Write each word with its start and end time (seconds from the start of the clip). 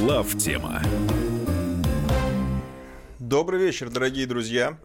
Глав 0.00 0.38
тема. 0.38 0.80
Добрый 3.18 3.58
вечер, 3.60 3.90
дорогие 3.90 4.26
друзья. 4.26 4.78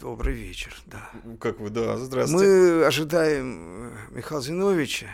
Добрый 0.00 0.34
вечер, 0.34 0.74
да. 0.86 1.10
Как 1.38 1.60
вы, 1.60 1.68
да, 1.68 1.98
здравствуйте. 1.98 2.46
Мы 2.46 2.84
ожидаем 2.86 3.92
э, 4.10 4.16
Михаила 4.16 4.42
Зиновича. 4.42 5.08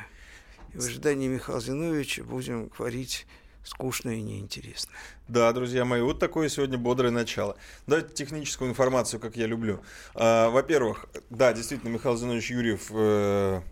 И 0.73 0.79
в 0.79 0.85
ожидании 0.85 1.27
Михаила 1.27 1.61
Зиновича 1.61 2.23
будем 2.23 2.69
говорить 2.69 3.27
скучно 3.65 4.11
и 4.11 4.23
неинтересно. 4.23 4.93
Да, 5.27 5.53
друзья 5.53 5.85
мои, 5.85 6.01
вот 6.01 6.21
такое 6.21 6.49
сегодня 6.49 6.79
бодрое 6.79 7.11
начало. 7.11 7.57
Давайте 7.89 8.15
техническую 8.15 8.71
информацию, 8.71 9.19
как 9.19 9.37
я 9.37 9.47
люблю. 9.47 9.81
А, 10.15 10.49
во-первых, 10.51 11.07
да, 11.31 11.53
действительно, 11.53 11.91
Михаил 11.91 12.17
Зинович 12.17 12.53
Юрьев, 12.53 12.87
э, 12.91 13.63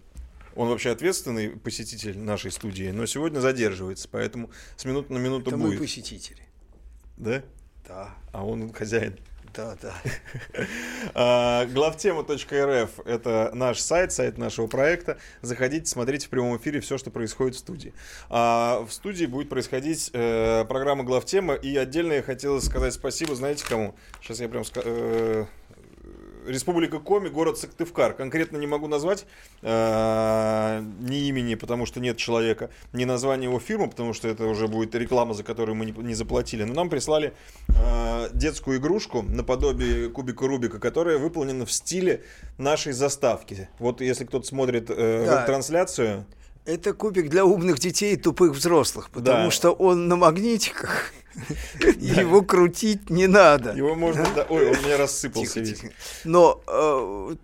он 0.54 0.68
вообще 0.68 0.90
ответственный 0.90 1.50
посетитель 1.50 2.18
нашей 2.18 2.50
студии, 2.50 2.90
но 2.90 3.06
сегодня 3.06 3.40
задерживается, 3.40 4.08
поэтому 4.10 4.50
с 4.76 4.84
минуты 4.84 5.12
на 5.12 5.18
минуту 5.18 5.50
Это 5.50 5.56
будет. 5.56 5.74
мы 5.74 5.86
посетители. 5.86 6.42
Да? 7.16 7.42
Да, 7.86 8.14
А 8.32 8.44
он 8.46 8.72
хозяин. 8.72 9.18
да, 9.54 9.76
да. 9.82 9.94
А, 11.14 11.66
Главтема.рф– 11.66 13.00
это 13.04 13.50
наш 13.54 13.80
сайт, 13.80 14.12
сайт 14.12 14.38
нашего 14.38 14.66
проекта. 14.66 15.18
Заходите, 15.42 15.86
смотрите 15.86 16.26
в 16.26 16.30
прямом 16.30 16.56
эфире 16.56 16.80
все, 16.80 16.96
что 16.96 17.10
происходит 17.10 17.56
в 17.56 17.58
студии. 17.58 17.92
А 18.30 18.84
в 18.88 18.92
студии 18.92 19.26
будет 19.26 19.48
происходить 19.48 20.10
э, 20.12 20.64
программа 20.68 21.04
Главтема. 21.04 21.54
И 21.54 21.76
отдельно 21.76 22.14
я 22.14 22.22
хотел 22.22 22.60
сказать 22.62 22.94
спасибо, 22.94 23.34
знаете 23.34 23.64
кому? 23.68 23.94
Сейчас 24.22 24.40
я 24.40 24.48
прям... 24.48 24.62
э, 24.76 25.46
Республика 26.46 26.98
Коми, 26.98 27.28
город 27.28 27.58
Сыктывкар. 27.58 28.14
Конкретно 28.14 28.56
не 28.56 28.66
могу 28.66 28.88
назвать 28.88 29.26
э, 29.62 30.82
ни 31.00 31.28
имени, 31.28 31.54
потому 31.54 31.86
что 31.86 32.00
нет 32.00 32.16
человека, 32.16 32.70
ни 32.92 33.04
названия 33.04 33.44
его 33.46 33.60
фирмы, 33.60 33.88
потому 33.88 34.12
что 34.12 34.28
это 34.28 34.46
уже 34.46 34.68
будет 34.68 34.94
реклама, 34.94 35.34
за 35.34 35.42
которую 35.44 35.76
мы 35.76 35.86
не, 35.86 35.92
не 35.92 36.14
заплатили. 36.14 36.64
Но 36.64 36.74
нам 36.74 36.90
прислали 36.90 37.32
э, 37.68 38.28
детскую 38.32 38.78
игрушку 38.78 39.22
наподобие 39.22 40.08
кубика 40.10 40.46
Рубика, 40.46 40.78
которая 40.78 41.18
выполнена 41.18 41.66
в 41.66 41.72
стиле 41.72 42.22
нашей 42.58 42.92
заставки. 42.92 43.68
Вот 43.78 44.00
если 44.00 44.24
кто-то 44.24 44.46
смотрит 44.46 44.86
э, 44.90 45.24
Да. 45.26 45.46
трансляцию, 45.46 46.24
Это 46.64 46.92
кубик 46.94 47.28
для 47.28 47.44
умных 47.44 47.78
детей 47.80 48.14
и 48.14 48.16
тупых 48.16 48.52
взрослых, 48.52 49.10
потому 49.10 49.44
Да. 49.46 49.50
что 49.50 49.72
он 49.72 50.06
на 50.08 50.16
магнитиках. 50.16 51.12
Его 51.98 52.42
крутить 52.42 53.10
не 53.10 53.26
надо. 53.26 53.72
его 53.72 53.94
можно... 53.94 54.24
Ой, 54.48 54.70
он 54.70 54.76
меня 54.82 54.96
рассыпался 54.96 55.60
весь. 55.60 55.82
Но 56.24 56.62
э, 56.66 57.36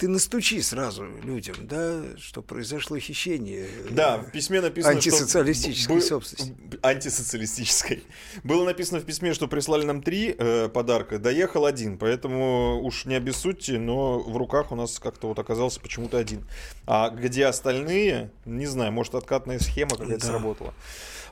ты 0.00 0.08
настучи 0.08 0.60
сразу 0.62 1.06
людям, 1.22 1.56
да, 1.60 2.02
что 2.18 2.40
произошло 2.42 2.98
хищение. 2.98 3.68
Да, 3.90 4.18
в 4.18 4.30
письме 4.30 4.60
написано, 4.60 4.94
Антисоциалистической 4.94 6.00
что... 6.00 6.08
собственности. 6.08 6.56
Антисоциалистической. 6.82 8.02
Было 8.42 8.64
написано 8.64 9.00
в 9.00 9.04
письме, 9.04 9.34
что 9.34 9.46
прислали 9.46 9.84
нам 9.84 10.02
три 10.02 10.34
э, 10.36 10.68
подарка, 10.68 11.18
доехал 11.18 11.66
один, 11.66 11.98
поэтому 11.98 12.80
уж 12.82 13.04
не 13.04 13.14
обессудьте, 13.14 13.78
но 13.78 14.18
в 14.20 14.36
руках 14.38 14.72
у 14.72 14.74
нас 14.74 14.98
как-то 14.98 15.28
вот 15.28 15.38
оказался 15.38 15.80
почему-то 15.80 16.16
один. 16.16 16.46
А 16.86 17.10
где 17.10 17.46
остальные, 17.46 18.30
не 18.46 18.66
знаю, 18.66 18.92
может 18.92 19.14
откатная 19.14 19.58
схема 19.58 19.90
какая-то 19.90 20.20
Да. 20.20 20.26
сработала. 20.26 20.74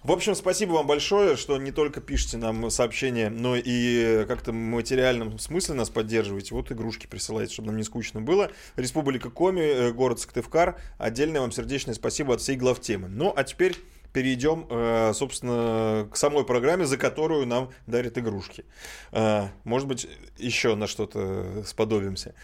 В 0.05 0.13
общем, 0.13 0.37
спасибо 0.37 0.73
вам 0.73 0.87
большое, 0.87 1.37
что 1.37 1.59
не 1.59 1.73
только 1.73 2.01
пишете 2.01 2.37
нам 2.37 2.71
сообщения, 2.71 3.31
но 3.31 3.57
и 3.57 4.25
как-то 4.27 4.53
в 4.53 4.55
материальном 4.55 5.39
смысле 5.39 5.75
нас 5.75 5.91
поддерживаете. 5.91 6.55
Вот 6.55 6.71
игрушки 6.71 7.07
присылаете, 7.07 7.55
чтобы 7.55 7.69
нам 7.69 7.77
не 7.77 7.83
скучно 7.83 8.21
было. 8.21 8.53
Республика 8.77 9.29
Коми, 9.31 9.61
э, 9.61 9.93
город 9.93 10.21
Сыктывкар. 10.21 10.81
Отдельное 10.99 11.41
вам 11.41 11.51
сердечное 11.51 11.95
спасибо 11.95 12.35
от 12.35 12.41
всей 12.41 12.57
главтемы. 12.57 13.09
Ну, 13.09 13.33
а 13.35 13.43
теперь 13.43 13.77
перейдем, 14.13 14.67
э, 14.71 15.13
собственно, 15.15 16.09
к 16.13 16.17
самой 16.17 16.45
программе, 16.45 16.87
за 16.87 16.97
которую 16.97 17.47
нам 17.47 17.71
дарят 17.89 18.19
игрушки. 18.19 18.65
Э, 19.11 19.49
Может 19.65 19.89
быть, 19.89 20.09
еще 20.39 20.77
на 20.77 20.87
что-то 20.87 21.65
сподобимся. 21.67 22.35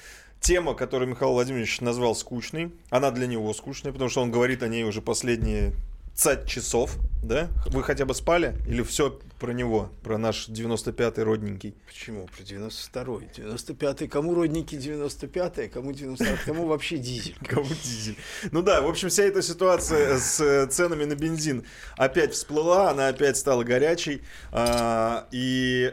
Тема, 0.40 0.74
которую 0.74 1.08
Михаил 1.08 1.32
Владимирович 1.32 1.80
назвал 1.80 2.16
скучной, 2.16 2.72
она 2.90 3.12
для 3.12 3.26
него 3.26 3.54
скучная, 3.54 3.92
потому 3.92 4.10
что 4.10 4.22
он 4.22 4.30
говорит 4.30 4.62
о 4.62 4.68
ней 4.68 4.84
уже 4.84 5.00
последние 5.00 5.72
50 6.14 6.46
часов, 6.46 6.96
да? 7.22 7.48
Вы 7.66 7.82
хотя 7.82 8.04
бы 8.04 8.14
спали? 8.14 8.54
Или 8.68 8.82
все 8.82 9.18
про 9.40 9.52
него, 9.52 9.90
про 10.04 10.16
наш 10.16 10.48
95-й 10.48 11.22
родненький? 11.24 11.74
Почему? 11.86 12.28
Про 12.28 12.42
92-й. 12.44 13.42
95-й. 13.42 14.08
Кому 14.08 14.34
родники 14.34 14.76
95-й, 14.76 15.68
кому 15.68 15.92
90 15.92 16.38
кому 16.46 16.66
вообще 16.66 16.98
дизель? 16.98 17.36
Кому 17.48 17.66
дизель? 17.66 18.16
Ну 18.52 18.62
да, 18.62 18.80
в 18.80 18.86
общем, 18.88 19.08
вся 19.08 19.24
эта 19.24 19.42
ситуация 19.42 20.18
с 20.18 20.40
э, 20.40 20.66
ценами 20.68 21.04
на 21.04 21.16
бензин 21.16 21.64
опять 21.96 22.32
всплыла, 22.32 22.90
она 22.90 23.08
опять 23.08 23.36
стала 23.36 23.64
горячей. 23.64 24.22
а, 24.52 25.26
и 25.32 25.92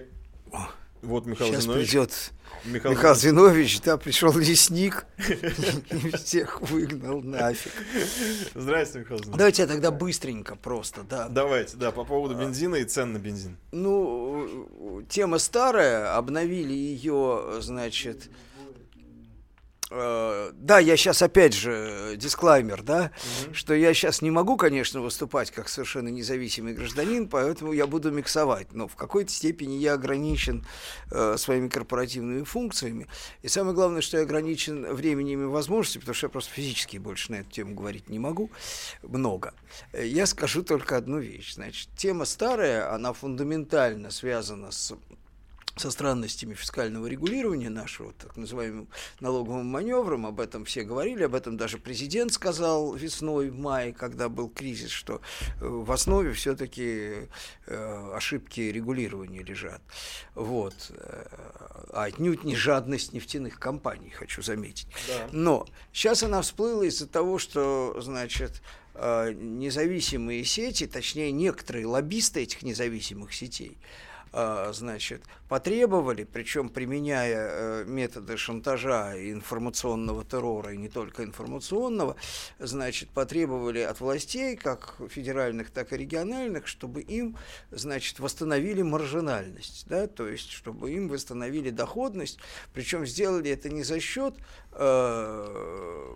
вот 1.01 1.25
Михаил 1.25 1.51
Сейчас 1.51 1.63
Зинович. 1.63 1.87
придет 1.89 2.31
Михаил 2.65 2.93
Михаил 2.93 3.15
Зинович, 3.15 3.81
да, 3.81 3.97
пришел 3.97 4.37
лесник 4.37 5.05
и 5.17 6.11
всех 6.17 6.61
выгнал 6.61 7.21
нафиг. 7.21 7.71
Здрасте, 8.53 8.99
Михаил 8.99 9.19
Зинович. 9.19 9.37
Давайте 9.37 9.61
я 9.63 9.67
тогда 9.67 9.91
быстренько 9.91 10.55
просто, 10.55 11.01
да. 11.03 11.27
Давайте, 11.27 11.77
да, 11.77 11.91
по 11.91 12.03
поводу 12.03 12.35
бензина 12.35 12.75
и 12.75 12.85
цен 12.85 13.13
на 13.13 13.17
бензин. 13.17 13.57
Ну, 13.71 15.03
тема 15.09 15.39
старая, 15.39 16.15
обновили 16.15 16.73
ее, 16.73 17.57
значит... 17.61 18.29
э, 19.91 20.51
Да, 20.53 20.79
я 20.79 20.97
сейчас 20.97 21.21
опять 21.21 21.53
же 21.53 21.71
э, 21.71 22.15
дисклаймер, 22.15 22.81
да, 22.81 23.11
что 23.53 23.73
я 23.73 23.93
сейчас 23.93 24.21
не 24.21 24.31
могу, 24.31 24.57
конечно, 24.57 25.01
выступать 25.01 25.51
как 25.51 25.69
совершенно 25.69 26.09
независимый 26.09 26.73
гражданин, 26.73 27.27
поэтому 27.27 27.73
я 27.73 27.87
буду 27.87 28.11
миксовать, 28.11 28.73
но 28.73 28.87
в 28.87 28.95
какой-то 28.95 29.31
степени 29.31 29.75
я 29.75 29.93
ограничен 29.93 30.65
э, 31.11 31.35
своими 31.37 31.67
корпоративными 31.67 32.43
функциями. 32.43 33.07
И 33.41 33.47
самое 33.47 33.75
главное, 33.75 34.01
что 34.01 34.17
я 34.17 34.23
ограничен 34.23 34.93
временем 34.93 35.43
и 35.43 35.45
возможностями, 35.45 36.01
потому 36.01 36.15
что 36.15 36.25
я 36.25 36.29
просто 36.29 36.53
физически 36.53 36.97
больше 36.97 37.31
на 37.31 37.35
эту 37.37 37.51
тему 37.51 37.75
говорить 37.75 38.09
не 38.09 38.19
могу 38.19 38.49
много. 39.03 39.53
Я 39.93 40.25
скажу 40.25 40.63
только 40.63 40.97
одну 40.97 41.19
вещь. 41.19 41.55
Значит, 41.55 41.89
тема 41.95 42.25
старая, 42.25 42.93
она 42.93 43.13
фундаментально 43.13 44.11
связана 44.11 44.71
с 44.71 44.93
со 45.75 45.91
странностями 45.91 46.53
фискального 46.53 47.07
регулирования 47.07 47.69
нашего, 47.69 48.13
так 48.13 48.37
называемым 48.37 48.87
налоговым 49.19 49.65
маневром, 49.67 50.25
об 50.25 50.39
этом 50.39 50.65
все 50.65 50.83
говорили, 50.83 51.23
об 51.23 51.35
этом 51.35 51.57
даже 51.57 51.77
президент 51.77 52.33
сказал 52.33 52.93
весной, 52.93 53.49
в 53.49 53.59
мае, 53.59 53.93
когда 53.93 54.29
был 54.29 54.49
кризис, 54.49 54.89
что 54.91 55.21
э, 55.59 55.65
в 55.65 55.91
основе 55.91 56.33
все-таки 56.33 57.29
ошибки 57.67 58.61
регулирования 58.61 59.43
лежат. 59.43 59.81
Вот. 60.35 60.73
Э, 60.89 61.25
А 61.93 62.03
отнюдь 62.05 62.43
не 62.43 62.55
жадность 62.55 63.13
нефтяных 63.13 63.59
компаний, 63.59 64.09
хочу 64.09 64.41
заметить. 64.41 64.87
Но 65.31 65.67
сейчас 65.93 66.23
она 66.23 66.41
всплыла 66.41 66.85
из-за 66.85 67.07
того, 67.07 67.39
что, 67.39 67.97
значит, 68.01 68.61
э, 68.93 69.33
независимые 69.33 70.45
сети, 70.45 70.87
точнее, 70.87 71.31
некоторые 71.31 71.85
лоббисты 71.85 72.41
этих 72.43 72.63
независимых 72.63 73.33
сетей, 73.33 73.77
э, 73.77 74.10
значит, 74.33 75.23
потребовали, 75.49 76.23
причем 76.23 76.69
применяя 76.69 77.81
э, 77.81 77.83
методы 77.85 78.37
шантажа 78.37 79.13
и 79.15 79.31
информационного 79.33 80.23
террора, 80.23 80.73
и 80.73 80.77
не 80.77 80.87
только 80.87 81.23
информационного, 81.23 82.15
значит, 82.57 83.09
потребовали 83.09 83.79
от 83.79 83.99
властей, 83.99 84.55
как 84.55 84.95
федеральных, 85.09 85.69
так 85.71 85.91
и 85.91 85.97
региональных, 85.97 86.67
чтобы 86.67 87.01
им, 87.01 87.37
значит, 87.71 88.19
восстановили 88.19 88.81
маржинальность, 88.81 89.85
да, 89.87 90.07
то 90.07 90.27
есть, 90.27 90.49
чтобы 90.51 90.91
им 90.91 91.09
восстановили 91.09 91.69
доходность, 91.69 92.39
причем 92.73 93.05
сделали 93.05 93.51
это 93.51 93.69
не 93.69 93.83
за 93.83 93.99
счет 93.99 94.35
э, 94.71 96.15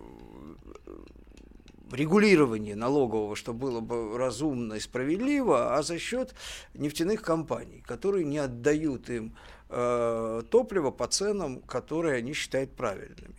регулирования 1.92 2.74
налогового, 2.74 3.36
что 3.36 3.52
было 3.52 3.80
бы 3.80 4.16
разумно 4.16 4.74
и 4.74 4.80
справедливо, 4.80 5.76
а 5.76 5.82
за 5.82 5.98
счет 5.98 6.34
нефтяных 6.74 7.22
компаний, 7.22 7.82
которые 7.86 8.24
не 8.24 8.38
отдают 8.38 9.08
им 9.10 9.36
э, 9.68 10.42
топливо 10.50 10.90
по 10.90 11.06
ценам, 11.06 11.60
которые 11.62 12.16
они 12.16 12.32
считают 12.32 12.72
правильными. 12.72 13.34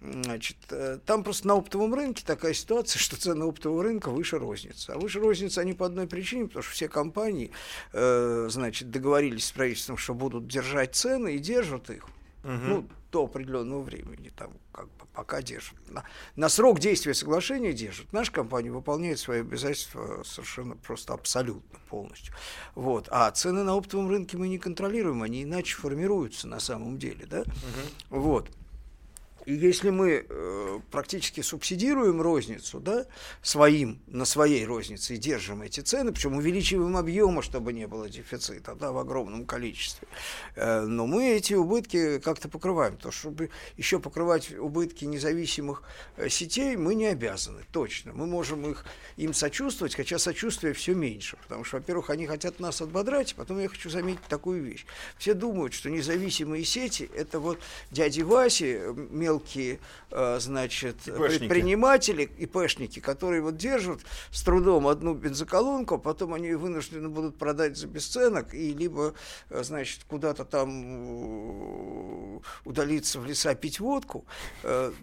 Значит, 0.00 0.58
э, 0.70 0.98
там 1.06 1.24
просто 1.24 1.48
на 1.48 1.54
оптовом 1.54 1.94
рынке 1.94 2.22
такая 2.24 2.52
ситуация, 2.52 3.00
что 3.00 3.16
цены 3.16 3.44
оптового 3.44 3.82
рынка 3.82 4.10
выше 4.10 4.38
розницы. 4.38 4.90
А 4.90 4.98
выше 4.98 5.20
розницы 5.20 5.58
они 5.58 5.72
по 5.72 5.86
одной 5.86 6.06
причине, 6.06 6.46
потому 6.46 6.62
что 6.62 6.72
все 6.72 6.88
компании 6.88 7.50
э, 7.92 8.46
значит, 8.50 8.90
договорились 8.90 9.46
с 9.46 9.52
правительством, 9.52 9.96
что 9.96 10.14
будут 10.14 10.46
держать 10.46 10.94
цены 10.94 11.36
и 11.36 11.38
держат 11.38 11.90
их. 11.90 12.06
Ну, 12.44 12.86
до 13.10 13.24
определенного 13.24 13.82
времени, 13.82 14.30
там, 14.36 14.52
как 14.70 14.88
пока 15.16 15.40
держат. 15.40 15.74
На, 15.88 16.04
на 16.36 16.48
срок 16.50 16.78
действия 16.78 17.14
соглашения 17.14 17.72
держат. 17.72 18.12
Наша 18.12 18.30
компания 18.30 18.70
выполняет 18.70 19.18
свои 19.18 19.40
обязательства 19.40 20.22
совершенно 20.24 20.76
просто 20.76 21.14
абсолютно 21.14 21.78
полностью. 21.88 22.34
Вот. 22.74 23.08
А 23.10 23.30
цены 23.30 23.62
на 23.62 23.74
оптовом 23.74 24.10
рынке 24.10 24.36
мы 24.36 24.48
не 24.48 24.58
контролируем, 24.58 25.22
они 25.22 25.44
иначе 25.44 25.74
формируются 25.74 26.46
на 26.46 26.60
самом 26.60 26.98
деле, 26.98 27.24
да? 27.26 27.44
Вот. 28.10 28.50
И 29.46 29.54
если 29.54 29.90
мы 29.90 30.10
э, 30.10 30.24
э, 30.28 30.80
практически 30.90 31.40
субсидируем 31.40 32.20
розницу, 32.20 32.80
да, 32.80 33.06
своим, 33.42 34.00
на 34.08 34.24
своей 34.24 34.66
рознице 34.66 35.14
и 35.14 35.18
держим 35.18 35.62
эти 35.62 35.80
цены, 35.80 36.12
причем 36.12 36.36
увеличиваем 36.36 36.96
объемы, 36.96 37.42
чтобы 37.42 37.72
не 37.72 37.86
было 37.86 38.08
дефицита, 38.08 38.74
да, 38.74 38.90
в 38.90 38.98
огромном 38.98 39.46
количестве. 39.46 40.08
Э, 40.56 40.80
но 40.80 41.06
мы 41.06 41.30
эти 41.30 41.54
убытки 41.54 42.18
как-то 42.18 42.48
покрываем, 42.48 42.96
то 42.96 43.12
чтобы 43.12 43.50
еще 43.76 44.00
покрывать 44.00 44.50
убытки 44.50 45.04
независимых 45.04 45.84
э, 46.16 46.28
сетей, 46.28 46.76
мы 46.76 46.96
не 46.96 47.06
обязаны, 47.06 47.62
точно. 47.70 48.12
Мы 48.12 48.26
можем 48.26 48.68
их, 48.68 48.84
им 49.16 49.32
сочувствовать, 49.32 49.94
хотя 49.94 50.18
сочувствия 50.18 50.72
все 50.72 50.94
меньше, 50.94 51.36
потому 51.42 51.62
что, 51.62 51.76
во-первых, 51.76 52.10
они 52.10 52.26
хотят 52.26 52.58
нас 52.58 52.82
отбодрать, 52.82 53.36
потом 53.36 53.60
я 53.60 53.68
хочу 53.68 53.90
заметить 53.90 54.24
такую 54.28 54.64
вещь. 54.64 54.86
Все 55.18 55.34
думают, 55.34 55.72
что 55.72 55.88
независимые 55.88 56.64
сети– 56.64 57.08
это 57.16 57.38
вот 57.38 57.60
дяди 57.92 58.22
Васи, 58.22 58.80
мелкие, 59.36 59.78
э, 60.10 60.38
значит, 60.40 60.96
ИПшники. 61.06 61.38
предприниматели, 61.38 62.30
ИПшники, 62.38 63.00
которые 63.00 63.42
вот 63.42 63.56
держат 63.56 64.00
с 64.30 64.42
трудом 64.42 64.86
одну 64.86 65.14
бензоколонку, 65.14 65.96
а 65.96 65.98
потом 65.98 66.34
они 66.34 66.52
вынуждены 66.52 67.08
будут 67.08 67.38
продать 67.38 67.76
за 67.76 67.86
бесценок 67.86 68.54
и 68.54 68.72
либо, 68.72 69.14
э, 69.50 69.62
значит, 69.62 70.04
куда-то 70.08 70.44
там 70.44 72.38
э, 72.38 72.40
удалиться 72.64 73.20
в 73.20 73.26
леса 73.26 73.54
пить 73.54 73.80
водку. 73.80 74.24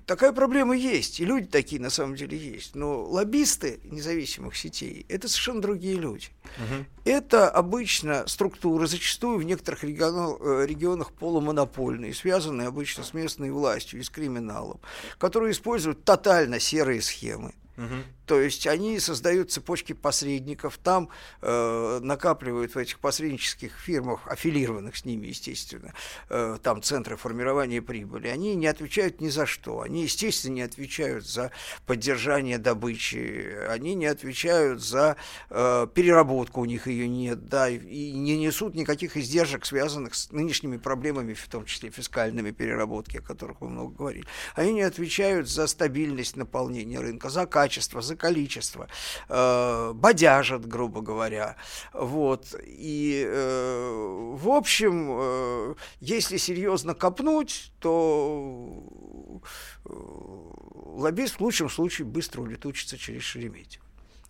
Такая 0.05 0.33
проблема 0.33 0.75
есть, 0.75 1.19
и 1.19 1.25
люди 1.25 1.47
такие 1.47 1.81
на 1.81 1.89
самом 1.89 2.15
деле 2.15 2.37
есть. 2.37 2.75
Но 2.75 3.03
лоббисты 3.03 3.79
независимых 3.83 4.55
сетей– 4.55 5.05
это 5.09 5.27
совершенно 5.27 5.61
другие 5.61 5.95
люди. 5.95 6.27
Угу. 6.57 6.85
Это 7.05 7.49
обычно 7.49 8.27
структуры, 8.27 8.87
зачастую 8.87 9.39
в 9.39 9.43
некоторых 9.43 9.83
регионах, 9.83 10.39
регионах 10.67 11.11
полумонопольные, 11.11 12.13
связанные 12.13 12.67
обычно 12.67 13.03
с 13.03 13.13
местной 13.13 13.51
властью 13.51 13.99
и 13.99 14.03
с 14.03 14.09
криминалом, 14.23 14.79
которые 15.17 15.51
используют 15.51 16.05
тотально 16.05 16.59
серые 16.59 17.01
схемы. 17.01 17.53
Угу. 17.77 18.03
То 18.25 18.39
есть 18.39 18.67
они 18.67 18.99
создают 18.99 19.51
цепочки 19.51 19.93
посредников, 19.93 20.77
там 20.77 21.09
э, 21.41 21.99
накапливают 22.01 22.75
в 22.75 22.77
этих 22.77 22.99
посреднических 22.99 23.77
фирмах, 23.77 24.27
аффилированных 24.27 24.95
с 24.95 25.05
ними, 25.05 25.27
естественно, 25.27 25.93
э, 26.29 26.57
там 26.63 26.81
центры 26.81 27.17
формирования 27.17 27.81
прибыли. 27.81 28.27
Они 28.27 28.55
не 28.55 28.67
отвечают 28.67 29.19
ни 29.19 29.27
за 29.27 29.45
что. 29.45 29.81
Они, 29.81 30.03
естественно, 30.03 30.53
не 30.53 30.61
отвечают 30.61 31.27
за 31.27 31.51
поддержание 31.85 32.57
добычи, 32.57 33.57
они 33.67 33.93
не 33.95 34.05
отвечают 34.05 34.81
за 34.81 35.17
э, 35.49 35.87
переработку, 35.93 36.61
у 36.61 36.65
них 36.65 36.87
ее 36.87 37.09
нет, 37.09 37.47
да, 37.47 37.69
и 37.69 38.11
не 38.11 38.37
несут 38.37 38.75
никаких 38.75 39.17
издержек, 39.17 39.65
связанных 39.65 40.15
с 40.15 40.31
нынешними 40.31 40.77
проблемами, 40.77 41.33
в 41.33 41.47
том 41.47 41.65
числе 41.65 41.89
фискальными 41.89 42.51
переработки, 42.51 43.17
о 43.17 43.21
которых 43.21 43.59
мы 43.59 43.69
много 43.69 43.95
говорили. 43.95 44.25
Они 44.55 44.73
не 44.73 44.81
отвечают 44.81 45.49
за 45.49 45.67
стабильность 45.67 46.37
наполнения 46.37 46.99
рынка, 46.99 47.29
за 47.29 47.45
качество, 47.45 48.01
за 48.01 48.12
количество, 48.15 48.87
э, 49.29 49.91
бодяжат, 49.93 50.65
грубо 50.65 51.01
говоря. 51.01 51.55
Вот. 51.93 52.55
И, 52.65 53.23
э, 53.25 54.33
в 54.35 54.49
общем, 54.49 55.09
э, 55.11 55.75
если 55.99 56.37
серьезно 56.37 56.93
копнуть, 56.93 57.71
то 57.79 59.41
э, 59.85 59.89
лоббист 59.93 61.35
в 61.35 61.41
лучшем 61.41 61.69
случае 61.69 62.05
быстро 62.07 62.41
улетучится 62.41 62.97
через 62.97 63.23
Шереметьево, 63.23 63.85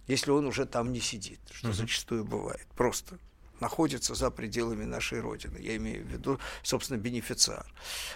если 0.07 0.31
он 0.31 0.45
уже 0.45 0.65
там 0.65 0.91
не 0.91 0.99
сидит, 0.99 1.39
что 1.51 1.67
угу. 1.67 1.75
зачастую 1.75 2.25
бывает. 2.25 2.67
Просто 2.75 3.17
находится 3.59 4.15
за 4.15 4.29
пределами 4.29 4.85
нашей 4.85 5.21
Родины. 5.21 5.57
Я 5.59 5.75
имею 5.77 6.05
в 6.05 6.07
виду, 6.07 6.39
собственно, 6.63 6.97
бенефициар. 6.97 7.65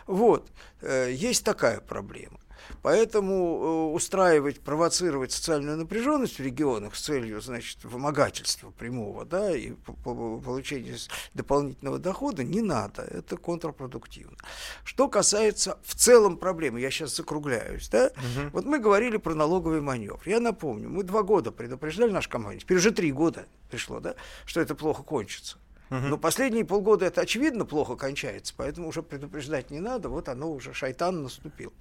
Вот. 0.05 0.51
Э, 0.81 1.11
есть 1.11 1.43
такая 1.43 1.79
проблема. 1.79 2.39
Поэтому 2.81 3.91
э, 3.91 3.95
устраивать, 3.95 4.59
провоцировать 4.61 5.31
социальную 5.31 5.77
напряженность 5.77 6.39
в 6.39 6.43
регионах 6.43 6.95
с 6.95 7.01
целью, 7.01 7.41
значит, 7.41 7.83
вымогательства 7.83 8.71
прямого, 8.71 9.25
да, 9.25 9.55
и 9.55 9.73
получения 9.73 10.95
дополнительного 11.33 11.99
дохода 11.99 12.43
не 12.43 12.61
надо, 12.61 13.01
это 13.03 13.37
контрпродуктивно. 13.37 14.37
Что 14.83 15.07
касается 15.07 15.77
в 15.83 15.95
целом 15.95 16.37
проблемы, 16.37 16.79
я 16.79 16.91
сейчас 16.91 17.15
закругляюсь, 17.15 17.89
да, 17.89 18.07
угу. 18.07 18.49
вот 18.53 18.65
мы 18.65 18.79
говорили 18.79 19.17
про 19.17 19.33
налоговый 19.33 19.81
маневр. 19.81 20.21
Я 20.25 20.39
напомню, 20.39 20.89
мы 20.89 21.03
два 21.03 21.23
года 21.23 21.51
предупреждали 21.51 22.11
нашу 22.11 22.29
компанию, 22.29 22.61
теперь 22.61 22.77
уже 22.77 22.91
три 22.91 23.11
года 23.11 23.45
пришло, 23.69 23.99
да, 23.99 24.15
что 24.45 24.61
это 24.61 24.75
плохо 24.75 25.03
кончится. 25.03 25.57
Но 25.89 26.17
последние 26.17 26.65
полгода 26.65 27.05
это 27.05 27.21
очевидно 27.21 27.65
плохо 27.65 27.95
кончается, 27.95 28.53
поэтому 28.57 28.89
уже 28.89 29.01
предупреждать 29.01 29.71
не 29.71 29.79
надо, 29.79 30.09
вот 30.09 30.27
оно 30.27 30.51
уже, 30.51 30.73
шайтан 30.73 31.23
наступил. 31.23 31.71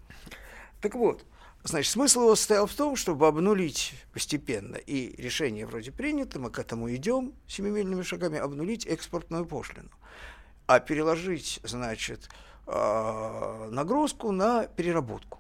Так 0.80 0.94
вот, 0.94 1.24
значит, 1.64 1.92
смысл 1.92 2.22
его 2.22 2.36
состоял 2.36 2.66
в 2.66 2.74
том, 2.74 2.96
чтобы 2.96 3.26
обнулить 3.26 3.94
постепенно, 4.12 4.76
и 4.76 5.20
решение 5.20 5.66
вроде 5.66 5.92
принято, 5.92 6.38
мы 6.38 6.50
к 6.50 6.58
этому 6.58 6.94
идем 6.94 7.32
семимильными 7.46 8.02
шагами, 8.02 8.38
обнулить 8.38 8.86
экспортную 8.86 9.46
пошлину, 9.46 9.90
а 10.66 10.80
переложить, 10.80 11.60
значит, 11.62 12.28
а, 12.66 13.68
нагрузку 13.70 14.32
на 14.32 14.66
переработку. 14.66 15.38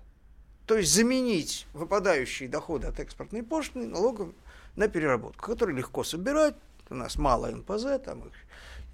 То 0.66 0.76
есть 0.76 0.92
заменить 0.92 1.66
выпадающие 1.74 2.48
доходы 2.48 2.88
от 2.88 2.98
экспортной 2.98 3.42
пошлины 3.42 3.86
налогом 3.86 4.34
на 4.74 4.88
переработку, 4.88 5.46
который 5.46 5.76
легко 5.76 6.02
собирать, 6.02 6.54
у 6.90 6.94
нас 6.94 7.16
мало 7.16 7.50
НПЗ, 7.50 8.00
там 8.04 8.20
их 8.20 8.32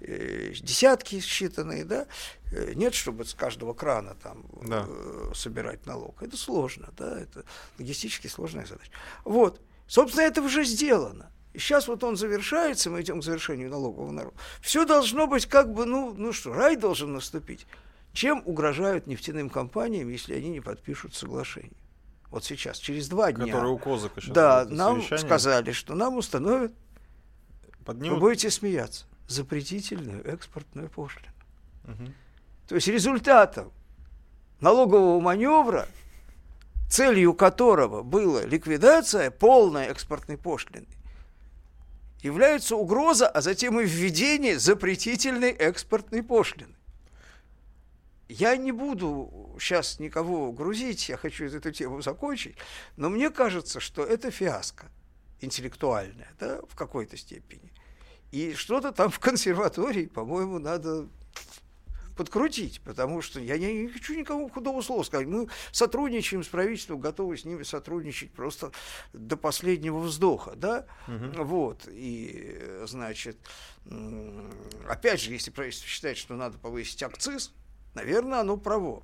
десятки 0.03 1.15
считанные, 1.15 1.83
да, 1.83 2.07
э, 2.51 2.73
нет, 2.75 2.93
чтобы 2.93 3.25
с 3.25 3.33
каждого 3.33 3.73
крана 3.73 4.15
там 4.21 4.45
да. 4.65 4.85
Э, 4.87 5.31
собирать 5.33 5.85
налог. 5.85 6.21
Это 6.21 6.37
сложно, 6.37 6.89
да, 6.97 7.19
это 7.19 7.45
логистически 7.79 8.27
сложная 8.27 8.65
задача. 8.65 8.91
Вот, 9.23 9.61
собственно, 9.87 10.23
это 10.23 10.41
уже 10.41 10.63
сделано. 10.63 11.31
И 11.53 11.59
сейчас 11.59 11.87
вот 11.87 12.03
он 12.03 12.17
завершается, 12.17 12.89
мы 12.89 13.01
идем 13.01 13.21
к 13.21 13.23
завершению 13.23 13.69
налогового 13.69 14.11
народа. 14.11 14.35
Все 14.61 14.85
должно 14.85 15.27
быть 15.27 15.45
как 15.45 15.71
бы, 15.71 15.85
ну, 15.85 16.13
ну 16.17 16.33
что, 16.33 16.53
рай 16.53 16.75
должен 16.75 17.13
наступить. 17.13 17.67
Чем 18.11 18.41
угрожают 18.45 19.07
нефтяным 19.07 19.49
компаниям, 19.49 20.09
если 20.09 20.33
они 20.35 20.49
не 20.49 20.61
подпишут 20.61 21.15
соглашение? 21.15 21.77
Вот 22.29 22.43
сейчас, 22.43 22.79
через 22.79 23.07
два 23.07 23.31
дня. 23.31 23.45
Которые 23.45 23.73
у 23.73 23.77
Козака 23.77 24.19
сейчас 24.19 24.33
Да, 24.33 24.65
нам 24.65 24.97
совещание. 24.97 25.25
сказали, 25.25 25.71
что 25.71 25.93
нам 25.93 26.17
установят. 26.17 26.73
Поднимут... 27.85 28.15
Вы 28.15 28.29
будете 28.29 28.49
смеяться 28.49 29.05
запретительную 29.27 30.25
экспортную 30.25 30.89
пошлину. 30.89 31.33
Угу. 31.85 32.13
То 32.67 32.75
есть 32.75 32.87
результатом 32.87 33.71
налогового 34.59 35.19
маневра, 35.19 35.87
целью 36.89 37.33
которого 37.33 38.03
была 38.03 38.43
ликвидация 38.43 39.31
полной 39.31 39.87
экспортной 39.87 40.37
пошлины, 40.37 40.87
является 42.21 42.75
угроза, 42.75 43.27
а 43.27 43.41
затем 43.41 43.79
и 43.79 43.85
введение 43.85 44.57
запретительной 44.57 45.51
экспортной 45.51 46.23
пошлины. 46.23 46.75
Я 48.29 48.55
не 48.55 48.71
буду 48.71 49.57
сейчас 49.59 49.99
никого 49.99 50.51
грузить, 50.53 51.09
я 51.09 51.17
хочу 51.17 51.45
эту 51.45 51.71
тему 51.71 52.01
закончить, 52.01 52.55
но 52.95 53.09
мне 53.09 53.29
кажется, 53.29 53.79
что 53.79 54.03
это 54.03 54.31
фиаско 54.31 54.87
интеллектуальное, 55.41 56.31
да, 56.39 56.61
в 56.69 56.75
какой-то 56.75 57.17
степени. 57.17 57.71
И 58.33 58.55
что-то 58.55 58.91
там 58.91 59.11
в 59.11 59.19
консерватории, 59.19 60.07
по-моему, 60.07 60.57
надо 60.57 61.07
подкрутить, 62.17 62.81
потому 62.81 63.21
что 63.21 63.39
я 63.39 63.59
не, 63.59 63.87
хочу 63.87 64.15
никому 64.15 64.49
худого 64.49 64.81
слова 64.81 65.03
сказать. 65.03 65.27
Мы 65.27 65.49
сотрудничаем 65.71 66.43
с 66.43 66.47
правительством, 66.47 66.99
готовы 66.99 67.37
с 67.37 67.45
ними 67.45 67.61
сотрудничать 67.61 68.33
просто 68.33 68.71
до 69.13 69.37
последнего 69.37 69.99
вздоха, 69.99 70.55
да, 70.55 70.87
угу. 71.07 71.43
вот, 71.43 71.87
и, 71.87 72.59
значит, 72.87 73.37
опять 74.87 75.21
же, 75.21 75.31
если 75.31 75.51
правительство 75.51 75.87
считает, 75.87 76.17
что 76.17 76.33
надо 76.33 76.57
повысить 76.57 77.03
акциз, 77.03 77.53
наверное, 77.93 78.39
оно 78.39 78.57
право. 78.57 79.03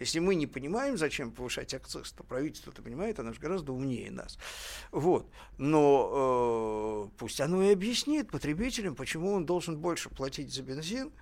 Если 0.00 0.18
мы 0.18 0.34
не 0.34 0.46
понимаем, 0.46 0.96
зачем 0.96 1.30
повышать 1.30 1.72
акциз, 1.72 2.12
то 2.12 2.24
правительство 2.24 2.70
это 2.70 2.82
понимает, 2.82 3.18
оно 3.20 3.32
же 3.32 3.40
гораздо 3.40 3.72
умнее 3.72 4.10
нас. 4.10 4.38
Вот. 4.90 5.30
Но 5.56 7.08
э, 7.12 7.16
пусть 7.18 7.40
оно 7.40 7.62
и 7.62 7.72
объяснит 7.72 8.30
потребителям, 8.30 8.96
почему 8.96 9.32
он 9.32 9.46
должен 9.46 9.78
больше 9.78 10.10
платить 10.10 10.52
за 10.52 10.62
бензин, 10.62 11.12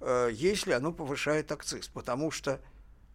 э, 0.00 0.30
если 0.32 0.72
оно 0.72 0.92
повышает 0.92 1.52
акциз. 1.52 1.88
Потому 1.88 2.30
что 2.30 2.60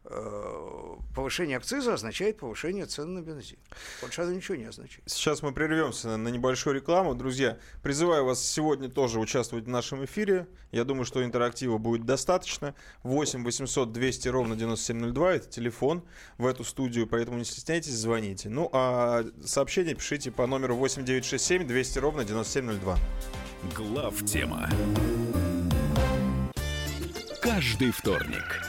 повышение 0.04 1.58
акциза 1.58 1.94
означает 1.94 2.38
повышение 2.38 2.86
цен 2.86 3.14
на 3.14 3.22
бензин. 3.22 3.58
Больше 4.02 4.22
это 4.22 4.34
ничего 4.34 4.56
не 4.56 4.66
означает. 4.66 5.04
Сейчас 5.06 5.42
мы 5.42 5.52
прервемся 5.52 6.18
на 6.18 6.30
небольшую 6.30 6.76
рекламу. 6.76 7.16
Друзья, 7.16 7.58
призываю 7.84 8.26
вас 8.26 8.44
сегодня 8.44 8.90
тоже 8.90 9.20
участвовать 9.20 9.66
в 9.66 9.70
нашем 9.70 10.04
эфире. 10.06 10.48
Я 10.72 10.84
думаю, 10.84 11.06
что 11.06 11.24
интерактива 11.24 11.78
будет 11.78 12.06
достаточно. 12.06 12.74
8 13.04 13.44
800 13.44 13.92
200 13.92 14.28
ровно 14.30 14.56
9702 14.56 15.34
это 15.34 15.50
телефон 15.50 16.04
в 16.38 16.46
эту 16.46 16.64
студию, 16.64 17.06
поэтому 17.08 17.38
не 17.38 17.46
стесняйтесь, 17.46 17.94
звоните. 17.94 18.50
Ну, 18.50 18.70
а 18.72 19.26
сообщение 19.44 19.96
пишите 19.96 20.32
по 20.32 20.48
номеру 20.48 20.76
8967 20.76 21.68
200 21.68 22.00
ровно 22.00 22.24
9702. 22.24 22.98
Глав 23.76 24.26
тема. 24.26 24.70
Каждый 27.42 27.92
вторник 27.92 28.69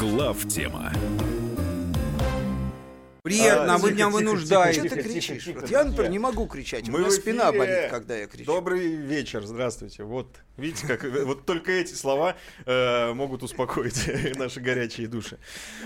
Глав 0.00 0.48
тема. 0.48 0.92
Приятно, 3.22 3.74
а, 3.74 3.78
вы 3.78 3.92
меня 3.92 4.08
вынуждаете. 4.08 4.80
Тихо, 4.80 4.86
Что 4.88 4.96
ты 4.96 5.02
тихо, 5.02 5.14
кричишь? 5.14 5.44
тихо, 5.44 5.60
Вот 5.60 5.68
тихо. 5.68 5.78
я, 5.78 5.84
например, 5.84 6.10
не 6.10 6.18
могу 6.18 6.46
кричать. 6.46 6.88
У 6.88 6.92
Мы 6.92 7.00
меня 7.00 7.08
в 7.10 7.12
спина 7.12 7.52
болит, 7.52 7.90
когда 7.90 8.16
я 8.16 8.26
кричу. 8.26 8.46
Добрый 8.46 8.96
вечер, 8.96 9.44
здравствуйте. 9.44 10.04
Вот, 10.04 10.38
видите, 10.56 10.86
как 10.86 11.04
вот 11.04 11.44
только 11.44 11.72
эти 11.72 11.92
слова 11.92 12.34
э, 12.64 13.12
могут 13.12 13.42
успокоить 13.42 14.10
наши 14.38 14.60
горячие 14.60 15.06
души. 15.06 15.38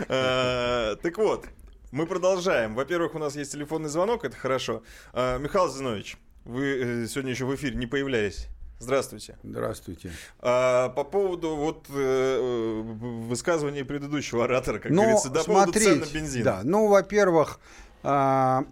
Э, 0.06 0.94
так 1.02 1.18
вот, 1.18 1.47
мы 1.90 2.06
продолжаем. 2.06 2.76
Во-первых, 2.76 3.16
у 3.16 3.18
нас 3.18 3.35
есть 3.35 3.50
телефонный 3.50 3.88
звонок, 3.88 4.25
это 4.25 4.37
хорошо. 4.37 4.85
Э, 5.12 5.40
Михаил 5.40 5.68
Зинович, 5.68 6.18
вы 6.44 6.66
э, 6.66 7.06
сегодня 7.09 7.33
еще 7.33 7.47
в 7.47 7.54
эфире 7.56 7.75
не 7.75 7.88
появлялись. 7.88 8.47
Здравствуйте. 8.84 9.36
Здравствуйте. 9.42 10.12
А, 10.40 10.90
по 10.90 11.04
поводу 11.04 11.56
вот 11.56 11.86
э, 11.88 11.92
э, 11.94 12.80
высказывания 13.28 13.84
предыдущего 13.84 14.44
оратора, 14.44 14.78
как 14.78 14.92
Ну, 14.92 15.02
говорится, 15.02 15.30
да, 15.30 15.40
по 15.40 15.46
поводу 15.46 15.72
цен 15.72 15.82
на 16.00 16.04
смотрите, 16.04 16.18
бензин. 16.18 16.44
Да, 16.44 16.60
ну, 16.64 16.86
во-первых, 16.88 17.58
а, 18.02 18.64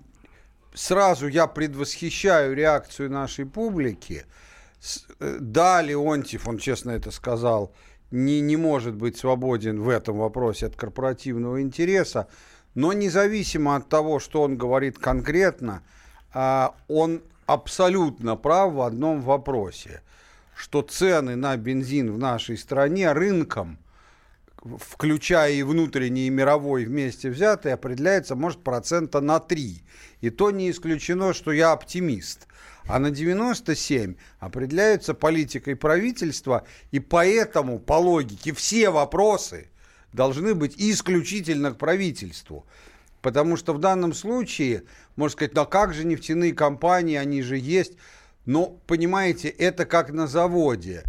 сразу 0.75 1.26
я 1.28 1.47
предвосхищаю 1.47 2.54
реакцию 2.54 3.11
нашей 3.11 3.47
публики. 3.47 4.26
С- 4.81 5.07
э, 5.19 5.38
Да, 5.40 5.81
Леонтьев, 5.81 6.47
он 6.47 6.59
честно 6.59 6.90
это 6.90 7.11
сказал, 7.11 7.73
не, 8.11 8.40
не 8.40 8.57
может 8.57 8.95
быть 8.95 9.16
свободен 9.16 9.81
в 9.81 9.88
этом 9.88 10.19
вопросе 10.19 10.66
от 10.66 10.76
корпоративного 10.76 11.62
интереса, 11.62 12.28
но 12.75 12.92
независимо 12.92 13.76
от 13.76 13.88
того, 13.88 14.19
что 14.19 14.42
он 14.42 14.57
говорит 14.59 14.99
конкретно, 14.99 15.83
а, 16.35 16.75
он 16.88 17.23
абсолютно 17.47 18.37
прав 18.37 18.73
в 18.73 18.81
одном 18.81 19.23
вопросе, 19.23 20.03
что 20.55 20.83
цены 20.83 21.37
на 21.37 21.57
бензин 21.57 22.13
в 22.13 22.19
нашей 22.19 22.57
стране 22.57 23.13
рынком 23.13 23.79
включая 24.79 25.53
и 25.53 25.63
внутренний, 25.63 26.27
и 26.27 26.31
мировой 26.31 26.85
вместе 26.85 27.31
взятые, 27.31 27.75
определяется, 27.75 28.37
может, 28.37 28.63
процента 28.63 29.21
на 29.21 29.41
3. 29.41 29.83
И 30.21 30.31
то 30.31 30.51
не 30.51 30.71
исключено, 30.71 31.33
что 31.33 31.53
я 31.53 31.73
оптимист. 31.73 32.47
А 32.85 32.99
на 32.99 33.11
97 33.11 34.15
определяются 34.39 35.15
политикой 35.15 35.77
правительства, 35.77 36.67
и 36.91 37.01
поэтому, 37.01 37.79
по 37.79 37.95
логике, 37.95 38.53
все 38.53 38.91
вопросы 38.91 39.69
должны 40.13 40.55
быть 40.55 40.75
исключительно 40.77 41.73
к 41.73 41.79
правительству. 41.79 42.67
Потому 43.23 43.57
что 43.57 43.73
в 43.73 43.79
данном 43.79 44.12
случае, 44.12 44.83
можно 45.14 45.33
сказать, 45.33 45.55
ну 45.55 45.62
а 45.62 45.67
как 45.67 45.95
же 45.95 46.05
нефтяные 46.05 46.52
компании, 46.52 47.17
они 47.17 47.41
же 47.43 47.57
есть. 47.57 47.93
Но, 48.45 48.81
понимаете, 48.87 49.49
это 49.49 49.87
как 49.87 50.11
на 50.11 50.26
заводе. 50.26 51.05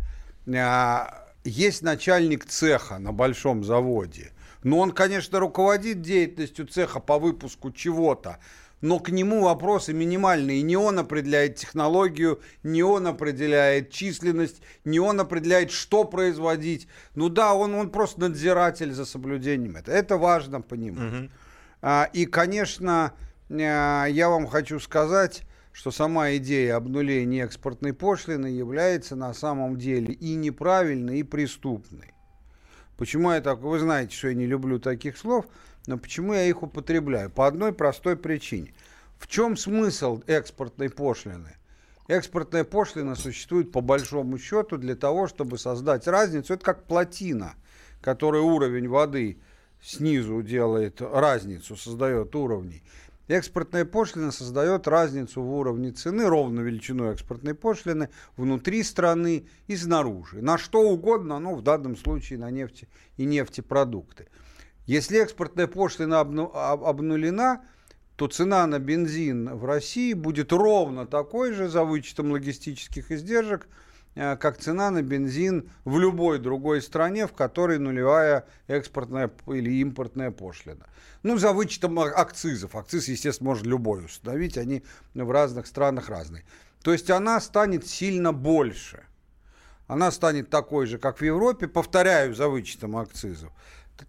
А, 0.55 1.27
Есть 1.43 1.81
начальник 1.81 2.45
цеха 2.45 2.99
на 2.99 3.11
большом 3.11 3.63
заводе. 3.63 4.31
Но 4.63 4.77
он, 4.79 4.91
конечно, 4.91 5.39
руководит 5.39 6.01
деятельностью 6.01 6.67
цеха 6.67 6.99
по 6.99 7.17
выпуску 7.17 7.71
чего-то. 7.71 8.37
Но 8.79 8.99
к 8.99 9.09
нему 9.09 9.43
вопросы 9.43 9.93
минимальные. 9.93 10.61
Не 10.61 10.75
он 10.77 10.99
определяет 10.99 11.55
технологию, 11.55 12.41
не 12.63 12.83
он 12.83 13.07
определяет 13.07 13.91
численность, 13.91 14.61
не 14.85 14.99
он 14.99 15.19
определяет, 15.19 15.71
что 15.71 16.03
производить. 16.03 16.87
Ну 17.15 17.29
да, 17.29 17.55
он, 17.55 17.73
он 17.75 17.89
просто 17.89 18.19
надзиратель 18.21 18.91
за 18.91 19.05
соблюдением 19.05 19.77
этого. 19.77 19.95
Это 19.95 20.17
важно 20.17 20.61
понимать. 20.61 21.13
А, 21.13 21.29
И, 22.13 22.25
конечно, 22.25 23.13
а, 23.49 24.05
я 24.05 24.29
вам 24.29 24.47
хочу 24.47 24.79
сказать, 24.79 25.43
что 25.73 25.91
сама 25.91 26.35
идея 26.35 26.77
обнуления 26.77 27.43
экспортной 27.43 27.93
пошлины 27.93 28.47
является 28.47 29.15
на 29.15 29.33
самом 29.33 29.77
деле 29.77 30.13
и 30.13 30.35
неправильной, 30.35 31.19
и 31.19 31.23
преступной. 31.23 32.13
Почему 32.97 33.31
я 33.31 33.41
так? 33.41 33.59
Вы 33.59 33.79
знаете, 33.79 34.15
что 34.15 34.29
я 34.29 34.35
не 34.35 34.45
люблю 34.45 34.79
таких 34.79 35.17
слов, 35.17 35.45
но 35.87 35.97
почему 35.97 36.33
я 36.33 36.45
их 36.45 36.61
употребляю? 36.63 37.29
По 37.29 37.47
одной 37.47 37.73
простой 37.73 38.15
причине. 38.15 38.73
В 39.17 39.27
чем 39.27 39.57
смысл 39.57 40.21
экспортной 40.27 40.89
пошлины? 40.89 41.57
Экспортная 42.07 42.63
пошлина 42.63 43.15
существует 43.15 43.71
по 43.71 43.81
большому 43.81 44.37
счету 44.37 44.77
для 44.77 44.95
того, 44.95 45.27
чтобы 45.27 45.57
создать 45.57 46.07
разницу. 46.07 46.53
Это 46.53 46.63
как 46.63 46.83
плотина, 46.83 47.55
которая 48.01 48.41
уровень 48.41 48.87
воды 48.87 49.39
снизу 49.83 50.41
делает 50.41 51.01
разницу, 51.01 51.75
создает 51.75 52.35
уровни. 52.35 52.81
Экспортная 53.27 53.85
пошлина 53.85 54.31
создает 54.31 54.87
разницу 54.87 55.41
в 55.41 55.53
уровне 55.53 55.91
цены, 55.91 56.27
ровно 56.27 56.59
величину 56.59 57.05
экспортной 57.11 57.53
пошлины, 57.53 58.09
внутри 58.35 58.83
страны 58.83 59.45
и 59.67 59.77
снаружи. 59.77 60.41
На 60.41 60.57
что 60.57 60.81
угодно, 60.81 61.39
ну, 61.39 61.55
в 61.55 61.61
данном 61.61 61.95
случае 61.95 62.39
на 62.39 62.51
нефти 62.51 62.89
и 63.15 63.25
нефтепродукты. 63.25 64.27
Если 64.85 65.21
экспортная 65.21 65.67
пошлина 65.67 66.15
обну- 66.15 66.51
об- 66.53 66.83
обнулена, 66.83 67.63
то 68.17 68.27
цена 68.27 68.67
на 68.67 68.79
бензин 68.79 69.55
в 69.55 69.63
России 69.65 70.13
будет 70.13 70.51
ровно 70.51 71.07
такой 71.07 71.53
же 71.53 71.69
за 71.69 71.85
вычетом 71.85 72.31
логистических 72.31 73.09
издержек, 73.09 73.67
как 74.15 74.57
цена 74.57 74.91
на 74.91 75.01
бензин 75.01 75.69
в 75.85 75.97
любой 75.97 76.39
другой 76.39 76.81
стране, 76.81 77.27
в 77.27 77.33
которой 77.33 77.79
нулевая 77.79 78.45
экспортная 78.67 79.31
или 79.47 79.71
импортная 79.81 80.31
пошлина. 80.31 80.85
Ну, 81.23 81.37
за 81.37 81.53
вычетом 81.53 81.97
акцизов. 81.99 82.75
Акциз, 82.75 83.07
естественно, 83.07 83.49
может 83.49 83.65
любой 83.65 84.05
установить, 84.05 84.57
они 84.57 84.83
в 85.13 85.31
разных 85.31 85.67
странах 85.67 86.09
разные. 86.09 86.43
То 86.83 86.91
есть 86.91 87.09
она 87.09 87.39
станет 87.39 87.87
сильно 87.87 88.33
больше. 88.33 89.03
Она 89.87 90.11
станет 90.11 90.49
такой 90.49 90.85
же, 90.85 90.97
как 90.97 91.19
в 91.19 91.21
Европе, 91.23 91.67
повторяю, 91.67 92.35
за 92.35 92.49
вычетом 92.49 92.97
акцизов, 92.97 93.51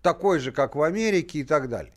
такой 0.03 0.39
же, 0.39 0.53
как 0.53 0.75
в 0.77 0.83
Америке 0.83 1.41
и 1.41 1.45
так 1.45 1.69
далее. 1.69 1.93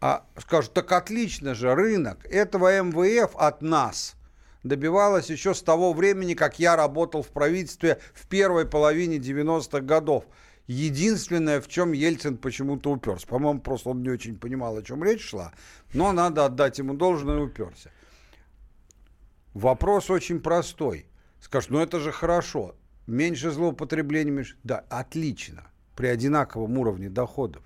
А 0.00 0.24
скажут, 0.38 0.74
так 0.74 0.92
отлично 0.92 1.54
же, 1.54 1.74
рынок 1.74 2.24
этого 2.26 2.80
МВФ 2.82 3.34
от 3.36 3.62
нас 3.62 4.14
добивалась 4.62 5.30
еще 5.30 5.54
с 5.54 5.62
того 5.62 5.92
времени, 5.92 6.34
как 6.34 6.58
я 6.58 6.76
работал 6.76 7.22
в 7.22 7.28
правительстве 7.28 8.00
в 8.14 8.26
первой 8.26 8.66
половине 8.66 9.16
90-х 9.16 9.80
годов. 9.80 10.24
Единственное, 10.66 11.60
в 11.60 11.68
чем 11.68 11.92
Ельцин 11.92 12.36
почему-то 12.36 12.90
уперся. 12.90 13.26
По-моему, 13.26 13.60
просто 13.60 13.88
он 13.88 14.02
не 14.02 14.10
очень 14.10 14.38
понимал, 14.38 14.76
о 14.76 14.82
чем 14.82 15.02
речь 15.02 15.22
шла, 15.22 15.52
но 15.94 16.12
надо 16.12 16.44
отдать 16.44 16.78
ему 16.78 16.94
должное, 16.94 17.38
уперся. 17.40 17.90
Вопрос 19.54 20.10
очень 20.10 20.40
простой. 20.40 21.06
Скажешь, 21.40 21.70
ну 21.70 21.78
это 21.78 22.00
же 22.00 22.12
хорошо. 22.12 22.74
Меньше 23.06 23.50
злоупотреблений, 23.50 24.30
меньше... 24.30 24.56
Да, 24.62 24.84
отлично. 24.90 25.70
При 25.96 26.08
одинаковом 26.08 26.76
уровне 26.76 27.08
доходов. 27.08 27.62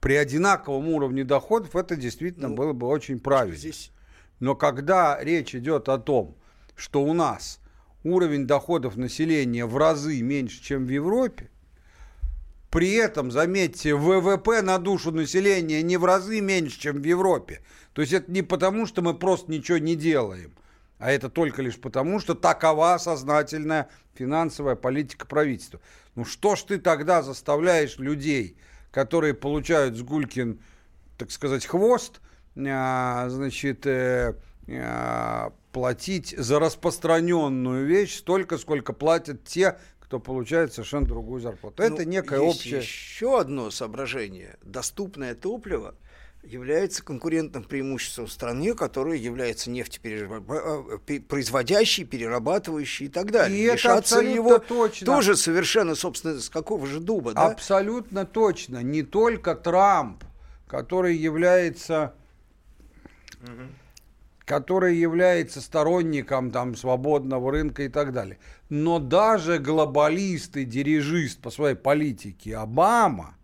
При 0.00 0.14
одинаковом 0.14 0.88
уровне 0.88 1.24
доходов 1.24 1.74
это 1.74 1.96
действительно 1.96 2.50
было 2.50 2.74
бы 2.74 2.86
очень 2.86 3.18
правильно. 3.18 3.56
Здесь 3.56 3.92
Но 4.40 4.54
когда 4.54 5.22
речь 5.22 5.54
идет 5.54 5.88
о 5.88 5.98
том, 5.98 6.36
что 6.74 7.02
у 7.02 7.12
нас 7.14 7.60
уровень 8.04 8.46
доходов 8.46 8.96
населения 8.96 9.66
в 9.66 9.76
разы 9.76 10.20
меньше, 10.20 10.62
чем 10.62 10.86
в 10.86 10.90
Европе, 10.90 11.50
при 12.70 12.92
этом, 12.92 13.30
заметьте, 13.30 13.94
ВВП 13.94 14.60
на 14.60 14.78
душу 14.78 15.10
населения 15.10 15.82
не 15.82 15.96
в 15.96 16.04
разы 16.04 16.40
меньше, 16.40 16.78
чем 16.78 17.00
в 17.00 17.04
Европе. 17.04 17.62
То 17.94 18.02
есть 18.02 18.12
это 18.12 18.30
не 18.30 18.42
потому, 18.42 18.86
что 18.86 19.00
мы 19.00 19.14
просто 19.14 19.50
ничего 19.50 19.78
не 19.78 19.96
делаем, 19.96 20.52
а 20.98 21.10
это 21.10 21.30
только 21.30 21.62
лишь 21.62 21.80
потому, 21.80 22.20
что 22.20 22.34
такова 22.34 22.98
сознательная 22.98 23.88
финансовая 24.14 24.74
политика 24.74 25.26
правительства. 25.26 25.80
Ну 26.14 26.24
что 26.24 26.56
ж 26.56 26.62
ты 26.64 26.78
тогда 26.78 27.22
заставляешь 27.22 27.98
людей, 27.98 28.58
которые 28.90 29.32
получают 29.32 29.96
с 29.96 30.02
Гулькин, 30.02 30.60
так 31.16 31.30
сказать, 31.30 31.64
хвост, 31.64 32.20
значит, 32.56 33.86
э, 33.86 34.34
а, 34.68 35.52
платить 35.72 36.34
за 36.36 36.58
распространенную 36.58 37.86
вещь 37.86 38.18
столько, 38.18 38.58
сколько 38.58 38.92
платят 38.92 39.44
те, 39.44 39.78
кто 40.00 40.18
получает 40.20 40.72
совершенно 40.72 41.06
другую 41.06 41.40
зарплату. 41.40 41.82
Это 41.82 42.02
Ну, 42.02 42.08
некое 42.08 42.40
есть 42.40 42.60
общее... 42.60 42.78
еще 42.78 43.38
одно 43.40 43.70
соображение. 43.70 44.56
Доступное 44.62 45.34
топливо 45.34 45.94
является 46.42 47.02
конкурентным 47.04 47.64
преимуществом 47.64 48.28
стране, 48.28 48.74
которая 48.74 49.16
является 49.16 49.70
нефтепроизводящей, 49.70 52.04
перерабатывающей 52.04 53.06
и 53.06 53.08
так 53.08 53.32
далее. 53.32 53.58
И 53.58 53.62
это 53.64 53.74
Лишаться 53.74 54.16
абсолютно 54.16 54.34
его 54.34 54.58
точно. 54.58 55.04
тоже 55.04 55.36
совершенно, 55.36 55.94
собственно, 55.94 56.40
с 56.40 56.48
какого 56.48 56.86
же 56.86 57.00
дуба, 57.00 57.32
да? 57.32 57.46
Абсолютно 57.46 58.24
точно. 58.24 58.82
Не 58.82 59.02
только 59.02 59.54
Трамп, 59.56 60.22
который 60.68 61.16
является 61.16 62.14
который 64.46 64.96
является 64.96 65.60
сторонником 65.60 66.52
там, 66.52 66.76
свободного 66.76 67.50
рынка 67.50 67.82
и 67.82 67.88
так 67.88 68.12
далее. 68.12 68.38
Но 68.68 69.00
даже 69.00 69.58
глобалист 69.58 70.56
и 70.56 70.64
дирижист 70.64 71.40
по 71.40 71.50
своей 71.50 71.74
политике 71.74 72.56
Обама 72.56 73.36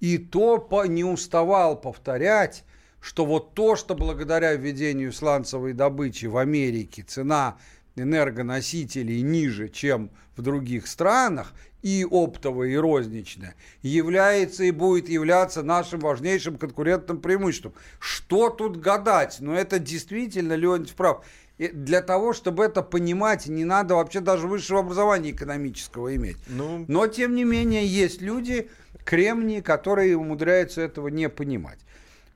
и 0.00 0.18
то 0.18 0.58
по- 0.58 0.86
не 0.86 1.04
уставал 1.04 1.80
повторять, 1.80 2.64
что 3.00 3.24
вот 3.24 3.54
то, 3.54 3.76
что 3.76 3.94
благодаря 3.94 4.54
введению 4.54 5.12
сланцевой 5.12 5.72
добычи 5.72 6.26
в 6.26 6.36
Америке 6.36 7.02
цена 7.02 7.56
энергоносителей 7.96 9.22
ниже, 9.22 9.70
чем 9.70 10.10
в 10.36 10.42
других 10.42 10.86
странах, 10.86 11.54
и 11.84 12.02
оптовая, 12.10 12.70
и 12.70 12.76
розничная, 12.76 13.54
является 13.82 14.64
и 14.64 14.70
будет 14.70 15.10
являться 15.10 15.62
нашим 15.62 16.00
важнейшим 16.00 16.56
конкурентным 16.56 17.20
преимуществом. 17.20 17.74
Что 18.00 18.48
тут 18.48 18.78
гадать? 18.78 19.36
Но 19.40 19.54
это 19.54 19.78
действительно, 19.78 20.54
Леонид 20.54 20.90
прав. 20.92 21.22
И 21.58 21.68
для 21.68 22.00
того, 22.00 22.32
чтобы 22.32 22.64
это 22.64 22.80
понимать, 22.82 23.46
не 23.48 23.66
надо 23.66 23.96
вообще 23.96 24.20
даже 24.20 24.48
высшего 24.48 24.80
образования 24.80 25.32
экономического 25.32 26.16
иметь. 26.16 26.38
Ну, 26.48 26.86
Но, 26.88 27.06
тем 27.06 27.34
не 27.34 27.44
менее, 27.44 27.86
есть 27.86 28.22
люди, 28.22 28.70
кремнии, 29.04 29.60
которые 29.60 30.16
умудряются 30.16 30.80
этого 30.80 31.08
не 31.08 31.28
понимать. 31.28 31.80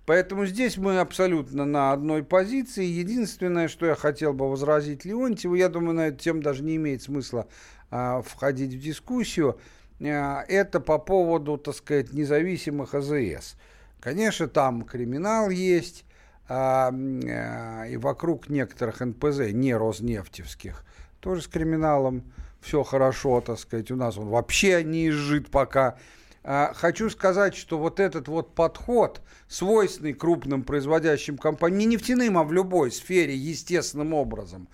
Поэтому 0.04 0.46
здесь 0.46 0.78
мы 0.78 1.00
абсолютно 1.00 1.66
на 1.66 1.92
одной 1.92 2.22
позиции. 2.22 2.84
Единственное, 2.84 3.68
что 3.68 3.84
я 3.84 3.94
хотел 3.94 4.32
бы 4.32 4.48
возразить 4.48 5.04
Леонтьеву, 5.04 5.54
я 5.54 5.68
думаю, 5.68 5.94
на 5.94 6.08
эту 6.08 6.18
тему 6.18 6.40
даже 6.40 6.62
не 6.62 6.76
имеет 6.76 7.02
смысла 7.02 7.46
входить 7.90 8.74
в 8.74 8.80
дискуссию, 8.80 9.58
а, 10.00 10.44
это 10.48 10.80
по 10.80 10.98
поводу, 10.98 11.56
так 11.58 11.74
сказать, 11.74 12.12
независимых 12.12 12.94
АЗС. 12.94 13.56
Конечно, 14.00 14.48
там 14.48 14.82
криминал 14.82 15.50
есть, 15.50 16.04
а, 16.48 16.92
а, 16.92 17.84
и 17.86 17.96
вокруг 17.96 18.48
некоторых 18.48 19.00
НПЗ, 19.00 19.52
не 19.52 19.74
роснефтевских, 19.74 20.84
тоже 21.20 21.42
с 21.42 21.48
криминалом 21.48 22.32
все 22.60 22.82
хорошо, 22.82 23.40
так 23.40 23.58
сказать, 23.58 23.90
у 23.90 23.96
нас 23.96 24.16
он 24.16 24.28
вообще 24.28 24.82
не 24.84 25.08
изжит 25.08 25.50
пока. 25.50 25.98
А, 26.44 26.72
Хочу 26.74 27.10
сказать, 27.10 27.56
что 27.56 27.76
вот 27.76 27.98
этот 27.98 28.28
вот 28.28 28.54
подход, 28.54 29.20
свойственный 29.48 30.12
крупным 30.12 30.62
производящим 30.62 31.36
компаниям, 31.36 31.78
не 31.78 31.86
нефтяным, 31.86 32.38
а 32.38 32.44
в 32.44 32.52
любой 32.52 32.92
сфере, 32.92 33.36
естественным 33.36 34.14
образом, 34.14 34.68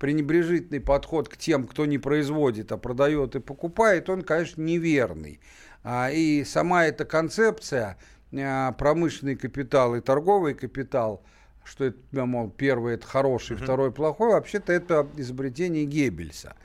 пренебрежительный 0.00 0.80
подход 0.80 1.28
к 1.28 1.36
тем, 1.36 1.66
кто 1.66 1.84
не 1.84 1.98
производит, 1.98 2.72
а 2.72 2.78
продает 2.78 3.36
и 3.36 3.40
покупает, 3.40 4.08
он, 4.08 4.22
конечно, 4.22 4.62
неверный. 4.62 5.40
А, 5.84 6.10
И 6.10 6.42
сама 6.44 6.86
эта 6.86 7.04
концепция, 7.04 7.98
а, 8.32 8.72
промышленный 8.72 9.36
капитал 9.36 9.94
и 9.94 10.00
торговый 10.00 10.54
капитал, 10.54 11.22
что 11.64 11.84
это, 11.84 12.24
мол, 12.24 12.50
первый 12.50 12.94
это 12.94 13.06
хороший, 13.06 13.56
второй 13.56 13.92
плохой, 13.92 14.30
вообще-то 14.30 14.72
это 14.72 15.06
изобретение 15.16 15.84
Геббельса. 15.84 16.56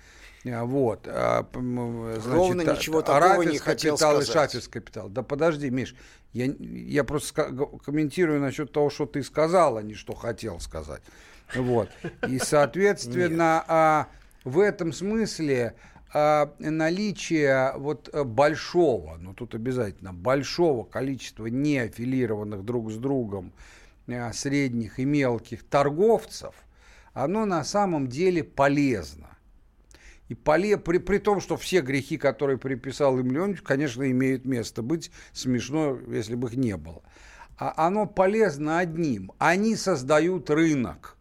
А, 0.48 0.63
Вот. 0.63 1.01
значит, 1.04 2.25
Ровно 2.25 2.62
ничего 2.62 3.01
такого 3.01 3.42
не 3.42 3.58
хотел 3.58 3.96
капитал 3.96 4.22
и 4.22 4.24
сказать. 4.24 4.51
Шафис 4.51 4.68
капитал. 4.70 5.10
Да 5.10 5.24
подожди, 5.24 5.70
Миш, 5.70 5.94
я, 6.32 6.46
я 6.58 7.04
просто 7.04 7.51
комментирую 7.84 8.39
насчет 8.39 8.71
того, 8.71 8.89
что 8.89 9.06
ты 9.06 9.24
сказал, 9.24 9.76
а 9.76 9.84
не 9.84 9.93
что 9.93 10.13
хотел 10.13 10.62
сказать. 10.62 11.02
Вот. 11.53 11.89
И, 12.27 12.39
соответственно, 12.39 13.63
а, 13.67 14.08
в 14.43 14.60
этом 14.60 14.91
смысле 14.91 15.75
а, 16.13 16.53
наличие 16.60 17.73
вот 17.77 18.10
э, 18.13 18.23
большого, 18.23 19.17
ну 19.17 19.34
тут 19.34 19.53
обязательно, 19.53 20.13
большого 20.13 20.86
количества 20.86 21.47
неаффилированных 21.47 22.63
друг 22.63 22.91
с 22.91 22.95
другом 22.95 23.51
а, 24.08 24.31
средних 24.34 24.99
и 24.99 25.05
мелких 25.05 25.63
торговцев, 25.63 26.55
оно 27.13 27.45
на 27.45 27.63
самом 27.63 28.08
деле 28.08 28.43
полезно. 28.43 29.29
И 30.27 30.34
поле, 30.34 30.77
при, 30.77 30.97
при 30.97 31.17
том, 31.19 31.39
что 31.39 31.55
все 31.55 31.81
грехи, 31.81 32.17
которые 32.17 32.58
приписал 32.58 33.19
им 33.19 33.31
Леонидович, 33.31 33.62
конечно, 33.62 34.10
имеют 34.10 34.45
место 34.45 34.81
быть. 34.81 35.12
Смешно, 35.34 35.99
если 36.08 36.36
бы 36.36 36.47
их 36.47 36.55
не 36.55 36.77
было. 36.77 37.03
А 37.58 37.88
оно 37.88 38.05
полезно 38.05 38.79
одним. 38.79 39.31
Они 39.38 39.75
создают 39.75 40.49
рынок. 40.49 41.14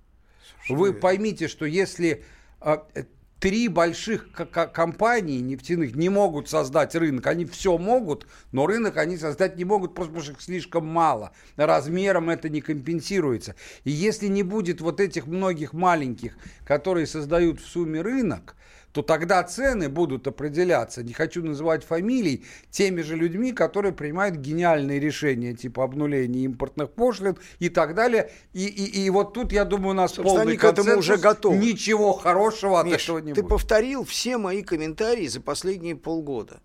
Вы 0.68 0.92
поймите, 0.94 1.48
что 1.48 1.64
если 1.66 2.24
а, 2.60 2.86
э, 2.94 3.04
три 3.44 3.68
больших 3.68 4.30
компании 4.32 5.40
нефтяных 5.40 5.94
не 5.94 6.08
могут 6.08 6.48
создать 6.48 6.94
рынок, 6.94 7.26
они 7.26 7.44
все 7.44 7.76
могут, 7.76 8.26
но 8.52 8.66
рынок 8.66 8.96
они 8.96 9.18
создать 9.18 9.56
не 9.58 9.64
могут, 9.64 9.94
просто 9.94 10.12
потому 10.14 10.24
что 10.24 10.32
их 10.32 10.40
слишком 10.40 10.86
мало. 10.86 11.32
Размером 11.56 12.30
это 12.30 12.48
не 12.48 12.62
компенсируется. 12.62 13.54
И 13.84 13.90
если 13.90 14.28
не 14.28 14.42
будет 14.42 14.80
вот 14.80 14.98
этих 14.98 15.26
многих 15.26 15.74
маленьких, 15.74 16.36
которые 16.64 17.06
создают 17.06 17.60
в 17.60 17.66
сумме 17.66 18.00
рынок, 18.00 18.56
то 18.94 19.02
тогда 19.02 19.42
цены 19.42 19.88
будут 19.88 20.28
определяться, 20.28 21.02
не 21.02 21.12
хочу 21.12 21.42
называть 21.42 21.82
фамилий, 21.82 22.44
теми 22.70 23.00
же 23.02 23.16
людьми, 23.16 23.50
которые 23.50 23.92
принимают 23.92 24.36
гениальные 24.36 25.00
решения, 25.00 25.52
типа 25.52 25.82
обнуления 25.82 26.44
импортных 26.44 26.92
пошлин 26.92 27.36
и 27.58 27.70
так 27.70 27.96
далее. 27.96 28.30
И, 28.52 28.66
и, 28.66 29.04
и 29.04 29.10
вот 29.10 29.34
тут, 29.34 29.50
я 29.50 29.64
думаю, 29.64 29.90
у 29.90 29.94
нас 29.94 30.12
Собственно, 30.14 30.38
полный 30.38 30.52
они 30.52 30.56
к 30.58 30.62
этому 30.62 30.90
консенсус. 30.90 31.04
уже 31.10 31.16
готовы. 31.16 31.56
Ничего 31.56 32.12
хорошего 32.12 32.78
от 32.78 32.86
Миш, 32.86 33.02
этого 33.02 33.18
не 33.18 33.32
ты 33.34 33.42
будет. 33.42 33.50
повторил 33.50 34.04
все 34.04 34.38
мои 34.38 34.62
комментарии 34.62 35.26
за 35.26 35.40
последние 35.40 35.96
полгода. 35.96 36.60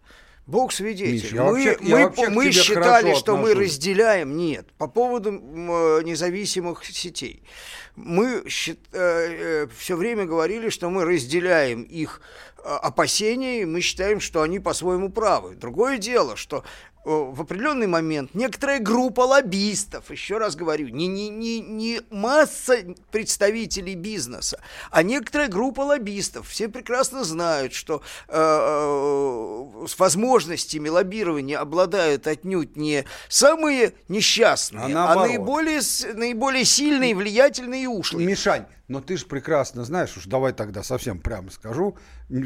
Бог 0.46 0.72
свидетель. 0.72 1.14
Миш, 1.14 1.32
я 1.34 1.44
мы 1.44 1.52
вообще- 1.52 1.78
я 1.82 1.96
мы, 1.98 2.04
вообще 2.06 2.26
к 2.26 2.30
мы 2.30 2.52
считали, 2.52 3.16
что 3.16 3.38
мы 3.38 3.50
отношусь. 3.52 3.74
разделяем. 3.74 4.38
Нет. 4.38 4.68
По 4.78 4.88
поводу 4.88 5.32
э, 5.32 6.04
независимых 6.04 6.86
сетей. 6.86 7.42
Мы 8.02 8.44
все 8.48 9.96
время 9.96 10.26
говорили, 10.26 10.70
что 10.70 10.90
мы 10.90 11.04
разделяем 11.04 11.84
их 11.84 12.22
э, 12.58 12.62
опасения, 12.62 13.62
и 13.62 13.66
мы 13.66 13.82
считаем, 13.82 14.22
что 14.22 14.42
они 14.42 14.60
по-своему 14.60 15.10
правы. 15.10 15.56
Другое 15.56 15.98
дело, 15.98 16.38
что 16.38 16.60
э, 16.60 16.64
в 17.06 17.42
определенный 17.42 17.88
момент 17.88 18.36
некоторая 18.36 18.80
группа 18.80 19.22
лоббистов, 19.22 20.12
еще 20.12 20.38
раз 20.38 20.56
говорю, 20.56 20.90
не, 20.90 21.08
не, 21.08 21.30
не, 21.30 21.62
не 21.62 22.02
масса 22.10 22.78
представителей 23.12 23.96
бизнеса, 23.96 24.60
а 24.92 25.02
некоторая 25.04 25.48
группа 25.48 25.82
лоббистов, 25.82 26.48
все 26.48 26.68
прекрасно 26.68 27.24
знают, 27.24 27.74
что 27.74 28.02
э, 28.28 28.34
э, 28.34 29.88
с 29.88 29.98
возможностями 29.98 30.90
лоббирования 30.90 31.60
обладают 31.60 32.28
отнюдь 32.28 32.76
не 32.76 33.06
самые 33.30 33.94
несчастные, 34.08 34.96
А 34.96 35.14
а, 35.14 35.16
наиболее, 35.16 35.82
наиболее 36.14 36.66
сильные, 36.66 37.16
влиятельные 37.16 37.84
и 37.84 37.88
ушлые. 37.88 38.28
Мишань, 38.28 38.66
но 38.90 39.02
ты 39.02 39.18
же 39.18 39.26
прекрасно 39.26 39.86
знаешь, 39.86 40.18
уж 40.18 40.26
давай 40.26 40.52
тогда 40.52 40.84
совсем 40.84 41.20
прямо 41.20 41.50
скажу, 41.50 41.98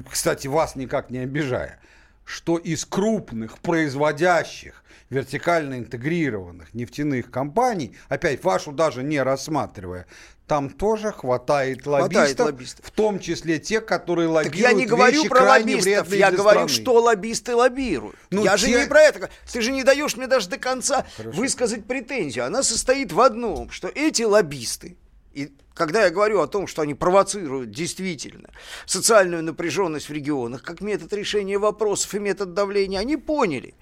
кстати, 0.09 0.47
вас 0.47 0.75
никак 0.75 1.09
не 1.09 1.19
обижая, 1.19 1.79
что 2.25 2.57
из 2.57 2.85
крупных 2.85 3.59
производящих 3.59 4.83
вертикально 5.09 5.77
интегрированных 5.79 6.73
нефтяных 6.73 7.29
компаний, 7.29 7.95
опять 8.09 8.43
вашу 8.43 8.71
даже 8.71 9.03
не 9.03 9.21
рассматривая, 9.21 10.07
там 10.47 10.69
тоже 10.69 11.11
хватает 11.11 11.83
Хватает 11.83 12.11
лоббистов, 12.13 12.45
лоббистов. 12.47 12.85
в 12.85 12.91
том 12.91 13.19
числе 13.19 13.59
те, 13.59 13.79
которые 13.79 14.27
Так 14.27 14.35
лоббируют 14.45 14.61
я 14.71 14.73
не 14.73 14.85
говорю 14.85 15.17
вещи 15.19 15.29
про 15.29 15.43
лоббистов, 15.43 16.13
я 16.13 16.31
говорю, 16.31 16.67
страны. 16.67 16.69
что 16.69 17.01
лоббисты 17.01 17.55
лоббируют. 17.55 18.15
Ну, 18.29 18.43
я 18.43 18.57
же 18.57 18.67
те- 18.67 18.81
не 18.81 18.87
про 18.87 19.01
это. 19.01 19.29
Ты 19.51 19.61
же 19.61 19.71
не 19.71 19.83
даешь 19.83 20.17
мне 20.17 20.27
даже 20.27 20.49
до 20.49 20.57
конца 20.57 21.05
высказать 21.23 21.85
претензию. 21.85 22.45
Она 22.45 22.61
состоит 22.61 23.13
в 23.13 23.21
одном, 23.21 23.69
что 23.69 23.87
эти 23.87 24.23
лоббисты, 24.23 24.97
и 25.33 25.51
когда 25.73 26.03
я 26.03 26.11
говорю 26.11 26.39
о 26.41 26.47
том, 26.47 26.67
что 26.67 26.81
они 26.83 26.93
провоцируют 26.93 27.71
действительно 27.71 28.49
социальную 28.85 29.43
напряженность 29.43 30.07
в 30.09 30.13
регионах, 30.13 30.61
как 30.61 30.81
метод 30.81 31.11
решения 31.13 31.57
вопросов 31.57 32.13
и 32.13 32.19
метод 32.19 32.53
давления, 32.53 32.99
они 32.99 33.17
поняли, 33.17 33.73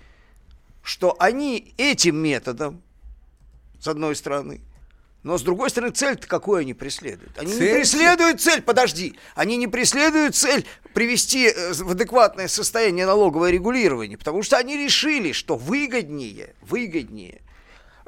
что 0.84 1.16
они 1.20 1.74
этим 1.78 2.16
методом, 2.16 2.82
с 3.80 3.88
одной 3.88 4.16
стороны, 4.16 4.62
но 5.24 5.38
с 5.38 5.44
другой 5.44 5.70
стороны, 5.70 5.94
цель-то 5.94 6.28
какую 6.28 6.62
они 6.62 6.74
преследуют? 6.74 7.38
Они 7.38 7.52
не 7.52 7.58
Цель- 7.60 7.76
преследуют 7.76 8.42
цель, 8.42 8.62
подожди, 8.62 9.16
они 9.36 9.58
не 9.58 9.68
преследуют 9.68 10.36
цель 10.36 10.66
привести 10.96 11.48
э, 11.48 11.74
в 11.74 11.92
адекватное 11.92 12.48
состояние 12.48 13.06
налоговое 13.06 13.52
регулирование, 13.52 14.18
потому 14.18 14.42
что 14.42 14.58
они 14.58 14.78
решили, 14.78 15.32
что 15.32 15.58
выгоднее, 15.58 16.56
выгоднее, 16.62 17.42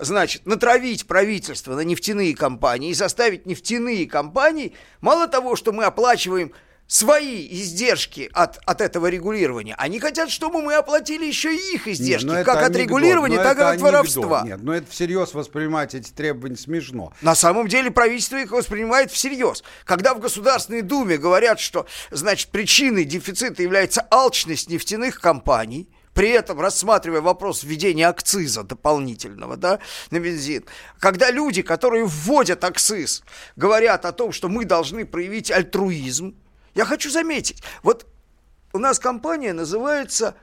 значит, 0.03 0.45
натравить 0.45 1.07
правительство 1.07 1.75
на 1.75 1.81
нефтяные 1.81 2.35
компании 2.35 2.91
и 2.91 2.93
заставить 2.93 3.45
нефтяные 3.45 4.07
компании, 4.07 4.73
мало 5.01 5.27
того, 5.27 5.55
что 5.55 5.71
мы 5.71 5.85
оплачиваем 5.85 6.51
свои 6.87 7.47
издержки 7.49 8.29
от, 8.33 8.59
от 8.65 8.81
этого 8.81 9.07
регулирования. 9.07 9.73
Они 9.77 9.99
хотят, 9.99 10.29
чтобы 10.29 10.61
мы 10.61 10.75
оплатили 10.75 11.25
еще 11.25 11.55
и 11.55 11.75
их 11.75 11.87
издержки, 11.87 12.27
Не, 12.27 12.33
ну 12.33 12.43
как 12.43 12.57
это 12.57 12.65
от 12.65 12.75
анекдот, 12.75 12.81
регулирования, 12.81 13.37
так 13.37 13.57
и 13.57 13.61
от 13.61 13.81
воровства. 13.81 14.41
анекдот. 14.41 14.57
Нет, 14.57 14.59
ну 14.65 14.73
это 14.73 14.91
всерьез 14.91 15.33
воспринимать 15.33 15.95
эти 15.95 16.11
требования 16.11 16.57
смешно. 16.57 17.13
На 17.21 17.35
самом 17.35 17.67
деле 17.67 17.89
правительство 17.89 18.37
их 18.37 18.51
воспринимает 18.51 19.11
всерьез. 19.11 19.63
Когда 19.85 20.13
в 20.13 20.19
Государственной 20.19 20.81
Думе 20.81 21.17
говорят, 21.17 21.59
что, 21.59 21.87
значит, 22.11 22.49
причиной 22.49 23.05
дефицита 23.05 23.63
является 23.63 24.05
алчность 24.11 24.69
нефтяных 24.69 25.19
компаний, 25.19 25.89
при 26.13 26.29
этом 26.29 26.59
рассматривая 26.59 27.21
вопрос 27.21 27.63
введения 27.63 28.07
акциза 28.07 28.63
дополнительного 28.63 29.57
да, 29.57 29.79
на 30.11 30.19
бензин, 30.19 30.65
когда 30.99 31.31
люди, 31.31 31.61
которые 31.61 32.05
вводят 32.05 32.63
акциз, 32.63 33.23
говорят 33.55 34.05
о 34.05 34.11
том, 34.11 34.31
что 34.31 34.49
мы 34.49 34.65
должны 34.65 35.05
проявить 35.05 35.51
альтруизм, 35.51 36.35
я 36.75 36.85
хочу 36.85 37.09
заметить, 37.09 37.63
вот 37.81 38.07
у 38.73 38.79
нас 38.79 38.99
компания 38.99 39.53
называется 39.53 40.35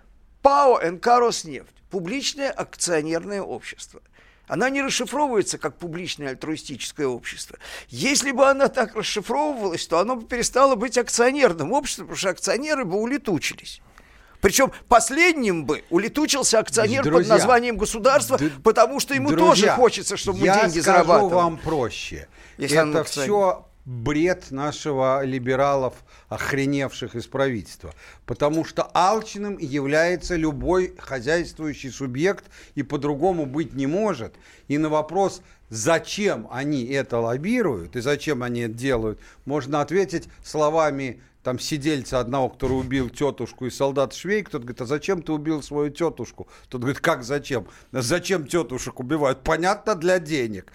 ПАО 0.43 0.81
НК 0.83 1.07
Роснефть, 1.07 1.75
публичное 1.91 2.51
акционерное 2.51 3.43
общество. 3.43 4.01
Она 4.47 4.69
не 4.69 4.83
расшифровывается 4.83 5.59
как 5.59 5.79
публичное 5.79 6.31
альтруистическое 6.31 7.07
общество. 7.07 7.57
Если 7.89 8.33
бы 8.33 8.49
она 8.49 8.67
так 8.67 8.97
расшифровывалась, 8.97 9.87
то 9.87 10.01
оно 10.01 10.17
бы 10.17 10.27
перестало 10.27 10.75
быть 10.75 10.99
акционерным 10.99 11.73
обществом, 11.73 12.07
потому 12.07 12.19
что 12.19 12.31
акционеры 12.31 12.85
бы 12.85 12.97
улетучились. 12.97 13.81
Причем 14.41 14.73
последним 14.89 15.65
бы 15.67 15.85
улетучился 15.91 16.59
акционер 16.59 17.03
под 17.03 17.13
Друзья, 17.13 17.35
названием 17.35 17.77
государства, 17.77 18.39
д- 18.39 18.51
потому 18.63 19.01
что 19.01 19.15
ему 19.15 19.31
Друзья, 19.31 19.47
тоже 19.47 19.69
хочется, 19.71 20.17
чтобы 20.17 20.41
мы 20.41 20.47
я 20.47 20.55
деньги 20.63 20.81
скажу 20.81 21.05
зарабатывали. 21.05 21.35
вам 21.35 21.59
проще. 21.59 22.29
Если 22.59 22.77
Это 22.77 23.05
все 23.05 23.67
бред 23.87 24.51
нашего 24.51 25.25
либералов, 25.25 25.95
охреневших 26.29 27.17
из 27.17 27.27
правительства. 27.27 27.93
Потому 28.27 28.65
что 28.65 28.83
алчным 28.95 29.59
является 29.59 30.37
любой 30.37 30.95
хозяйствующий 30.99 31.91
субъект 31.91 32.45
и 32.75 32.83
по-другому 32.83 33.47
быть 33.47 33.73
не 33.75 33.87
может. 33.87 34.35
И 34.69 34.79
на 34.79 34.91
вопрос, 34.91 35.43
зачем 35.71 36.47
они 36.53 36.85
это 36.87 37.19
лоббируют 37.19 37.97
и 37.97 38.01
зачем 38.01 38.43
они 38.43 38.61
это 38.61 38.75
делают, 38.75 39.19
можно 39.45 39.81
ответить 39.81 40.29
словами 40.45 41.21
там 41.43 41.59
сидельца 41.59 42.21
одного, 42.21 42.51
который 42.51 42.79
убил 42.79 43.09
тетушку 43.09 43.67
и 43.67 43.71
солдат 43.71 44.13
швей, 44.15 44.43
кто-то 44.43 44.65
говорит, 44.65 44.81
а 44.83 44.87
зачем 44.87 45.23
ты 45.23 45.33
убил 45.33 45.63
свою 45.63 45.91
тетушку? 45.91 46.49
Тот 46.69 46.81
говорит, 46.83 47.01
как 47.01 47.23
зачем? 47.23 47.67
«Да 47.93 48.03
Зачем 48.03 48.47
тетушек 48.47 48.99
убивают? 49.01 49.43
Понятно, 49.43 49.95
для 49.95 50.19
денег. 50.19 50.73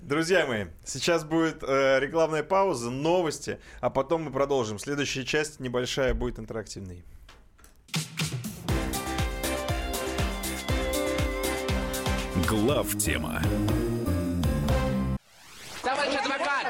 Друзья 0.00 0.46
мои, 0.46 0.66
сейчас 0.84 1.24
будет 1.24 1.62
э, 1.62 1.98
рекламная 2.00 2.42
пауза, 2.42 2.90
новости, 2.90 3.58
а 3.80 3.90
потом 3.90 4.24
мы 4.24 4.30
продолжим. 4.30 4.78
Следующая 4.78 5.24
часть 5.24 5.58
небольшая 5.58 6.14
будет 6.14 6.38
интерактивной. 6.38 7.04
Глав 12.46 12.96
тема. 12.98 13.42
Товарищ 15.82 16.14
адвокат! 16.14 16.51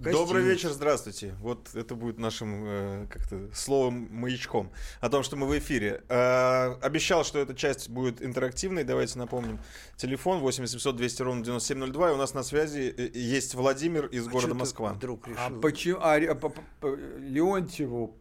В 0.00 0.10
Добрый 0.10 0.42
вечер, 0.42 0.70
здравствуйте. 0.70 1.34
Вот 1.42 1.74
это 1.74 1.94
будет 1.94 2.16
нашим 2.18 2.64
э, 2.64 3.06
как-то 3.10 3.50
словом 3.54 4.08
маячком 4.10 4.70
о 5.02 5.10
том, 5.10 5.22
что 5.22 5.36
мы 5.36 5.46
в 5.46 5.58
эфире. 5.58 6.02
Э, 6.08 6.72
обещал, 6.80 7.22
что 7.22 7.38
эта 7.38 7.54
часть 7.54 7.90
будет 7.90 8.22
интерактивной. 8.22 8.84
Давайте 8.84 9.18
напомним. 9.18 9.58
Телефон 9.98 10.38
8700 10.40 10.96
200 10.96 11.20
ровно 11.22 11.44
9702. 11.44 12.12
И 12.12 12.14
у 12.14 12.16
нас 12.16 12.32
на 12.32 12.42
связи 12.44 12.94
э, 12.96 13.10
есть 13.12 13.54
Владимир 13.54 14.06
из 14.06 14.26
А 14.26 14.30
города 14.30 14.54
Москва. 14.54 14.94
Вдруг 14.94 15.28
решил? 15.28 15.38
А 15.38 15.50
почему 15.60 15.98
а, 16.00 16.18
п- 16.34 16.48
п- 16.80 16.96
Леонтьеву 17.18 18.16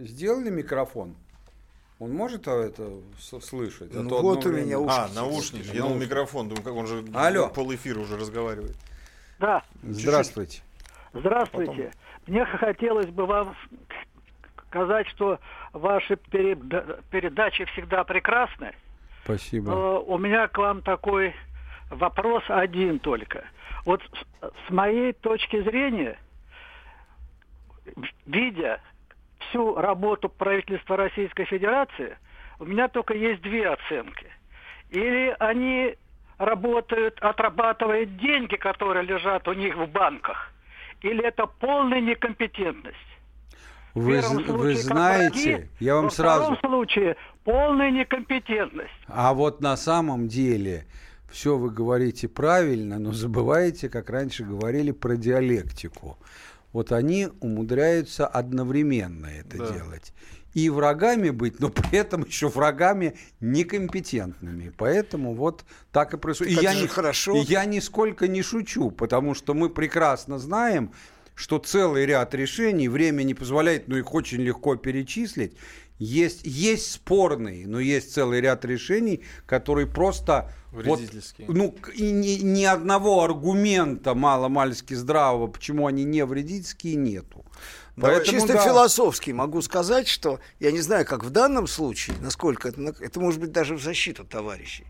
сделали 0.00 0.50
микрофон? 0.50 1.16
Он 1.98 2.10
может 2.12 2.46
а, 2.46 2.62
это 2.62 2.92
слышать? 3.40 3.90
А 3.94 4.02
Ну 4.02 4.10
то 4.10 4.20
вот 4.20 4.40
одно 4.40 4.50
у 4.50 4.52
меня 4.52 4.64
время- 4.64 4.78
уши. 4.80 4.94
А, 4.98 5.08
наушники. 5.14 5.66
Я 5.74 5.80
думал, 5.80 5.96
микрофон. 5.96 6.50
Думаю, 6.50 6.62
как 6.62 6.74
он 6.74 6.86
же 6.86 7.02
Алло. 7.14 7.48
пол 7.48 7.74
эфира 7.74 8.00
уже 8.00 8.18
разговаривает. 8.18 8.76
Да, 9.38 9.64
Здравствуйте. 9.82 10.60
Здравствуйте. 11.12 11.92
Мне 12.26 12.44
хотелось 12.44 13.10
бы 13.10 13.26
вам 13.26 13.56
сказать, 14.68 15.08
что 15.08 15.38
ваши 15.72 16.14
переда- 16.14 17.02
передачи 17.10 17.64
всегда 17.66 18.04
прекрасны. 18.04 18.72
Спасибо. 19.24 19.70
Но 19.70 20.02
у 20.02 20.18
меня 20.18 20.48
к 20.48 20.58
вам 20.58 20.82
такой 20.82 21.34
вопрос 21.90 22.42
один 22.48 22.98
только. 22.98 23.44
Вот 23.84 24.02
с 24.40 24.70
моей 24.70 25.12
точки 25.12 25.62
зрения, 25.62 26.18
видя 28.26 28.80
всю 29.38 29.74
работу 29.74 30.28
правительства 30.28 30.96
Российской 30.96 31.44
Федерации, 31.44 32.16
у 32.58 32.64
меня 32.64 32.88
только 32.88 33.14
есть 33.14 33.42
две 33.42 33.68
оценки. 33.68 34.26
Или 34.90 35.34
они 35.38 35.96
работают, 36.38 37.18
отрабатывают 37.20 38.16
деньги, 38.16 38.56
которые 38.56 39.04
лежат 39.04 39.46
у 39.48 39.52
них 39.52 39.76
в 39.76 39.86
банках, 39.86 40.52
или 41.02 41.24
это 41.24 41.46
полная 41.46 42.00
некомпетентность. 42.00 42.96
В 43.94 44.00
Вы, 44.04 44.22
случае 44.22 44.52
вы 44.52 44.74
знаете, 44.74 45.50
враги, 45.56 45.68
я 45.80 45.94
вам 45.96 46.04
во 46.04 46.10
сразу... 46.10 46.42
втором 46.56 46.58
случае 46.60 47.16
полная 47.44 47.90
некомпетентность. 47.90 48.90
А 49.06 49.34
вот 49.34 49.60
на 49.60 49.76
самом 49.76 50.28
деле 50.28 50.86
все 51.30 51.58
вы 51.58 51.70
говорите 51.70 52.28
правильно, 52.28 52.98
но 52.98 53.12
забываете, 53.12 53.90
как 53.90 54.08
раньше 54.08 54.44
говорили, 54.44 54.92
про 54.92 55.16
диалектику. 55.16 56.18
Вот 56.72 56.90
они 56.90 57.28
умудряются 57.40 58.26
одновременно 58.26 59.26
это 59.26 59.58
Да. 59.58 59.72
делать. 59.72 60.14
И 60.54 60.68
врагами 60.68 61.30
быть, 61.30 61.60
но 61.60 61.70
при 61.70 61.98
этом 61.98 62.24
еще 62.24 62.48
врагами 62.48 63.14
некомпетентными. 63.40 64.72
Поэтому 64.76 65.34
вот 65.34 65.64
так 65.92 66.14
и 66.14 66.18
происходит. 66.18 66.56
Так 66.56 66.62
и 66.62 66.66
это 66.66 66.74
я, 66.74 66.78
же 66.78 66.84
ни- 66.84 66.88
хорошо. 66.88 67.36
и 67.36 67.40
я 67.44 67.64
нисколько 67.64 68.28
не 68.28 68.42
шучу, 68.42 68.90
потому 68.90 69.34
что 69.34 69.54
мы 69.54 69.70
прекрасно 69.70 70.38
знаем, 70.38 70.92
что 71.34 71.58
целый 71.58 72.04
ряд 72.04 72.34
решений, 72.34 72.88
время 72.88 73.22
не 73.22 73.34
позволяет, 73.34 73.88
но 73.88 73.96
их 73.96 74.14
очень 74.14 74.42
легко 74.42 74.76
перечислить, 74.76 75.56
есть, 75.98 76.40
есть 76.44 76.90
спорные, 76.90 77.66
но 77.66 77.78
есть 77.78 78.12
целый 78.12 78.40
ряд 78.40 78.64
решений, 78.64 79.22
которые 79.46 79.86
просто... 79.86 80.52
вот, 80.72 80.98
Вредительские. 80.98 81.46
ну, 81.48 81.74
и 81.94 82.10
ни, 82.10 82.42
ни 82.42 82.64
одного 82.64 83.22
аргумента 83.22 84.14
мало-мальски 84.14 84.94
здравого, 84.94 85.46
почему 85.46 85.86
они 85.86 86.04
не 86.04 86.24
вредительские, 86.24 86.96
нету. 86.96 87.44
Давай- 87.96 88.24
Чисто 88.24 88.54
да. 88.54 88.64
философски 88.64 89.32
могу 89.32 89.60
сказать, 89.62 90.08
что 90.08 90.40
я 90.60 90.72
не 90.72 90.80
знаю, 90.80 91.04
как 91.04 91.24
в 91.24 91.30
данном 91.30 91.66
случае, 91.66 92.16
насколько 92.20 92.68
это, 92.68 92.94
это 93.00 93.20
может 93.20 93.40
быть 93.40 93.52
даже 93.52 93.74
в 93.74 93.82
защиту 93.82 94.24
товарищей. 94.24 94.86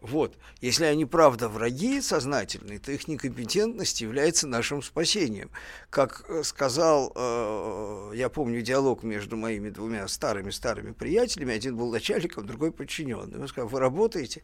Вот. 0.00 0.36
Если 0.60 0.84
они 0.84 1.04
правда 1.04 1.48
враги 1.48 2.00
сознательные, 2.00 2.78
то 2.78 2.92
их 2.92 3.08
некомпетентность 3.08 4.00
является 4.00 4.46
нашим 4.46 4.80
спасением. 4.80 5.50
Как 5.90 6.24
э, 6.28 6.44
сказал, 6.44 7.12
э, 7.14 8.12
я 8.14 8.28
помню 8.28 8.62
диалог 8.62 9.02
между 9.02 9.36
моими 9.36 9.70
двумя 9.70 10.06
старыми-старыми 10.06 10.92
приятелями, 10.92 11.52
один 11.52 11.76
был 11.76 11.90
начальником, 11.90 12.46
другой 12.46 12.70
подчиненным. 12.70 13.40
Он 13.40 13.48
сказал, 13.48 13.68
вы 13.68 13.80
работаете 13.80 14.42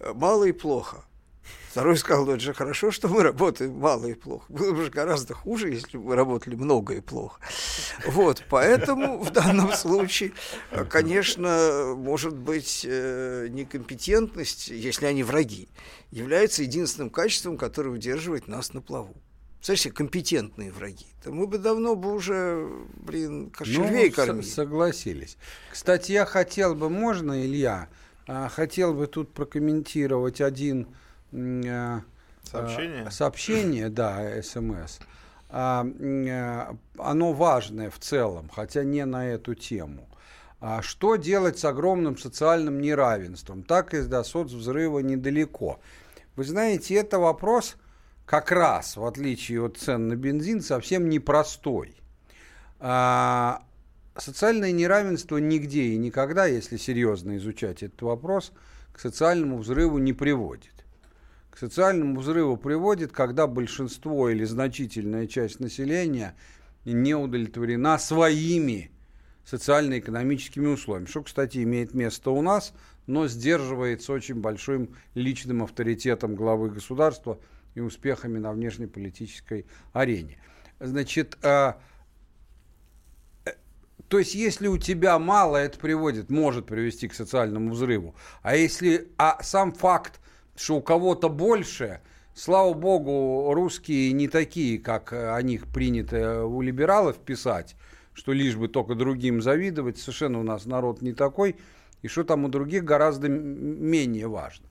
э, 0.00 0.12
мало 0.12 0.44
и 0.44 0.52
плохо. 0.52 1.04
Второй 1.70 1.96
сказал, 1.98 2.24
ну 2.24 2.32
это 2.32 2.40
же 2.40 2.54
хорошо, 2.54 2.90
что 2.90 3.08
мы 3.08 3.22
работаем 3.22 3.78
мало 3.78 4.06
и 4.06 4.14
плохо. 4.14 4.46
Было 4.48 4.72
бы 4.72 4.84
же 4.84 4.90
гораздо 4.90 5.34
хуже, 5.34 5.68
если 5.70 5.98
бы 5.98 6.04
мы 6.04 6.16
работали 6.16 6.54
много 6.54 6.94
и 6.94 7.00
плохо. 7.00 7.38
Вот, 8.06 8.42
поэтому 8.48 9.18
в 9.22 9.30
данном 9.30 9.72
случае, 9.72 10.32
конечно, 10.88 11.94
может 11.96 12.34
быть, 12.34 12.86
э, 12.88 13.48
некомпетентность, 13.50 14.68
если 14.68 15.06
они 15.06 15.22
враги, 15.22 15.68
является 16.10 16.62
единственным 16.62 17.10
качеством, 17.10 17.58
которое 17.58 17.90
удерживает 17.90 18.48
нас 18.48 18.72
на 18.72 18.80
плаву. 18.80 19.14
Представляете, 19.56 19.90
компетентные 19.90 20.70
враги. 20.72 21.06
То 21.24 21.32
мы 21.32 21.46
бы 21.46 21.58
давно 21.58 21.96
бы 21.96 22.12
уже, 22.14 22.68
блин, 22.94 23.50
червей 23.58 24.08
Ну, 24.10 24.14
кормили. 24.14 24.44
согласились. 24.44 25.36
Кстати, 25.72 26.12
я 26.12 26.24
хотел 26.24 26.74
бы, 26.74 26.88
можно, 26.88 27.44
Илья, 27.44 27.88
а, 28.28 28.48
хотел 28.48 28.94
бы 28.94 29.08
тут 29.08 29.32
прокомментировать 29.34 30.40
один 30.40 30.88
Сообщение? 32.50 33.04
а, 33.06 33.10
сообщение, 33.10 33.88
да, 33.90 34.42
СМС. 34.42 34.98
а, 35.50 35.82
м, 35.82 36.26
э, 36.26 36.76
оно 36.98 37.32
важное 37.32 37.90
в 37.90 37.98
целом, 37.98 38.48
хотя 38.48 38.84
не 38.84 39.04
на 39.04 39.28
эту 39.28 39.54
тему. 39.54 40.08
А 40.60 40.80
что 40.80 41.16
делать 41.16 41.58
с 41.58 41.64
огромным 41.64 42.16
социальным 42.16 42.80
неравенством? 42.80 43.62
Так 43.62 43.94
и 43.94 44.00
до 44.02 44.24
соцвзрыва 44.24 45.00
недалеко. 45.00 45.78
Вы 46.34 46.44
знаете, 46.44 46.94
это 46.94 47.18
вопрос 47.18 47.76
как 48.24 48.50
раз, 48.50 48.96
в 48.96 49.04
отличие 49.04 49.64
от 49.64 49.76
цен 49.76 50.08
на 50.08 50.16
бензин, 50.16 50.62
совсем 50.62 51.08
непростой. 51.08 51.94
А, 52.80 53.62
социальное 54.16 54.72
неравенство 54.72 55.36
нигде 55.36 55.84
и 55.84 55.98
никогда, 55.98 56.46
если 56.46 56.76
серьезно 56.78 57.36
изучать 57.36 57.82
этот 57.82 58.00
вопрос, 58.02 58.52
к 58.92 58.98
социальному 59.00 59.58
взрыву 59.58 59.98
не 59.98 60.12
приводит. 60.12 60.75
К 61.56 61.58
социальному 61.58 62.20
взрыву 62.20 62.58
приводит, 62.58 63.12
когда 63.12 63.46
большинство 63.46 64.28
или 64.28 64.44
значительная 64.44 65.26
часть 65.26 65.58
населения 65.58 66.36
не 66.84 67.14
удовлетворена 67.14 67.96
своими 67.96 68.90
социально-экономическими 69.46 70.66
условиями, 70.66 71.06
что, 71.08 71.22
кстати, 71.22 71.62
имеет 71.62 71.94
место 71.94 72.30
у 72.30 72.42
нас, 72.42 72.74
но 73.06 73.26
сдерживается 73.26 74.12
очень 74.12 74.34
большим 74.34 74.94
личным 75.14 75.62
авторитетом 75.62 76.34
главы 76.34 76.68
государства 76.68 77.40
и 77.74 77.80
успехами 77.80 78.36
на 78.36 78.52
внешнеполитической 78.52 79.64
арене. 79.94 80.36
Значит, 80.78 81.38
а, 81.42 81.80
э, 83.46 83.52
то 84.08 84.18
есть, 84.18 84.34
если 84.34 84.66
у 84.66 84.76
тебя 84.76 85.18
мало, 85.18 85.56
это 85.56 85.78
приводит, 85.78 86.28
может 86.28 86.66
привести 86.66 87.08
к 87.08 87.14
социальному 87.14 87.70
взрыву. 87.70 88.14
А 88.42 88.56
если, 88.56 89.10
а 89.16 89.42
сам 89.42 89.72
факт, 89.72 90.20
что 90.56 90.76
у 90.76 90.82
кого-то 90.82 91.28
больше, 91.28 92.00
слава 92.34 92.72
богу, 92.74 93.52
русские 93.54 94.12
не 94.12 94.28
такие, 94.28 94.78
как 94.78 95.12
о 95.12 95.40
них 95.42 95.66
принято 95.66 96.44
у 96.44 96.60
либералов 96.62 97.16
писать, 97.18 97.76
что 98.14 98.32
лишь 98.32 98.56
бы 98.56 98.68
только 98.68 98.94
другим 98.94 99.42
завидовать, 99.42 99.98
совершенно 99.98 100.40
у 100.40 100.42
нас 100.42 100.66
народ 100.66 101.02
не 101.02 101.12
такой, 101.12 101.56
и 102.02 102.08
что 102.08 102.24
там 102.24 102.44
у 102.44 102.48
других 102.48 102.84
гораздо 102.84 103.28
менее 103.28 104.28
важно. 104.28 104.66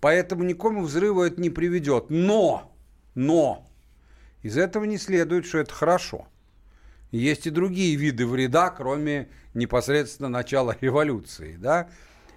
Поэтому 0.00 0.44
никакому 0.44 0.84
взрыву 0.84 1.22
это 1.22 1.40
не 1.40 1.50
приведет. 1.50 2.06
Но, 2.10 2.72
но, 3.14 3.66
из 4.42 4.56
этого 4.56 4.84
не 4.84 4.98
следует, 4.98 5.46
что 5.46 5.58
это 5.58 5.72
хорошо. 5.72 6.28
Есть 7.10 7.46
и 7.46 7.50
другие 7.50 7.96
виды 7.96 8.26
вреда, 8.26 8.70
кроме 8.70 9.28
непосредственно 9.54 10.28
начала 10.28 10.76
революции. 10.80 11.56
Да? 11.58 11.88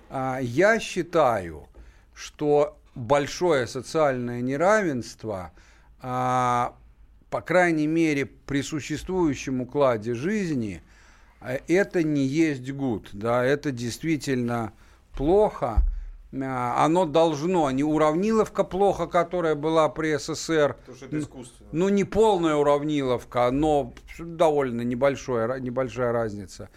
А, 0.09 0.39
Я 0.41 0.79
считаю, 0.79 1.67
что 2.13 2.78
большое 2.99 3.65
социальное 3.65 4.41
неравенство, 4.41 5.51
а, 6.01 6.75
по 7.29 7.41
крайней 7.41 7.87
мере, 7.87 8.25
при 8.25 8.61
существующем 8.61 9.61
укладе 9.61 10.13
жизни, 10.13 10.81
а, 11.39 11.57
это 11.67 12.03
не 12.03 12.25
есть 12.25 12.69
гуд. 12.71 13.09
Да? 13.13 13.43
Это 13.43 13.71
действительно 13.71 14.73
плохо. 15.15 15.77
А, 16.33 16.85
Оно 16.85 17.05
должно, 17.05 17.71
не 17.71 17.83
уравниловка 17.83 18.63
плохо, 18.63 19.07
которая 19.07 19.55
была 19.55 19.89
при 19.89 20.17
СССР, 20.17 20.75
ну, 21.71 21.89
не 21.89 22.03
полная 22.03 22.55
уравниловка, 22.55 23.49
но 23.51 23.93
довольно 24.19 24.81
небольшая, 24.81 25.59
небольшая 25.59 26.11
разница. 26.11 26.69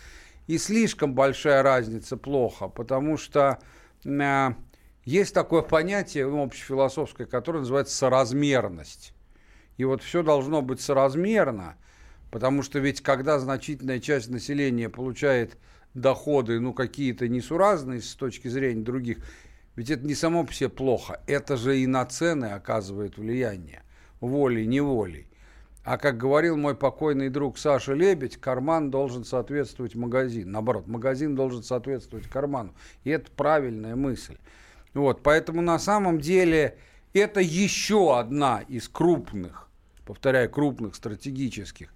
И 0.47 0.59
слишком 0.59 1.15
большая 1.15 1.63
разница 1.63 2.17
плохо, 2.17 2.69
потому 2.69 3.17
что 3.17 3.59
а, 4.07 4.55
есть 5.05 5.35
такое 5.35 5.63
понятие 5.63 6.27
общефилософское, 6.27 7.27
которое 7.27 7.61
называется 7.61 7.97
соразмерность. 7.97 9.15
И 9.77 9.85
вот 9.85 10.03
все 10.03 10.23
должно 10.23 10.63
быть 10.63 10.81
соразмерно, 10.81 11.77
потому 12.31 12.63
что 12.63 12.79
ведь 12.79 13.01
когда 13.01 13.39
значительная 13.39 14.01
часть 14.01 14.31
населения 14.31 14.89
получает 14.89 15.59
доходы, 15.95 16.61
ну, 16.61 16.73
какие-то 16.73 17.29
несуразные 17.29 18.01
с 18.01 18.15
точки 18.15 18.49
зрения 18.49 18.83
других, 18.83 19.19
ведь 19.75 19.91
это 19.91 20.07
не 20.07 20.15
само 20.15 20.45
по 20.45 20.53
себе 20.53 20.69
плохо, 20.69 21.21
это 21.27 21.57
же 21.57 21.79
и 21.79 21.87
на 21.87 22.05
цены 22.05 22.47
оказывает 22.47 23.17
влияние, 23.17 23.83
волей-неволей. 24.21 25.27
А 25.85 25.99
как 25.99 26.17
говорил 26.17 26.57
мой 26.57 26.77
покойный 26.77 27.29
друг 27.29 27.59
Саша 27.59 27.95
Лебедь, 27.95 28.37
карман 28.37 28.91
должен 28.91 29.25
соответствовать 29.25 29.97
магазину. 29.97 30.53
Наоборот, 30.53 30.87
магазин 30.87 31.35
должен 31.35 31.65
соответствовать 31.65 32.29
карману. 32.29 32.73
И 33.03 33.11
это 33.11 33.33
правильная 33.33 33.97
мысль. 33.97 34.37
Вот, 34.95 35.23
поэтому 35.23 35.63
на 35.63 35.79
самом 35.79 36.21
деле 36.21 36.77
это 37.13 37.41
еще 37.41 38.19
одна 38.19 38.63
из 38.69 38.89
крупных, 38.89 39.69
повторяю, 40.05 40.51
крупных 40.51 40.95
стратегических 40.95 41.93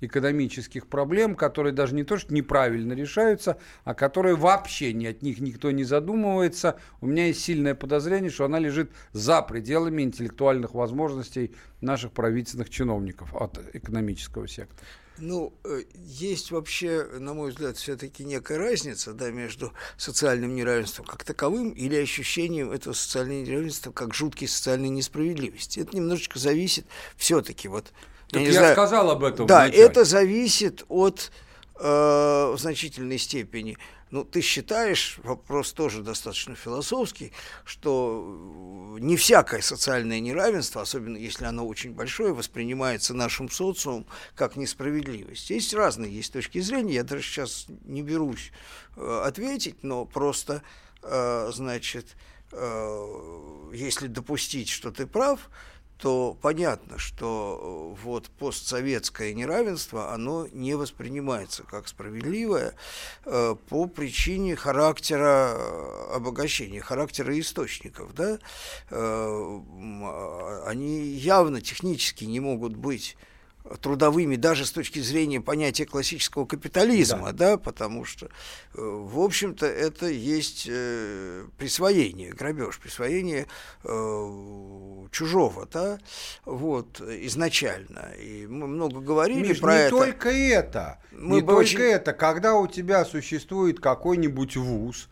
экономических 0.00 0.86
проблем, 0.86 1.34
которые 1.34 1.72
даже 1.72 1.94
не 1.94 2.04
то, 2.04 2.18
что 2.18 2.32
неправильно 2.32 2.92
решаются, 2.92 3.58
а 3.84 3.94
которые 3.94 4.36
вообще 4.36 4.92
ни 4.92 5.06
от 5.06 5.22
них 5.22 5.40
никто 5.40 5.70
не 5.70 5.84
задумывается. 5.84 6.78
У 7.00 7.06
меня 7.06 7.26
есть 7.26 7.40
сильное 7.40 7.74
подозрение, 7.74 8.30
что 8.30 8.44
она 8.44 8.58
лежит 8.58 8.92
за 9.12 9.42
пределами 9.42 10.02
интеллектуальных 10.02 10.74
возможностей 10.74 11.52
наших 11.80 12.12
правительственных 12.12 12.70
чиновников 12.70 13.34
от 13.34 13.58
экономического 13.74 14.46
сектора. 14.46 14.86
Ну, 15.20 15.52
э, 15.64 15.82
есть 15.94 16.50
вообще, 16.50 17.04
на 17.18 17.34
мой 17.34 17.50
взгляд, 17.50 17.76
все-таки 17.76 18.24
некая 18.24 18.58
разница 18.58 19.12
да, 19.12 19.30
между 19.30 19.72
социальным 19.96 20.54
неравенством 20.54 21.06
как 21.06 21.24
таковым 21.24 21.70
или 21.70 21.96
ощущением 21.96 22.70
этого 22.70 22.94
социального 22.94 23.40
неравенства 23.40 23.90
как 23.90 24.14
жуткой 24.14 24.48
социальной 24.48 24.88
несправедливости. 24.88 25.80
Это 25.80 25.96
немножечко 25.96 26.38
зависит 26.38 26.86
все-таки 27.16 27.68
вот. 27.68 27.92
Так 28.30 28.42
не 28.42 28.48
я 28.48 28.52
знаю, 28.52 28.74
сказал 28.74 29.10
об 29.10 29.24
этом. 29.24 29.46
Да, 29.46 29.64
вначале. 29.64 29.82
это 29.82 30.04
зависит 30.04 30.84
от 30.88 31.32
э, 31.76 31.82
в 31.82 32.56
значительной 32.58 33.18
степени. 33.18 33.78
Ну, 34.10 34.24
ты 34.24 34.40
считаешь, 34.40 35.18
вопрос 35.22 35.72
тоже 35.72 36.02
достаточно 36.02 36.54
философский, 36.54 37.32
что 37.64 38.96
не 38.98 39.16
всякое 39.16 39.60
социальное 39.60 40.20
неравенство, 40.20 40.82
особенно 40.82 41.16
если 41.16 41.44
оно 41.44 41.66
очень 41.66 41.92
большое, 41.92 42.32
воспринимается 42.32 43.12
нашим 43.12 43.50
социумом 43.50 44.06
как 44.34 44.56
несправедливость. 44.56 45.50
Есть 45.50 45.74
разные 45.74 46.10
есть 46.10 46.32
точки 46.32 46.60
зрения, 46.60 46.94
я 46.94 47.04
даже 47.04 47.22
сейчас 47.22 47.66
не 47.84 48.02
берусь 48.02 48.50
э, 48.96 49.22
ответить, 49.24 49.82
но 49.82 50.06
просто, 50.06 50.62
э, 51.02 51.50
значит, 51.52 52.16
э, 52.52 53.70
если 53.74 54.06
допустить, 54.06 54.70
что 54.70 54.90
ты 54.90 55.06
прав, 55.06 55.50
то 55.98 56.36
понятно, 56.40 56.96
что 56.98 57.96
э, 57.98 58.02
вот 58.04 58.30
постсоветское 58.30 59.34
неравенство, 59.34 60.12
оно 60.14 60.46
не 60.52 60.76
воспринимается 60.76 61.64
как 61.64 61.88
справедливое 61.88 62.74
э, 63.24 63.56
по 63.68 63.86
причине 63.86 64.54
характера 64.54 65.54
э, 65.56 66.14
обогащения, 66.14 66.80
характера 66.80 67.38
источников. 67.38 68.14
Да? 68.14 68.38
А, 68.90 70.64
они 70.66 71.00
явно 71.00 71.60
технически 71.60 72.24
не 72.24 72.38
могут 72.38 72.76
быть 72.76 73.16
трудовыми 73.76 74.36
даже 74.36 74.64
с 74.64 74.70
точки 74.70 74.98
зрения 75.00 75.40
понятия 75.40 75.84
классического 75.84 76.46
капитализма, 76.46 77.32
да, 77.32 77.58
потому 77.58 78.04
что, 78.04 78.26
э, 78.26 78.28
в 78.74 79.20
общем-то, 79.20 79.66
это 79.66 80.06
есть 80.06 80.66
э, 80.70 81.44
присвоение, 81.58 82.32
грабеж, 82.32 82.78
присвоение 82.78 83.46
э, 83.84 85.06
чужого, 85.10 85.68
да, 85.70 85.98
вот, 86.44 87.00
изначально. 87.00 88.12
И 88.20 88.46
мы 88.46 88.66
много 88.66 89.00
говорили 89.00 89.48
Миш, 89.48 89.60
про 89.60 89.74
не 89.74 89.80
это. 89.80 89.90
только 89.90 90.30
это. 90.30 90.98
Мы 91.12 91.36
не 91.36 91.40
только 91.40 91.58
очень- 91.58 91.80
это. 91.80 92.12
Когда 92.12 92.54
у 92.54 92.66
тебя 92.66 93.04
существует 93.04 93.80
какой-нибудь 93.80 94.56
вуз, 94.56 95.08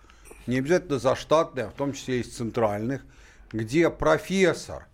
не 0.47 0.59
обязательно 0.59 0.99
заштатный, 0.99 1.65
а 1.65 1.71
в 1.71 1.75
том 1.75 1.93
числе 1.93 2.21
из 2.21 2.35
центральных, 2.35 3.03
где 3.53 3.91
профессор 3.91 4.87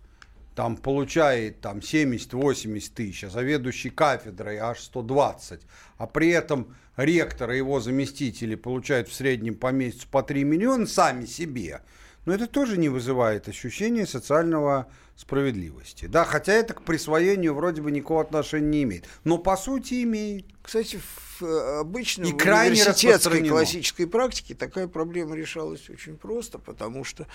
там 0.55 0.77
получает 0.77 1.61
там 1.61 1.79
70-80 1.79 2.91
тысяч, 2.93 3.23
а 3.23 3.29
заведующий 3.29 3.89
кафедрой 3.89 4.57
аж 4.57 4.79
120, 4.79 5.61
а 5.97 6.07
при 6.07 6.29
этом 6.29 6.75
ректор 6.95 7.51
и 7.51 7.57
его 7.57 7.79
заместители 7.79 8.55
получают 8.55 9.09
в 9.09 9.13
среднем 9.13 9.55
по 9.55 9.71
месяцу 9.71 10.07
по 10.09 10.21
3 10.21 10.43
миллиона 10.43 10.85
сами 10.85 11.25
себе, 11.25 11.81
но 12.25 12.33
это 12.33 12.47
тоже 12.47 12.77
не 12.77 12.89
вызывает 12.89 13.47
ощущения 13.47 14.05
социального 14.05 14.87
справедливости. 15.15 16.05
Да, 16.05 16.25
хотя 16.25 16.53
это 16.53 16.73
к 16.73 16.81
присвоению 16.83 17.53
вроде 17.53 17.81
бы 17.81 17.91
никакого 17.91 18.21
отношения 18.21 18.67
не 18.67 18.83
имеет. 18.83 19.05
Но 19.23 19.37
по 19.37 19.55
сути 19.57 20.03
имеет. 20.03 20.45
Кстати, 20.61 20.97
в 21.39 21.43
э, 21.43 21.79
обычной 21.81 22.29
И 22.29 22.33
университетской 22.33 23.47
классической 23.47 24.07
практике 24.07 24.55
такая 24.55 24.87
проблема 24.87 25.35
решалась 25.35 25.89
очень 25.89 26.15
просто, 26.15 26.57
потому 26.57 27.03
что 27.03 27.27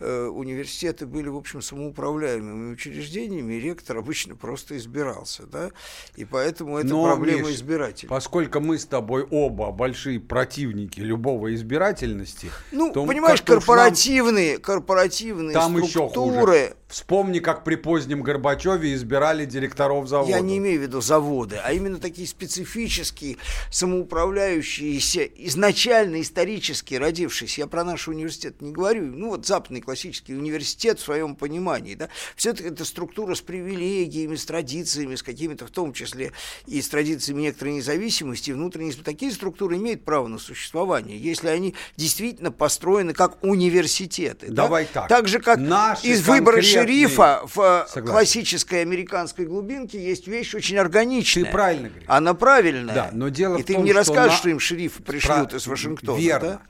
э, 0.00 0.24
университеты 0.26 1.06
были, 1.06 1.28
в 1.28 1.36
общем, 1.36 1.62
самоуправляемыми 1.62 2.72
учреждениями, 2.72 3.54
и 3.54 3.60
ректор 3.60 3.98
обычно 3.98 4.34
просто 4.34 4.76
избирался, 4.76 5.46
да, 5.46 5.70
и 6.16 6.24
поэтому 6.24 6.78
это 6.78 6.88
Но, 6.88 7.04
проблема 7.04 7.48
Миш, 7.48 7.56
избирателей. 7.56 8.08
Поскольку 8.08 8.58
мы 8.58 8.78
с 8.78 8.84
тобой 8.84 9.22
оба 9.30 9.70
большие 9.70 10.18
противники 10.18 10.98
любого 10.98 11.54
избирательности, 11.54 12.50
Ну, 12.72 12.92
то 12.92 13.06
понимаешь, 13.06 13.38
нам- 13.46 13.58
корпоративные, 13.58 14.58
корпоративные 14.58 15.54
Там 15.54 15.84
структуры, 15.86 16.74
Вспомни, 16.92 17.38
как 17.38 17.64
при 17.64 17.76
позднем 17.76 18.20
Горбачеве 18.20 18.92
избирали 18.92 19.46
директоров 19.46 20.06
завода. 20.08 20.30
Я 20.30 20.40
не 20.40 20.58
имею 20.58 20.78
в 20.78 20.82
виду 20.82 21.00
заводы, 21.00 21.56
а 21.56 21.72
именно 21.72 21.98
такие 21.98 22.28
специфические, 22.28 23.38
самоуправляющиеся, 23.70 25.22
изначально 25.22 26.20
исторически 26.20 26.96
родившиеся. 26.96 27.62
Я 27.62 27.66
про 27.66 27.82
наш 27.82 28.08
университет 28.08 28.60
не 28.60 28.72
говорю. 28.72 29.06
Ну 29.06 29.30
вот 29.30 29.46
западный 29.46 29.80
классический 29.80 30.34
университет 30.34 31.00
в 31.00 31.02
своем 31.02 31.34
понимании. 31.34 31.94
Да? 31.94 32.10
Все-таки 32.36 32.68
это 32.68 32.84
структура 32.84 33.34
с 33.34 33.40
привилегиями, 33.40 34.36
с 34.36 34.44
традициями, 34.44 35.14
с 35.14 35.22
какими-то, 35.22 35.66
в 35.66 35.70
том 35.70 35.94
числе 35.94 36.32
и 36.66 36.82
с 36.82 36.90
традициями 36.90 37.40
некоторой 37.40 37.72
независимости, 37.72 38.50
внутренней. 38.50 38.92
Такие 38.92 39.32
структуры 39.32 39.76
имеют 39.76 40.04
право 40.04 40.28
на 40.28 40.38
существование, 40.38 41.16
если 41.16 41.48
они 41.48 41.74
действительно 41.96 42.52
построены 42.52 43.14
как 43.14 43.42
университеты. 43.42 44.50
Давай 44.50 44.84
да? 44.92 45.00
так. 45.00 45.08
Так 45.08 45.26
же, 45.26 45.38
как 45.38 45.58
Наши 45.58 46.08
из 46.08 46.20
выбора 46.28 46.60
шерифа 46.82 47.40
в 47.44 47.58
э, 47.60 47.86
Согласен. 47.88 48.06
классической 48.12 48.82
американской 48.82 49.46
глубинке 49.46 50.02
есть 50.02 50.26
вещь 50.26 50.54
очень 50.54 50.76
органичная. 50.78 51.44
Ты 51.44 51.50
правильно 51.50 51.88
говоришь. 51.88 52.08
Она 52.08 52.34
правильная. 52.34 52.94
Да, 52.94 53.10
но 53.12 53.28
дело 53.28 53.56
И 53.56 53.62
в 53.62 53.66
ты 53.66 53.74
том, 53.74 53.84
не 53.84 53.90
что 53.90 53.98
расскажешь, 54.00 54.32
на- 54.32 54.38
что 54.38 54.48
им 54.50 54.60
шерифа 54.60 55.02
пришлют 55.02 55.50
Про- 55.50 55.58
из 55.58 55.66
Вашингтона. 55.66 56.18
Верно, 56.18 56.48
да? 56.48 56.60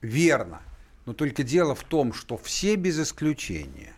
верно. 0.00 0.60
Но 1.06 1.12
только 1.12 1.42
дело 1.42 1.74
в 1.74 1.82
том, 1.84 2.12
что 2.14 2.36
все 2.38 2.76
без 2.76 2.98
исключения 2.98 3.92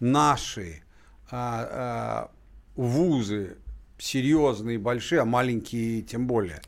наши 0.00 0.82
а, 1.30 1.68
а, 1.70 2.30
вузы 2.76 3.56
серьезные, 3.98 4.78
большие, 4.78 5.20
а 5.20 5.24
маленькие 5.24 6.02
тем 6.02 6.26
более, 6.26 6.60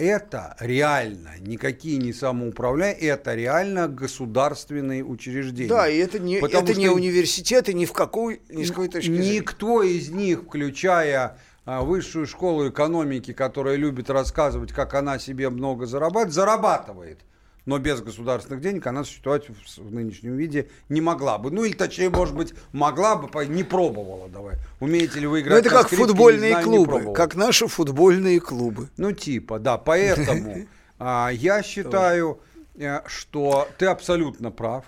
это 0.00 0.56
реально 0.58 1.32
никакие 1.40 1.98
не 1.98 2.12
самоуправляемые, 2.12 3.00
это 3.00 3.34
реально 3.34 3.88
государственные 3.88 5.04
учреждения. 5.04 5.68
Да, 5.68 5.88
и 5.88 5.98
это 5.98 6.18
не, 6.18 6.38
Потому 6.38 6.68
это 6.68 6.78
не 6.78 6.88
университеты 6.88 7.74
ни 7.74 7.84
в 7.84 7.92
какой, 7.92 8.40
ни 8.48 8.64
с 8.64 8.70
какой 8.70 8.88
точки 8.88 9.10
зрения. 9.10 9.38
Никто 9.38 9.82
из 9.82 10.10
них, 10.10 10.42
включая 10.42 11.38
а, 11.66 11.82
высшую 11.82 12.26
школу 12.26 12.68
экономики, 12.68 13.32
которая 13.32 13.76
любит 13.76 14.10
рассказывать, 14.10 14.72
как 14.72 14.94
она 14.94 15.18
себе 15.18 15.50
много 15.50 15.86
зарабатывает, 15.86 16.32
зарабатывает. 16.32 17.18
Но 17.66 17.78
без 17.78 18.00
государственных 18.00 18.60
денег 18.60 18.86
она 18.86 19.04
существовать 19.04 19.48
в, 19.48 19.78
в 19.78 19.92
нынешнем 19.92 20.36
виде 20.36 20.68
не 20.88 21.00
могла 21.00 21.38
бы. 21.38 21.50
Ну 21.50 21.64
или 21.64 21.72
точнее, 21.72 22.10
может 22.10 22.34
быть, 22.34 22.54
могла 22.72 23.16
бы, 23.16 23.46
не 23.46 23.64
пробовала. 23.64 24.28
Давай. 24.28 24.56
Умеете 24.80 25.20
ли 25.20 25.26
вы 25.26 25.40
Ну, 25.40 25.46
играть 25.46 25.60
это 25.60 25.70
на 25.70 25.78
как 25.78 25.86
скрипке, 25.86 26.06
футбольные 26.06 26.50
знаю, 26.50 26.64
клубы, 26.64 27.12
как 27.14 27.34
наши 27.34 27.66
футбольные 27.66 28.40
клубы. 28.40 28.88
Ну, 28.96 29.12
типа, 29.12 29.58
да. 29.58 29.78
Поэтому 29.78 30.66
а, 30.98 31.30
я 31.32 31.62
считаю, 31.62 32.40
э, 32.76 33.00
что 33.06 33.68
ты 33.78 33.86
абсолютно 33.86 34.50
прав. 34.50 34.84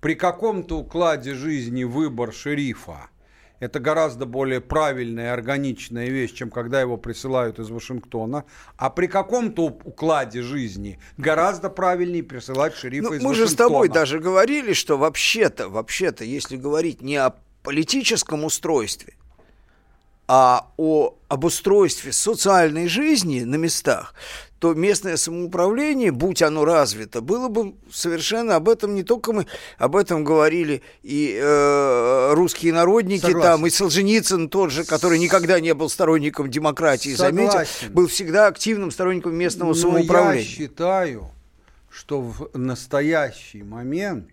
При 0.00 0.14
каком-то 0.14 0.78
укладе 0.78 1.34
жизни 1.34 1.84
выбор 1.84 2.32
шерифа 2.32 3.09
это 3.60 3.78
гораздо 3.78 4.26
более 4.26 4.60
правильная 4.60 5.26
и 5.26 5.28
органичная 5.28 6.08
вещь, 6.08 6.32
чем 6.32 6.50
когда 6.50 6.80
его 6.80 6.96
присылают 6.96 7.58
из 7.58 7.70
Вашингтона. 7.70 8.44
А 8.76 8.90
при 8.90 9.06
каком-то 9.06 9.66
укладе 9.66 10.42
жизни 10.42 10.98
гораздо 11.18 11.68
правильнее 11.68 12.22
присылать 12.22 12.74
шерифа 12.74 13.08
Ну, 13.08 13.14
из 13.14 13.22
мы 13.22 13.34
же 13.34 13.42
с 13.42 13.52
Вашингтона. 13.52 13.68
тобой 13.68 13.88
даже 13.88 14.18
говорили, 14.18 14.72
что 14.72 14.96
вообще-то, 14.96 15.68
вообще-то, 15.68 16.24
если 16.24 16.56
говорить 16.56 17.02
не 17.02 17.16
о 17.16 17.34
политическом 17.62 18.44
устройстве, 18.44 19.14
а 20.26 20.70
о 20.76 21.16
обустройстве 21.28 22.12
социальной 22.12 22.88
жизни 22.88 23.40
на 23.40 23.56
местах, 23.56 24.14
то 24.60 24.74
местное 24.74 25.16
самоуправление, 25.16 26.12
будь 26.12 26.42
оно 26.42 26.66
развито, 26.66 27.22
было 27.22 27.48
бы 27.48 27.74
совершенно 27.90 28.56
об 28.56 28.68
этом 28.68 28.94
не 28.94 29.02
только 29.02 29.32
мы 29.32 29.46
об 29.78 29.96
этом 29.96 30.22
говорили 30.22 30.82
и 31.02 31.34
э, 31.42 32.34
русские 32.34 32.74
народники 32.74 33.22
Согласен. 33.22 33.42
там, 33.42 33.66
и 33.66 33.70
Солженицын 33.70 34.50
тот 34.50 34.70
же, 34.70 34.84
который 34.84 35.18
никогда 35.18 35.60
не 35.60 35.72
был 35.72 35.88
сторонником 35.88 36.50
демократии, 36.50 37.14
заметил, 37.14 37.60
был 37.88 38.06
всегда 38.06 38.48
активным 38.48 38.90
сторонником 38.90 39.34
местного 39.34 39.70
Но 39.70 39.74
самоуправления. 39.74 40.42
я 40.42 40.46
считаю, 40.46 41.30
что 41.88 42.20
в 42.20 42.50
настоящий 42.52 43.62
момент 43.62 44.28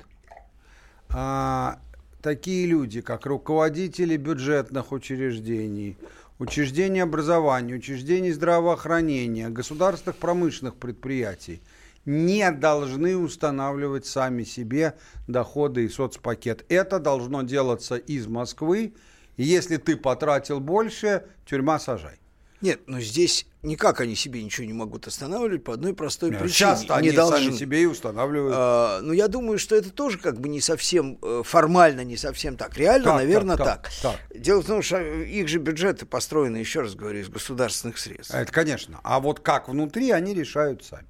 а, 1.07 1.79
такие 2.21 2.67
люди, 2.67 2.99
как 2.99 3.25
руководители 3.25 4.17
бюджетных 4.17 4.91
учреждений, 4.91 5.95
учреждений 6.39 7.02
образования, 7.02 7.76
учреждений 7.76 8.32
здравоохранения, 8.32 9.50
государственных 9.50 10.17
промышленных 10.17 10.76
предприятий, 10.76 11.62
не 12.06 12.50
должны 12.52 13.17
устанавливать 13.17 14.06
сами 14.06 14.43
себе 14.43 14.95
доходы 15.28 15.86
и 15.86 15.89
соцпакет. 15.89 16.65
Это 16.69 17.00
должно 17.00 17.41
делаться 17.43 17.97
из 17.97 18.28
Москвы. 18.28 18.93
Если 19.36 19.78
ты 19.78 19.97
потратил 19.97 20.60
больше, 20.60 21.26
тюрьма 21.45 21.80
сажай. 21.80 22.17
Нет, 22.62 22.82
но 22.88 23.00
здесь 23.00 23.46
никак 23.62 24.02
они 24.02 24.15
себе 24.15 24.43
ничего 24.43 24.65
не 24.65 24.74
могут 24.74 25.06
останавливать 25.08 25.63
по 25.63 25.74
одной 25.74 25.93
простой 25.93 26.32
причине. 26.32 26.50
Часто 26.50 26.93
не 26.93 27.10
они 27.10 27.12
должны. 27.12 27.38
сами 27.38 27.58
себе 27.58 27.84
и 27.84 27.86
устанавливают. 27.86 28.56
А, 28.58 29.02
но 29.02 29.13
я 29.13 29.28
думаю, 29.28 29.60
что 29.60 29.76
это 29.76 29.91
тоже 29.91 30.17
как 30.17 30.39
бы 30.39 30.50
не 30.50 30.60
совсем 30.60 31.20
э, 31.22 31.43
формально, 31.46 32.04
не 32.04 32.17
совсем 32.17 32.58
так. 32.58 32.76
Реально, 32.78 33.06
Так, 33.06 33.15
наверное, 33.15 33.58
так, 33.58 33.89
так, 33.89 33.91
так, 34.02 34.38
Дело 34.41 34.62
в 34.62 34.65
том, 34.65 34.82
что 34.82 35.00
их 35.02 35.48
же 35.48 35.60
бюджеты 35.60 36.06
построены, 36.06 36.58
еще 36.58 36.82
раз 36.82 36.96
говорю, 36.96 37.20
из 37.20 37.30
государственных 37.30 37.98
средств. 37.98 38.34
Это, 38.34 38.52
конечно. 38.52 39.00
А 39.04 39.20
вот 39.20 39.39
как 39.39 39.70
внутри, 39.70 40.12
они 40.12 40.34
решают 40.34 40.84
сами. 40.84 41.08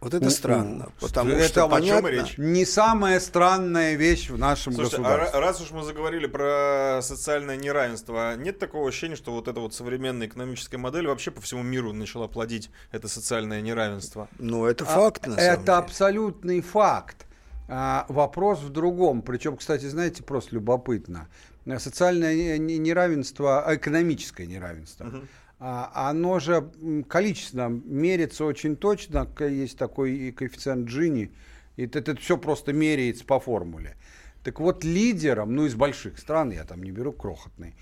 Вот 0.00 0.14
это 0.14 0.30
странно, 0.30 0.90
потому 1.00 1.32
Это 1.32 1.48
что 1.48 1.68
понятно. 1.68 2.06
речь? 2.06 2.38
Не 2.38 2.64
самая 2.64 3.18
странная 3.18 3.94
вещь 3.96 4.30
в 4.30 4.38
нашем 4.38 4.72
Слушайте, 4.74 4.98
а 4.98 5.00
государстве. 5.00 5.38
ра- 5.38 5.42
раз 5.42 5.60
уж 5.60 5.70
мы 5.72 5.82
заговорили 5.82 6.26
про 6.26 7.00
социальное 7.02 7.56
неравенство, 7.56 8.36
нет 8.36 8.60
такого 8.60 8.88
ощущения, 8.88 9.16
что 9.16 9.32
вот 9.32 9.48
эта 9.48 9.58
вот 9.58 9.74
современная 9.74 10.28
экономическая 10.28 10.78
модель 10.78 11.08
вообще 11.08 11.32
по 11.32 11.40
всему 11.40 11.64
миру 11.64 11.92
начала 11.92 12.28
плодить 12.28 12.70
это 12.92 13.08
социальное 13.08 13.60
неравенство? 13.60 14.28
Ну, 14.38 14.66
это 14.66 14.84
А, 14.84 14.86
факт, 14.86 15.26
на 15.26 15.34
самом 15.34 15.50
Это 15.52 15.62
деле. 15.62 15.72
абсолютный 15.78 16.60
факт. 16.60 17.26
А, 17.66 18.06
вопрос 18.08 18.60
в 18.60 18.68
другом. 18.70 19.20
Причем, 19.22 19.56
кстати, 19.56 19.86
знаете, 19.86 20.22
просто 20.22 20.54
любопытно. 20.54 21.26
А, 21.66 21.78
Социальное 21.80 22.34
не- 22.34 22.58
не- 22.58 22.78
неравенство, 22.78 23.62
а 23.66 23.74
экономическое 23.74 24.46
неравенство, 24.46 25.06
а, 25.06 25.22
оно 25.58 26.38
же 26.38 26.70
количественно 27.08 27.68
мерится 27.68 28.44
очень 28.44 28.76
точно. 28.76 29.28
Есть 29.40 29.78
такой 29.78 30.32
коэффициент 30.32 30.88
Джини. 30.88 31.32
И 31.76 31.84
это, 31.86 32.16
все 32.16 32.36
просто 32.36 32.72
меряется 32.72 33.24
по 33.24 33.38
формуле. 33.40 33.96
Так 34.42 34.60
вот, 34.60 34.84
лидером, 34.84 35.54
ну, 35.54 35.66
из 35.66 35.74
больших 35.74 36.18
стран, 36.18 36.50
я 36.52 36.64
там 36.64 36.82
не 36.82 36.90
беру 36.90 37.12
крохотный, 37.12 37.74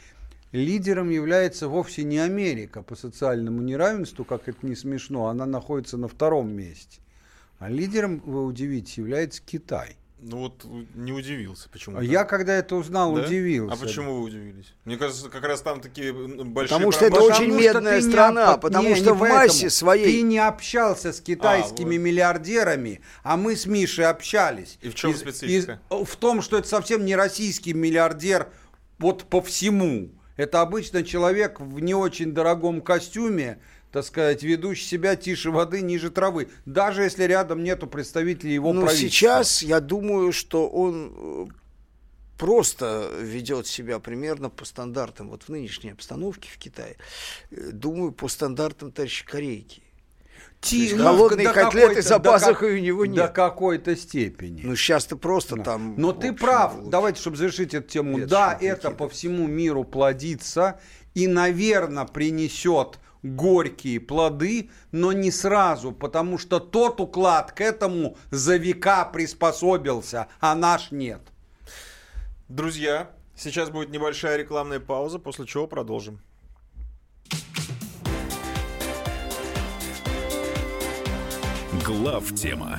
лидером 0.52 1.10
является 1.10 1.68
вовсе 1.68 2.02
не 2.02 2.18
Америка 2.18 2.82
по 2.82 2.96
социальному 2.96 3.62
неравенству, 3.62 4.24
как 4.24 4.48
это 4.48 4.66
не 4.66 4.74
смешно, 4.74 5.26
она 5.28 5.46
находится 5.46 5.96
на 5.96 6.08
втором 6.08 6.50
месте. 6.50 7.00
А 7.58 7.68
лидером, 7.68 8.22
вы 8.24 8.44
удивитесь, 8.44 8.98
является 8.98 9.42
Китай. 9.44 9.96
Ну 10.18 10.38
вот 10.38 10.64
не 10.94 11.12
удивился, 11.12 11.68
почему. 11.68 11.98
А 11.98 12.02
Я, 12.02 12.24
когда 12.24 12.54
это 12.54 12.74
узнал, 12.76 13.12
удивился. 13.12 13.74
А 13.74 13.76
почему 13.76 14.14
вы 14.14 14.22
удивились? 14.22 14.72
Мне 14.86 14.96
кажется, 14.96 15.28
как 15.28 15.44
раз 15.44 15.60
там 15.60 15.80
такие 15.82 16.10
большие 16.12 16.68
Потому 16.78 16.90
что 16.90 17.04
это 17.04 17.20
очень 17.20 17.52
медная 17.54 18.00
не 18.00 18.08
страна, 18.10 18.54
об- 18.54 18.62
потому 18.62 18.88
не, 18.88 18.94
что 18.94 19.10
не 19.10 19.12
в 19.12 19.18
поэтому. 19.18 19.40
массе 19.42 19.68
своей- 19.70 20.04
Ты 20.06 20.22
не 20.22 20.38
общался 20.38 21.12
с 21.12 21.20
китайскими 21.20 21.96
А, 21.96 21.98
вот. 21.98 22.04
миллиардерами, 22.06 23.02
а 23.24 23.36
мы 23.36 23.56
с 23.56 23.66
Мишей 23.66 24.06
общались. 24.06 24.78
И 24.80 24.88
в 24.88 24.94
чем 24.94 25.10
Из- 25.10 25.18
специфика? 25.18 25.80
из- 25.90 26.08
в 26.08 26.16
том, 26.16 26.40
что 26.40 26.56
это 26.56 26.66
совсем 26.66 27.04
не 27.04 27.14
российский 27.14 27.74
миллиардер 27.74 28.48
вот 28.98 29.24
по 29.24 29.42
всему. 29.42 30.12
Это 30.38 30.62
обычно 30.62 31.02
человек 31.02 31.60
в 31.60 31.78
не 31.80 31.94
очень 31.94 32.32
дорогом 32.32 32.80
костюме, 32.80 33.58
так 33.96 34.04
сказать, 34.04 34.42
ведущий 34.42 34.84
себя 34.84 35.16
тише 35.16 35.50
воды, 35.50 35.80
ниже 35.80 36.10
травы. 36.10 36.48
Даже 36.66 37.02
если 37.02 37.24
рядом 37.24 37.64
нету 37.64 37.86
представителей 37.86 38.52
его 38.52 38.74
Ну, 38.74 38.82
правительства. 38.82 39.08
сейчас 39.10 39.62
я 39.62 39.80
думаю, 39.80 40.32
что 40.32 40.68
он 40.68 41.14
э, 41.16 41.46
просто 42.36 43.08
ведет 43.22 43.66
себя 43.66 43.98
примерно 43.98 44.50
по 44.50 44.66
стандартам, 44.66 45.30
вот 45.30 45.44
в 45.44 45.48
нынешней 45.48 45.92
обстановке 45.92 46.50
в 46.52 46.58
Китае, 46.58 46.96
э, 47.50 47.70
думаю, 47.72 48.12
по 48.12 48.28
стандартам 48.28 48.92
товарища 48.92 49.24
Корейки. 49.24 49.82
Ти- 50.60 50.92
ну, 50.94 51.04
холодные 51.04 51.48
до 51.48 51.54
котлеты 51.54 52.02
за 52.02 52.18
до 52.18 52.32
пазухой 52.32 52.72
как- 52.72 52.78
у 52.78 52.82
него 52.84 53.04
До 53.06 53.10
нет. 53.12 53.30
какой-то 53.32 53.96
степени. 53.96 54.60
Ну, 54.62 54.76
сейчас-то 54.76 55.16
просто 55.16 55.56
Да. 55.56 55.62
там... 55.64 55.94
Но 55.96 56.12
ты 56.12 56.28
общем, 56.28 56.44
прав. 56.44 56.74
лучше. 56.76 56.90
Давайте, 56.90 57.20
чтобы 57.20 57.36
завершить 57.38 57.72
эту 57.72 57.88
тему. 57.88 58.18
Нет, 58.18 58.28
да, 58.28 58.58
это 58.60 58.90
по 58.90 59.08
всему 59.08 59.46
миру 59.46 59.84
плодится 59.84 60.78
и, 61.14 61.28
наверное, 61.28 62.04
принесет 62.04 62.98
горькие 63.34 64.00
плоды, 64.00 64.70
но 64.92 65.12
не 65.12 65.30
сразу, 65.30 65.92
потому 65.92 66.38
что 66.38 66.60
тот 66.60 67.00
уклад 67.00 67.52
к 67.52 67.60
этому 67.60 68.16
за 68.30 68.56
века 68.56 69.04
приспособился, 69.04 70.28
а 70.40 70.54
наш 70.54 70.90
нет. 70.90 71.20
Друзья, 72.48 73.10
сейчас 73.34 73.70
будет 73.70 73.90
небольшая 73.90 74.36
рекламная 74.36 74.80
пауза, 74.80 75.18
после 75.18 75.46
чего 75.46 75.66
продолжим. 75.66 76.20
Глав 81.84 82.34
тема 82.34 82.78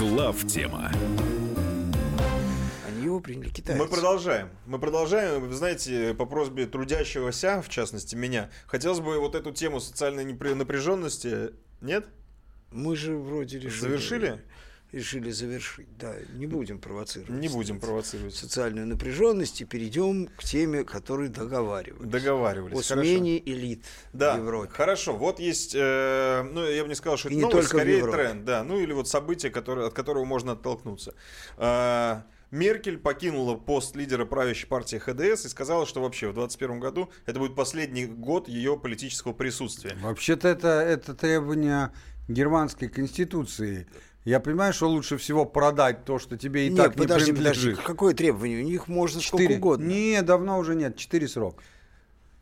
Глав 0.00 0.46
тема. 0.46 0.90
Они 2.88 3.04
его 3.04 3.20
приняли 3.20 3.50
китайцы. 3.50 3.82
Мы 3.82 3.86
продолжаем. 3.86 4.48
Мы 4.64 4.78
продолжаем. 4.78 5.46
Вы 5.46 5.54
знаете, 5.54 6.14
по 6.14 6.24
просьбе 6.24 6.64
трудящегося, 6.64 7.60
в 7.60 7.68
частности 7.68 8.16
меня, 8.16 8.48
хотелось 8.66 9.00
бы 9.00 9.18
вот 9.18 9.34
эту 9.34 9.52
тему 9.52 9.78
социальной 9.78 10.24
напряженности... 10.24 11.50
Нет? 11.82 12.06
Мы 12.72 12.96
же 12.96 13.14
вроде 13.14 13.58
решили... 13.58 13.78
Завершили? 13.78 14.42
Решили 14.92 15.30
завершить, 15.30 15.96
да. 15.98 16.14
Не 16.34 16.46
будем 16.46 16.80
провоцировать. 16.80 17.30
Не 17.30 17.48
будем 17.48 17.78
провоцировать. 17.78 18.34
Социальную 18.34 18.86
напряженность 18.86 19.60
и 19.60 19.64
перейдем 19.64 20.26
к 20.36 20.42
теме, 20.42 20.82
которой 20.84 21.28
договаривались. 21.28 22.10
Договаривались. 22.10 22.72
О 22.72 22.82
хорошо. 22.94 23.08
смене 23.08 23.38
элит 23.38 23.84
Да, 24.12 24.34
в 24.36 24.38
Европе. 24.38 24.72
хорошо. 24.72 25.16
Вот 25.16 25.38
есть, 25.38 25.74
э, 25.76 26.42
ну, 26.52 26.64
я 26.64 26.82
бы 26.82 26.88
не 26.88 26.96
сказал, 26.96 27.16
что 27.18 27.28
И 27.28 27.32
это 27.32 27.36
не 27.36 27.42
новость, 27.42 27.70
только 27.70 27.82
скорее 27.82 28.04
тренд, 28.10 28.44
да. 28.44 28.64
Ну, 28.64 28.80
или 28.80 28.92
вот 28.92 29.06
событие, 29.08 29.52
которое, 29.52 29.86
от 29.86 29.94
которого 29.94 30.24
можно 30.24 30.52
оттолкнуться. 30.52 31.14
Э, 31.56 32.22
Меркель 32.50 32.98
покинула 32.98 33.54
пост 33.54 33.94
лидера 33.94 34.24
правящей 34.24 34.66
партии 34.66 34.96
ХДС 34.96 35.44
и 35.46 35.48
сказала, 35.48 35.86
что 35.86 36.02
вообще 36.02 36.26
в 36.30 36.34
2021 36.34 36.80
году 36.80 37.10
это 37.26 37.38
будет 37.38 37.54
последний 37.54 38.06
год 38.06 38.48
ее 38.48 38.76
политического 38.76 39.32
присутствия. 39.32 39.96
Вообще-то 40.00 40.48
это, 40.48 40.68
это 40.68 41.14
требование 41.14 41.92
германской 42.26 42.88
конституции. 42.88 43.86
Я 44.24 44.38
понимаю, 44.38 44.72
что 44.72 44.88
лучше 44.88 45.16
всего 45.16 45.46
продать 45.46 46.04
то, 46.04 46.18
что 46.18 46.36
тебе 46.36 46.66
и 46.66 46.70
нет, 46.70 46.76
так 46.76 46.94
подожди, 46.94 47.30
не 47.30 47.36
принадлежит. 47.36 47.76
Подожди, 47.76 47.86
какое 47.86 48.14
требование? 48.14 48.60
У 48.60 48.64
них 48.64 48.86
можно 48.86 49.20
4. 49.20 49.44
сколько 49.44 49.58
угодно. 49.58 49.84
Не, 49.86 50.22
давно 50.22 50.58
уже 50.58 50.74
нет, 50.74 50.96
Четыре 50.96 51.26
срока. 51.26 51.62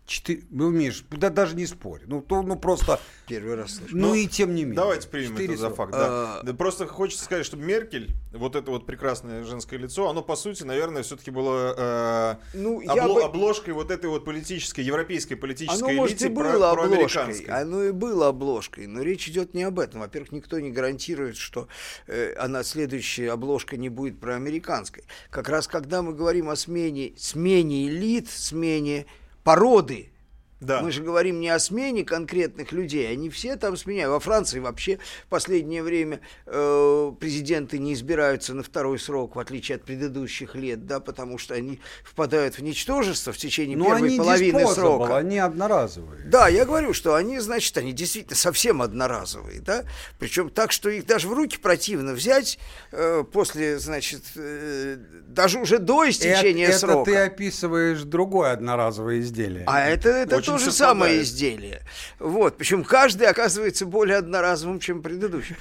4, 0.09 0.45
ну, 0.51 0.71
Миш, 0.71 1.05
да 1.11 1.29
даже 1.29 1.55
не 1.55 1.67
спорь. 1.67 2.01
Ну, 2.07 2.23
то, 2.23 2.43
ну 2.43 2.57
просто... 2.57 2.99
Первый 3.27 3.57
раз 3.57 3.77
слышу. 3.77 3.95
Ну, 3.95 4.09
ну 4.09 4.15
и 4.15 4.27
тем 4.27 4.55
не 4.55 4.63
менее. 4.63 4.77
Давайте 4.77 5.07
примем 5.07 5.33
4... 5.33 5.45
это 5.45 5.57
за 5.61 5.71
факт, 5.71 5.93
да. 5.93 5.99
А. 6.01 6.43
Да. 6.43 6.55
Просто 6.55 6.87
хочется 6.87 7.25
сказать, 7.25 7.45
что 7.45 7.59
Меркель, 7.59 8.11
вот 8.33 8.57
это 8.57 8.71
вот 8.71 8.87
прекрасное 8.87 9.45
женское 9.45 9.77
лицо, 9.77 10.09
оно, 10.09 10.23
по 10.23 10.35
сути, 10.35 10.63
наверное, 10.63 11.03
все-таки 11.03 11.31
было 11.31 11.75
э, 11.77 12.37
ну, 12.55 12.81
обло... 12.89 13.15
бы... 13.15 13.23
обложкой 13.25 13.75
вот 13.75 13.91
этой 13.91 14.09
вот 14.09 14.25
политической, 14.25 14.81
европейской 14.81 15.35
политической 15.35 15.77
оно, 15.77 15.91
элите 15.91 16.01
может, 16.01 16.23
и 16.23 16.29
про, 16.31 16.53
было 16.53 16.71
Оно 17.49 17.85
и 17.85 17.91
было 17.91 18.29
обложкой, 18.29 18.87
но 18.87 19.03
речь 19.03 19.29
идет 19.29 19.53
не 19.53 19.65
об 19.65 19.79
этом. 19.79 20.01
Во-первых, 20.01 20.33
никто 20.33 20.59
не 20.59 20.71
гарантирует, 20.71 21.37
что 21.37 21.69
э, 22.07 22.35
она, 22.39 22.65
следующая 22.65 23.33
обложка 23.33 23.77
не 23.77 23.91
будет 23.91 24.21
проамериканской. 24.21 25.05
Как 25.29 25.51
раз 25.51 25.69
когда 25.69 26.01
мы 26.01 26.15
говорим 26.15 26.49
о 26.49 26.57
смене, 26.57 27.13
смене 27.19 27.89
элит, 27.89 28.31
смене 28.31 29.05
породы, 29.45 30.11
Да. 30.61 30.83
Мы 30.83 30.91
же 30.91 31.03
говорим 31.03 31.39
не 31.41 31.49
о 31.51 31.59
смене 31.59 32.05
конкретных 32.05 32.73
людей, 32.73 33.11
они 33.11 33.31
все 33.31 33.57
там 33.57 33.77
сменяют. 33.77 34.11
Во 34.13 34.19
Франции 34.21 34.59
вообще 34.59 34.99
в 35.27 35.29
последнее 35.29 35.83
время 35.83 36.21
э, 36.47 37.13
президенты 37.21 37.79
не 37.79 37.95
избираются 37.95 38.55
на 38.55 38.63
второй 38.63 38.99
срок, 38.99 39.37
в 39.37 39.39
отличие 39.39 39.77
от 39.77 39.85
предыдущих 39.85 40.55
лет, 40.57 40.87
да, 40.87 40.99
потому 40.99 41.39
что 41.39 41.55
они 41.55 41.81
впадают 42.03 42.59
в 42.59 42.63
ничтожество 42.63 43.33
в 43.33 43.37
течение 43.37 43.77
Ну, 43.77 43.85
первой 43.85 44.09
они 44.09 44.19
половины 44.19 44.67
срока. 44.67 45.17
они 45.17 45.39
одноразовые. 45.39 46.25
Да, 46.27 46.49
я 46.49 46.65
говорю, 46.65 46.93
что 46.93 47.15
они, 47.15 47.39
значит, 47.39 47.77
они 47.79 47.93
действительно 47.93 48.37
совсем 48.37 48.83
одноразовые, 48.83 49.61
да, 49.61 49.85
причем 50.19 50.51
так, 50.51 50.73
что 50.73 50.91
их 50.91 51.07
даже 51.07 51.29
в 51.29 51.33
руки 51.35 51.57
противно 51.59 52.15
взять 52.15 52.59
э, 52.91 53.23
после, 53.33 53.79
значит, 53.79 54.23
э, 54.35 54.97
даже 55.29 55.61
уже 55.61 55.79
до 55.79 56.09
истечения 56.09 56.67
это, 56.67 56.79
срока. 56.79 57.11
это 57.11 57.21
ты 57.21 57.27
описываешь 57.27 58.03
другое 58.03 58.53
одноразовое 58.53 59.21
изделие. 59.21 59.65
А 59.67 59.87
это, 59.87 60.09
это 60.09 60.37
Очень 60.37 60.48
то 60.49 60.59
же 60.59 60.73
самое 60.73 61.23
изделие. 61.23 61.83
Вот. 62.19 62.57
Причем 62.57 62.85
каждый 62.85 63.27
оказывается 63.27 63.87
более 63.87 64.19
одноразовым, 64.19 64.81
чем 64.81 65.03
предыдущий. 65.03 65.57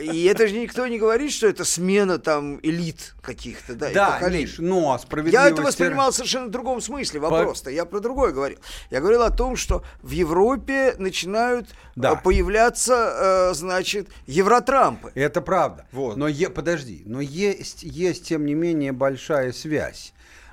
И 0.00 0.24
это 0.24 0.48
же 0.48 0.58
никто 0.58 0.86
не 0.86 0.98
говорит, 0.98 1.32
что 1.32 1.46
это 1.46 1.64
смена 1.64 2.18
там 2.18 2.58
элит 2.62 3.14
каких-то, 3.20 3.74
да, 3.74 3.90
да. 3.90 4.28
Миш, 4.28 4.56
но 4.58 4.98
справедливости... 4.98 5.48
Я 5.48 5.52
это 5.52 5.62
воспринимал 5.62 6.12
совершенно 6.12 6.46
в 6.46 6.50
другом 6.50 6.80
смысле 6.80 7.20
вопрос-то. 7.20 7.70
Я 7.70 7.84
про 7.84 8.00
другое 8.00 8.32
говорил. 8.32 8.58
Я 8.90 9.00
говорил 9.00 9.22
о 9.22 9.30
том, 9.30 9.56
что 9.56 9.84
в 10.02 10.10
Европе 10.10 10.94
начинают 10.98 11.68
Да. 11.96 12.12
э, 12.12 12.16
появляться, 12.22 13.50
э, 13.50 13.54
значит, 13.54 14.08
евротрампы. 14.26 15.12
Это 15.14 15.40
правда. 15.40 15.86
Вот. 15.92 16.16
Но 16.16 16.28
е, 16.28 16.50
подожди, 16.50 17.02
но 17.06 17.20
есть, 17.20 17.82
есть 17.82 18.28
тем 18.28 18.46
не 18.46 18.54
менее 18.54 18.92
большая 18.92 19.52
связь. 19.52 20.12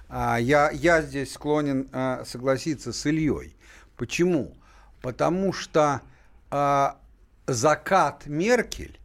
А, 0.09 0.37
я, 0.37 0.69
я 0.71 1.01
здесь 1.01 1.33
склонен 1.33 1.87
а, 1.93 2.23
согласиться 2.25 2.91
с 2.91 3.05
Ильей. 3.05 3.55
Почему? 4.01 4.57
Потому 5.03 5.53
что 5.53 6.01
а, 6.49 6.97
закат 7.45 8.25
Меркель, 8.25 8.99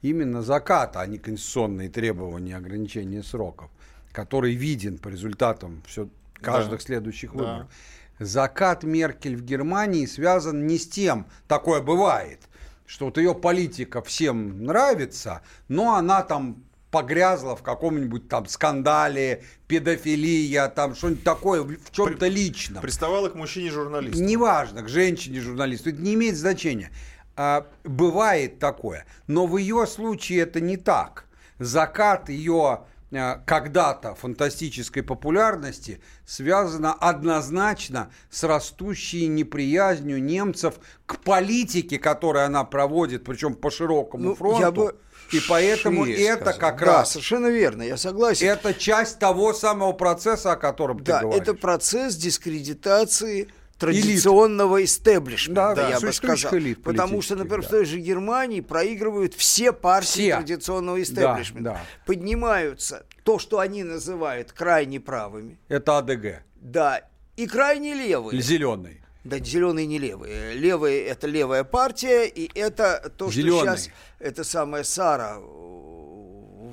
именно 0.00 0.40
закат, 0.40 0.96
а 0.96 1.04
не 1.04 1.18
конституционные 1.18 1.90
требования 1.90 2.56
ограничения 2.56 3.22
сроков, 3.22 3.70
который 4.12 4.54
виден 4.54 4.96
по 4.96 5.08
результатам 5.08 5.82
все, 5.86 6.08
каждых 6.40 6.80
следующих 6.80 7.34
выборов. 7.34 7.70
Закат 8.18 8.82
Меркель 8.82 9.36
в 9.36 9.44
Германии 9.44 10.06
связан 10.06 10.66
не 10.66 10.78
с 10.78 10.88
тем, 10.88 11.26
такое 11.46 11.82
бывает, 11.82 12.40
что 12.86 13.04
вот 13.04 13.18
ее 13.18 13.34
политика 13.34 14.00
всем 14.00 14.64
нравится, 14.64 15.42
но 15.68 15.96
она 15.96 16.22
там 16.22 16.64
погрязла 16.90 17.56
в 17.56 17.62
каком-нибудь 17.62 18.28
там 18.28 18.46
скандале, 18.46 19.44
педофилия, 19.66 20.68
там 20.68 20.94
что-нибудь 20.94 21.24
такое, 21.24 21.62
в 21.62 21.90
чем-то 21.92 22.26
личном. 22.28 22.82
Приставала 22.82 23.28
к 23.28 23.34
мужчине-журналисту. 23.34 24.22
Неважно, 24.22 24.82
к 24.82 24.88
женщине, 24.88 25.40
журналисту, 25.40 25.90
это 25.90 26.00
не 26.00 26.14
имеет 26.14 26.36
значения. 26.36 26.90
А, 27.36 27.66
бывает 27.84 28.58
такое, 28.58 29.06
но 29.26 29.46
в 29.46 29.56
ее 29.56 29.86
случае 29.86 30.40
это 30.40 30.60
не 30.60 30.76
так. 30.76 31.26
Закат 31.58 32.28
ее 32.28 32.80
а, 33.12 33.42
когда-то 33.46 34.14
фантастической 34.14 35.02
популярности 35.02 36.00
связано 36.26 36.92
однозначно 36.92 38.10
с 38.30 38.42
растущей 38.44 39.26
неприязнью 39.28 40.22
немцев 40.22 40.74
к 41.06 41.18
политике, 41.18 41.98
которую 41.98 42.44
она 42.44 42.64
проводит, 42.64 43.24
причем 43.24 43.54
по 43.54 43.70
широкому 43.70 44.24
Ну, 44.24 44.34
фронту. 44.34 44.60
я 44.60 44.70
бы 44.72 44.96
и 45.32 45.40
поэтому 45.48 46.04
шире 46.04 46.26
это 46.28 46.52
как 46.52 46.78
да, 46.80 46.86
раз 46.86 47.12
совершенно 47.12 47.46
верно, 47.48 47.82
я 47.82 47.96
согласен. 47.96 48.46
это 48.46 48.74
часть 48.74 49.18
того 49.18 49.52
самого 49.52 49.92
процесса, 49.92 50.52
о 50.52 50.56
котором 50.56 50.98
ты 50.98 51.04
Да, 51.12 51.20
говоришь. 51.20 51.42
это 51.42 51.54
процесс 51.54 52.16
дискредитации 52.16 53.48
традиционного 53.78 54.84
истеблишмента, 54.84 55.74
Да, 55.74 55.74
да, 55.74 55.88
я 55.88 56.00
бы 56.00 56.12
сказал. 56.12 56.54
элит 56.54 56.82
Потому 56.82 57.22
что, 57.22 57.36
например, 57.36 57.62
да. 57.62 57.66
в 57.66 57.70
той 57.70 57.84
же 57.86 57.98
Германии 57.98 58.60
проигрывают 58.60 59.34
все 59.34 59.72
партии 59.72 60.06
Все. 60.22 60.34
традиционного 60.36 61.02
истеблишмента. 61.02 61.70
да. 61.70 61.80
Поднимаются 62.06 63.06
то, 63.24 63.38
что 63.38 63.58
они 63.58 63.82
называют 63.82 64.52
крайне 64.52 65.00
правыми, 65.00 65.58
Это 65.68 65.98
АДГ. 65.98 66.42
да, 66.56 67.02
и 67.36 67.46
крайне 67.46 67.94
левые. 67.94 68.40
Зеленый. 68.42 68.99
Да, 69.24 69.38
зеленые 69.38 69.86
не 69.86 69.98
левые. 69.98 70.54
Левые 70.54 71.04
это 71.06 71.26
левая 71.26 71.64
партия, 71.64 72.26
и 72.26 72.50
это 72.58 73.12
то, 73.16 73.30
Зелёный. 73.30 73.58
что 73.66 73.76
сейчас 73.76 73.88
это 74.18 74.44
самая 74.44 74.82
Сара 74.84 75.38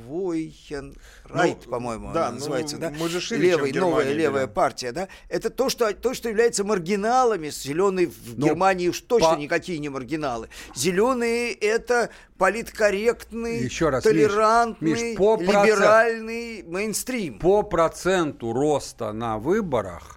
Войхен 0.08 0.96
Райт, 1.26 1.58
Ну, 1.66 1.72
по-моему, 1.72 2.14
да, 2.14 2.30
ну, 2.30 2.36
называется, 2.36 2.78
да? 2.78 2.90
же 3.10 3.20
шире, 3.20 3.42
чем 3.42 3.50
Левый, 3.58 3.72
Германия 3.72 3.92
новая 3.92 4.14
левая 4.14 4.44
берем. 4.46 4.54
партия, 4.54 4.92
да? 4.94 5.08
Это 5.28 5.50
то, 5.50 5.70
что, 5.70 5.94
то, 5.94 6.14
что 6.14 6.30
является 6.30 6.64
маргиналами. 6.64 7.50
Зеленые 7.50 8.08
в 8.08 8.38
Ну, 8.40 8.46
Германии 8.48 8.88
уж 8.88 9.02
точно 9.02 9.36
по- 9.36 9.40
никакие 9.40 9.80
не 9.80 9.90
маргиналы. 9.90 10.48
Зеленые 10.76 11.52
это 11.54 12.10
политкорректный, 12.38 13.60
Еще 13.64 13.90
раз, 13.90 14.06
Миш, 14.06 14.14
толерантный, 14.14 14.92
Миш, 14.92 15.18
по 15.18 15.36
процент- 15.38 15.66
либеральный 15.66 16.64
мейнстрим. 16.64 17.40
По 17.40 17.64
проценту 17.64 18.54
роста 18.54 19.12
на 19.12 19.38
выборах 19.38 20.14
э, 20.14 20.17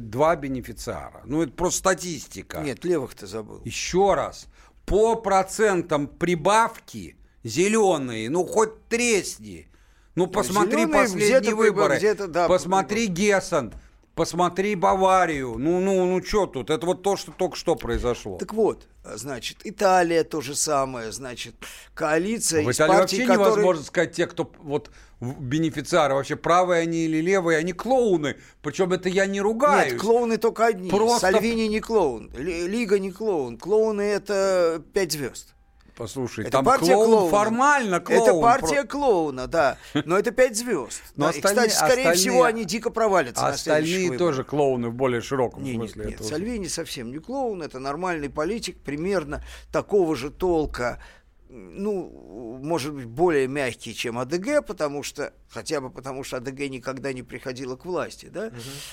два 0.00 0.36
бенефициара. 0.36 1.22
Ну, 1.24 1.42
это 1.42 1.52
просто 1.52 1.78
статистика. 1.80 2.60
Нет, 2.60 2.84
левых 2.84 3.14
ты 3.14 3.26
забыл. 3.26 3.60
Еще 3.64 4.14
раз. 4.14 4.46
По 4.86 5.16
процентам 5.16 6.06
прибавки 6.06 7.16
зеленые, 7.42 8.30
ну 8.30 8.44
хоть 8.44 8.86
тресни. 8.88 9.68
Ну, 10.14 10.26
посмотри 10.26 10.84
Зелёные 10.84 10.92
последние 10.92 11.54
выборы. 11.54 11.96
где-то, 11.98 12.28
да, 12.28 12.48
посмотри 12.48 13.06
Гессен. 13.06 13.72
Посмотри 14.18 14.74
Баварию. 14.74 15.54
Ну, 15.58 15.78
ну, 15.78 16.04
ну, 16.04 16.24
что 16.24 16.46
тут? 16.46 16.70
Это 16.70 16.84
вот 16.84 17.02
то, 17.02 17.16
что 17.16 17.30
только 17.30 17.56
что 17.56 17.76
произошло. 17.76 18.36
Так 18.38 18.52
вот, 18.52 18.88
значит, 19.04 19.58
Италия 19.62 20.24
то 20.24 20.40
же 20.40 20.56
самое, 20.56 21.12
значит, 21.12 21.54
коалиция 21.94 22.64
В 22.64 22.70
из 22.70 22.76
Италии 22.76 22.88
партий, 22.96 23.16
вообще 23.18 23.26
которые... 23.32 23.52
невозможно 23.52 23.84
сказать, 23.84 24.12
те, 24.12 24.26
кто 24.26 24.50
вот 24.58 24.90
бенефициары, 25.20 26.14
вообще 26.14 26.34
правые 26.34 26.82
они 26.82 27.04
или 27.04 27.18
левые, 27.20 27.58
они 27.58 27.72
клоуны. 27.72 28.36
Причем 28.60 28.92
это 28.92 29.08
я 29.08 29.26
не 29.26 29.40
ругаюсь. 29.40 29.92
Нет, 29.92 30.00
клоуны 30.00 30.36
только 30.36 30.66
одни. 30.66 30.90
Просто- 30.90 31.20
Сальвини 31.32 31.68
не 31.68 31.80
клоун, 31.80 32.30
Ли- 32.36 32.66
Лига 32.66 32.98
не 32.98 33.12
клоун. 33.12 33.56
Клоуны 33.56 34.02
это 34.02 34.82
пять 34.92 35.12
звезд. 35.12 35.54
Послушай, 35.98 36.42
Это 36.44 36.52
там 36.52 36.64
партия 36.64 36.94
клоун 36.94 37.06
клоуна. 37.10 37.30
формально 37.30 38.00
клоун. 38.00 38.22
Это 38.22 38.40
партия 38.40 38.82
про- 38.82 38.88
клоуна, 38.88 39.46
да. 39.48 39.76
Но 40.04 40.16
это 40.16 40.30
пять 40.30 40.56
звезд. 40.56 41.02
Но 41.16 41.24
Да, 41.26 41.32
и, 41.32 41.34
остальные- 41.36 41.68
кстати, 41.68 41.72
скорее 41.90 42.02
остальные- 42.10 42.14
всего, 42.14 42.44
они 42.44 42.64
дико 42.64 42.90
провалятся 42.90 43.42
на 43.42 43.48
остальные 43.48 44.02
выборах. 44.10 44.18
тоже 44.18 44.44
клоуны 44.44 44.88
в 44.90 44.94
более 44.94 45.20
широком 45.20 45.64
Не, 45.64 45.72
нет, 45.76 45.90
смысле. 45.90 46.04
нет, 46.06 46.14
этого. 46.14 46.28
Сальвини 46.28 46.66
совсем 46.68 47.10
не 47.10 47.18
клоун, 47.18 47.62
это 47.62 47.80
нормальный 47.80 48.30
политик, 48.30 48.78
примерно 48.78 49.42
такого 49.72 50.14
же 50.14 50.30
толка, 50.30 51.00
ну, 51.48 52.58
может 52.62 52.94
быть, 52.94 53.06
более 53.06 53.48
мягкий, 53.48 53.94
чем 53.94 54.18
АДГ, 54.18 54.66
потому 54.66 55.02
что, 55.02 55.32
хотя 55.48 55.80
бы 55.80 55.90
потому 55.90 56.24
что 56.24 56.36
АДГ 56.38 56.68
никогда 56.68 57.12
не 57.12 57.22
приходила 57.22 57.76
к 57.76 57.84
власти, 57.84 58.26
да, 58.26 58.50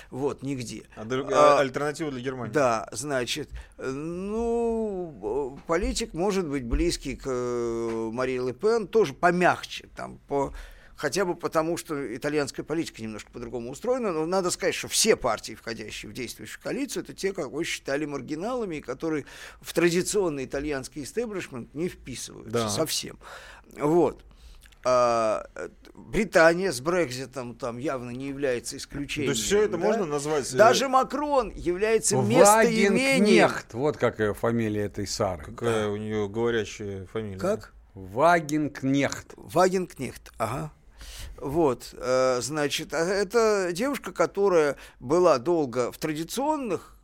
вот, 0.10 0.44
нигде. 0.44 0.84
А 0.96 1.04
А, 1.04 1.58
а, 1.58 1.60
альтернатива 1.60 2.12
для 2.12 2.22
Германии. 2.22 2.54
Да, 2.54 2.88
значит, 2.92 3.50
ну, 3.78 5.60
политик 5.68 6.14
может 6.14 6.48
быть 6.48 6.64
близкий 6.66 7.16
к 7.16 7.26
э, 7.28 8.10
Марии 8.14 8.40
Ле 8.40 8.54
Пен, 8.54 8.88
тоже 8.88 9.14
помягче, 9.14 9.90
там, 9.96 10.20
по, 10.28 10.54
хотя 10.96 11.26
бы 11.26 11.36
потому, 11.36 11.78
что 11.78 12.16
итальянская 12.16 12.64
политика 12.66 13.02
немножко 13.02 13.32
по-другому 13.32 13.72
устроена, 13.72 14.12
но 14.12 14.26
надо 14.26 14.52
сказать, 14.52 14.76
что 14.76 14.88
все 14.88 15.16
партии, 15.16 15.56
входящие 15.56 16.10
в 16.10 16.14
действующую 16.14 16.62
коалицию, 16.62 17.04
это 17.04 17.14
те, 17.14 17.34
кого 17.34 17.64
считали 17.64 18.06
маргиналами, 18.06 18.78
и 18.78 18.82
которые 18.82 19.26
в 19.62 19.74
традиционный 19.74 20.46
итальянский 20.46 21.04
истеблишмент 21.04 21.74
не 21.74 21.90
вписываются 21.90 22.52
Да. 22.52 22.70
совсем. 22.70 23.18
Вот. 23.78 24.24
А, 24.88 25.48
Британия 25.96 26.72
с 26.72 26.80
Брекзитом 26.80 27.56
там 27.56 27.80
явно 27.80 28.12
не 28.12 28.28
является 28.28 28.78
исключением. 28.78 29.32
То 29.34 29.36
есть 29.36 29.46
все 29.48 29.64
это 29.64 29.72
да? 29.72 29.78
можно 29.80 30.06
назвать... 30.06 30.54
э, 30.54 30.58
Даже 30.58 30.88
Макрон 30.88 31.50
является 31.56 32.18
местоимением. 32.18 33.50
Вот 33.74 33.98
какая 33.98 34.34
фамилия 34.36 34.84
этой 34.84 35.08
Сары. 35.08 35.44
Какая 35.46 35.88
у 35.88 35.98
нее 35.98 36.30
говорящая 36.30 37.08
фамилия. 37.08 37.40
Как? 37.40 37.74
Вагенкнехт. 37.96 39.34
Вагенкнехт, 39.38 40.32
ага. 40.38 40.72
Вот, 41.38 41.94
э, 41.94 42.40
значит, 42.42 42.94
а 42.94 43.00
это 43.00 43.70
девушка, 43.74 44.12
которая 44.12 44.78
была 45.00 45.38
долго 45.38 45.92
в 45.92 45.98
традиционных, 45.98 46.95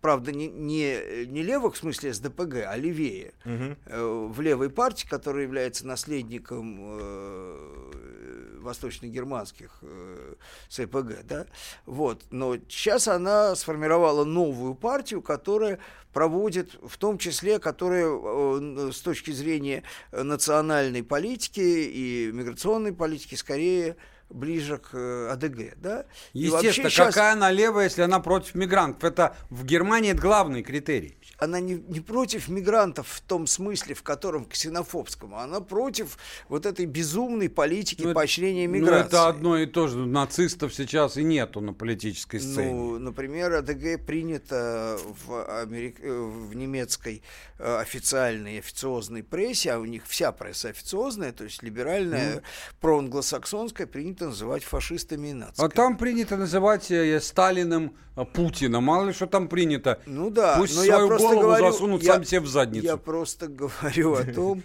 правда, 0.00 0.32
не, 0.32 0.48
не, 0.48 1.26
не 1.26 1.42
левых, 1.42 1.74
в 1.74 1.78
смысле 1.78 2.12
СДПГ, 2.12 2.64
а 2.66 2.76
левее, 2.76 3.32
э, 3.44 4.28
в 4.30 4.40
левой 4.40 4.70
партии, 4.70 5.06
которая 5.06 5.44
является 5.44 5.86
наследником 5.86 6.78
э, 6.80 8.58
восточно-германских 8.60 9.78
э, 9.82 10.34
СПГ, 10.68 11.24
да, 11.24 11.46
вот, 11.86 12.22
но 12.30 12.56
сейчас 12.68 13.08
она 13.08 13.54
сформировала 13.56 14.24
новую 14.24 14.74
партию, 14.74 15.22
которая 15.22 15.78
проводит, 16.12 16.76
в 16.82 16.96
том 16.98 17.18
числе, 17.18 17.58
которая 17.58 18.06
э, 18.06 18.90
с 18.92 19.00
точки 19.00 19.30
зрения 19.30 19.82
национальной 20.12 21.02
политики 21.02 21.60
и 21.60 22.30
миграционной 22.32 22.92
политики 22.92 23.34
скорее 23.34 23.96
ближе 24.30 24.78
к 24.78 24.90
э, 24.94 25.28
АДГ, 25.32 25.74
да. 25.76 26.06
И 26.32 26.40
Естественно, 26.40 26.88
щас 26.90 27.14
какая 27.14 27.32
она 27.32 27.50
левая, 27.50 27.84
если 27.84 28.02
она 28.02 28.20
против 28.20 28.54
мигрантов? 28.54 29.04
Это 29.04 29.36
в 29.50 29.64
Германии 29.64 30.12
это 30.12 30.20
главный 30.20 30.62
критерий. 30.62 31.16
она 31.38 31.58
не, 31.60 31.74
не 31.74 32.00
против 32.00 32.48
мигрантов 32.48 33.08
в 33.08 33.20
том 33.22 33.46
смысле, 33.46 33.94
в 33.94 34.02
котором 34.02 34.44
ксенофобском, 34.44 35.34
а 35.34 35.42
она 35.44 35.60
против 35.60 36.16
вот 36.48 36.66
этой 36.66 36.86
безумной 36.86 37.48
политики 37.48 38.02
Ну, 38.04 38.14
поощрения 38.14 38.66
Ну, 38.68 38.74
миграции. 38.74 39.06
это 39.08 39.28
одно 39.28 39.56
и 39.58 39.66
то 39.66 39.88
же. 39.88 39.98
Нацистов 39.98 40.74
сейчас 40.74 41.16
и 41.16 41.22
нету 41.24 41.60
на 41.60 41.72
политической 41.72 42.38
сцене. 42.40 42.72
Ну, 42.72 42.98
например, 42.98 43.52
АДГ 43.54 44.04
принято 44.06 44.98
в, 45.26 45.32
Америк- 45.62 46.00
э, 46.00 46.12
в 46.12 46.54
немецкой 46.54 47.22
э, 47.58 47.76
официальной, 47.78 48.58
официозной 48.58 49.22
прессе, 49.22 49.72
а 49.72 49.78
у 49.78 49.84
них 49.86 50.06
вся 50.06 50.32
пресса 50.32 50.68
официозная, 50.68 51.32
то 51.32 51.44
есть 51.44 51.62
либеральная, 51.62 52.42
проанглосаксонская, 52.80 53.86
принято 53.86 54.19
называть 54.26 54.64
фашистами 54.64 55.28
и 55.28 55.32
нациками. 55.32 55.66
а 55.66 55.70
там 55.70 55.96
принято 55.96 56.36
называть 56.36 56.90
э, 56.90 57.20
Сталиным 57.20 57.94
э, 58.16 58.24
Путина. 58.24 58.80
Мало 58.80 59.06
ли 59.06 59.12
что 59.12 59.26
там 59.26 59.48
принято. 59.48 60.00
Ну 60.06 60.30
да, 60.30 60.56
Пусть 60.58 60.74
но 60.76 60.82
свою 60.84 61.10
я 61.10 61.16
голову 61.18 61.40
говорю, 61.40 61.72
засунут 61.72 62.02
я- 62.02 62.14
сам 62.14 62.24
себе 62.24 62.40
в 62.40 62.46
задницу. 62.48 62.84
Я 62.86 62.96
просто 62.96 63.48
говорю 63.48 64.14
о 64.14 64.24
том, 64.34 64.62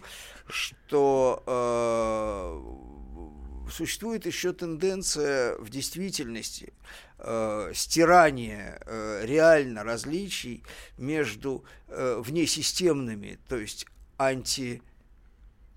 что 0.47 1.43
э, 3.67 3.71
существует 3.71 4.25
еще 4.25 4.53
тенденция 4.53 5.57
в 5.57 5.69
действительности 5.69 6.73
э, 7.19 7.71
стирания 7.73 8.79
э, 8.85 9.21
реально 9.25 9.83
различий 9.83 10.63
между 10.97 11.63
э, 11.87 12.21
внесистемными, 12.23 13.39
то 13.49 13.57
есть 13.57 13.85
анти 14.17 14.81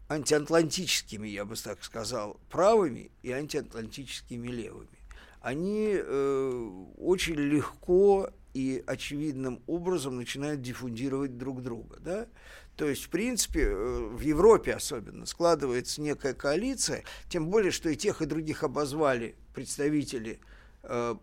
антиатлантическими, 0.09 1.29
я 1.29 1.45
бы 1.45 1.57
так 1.57 1.85
сказал, 1.85 2.41
правыми 2.51 3.11
и 3.23 3.31
антиатлантическими 3.31 4.49
левыми. 4.49 4.89
Они 5.41 5.93
э, 5.93 6.71
очень 6.97 7.35
легко 7.35 8.31
и 8.55 8.83
очевидным 8.87 9.63
образом 9.67 10.17
начинают 10.17 10.63
диффундировать 10.63 11.39
друг 11.39 11.63
друга. 11.63 11.99
Да? 12.01 12.27
То 12.77 12.89
есть, 12.89 13.05
в 13.05 13.11
принципе, 13.11 13.65
э, 13.65 14.09
в 14.13 14.21
Европе 14.21 14.73
особенно 14.75 15.27
складывается 15.27 16.01
некая 16.01 16.35
коалиция, 16.35 17.05
тем 17.29 17.49
более, 17.49 17.71
что 17.71 17.89
и 17.91 17.97
тех, 17.97 18.23
и 18.23 18.27
других 18.27 18.65
обозвали 18.65 19.37
представители 19.55 20.41
э, 20.83 21.17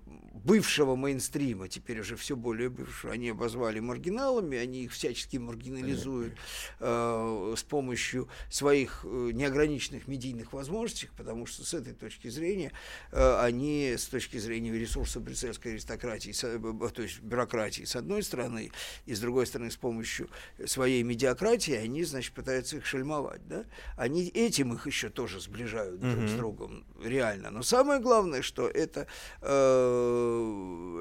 бывшего 0.43 0.95
мейнстрима, 0.95 1.67
теперь 1.67 1.99
уже 2.01 2.15
все 2.15 2.35
более 2.35 2.69
бывшего, 2.69 3.13
они 3.13 3.29
обозвали 3.29 3.79
маргиналами, 3.79 4.57
они 4.57 4.83
их 4.83 4.91
всячески 4.91 5.37
маргинализуют 5.37 6.33
э, 6.79 7.53
с 7.57 7.63
помощью 7.63 8.27
своих 8.49 9.01
э, 9.05 9.31
неограниченных 9.33 10.07
медийных 10.07 10.53
возможностей, 10.53 11.09
потому 11.17 11.45
что 11.45 11.63
с 11.63 11.73
этой 11.73 11.93
точки 11.93 12.27
зрения 12.29 12.71
э, 13.11 13.39
они, 13.41 13.93
с 13.97 14.05
точки 14.07 14.37
зрения 14.37 14.71
ресурса 14.77 15.19
брюссельской 15.19 15.73
аристократии, 15.73 16.31
с- 16.31 16.43
э, 16.43 16.59
то 16.93 17.01
есть 17.01 17.21
бюрократии 17.21 17.83
с 17.85 17.95
одной 17.95 18.21
стороны, 18.23 18.71
и 19.05 19.13
с 19.15 19.19
другой 19.19 19.47
стороны 19.47 19.71
с 19.71 19.77
помощью 19.77 20.29
своей 20.65 21.03
медиакратии, 21.03 21.73
они, 21.73 22.03
значит, 22.03 22.33
пытаются 22.33 22.77
их 22.77 22.85
шельмовать, 22.85 23.47
да? 23.47 23.63
Они 23.95 24.27
этим 24.27 24.73
их 24.73 24.85
еще 24.87 25.09
тоже 25.09 25.39
сближают 25.39 25.99
друг 25.99 26.27
с 26.27 26.33
другом, 26.33 26.85
реально. 27.01 27.51
Но 27.51 27.63
самое 27.63 27.99
главное, 28.01 28.41
что 28.41 28.67
это 28.67 29.07
э, 29.41 30.24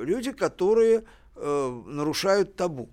люди, 0.05 0.33
которые 0.33 1.05
э, 1.37 1.83
нарушают 1.87 2.57
табу. 2.57 2.89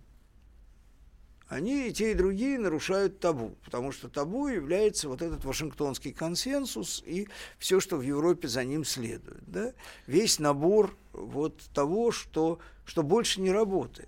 Они 1.48 1.90
и 1.90 1.92
те, 1.92 2.12
и 2.12 2.16
другие 2.16 2.58
нарушают 2.58 3.20
табу, 3.20 3.58
потому 3.66 3.92
что 3.92 4.08
табу 4.08 4.48
является 4.48 5.10
вот 5.10 5.22
этот 5.22 5.44
Вашингтонский 5.44 6.14
консенсус 6.14 7.04
и 7.06 7.28
все, 7.60 7.82
что 7.82 7.98
в 7.98 8.02
Европе 8.04 8.48
за 8.48 8.64
ним 8.64 8.86
следует. 8.86 9.44
Да? 9.48 9.74
Весь 10.08 10.40
набор 10.40 10.96
вот 11.12 11.62
того, 11.74 12.12
что, 12.14 12.60
что 12.86 13.04
больше 13.04 13.42
не 13.42 13.52
работает. 13.52 14.08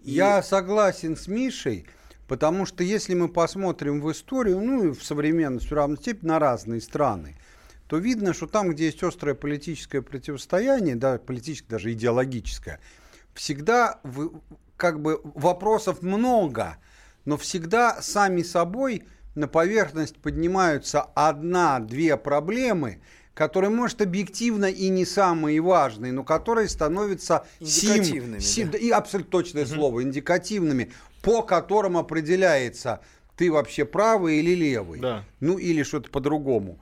И- 0.00 0.12
Я 0.12 0.42
согласен 0.42 1.14
с 1.14 1.28
Мишей, 1.28 1.84
потому 2.26 2.64
что 2.64 2.82
если 2.82 3.12
мы 3.12 3.28
посмотрим 3.28 4.00
в 4.00 4.10
историю, 4.10 4.58
ну 4.62 4.84
и 4.86 4.90
в 4.94 5.04
современность 5.04 5.70
в 5.70 5.74
равной 5.74 5.98
степени 5.98 6.28
на 6.28 6.38
разные 6.38 6.80
страны, 6.80 7.36
то 7.88 7.96
видно, 7.96 8.34
что 8.34 8.46
там, 8.46 8.70
где 8.70 8.86
есть 8.86 9.02
острое 9.02 9.34
политическое 9.34 10.02
противостояние, 10.02 10.94
да, 10.94 11.18
политическое, 11.18 11.70
даже 11.70 11.92
идеологическое, 11.92 12.80
всегда 13.34 13.98
вы- 14.04 14.30
как 14.76 15.00
бы 15.00 15.20
вопросов 15.24 16.02
много, 16.02 16.76
но 17.24 17.36
всегда 17.36 18.00
сами 18.02 18.42
собой 18.42 19.04
на 19.34 19.48
поверхность 19.48 20.16
поднимаются 20.16 21.00
одна-две 21.14 22.16
проблемы, 22.16 23.00
которые, 23.34 23.70
может, 23.70 24.02
объективно 24.02 24.66
и 24.66 24.88
не 24.88 25.04
самые 25.06 25.60
важные, 25.60 26.12
но 26.12 26.24
которые 26.24 26.68
становятся 26.68 27.46
сим- 27.62 27.92
Индикативными, 27.92 28.40
сим- 28.40 28.70
да. 28.70 28.78
и 28.78 28.90
абсолютно 28.90 29.30
точное 29.30 29.64
слово, 29.64 30.02
индикативными, 30.02 30.92
по 31.22 31.42
которым 31.42 31.96
определяется, 31.96 33.00
ты 33.36 33.50
вообще 33.50 33.84
правый 33.84 34.40
или 34.40 34.54
левый. 34.54 35.00
Да. 35.00 35.24
Ну, 35.40 35.56
или 35.56 35.84
что-то 35.84 36.10
по-другому. 36.10 36.78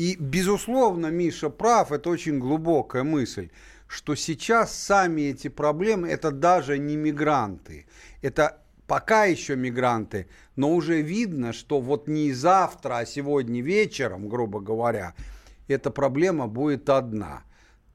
И, 0.00 0.16
безусловно, 0.18 1.10
Миша 1.10 1.50
прав, 1.50 1.92
это 1.92 2.08
очень 2.08 2.38
глубокая 2.38 3.02
мысль, 3.02 3.50
что 3.86 4.14
сейчас 4.14 4.74
сами 4.74 5.20
эти 5.32 5.48
проблемы, 5.48 6.08
это 6.08 6.30
даже 6.30 6.78
не 6.78 6.96
мигранты, 6.96 7.84
это 8.22 8.62
пока 8.86 9.26
еще 9.26 9.56
мигранты, 9.56 10.26
но 10.56 10.74
уже 10.74 11.02
видно, 11.02 11.52
что 11.52 11.80
вот 11.80 12.08
не 12.08 12.32
завтра, 12.32 12.96
а 13.00 13.04
сегодня 13.04 13.60
вечером, 13.60 14.30
грубо 14.30 14.60
говоря, 14.60 15.12
эта 15.68 15.90
проблема 15.90 16.46
будет 16.46 16.88
одна. 16.88 17.42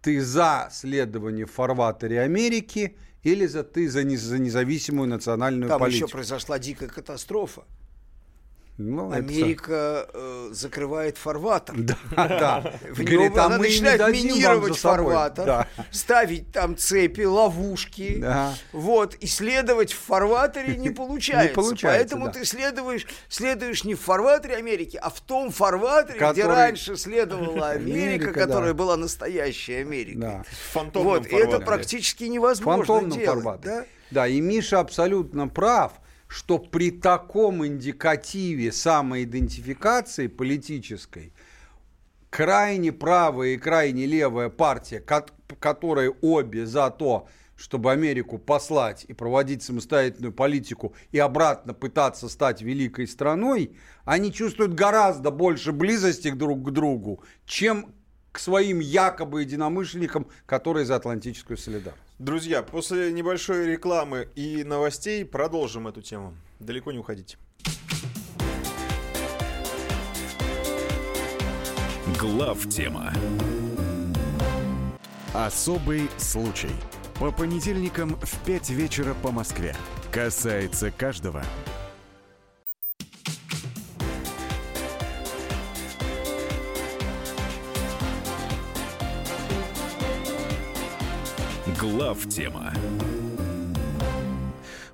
Ты 0.04 0.22
за 0.22 0.70
следование 0.72 1.46
в 1.48 1.52
фарватере 1.52 2.22
Америки 2.22 2.98
или 3.24 3.48
за 3.48 3.64
ты 3.64 3.90
за, 3.90 4.04
не- 4.04 4.18
за 4.18 4.38
независимую 4.38 5.10
национальную 5.10 5.70
Там 5.70 5.80
политику? 5.80 6.06
еще 6.06 6.12
произошла 6.12 6.60
дикая 6.60 6.88
катастрофа. 6.88 7.64
Ну, 8.78 9.10
это- 9.10 9.20
Америка 9.20 10.06
э, 10.14 10.50
закрывает 10.52 11.18
фарватер. 11.18 11.76
Да, 11.78 11.96
да. 12.16 12.74
В 12.92 12.98
Говорит, 13.04 13.32
него 13.32 13.42
а 13.42 13.46
она 13.46 13.58
начинает 13.58 14.02
минировать 14.12 14.78
фарватер, 14.78 15.46
Да. 15.46 15.68
ставить 15.92 16.52
там 16.52 16.76
цепи, 16.76 17.22
ловушки. 17.22 18.18
Да. 18.20 18.54
Вот, 18.74 19.16
и 19.16 19.28
следовать 19.28 19.94
в 19.94 20.00
фарватере 20.00 20.76
не 20.76 20.90
получается. 21.02 21.48
Не 21.48 21.54
получается, 21.54 21.88
Поэтому 22.00 22.26
да. 22.26 22.32
ты 22.34 22.44
следуешь, 22.46 23.08
следуешь 23.30 23.86
не 23.86 23.96
в 23.96 24.02
фарватере 24.02 24.56
Америки, 24.58 25.00
а 25.02 25.10
в 25.10 25.22
том 25.22 25.52
фарватере, 25.52 26.16
где 26.20 26.42
Который- 26.44 26.56
раньше 26.56 26.98
следовала 26.98 27.70
Америка, 27.70 28.26
Америка, 28.26 28.34
которая 28.34 28.74
да. 28.74 28.78
была 28.78 28.98
настоящей 28.98 29.76
Америкой. 29.76 30.22
Да. 30.22 30.44
В 30.52 30.74
фантомном 30.74 31.14
Вот, 31.14 31.28
и 31.28 31.36
это 31.36 31.60
практически 31.62 32.26
невозможно 32.26 32.84
фантомном 32.84 33.18
делать. 33.18 33.26
фарватере. 33.44 33.76
Да? 33.76 33.86
Да, 34.12 34.28
и 34.28 34.42
Миша 34.42 34.80
абсолютно 34.82 35.48
прав, 35.48 35.94
что 36.36 36.60
при 36.60 36.92
таком 36.92 37.66
индикативе 37.66 38.74
самоидентификации 38.74 40.28
политической 40.28 41.32
крайне 42.30 42.92
правая 42.92 43.52
и 43.52 43.58
крайне 43.58 44.06
левая 44.06 44.50
партия, 44.50 45.00
ко- 45.00 45.28
которые 45.62 46.14
обе 46.22 46.66
за 46.66 46.90
то, 46.90 47.30
чтобы 47.56 47.94
Америку 47.94 48.38
послать 48.38 49.06
и 49.08 49.14
проводить 49.14 49.64
самостоятельную 49.64 50.34
политику 50.34 50.94
и 51.14 51.20
обратно 51.20 51.74
пытаться 51.74 52.28
стать 52.28 52.62
великой 52.62 53.08
страной, 53.08 53.78
они 54.04 54.34
чувствуют 54.34 54.74
гораздо 54.74 55.32
больше 55.32 55.72
близости 55.72 56.32
друг 56.32 56.68
к 56.68 56.72
другу, 56.72 57.24
чем 57.46 57.96
к 58.36 58.40
своим 58.40 58.80
якобы 58.80 59.44
единомышленникам, 59.44 60.28
которые 60.46 60.86
за 60.86 60.98
атлантическую 60.98 61.56
солидарность. 61.58 62.04
Друзья, 62.20 62.64
после 62.64 63.14
небольшой 63.14 63.66
рекламы 63.66 64.28
и 64.36 64.66
новостей 64.66 65.24
продолжим 65.24 65.88
эту 65.88 66.02
тему. 66.02 66.36
Далеко 66.60 66.92
не 66.92 67.00
уходите. 67.00 67.38
Глав 72.20 72.68
тема. 72.68 73.14
Особый 75.34 76.10
случай. 76.18 76.76
По 77.18 77.32
понедельникам 77.32 78.18
в 78.22 78.46
5 78.46 78.70
вечера 78.72 79.14
по 79.24 79.32
Москве. 79.32 79.74
Касается 80.12 80.92
каждого. 80.92 81.42
Глав 91.92 92.26
тема. 92.30 92.74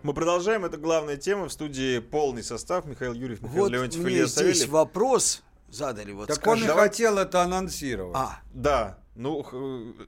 Мы 0.04 0.14
продолжаем. 0.14 0.66
Это 0.66 0.76
главная 0.76 1.16
тема. 1.16 1.48
В 1.48 1.54
студии 1.54 2.00
полный 2.00 2.44
состав. 2.44 2.86
Михаил 2.86 3.14
Юрьев, 3.14 3.42
Михаил 3.42 3.62
Вот 3.64 3.72
Леонтьев, 3.72 4.04
мне 4.04 4.16
Илья 4.16 4.26
здесь 4.26 4.36
Савельев. 4.58 4.68
вопрос 4.70 5.42
задали. 5.70 6.12
Вот 6.12 6.28
Так 6.28 6.46
он 6.46 6.58
скажи. 6.60 6.66
и 6.74 6.76
хотел 6.76 7.18
это 7.18 7.44
анонсировать. 7.44 8.16
А, 8.18 8.40
Да. 8.54 8.98
Ну, 9.16 9.42
х- 9.44 9.58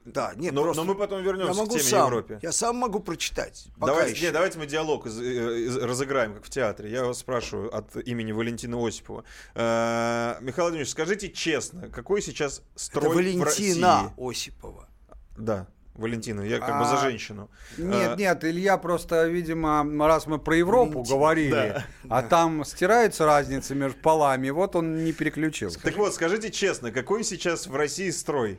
да, 0.06 0.32
нет, 0.36 0.52
но, 0.54 0.62
просто 0.62 0.82
но 0.82 0.92
мы 0.92 0.98
потом 0.98 1.18
я 1.20 1.24
вернемся 1.24 1.54
могу 1.54 1.70
к 1.70 1.78
теме 1.78 1.82
сам, 1.90 2.06
Европе. 2.06 2.38
Я 2.42 2.52
сам 2.52 2.76
могу 2.76 3.00
прочитать. 3.00 3.66
Пока 3.78 3.92
Давайте, 3.92 4.12
еще. 4.14 4.26
не, 4.26 4.32
давайте 4.32 4.58
мы 4.58 4.66
диалог 4.66 5.06
из- 5.06 5.20
э, 5.20 5.60
из- 5.66 5.76
разыграем, 5.76 6.34
как 6.34 6.44
в 6.44 6.50
театре. 6.50 6.90
Я 6.90 7.04
вас 7.04 7.18
спрашиваю 7.18 7.74
от 7.74 7.94
имени 7.96 8.32
Валентина 8.32 8.78
Осипова. 8.86 9.24
Э, 9.54 10.36
Михаил 10.40 10.64
Владимирович, 10.66 10.88
скажите 10.90 11.30
честно, 11.30 11.88
какой 11.90 12.22
сейчас 12.22 12.58
Это 12.60 12.66
строй 12.76 13.10
в 13.10 13.14
Валентина 13.14 13.44
России? 13.44 13.84
Осипова. 14.30 14.88
Да, 15.36 15.66
Валентина, 15.94 16.40
я 16.42 16.58
как 16.58 16.78
бы 16.80 16.84
за 16.86 16.94
А, 16.98 17.00
женщину. 17.02 17.48
Нет, 17.78 18.12
А, 18.12 18.16
нет, 18.16 18.44
Илья 18.44 18.76
просто, 18.78 19.26
видимо, 19.28 19.86
раз 20.08 20.26
мы 20.26 20.38
про 20.38 20.56
Европу 20.56 20.92
Валентин. 21.02 21.14
говорили, 21.16 21.50
Да. 21.50 21.84
а 22.08 22.22
там 22.22 22.64
стирается 22.64 23.24
разница 23.26 23.74
между 23.76 23.98
полами, 24.00 24.50
вот 24.50 24.74
он 24.74 25.04
не 25.04 25.12
переключился. 25.12 25.80
Так 25.80 25.96
вот, 25.96 26.12
скажите 26.14 26.50
честно, 26.50 26.90
какой 26.90 27.22
сейчас 27.22 27.66
в 27.68 27.76
России 27.76 28.10
строй? 28.10 28.58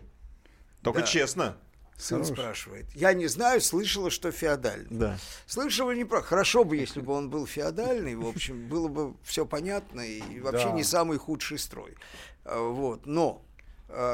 Только 0.81 1.01
Да. 1.01 1.05
честно. 1.05 1.57
Сын 1.97 2.25
спрашивает. 2.25 2.86
Я 2.93 3.13
не 3.13 3.27
знаю, 3.27 3.61
слышала, 3.61 4.09
что 4.09 4.29
феодальный. 4.29 4.88
Да. 4.89 5.17
Слышала 5.45 5.91
не 5.91 6.03
про. 6.03 6.21
Хорошо 6.21 6.65
бы, 6.65 6.75
если 6.75 6.99
бы 6.99 7.13
он 7.13 7.29
был 7.29 7.47
феодальный, 7.47 8.15
в 8.15 8.27
общем, 8.27 8.67
было 8.67 8.89
бы 8.89 9.13
все 9.23 9.45
понятно 9.45 10.01
и 10.01 10.41
вообще 10.41 10.65
Да. 10.67 10.71
не 10.73 10.83
самый 10.83 11.17
худший 11.17 11.57
строй. 11.57 11.95
А, 12.43 12.59
Вот, 12.69 13.05
но 13.05 13.41
а, 13.41 13.44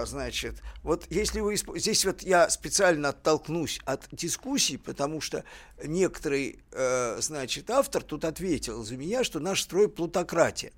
значит, 0.06 0.62
вот 0.84 1.06
если 1.10 1.40
вы 1.40 1.56
исп- 1.56 1.78
здесь 1.80 2.06
вот 2.06 2.22
я 2.22 2.50
специально 2.50 3.10
оттолкнусь 3.10 3.80
от 3.86 4.08
дискуссий, 4.12 4.78
потому 4.78 5.22
что 5.22 5.44
некоторый, 5.84 6.60
э, 6.72 7.18
значит, 7.22 7.70
автор 7.70 8.04
тут 8.04 8.26
ответил 8.26 8.84
за 8.84 8.98
меня, 8.98 9.24
что 9.24 9.40
наш 9.40 9.62
строй 9.64 9.90
плутократия. 9.90 10.72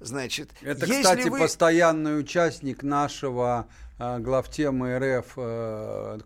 Значит, 0.00 0.50
Это, 0.60 0.84
если 0.86 1.02
кстати, 1.02 1.28
вы- 1.28 1.38
постоянный 1.38 2.18
участник 2.20 2.82
нашего 2.82 3.66
э, 3.98 4.18
главтемы 4.18 4.98
РФ 4.98 5.32
э, 5.38 6.18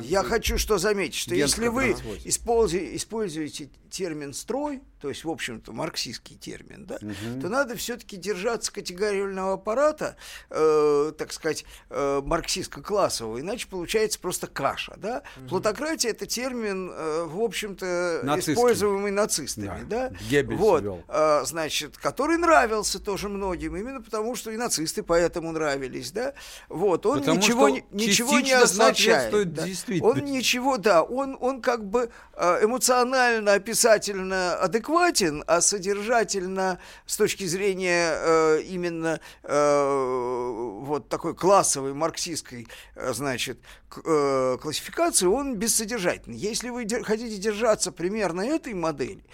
клуба. 0.00 0.06
Я 0.08 0.22
хочу 0.22 0.58
что 0.58 0.78
заметить, 0.78 1.14
что 1.16 1.34
если 1.34 1.68
вы 1.68 1.94
13. 1.94 2.26
используете, 2.26 2.96
используете 2.96 3.70
термин 3.90 4.32
«строй», 4.34 4.82
то 5.00 5.10
есть, 5.10 5.22
в 5.24 5.28
общем-то, 5.30 5.72
марксистский 5.72 6.34
термин, 6.36 6.86
да, 6.86 6.98
то 6.98 7.48
надо 7.48 7.76
все-таки 7.76 8.16
держаться 8.16 8.72
категориального 8.72 9.52
аппарата, 9.52 10.16
э, 10.48 11.12
так 11.18 11.30
сказать, 11.32 11.66
э, 11.90 12.22
марксистско-классового, 12.24 13.38
иначе 13.38 13.68
получается 13.68 14.18
просто 14.18 14.46
каша. 14.46 14.94
Да? 14.96 15.22
Плутократия– 15.48 16.10
это 16.10 16.24
термин, 16.26 16.90
э, 16.90 17.24
в 17.24 17.38
общем-то, 17.40 18.20
Нацистский. 18.24 18.54
используемый 18.54 19.10
нацистами. 19.10 19.84
Да. 19.86 20.08
Да. 20.10 20.16
Геббельс 20.30 20.58
вот, 20.58 20.82
ввел. 20.82 21.04
э, 21.06 21.42
значит, 21.44 21.98
который 21.98 22.38
нравился 22.38 22.98
тоже 22.98 23.28
многим, 23.28 23.76
именно 23.76 24.00
потому, 24.00 24.34
что 24.36 24.50
и 24.50 24.56
нацисты 24.56 25.02
поэтому 25.02 25.52
нравились. 25.52 26.12
Да? 26.12 26.32
Вот, 26.68 27.04
он 27.04 27.20
Потому 27.20 27.38
ничего, 27.38 27.68
ничего 27.90 28.40
не 28.40 28.52
означает. 28.52 29.52
да. 29.52 29.64
Действительности. 29.92 30.26
Он 30.28 30.32
ничего, 30.32 30.76
да, 30.76 31.02
он, 31.02 31.36
он 31.40 31.60
как 31.60 31.84
бы 31.84 32.10
э, 32.34 32.64
эмоционально, 32.64 33.54
описательно 33.54 34.56
адекватен, 34.56 35.44
а 35.46 35.60
содержательно 35.60 36.78
с 37.06 37.16
точки 37.16 37.44
зрения 37.44 38.14
э, 38.16 38.62
именно 38.62 39.20
э, 39.42 40.78
вот 40.82 41.08
такой 41.08 41.34
классовой 41.34 41.94
марксистской, 41.94 42.66
значит, 42.96 43.58
классификации, 43.88 45.26
он 45.26 45.56
бессодержательный. 45.56 46.36
Если 46.36 46.68
вы 46.68 46.86
хотите 47.04 47.36
держаться 47.36 47.92
примерно 47.92 48.40
этой 48.40 48.74
модели, 48.74 49.24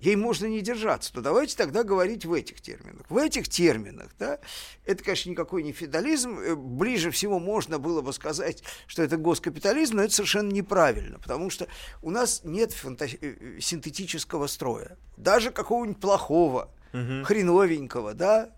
ей 0.00 0.16
можно 0.16 0.46
не 0.46 0.60
держаться, 0.60 1.12
то 1.12 1.20
давайте 1.20 1.56
тогда 1.56 1.82
говорить 1.82 2.24
в 2.24 2.32
этих 2.32 2.60
терминах. 2.60 3.06
В 3.08 3.16
этих 3.16 3.48
терминах, 3.48 4.10
да, 4.18 4.38
это, 4.84 5.02
конечно, 5.02 5.30
никакой 5.30 5.62
не 5.62 5.72
феодализм, 5.72 6.38
э, 6.38 6.54
ближе 6.54 7.10
всего 7.10 7.38
можно 7.38 7.78
было 7.78 8.02
бы 8.02 8.12
сказать, 8.12 8.62
что 8.86 9.02
это 9.02 9.16
госкапитализм, 9.16 9.96
но 9.96 10.04
это 10.04 10.14
совершенно 10.14 10.50
неправильно, 10.50 11.18
потому 11.18 11.50
что 11.50 11.66
у 12.02 12.10
нас 12.10 12.42
нет 12.44 12.74
э, 12.84 13.06
э, 13.20 13.60
синтетического 13.60 14.46
строя, 14.46 14.98
даже 15.16 15.50
какого-нибудь 15.50 16.00
плохого, 16.00 16.70
хреновенького, 16.92 18.14
да, 18.14 18.52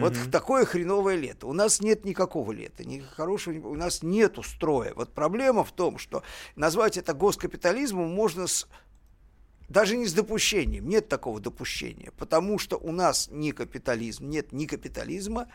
вот 0.00 0.14
такое 0.32 0.64
хреновое 0.64 1.16
лето. 1.16 1.46
У 1.46 1.52
нас 1.52 1.80
нет 1.80 2.04
никакого 2.04 2.52
лета, 2.52 2.84
ни 2.84 2.98
хорошего, 2.98 3.68
у 3.68 3.74
нас 3.74 4.02
нету 4.02 4.42
строя. 4.42 4.92
Вот 4.94 5.12
проблема 5.12 5.64
в 5.64 5.72
том, 5.72 5.98
что 5.98 6.22
назвать 6.56 6.96
это 6.96 7.14
госкапитализмом 7.14 8.12
можно 8.12 8.46
с 8.46 8.66
даже 9.68 9.96
не 9.96 10.06
с 10.06 10.12
допущением, 10.12 10.88
нет 10.88 11.08
такого 11.08 11.40
допущения, 11.40 12.12
потому 12.18 12.58
что 12.58 12.76
у 12.76 12.92
нас 12.92 13.28
не 13.30 13.52
капитализм, 13.52 14.28
нет 14.28 14.52
ни 14.52 14.66
капитализма, 14.66 15.48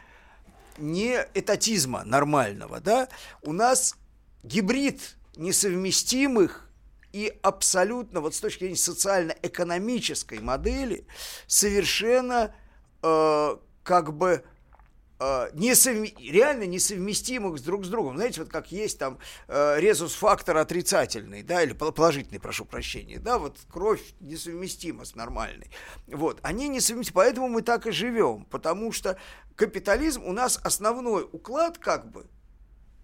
ни 0.77 1.15
этатизма 1.33 2.03
нормального, 2.03 2.79
да, 2.79 3.09
у 3.43 3.53
нас 3.53 3.95
гибрид 4.43 5.17
несовместимых 5.35 6.69
и 7.11 7.33
абсолютно, 7.41 8.21
вот 8.21 8.35
с 8.35 8.39
точки 8.39 8.59
зрения 8.59 8.75
социально-экономической 8.75 10.39
модели, 10.39 11.05
совершенно 11.47 12.53
э, 13.01 13.57
как 13.83 14.13
бы 14.13 14.43
несовме- 15.19 16.15
реально 16.31 16.63
несовместимых 16.63 17.61
друг 17.61 17.85
с 17.85 17.89
другом. 17.89 18.15
Знаете, 18.15 18.41
вот 18.41 18.49
как 18.49 18.71
есть 18.71 18.97
там 18.97 19.19
э, 19.47 19.79
резус-фактор 19.79 20.55
отрицательный, 20.57 21.43
да, 21.43 21.61
или 21.61 21.73
пол- 21.73 21.91
положительный, 21.91 22.39
прошу 22.39 22.63
прощения, 22.65 23.19
да, 23.19 23.37
вот 23.37 23.57
кровь 23.69 24.01
несовместима 24.21 25.03
с 25.03 25.15
нормальной. 25.15 25.69
Вот, 26.07 26.39
они 26.41 26.69
несовместимы, 26.69 27.15
поэтому 27.15 27.49
мы 27.49 27.61
так 27.61 27.85
и 27.85 27.91
живем, 27.91 28.45
потому 28.45 28.91
что 28.93 29.17
капитализм 29.55 30.23
у 30.23 30.31
нас 30.31 30.59
основной 30.63 31.27
уклад 31.29 31.77
как 31.77 32.09
бы 32.09 32.25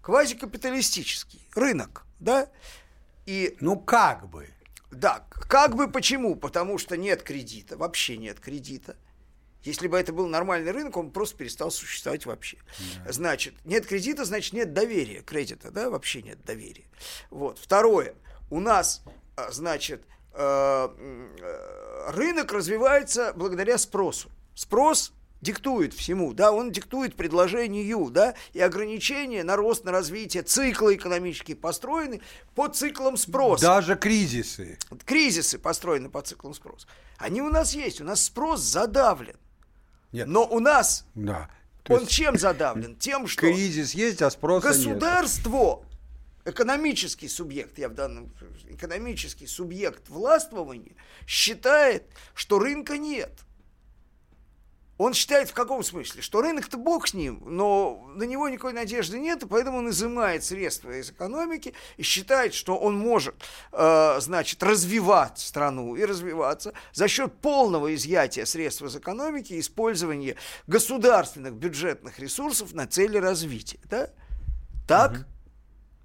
квазикапиталистический, 0.00 1.40
рынок, 1.54 2.06
да, 2.20 2.48
и 3.26 3.56
Ну 3.60 3.78
как 3.78 4.28
бы. 4.30 4.48
да, 4.90 5.26
как 5.48 5.74
бы 5.76 5.88
почему? 5.90 6.36
Потому 6.36 6.78
что 6.78 6.96
нет 6.96 7.22
кредита, 7.22 7.76
вообще 7.76 8.16
нет 8.16 8.40
кредита. 8.40 8.96
Если 9.66 9.88
бы 9.88 9.98
это 9.98 10.12
был 10.12 10.28
нормальный 10.28 10.70
рынок, 10.70 10.96
он 10.96 11.10
просто 11.10 11.36
перестал 11.36 11.72
существовать 11.72 12.24
вообще. 12.24 12.58
Значит, 13.08 13.54
нет 13.64 13.84
кредита, 13.84 14.24
значит, 14.24 14.52
нет 14.52 14.72
доверия. 14.72 15.22
Кредита, 15.22 15.72
да, 15.72 15.90
вообще 15.90 16.22
нет 16.22 16.44
доверия. 16.44 16.84
Вот. 17.30 17.58
Второе. 17.58 18.14
У 18.48 18.60
нас, 18.60 19.02
а, 19.34 19.50
значит, 19.50 20.04
э, 20.34 20.38
э, 20.38 22.10
рынок 22.12 22.52
развивается 22.52 23.32
благодаря 23.34 23.76
спросу. 23.76 24.30
Спрос 24.54 25.12
диктует 25.40 25.94
всему, 25.94 26.32
да, 26.32 26.52
он 26.52 26.70
диктует 26.70 27.16
предложению, 27.16 28.10
да, 28.10 28.34
и 28.52 28.60
ограничения 28.60 29.42
на 29.42 29.56
рост, 29.56 29.84
на 29.84 29.90
развитие, 29.90 30.44
циклы 30.44 30.94
экономические 30.94 31.56
построены 31.56 32.20
по 32.54 32.68
циклам 32.68 33.16
спроса. 33.16 33.64
Даже 33.64 33.96
кризисы. 33.96 34.78
Кризисы 35.04 35.58
построены 35.58 36.08
по 36.08 36.22
циклам 36.22 36.54
спроса. 36.54 36.86
Они 37.18 37.42
у 37.42 37.50
нас 37.50 37.74
есть, 37.74 38.00
у 38.00 38.04
нас 38.04 38.24
спрос 38.24 38.60
задавлен. 38.60 39.36
Нет. 40.16 40.28
Но 40.28 40.46
у 40.46 40.60
нас 40.60 41.04
Да. 41.14 41.50
То 41.82 41.94
он 41.94 42.00
есть 42.00 42.12
чем 42.12 42.36
задавлен? 42.36 42.96
Тем, 42.96 43.28
что 43.28 43.42
кризис 43.42 43.94
есть, 43.94 44.20
а 44.20 44.30
спроса 44.30 44.68
нет. 44.68 44.76
государство, 44.76 45.84
экономический 46.44 47.28
субъект, 47.28 47.78
я 47.78 47.88
в 47.88 47.94
данном 47.94 48.32
экономический 48.68 49.46
субъект 49.46 50.08
властвования, 50.08 50.96
считает, 51.26 52.04
что 52.34 52.58
рынка 52.58 52.98
нет. 52.98 53.30
Он 54.98 55.12
считает 55.12 55.50
в 55.50 55.54
каком 55.54 55.82
смысле? 55.82 56.22
Что 56.22 56.40
рынок-то 56.40 56.78
бог 56.78 57.08
с 57.08 57.14
ним, 57.14 57.42
но 57.44 58.06
на 58.14 58.22
него 58.24 58.48
никакой 58.48 58.72
надежды 58.72 59.18
нет, 59.18 59.42
и 59.42 59.46
поэтому 59.46 59.78
он 59.78 59.90
изымает 59.90 60.42
средства 60.42 60.90
из 60.98 61.10
экономики 61.10 61.74
и 61.98 62.02
считает, 62.02 62.54
что 62.54 62.78
он 62.78 62.96
может, 62.96 63.34
э, 63.72 64.16
значит, 64.20 64.62
развивать 64.62 65.38
страну 65.38 65.96
и 65.96 66.04
развиваться 66.04 66.72
за 66.92 67.08
счет 67.08 67.34
полного 67.40 67.94
изъятия 67.94 68.46
средств 68.46 68.82
из 68.82 68.96
экономики 68.96 69.52
и 69.52 69.60
использования 69.60 70.36
государственных 70.66 71.54
бюджетных 71.54 72.18
ресурсов 72.18 72.72
на 72.72 72.86
цели 72.86 73.18
развития. 73.18 73.80
Да? 73.90 74.10
Так 74.88 75.26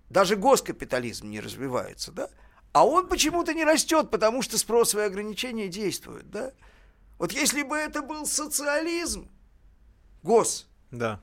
даже 0.09 0.35
госкапитализм 0.35 1.29
не 1.29 1.39
развивается, 1.39 2.11
да? 2.11 2.29
А 2.73 2.85
он 2.85 3.07
почему-то 3.07 3.53
не 3.53 3.63
растет, 3.63 4.09
потому 4.11 4.41
что 4.41 4.57
спросовые 4.57 5.07
ограничения 5.07 5.67
действуют, 5.67 6.29
да? 6.29 6.51
Вот 7.21 7.33
если 7.33 7.61
бы 7.61 7.77
это 7.77 8.01
был 8.01 8.25
социализм, 8.25 9.29
гос, 10.23 10.67
Да. 10.89 11.19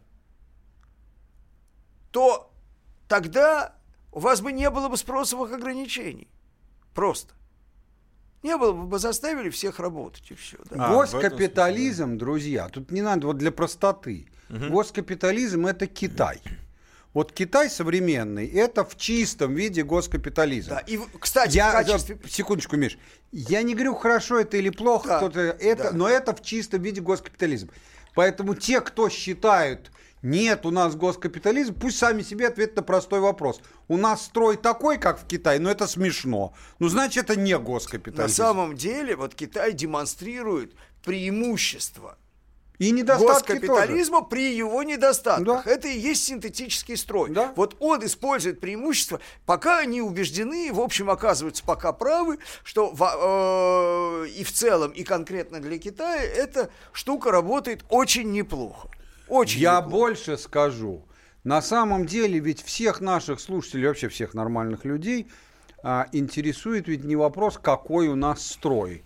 то 2.13 2.53
тогда 3.09 3.75
у 4.13 4.21
вас 4.21 4.41
бы 4.41 4.53
не 4.53 4.71
было 4.71 4.89
бы 4.89 4.97
спросовых 4.97 5.53
ограничений. 5.53 6.29
Просто. 6.95 7.35
Не 8.45 8.57
было 8.57 8.71
бы, 8.71 8.85
бы 8.85 9.01
заставили 9.01 9.51
всех 9.51 9.81
работать 9.81 10.31
и 10.31 10.37
все. 10.37 10.59
Да? 10.71 10.87
А, 10.87 10.95
в 10.95 11.01
этом 11.01 11.21
Госкапитализм, 11.21 12.17
друзья, 12.17 12.69
тут 12.69 12.93
не 12.93 13.03
надо, 13.03 13.27
вот 13.27 13.39
для 13.39 13.51
простоты. 13.51 14.29
Госкапитализм 14.49 15.67
это 15.67 15.89
Китай. 15.89 16.41
Вот 17.15 17.33
Китай 17.33 17.71
современный, 17.71 18.47
это 18.47 18.85
в 18.85 18.97
чистом 18.97 19.55
виде 19.55 19.83
госкапитализм. 19.83 20.71
Да, 20.71 20.79
И, 20.81 20.99
кстати, 21.19 21.57
я, 21.57 21.71
в 21.71 21.73
качестве... 21.73 22.19
секундочку, 22.29 22.77
Миш. 22.77 22.99
Я 23.33 23.63
не 23.63 23.75
говорю, 23.75 23.95
хорошо 23.95 24.39
это 24.39 24.57
или 24.57 24.71
плохо, 24.71 25.09
Да, 25.09 25.17
кто-то 25.19 25.41
это, 25.41 25.85
да. 25.85 25.93
но 25.93 26.09
это 26.09 26.35
в 26.35 26.43
чистом 26.43 26.83
виде 26.83 27.01
госкапитализм. 27.01 27.71
Поэтому 28.15 28.55
те, 28.55 28.81
кто 28.81 29.09
считают, 29.09 29.91
нет, 30.23 30.67
у 30.67 30.71
нас 30.71 30.97
госкапитализм, 30.97 31.75
пусть 31.75 31.99
сами 31.99 32.23
себе 32.23 32.49
ответят 32.49 32.77
на 32.77 32.83
простой 32.83 33.21
вопрос. 33.21 33.61
У 33.87 33.97
нас 33.97 34.25
строй 34.25 34.57
такой, 34.57 34.99
как 34.99 35.21
в 35.21 35.27
Китае, 35.27 35.61
но 35.61 35.71
это 35.71 35.87
смешно. 35.87 36.53
Ну, 36.79 36.89
значит, 36.89 37.25
это 37.31 37.39
не 37.41 37.53
На 37.55 37.59
госкапитализм. 37.61 38.35
самом 38.35 38.77
деле, 38.77 39.17
вот 39.17 39.35
Китай 39.35 39.73
демонстрирует 39.73 40.75
преимущество 41.05 42.19
И 42.79 42.93
недостатки 42.93 43.49
тоже. 43.55 43.61
госкапитализма 43.67 44.23
при 44.23 44.55
его 44.55 44.83
недостатках. 44.85 45.65
Да. 45.65 45.71
Это 45.71 45.89
и 45.89 45.99
есть 45.99 46.25
синтетический 46.25 46.97
строй. 46.97 47.31
Да. 47.31 47.53
Вот 47.57 47.77
он 47.81 48.05
использует 48.05 48.61
преимущества, 48.61 49.21
пока 49.47 49.79
они 49.81 50.01
убеждены, 50.01 50.73
в 50.73 50.81
общем, 50.81 51.11
оказываются 51.11 51.65
пока 51.65 51.93
правы, 51.93 52.39
что 52.63 52.91
во- 52.93 54.23
э, 54.25 54.29
и 54.29 54.45
в 54.45 54.53
целом, 54.53 54.93
и 54.93 55.03
конкретно 55.03 55.61
для 55.61 55.79
Китая 55.79 56.23
эта 56.23 56.71
штука 56.93 57.33
работает 57.33 57.85
очень 57.89 58.31
неплохо. 58.31 58.89
Очень 59.29 59.61
Я 59.61 59.79
неплохо. 59.79 59.91
больше 59.91 60.39
скажу. 60.39 61.05
На 61.45 61.61
самом 61.63 62.07
деле 62.07 62.39
ведь 62.39 62.63
всех 62.63 63.01
наших 63.01 63.41
слушателей, 63.41 63.89
вообще 63.89 64.09
всех 64.09 64.35
нормальных 64.35 64.85
людей, 64.85 65.29
а, 65.83 66.07
интересует 66.13 66.89
ведь 66.89 67.05
не 67.05 67.17
вопрос, 67.17 67.59
какой 67.61 68.09
у 68.09 68.15
нас 68.17 68.47
строй. 68.47 69.03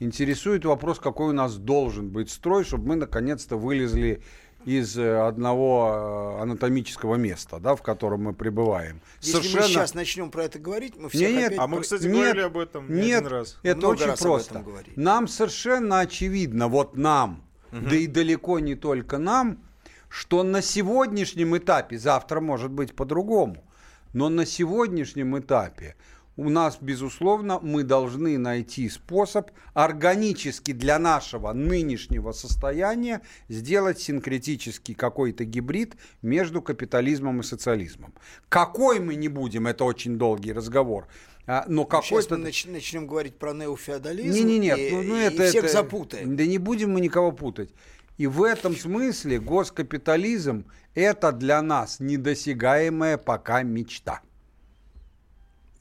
Интересует 0.00 0.64
вопрос, 0.64 0.98
какой 0.98 1.28
у 1.28 1.32
нас 1.32 1.56
должен 1.56 2.08
быть 2.08 2.30
строй, 2.30 2.64
чтобы 2.64 2.88
мы 2.88 2.96
наконец-то 2.96 3.58
вылезли 3.58 4.22
из 4.64 4.96
э, 4.98 5.20
одного 5.20 6.36
э, 6.38 6.42
анатомического 6.42 7.16
места, 7.16 7.58
да, 7.60 7.76
в 7.76 7.82
котором 7.82 8.24
мы 8.24 8.32
пребываем. 8.32 9.00
Если 9.20 9.36
мы 9.36 9.62
сейчас 9.62 9.92
начнем 9.92 10.30
про 10.30 10.44
это 10.44 10.58
говорить, 10.58 10.96
мы 10.96 11.10
всех 11.10 11.30
нет, 11.30 11.46
опять... 11.48 11.58
А 11.58 11.66
мы, 11.66 11.80
кстати, 11.82 12.04
Нет, 12.04 12.12
говорили 12.12 12.40
об 12.40 12.58
этом 12.58 12.92
не 12.92 13.02
Нет, 13.02 13.20
один 13.20 13.32
раз. 13.32 13.58
это 13.62 13.76
Много 13.76 13.92
очень 13.92 14.06
раз 14.06 14.20
об 14.20 14.26
просто. 14.26 14.64
Нам 14.96 15.28
совершенно 15.28 16.00
очевидно, 16.00 16.68
вот 16.68 16.96
нам, 16.96 17.44
да 17.70 17.94
и 17.94 18.06
далеко 18.06 18.58
не 18.58 18.76
только 18.76 19.18
нам, 19.18 19.62
что 20.08 20.42
на 20.42 20.62
сегодняшнем 20.62 21.56
этапе, 21.56 21.98
завтра 21.98 22.40
может 22.40 22.70
быть 22.70 22.94
по-другому, 22.94 23.64
но 24.12 24.28
на 24.28 24.44
сегодняшнем 24.46 25.38
этапе 25.38 25.94
у 26.40 26.48
нас, 26.48 26.78
безусловно, 26.80 27.60
мы 27.60 27.82
должны 27.82 28.38
найти 28.38 28.88
способ 28.88 29.50
органически 29.74 30.72
для 30.72 30.98
нашего 30.98 31.52
нынешнего 31.52 32.32
состояния 32.32 33.20
сделать 33.50 34.00
синкретический 34.00 34.94
какой-то 34.94 35.44
гибрид 35.44 35.96
между 36.22 36.62
капитализмом 36.62 37.40
и 37.40 37.42
социализмом. 37.42 38.14
Какой 38.48 39.00
мы 39.00 39.16
не 39.16 39.28
будем, 39.28 39.66
это 39.66 39.84
очень 39.84 40.16
долгий 40.16 40.54
разговор, 40.54 41.08
а, 41.46 41.66
но 41.68 41.82
Сейчас 41.82 42.08
какой-то... 42.08 42.38
мы 42.38 42.48
нач- 42.48 42.70
начнем 42.70 43.06
говорить 43.06 43.36
про 43.36 43.52
неофеодализм 43.52 44.32
Не, 44.32 44.42
не, 44.42 44.58
нет, 44.58 44.78
и, 44.78 44.90
ну, 44.92 45.02
ну, 45.02 45.16
и 45.16 45.20
это, 45.20 45.46
всех 45.46 45.64
это- 45.64 45.72
запутаем. 45.74 46.36
Да 46.36 46.46
не 46.46 46.56
будем 46.56 46.92
мы 46.92 47.02
никого 47.02 47.32
путать. 47.32 47.68
И 48.16 48.26
в 48.26 48.42
этом 48.44 48.74
смысле 48.74 49.40
госкапитализм 49.40 50.64
это 50.94 51.32
для 51.32 51.60
нас 51.60 52.00
недосягаемая 52.00 53.18
пока 53.18 53.62
мечта. 53.62 54.22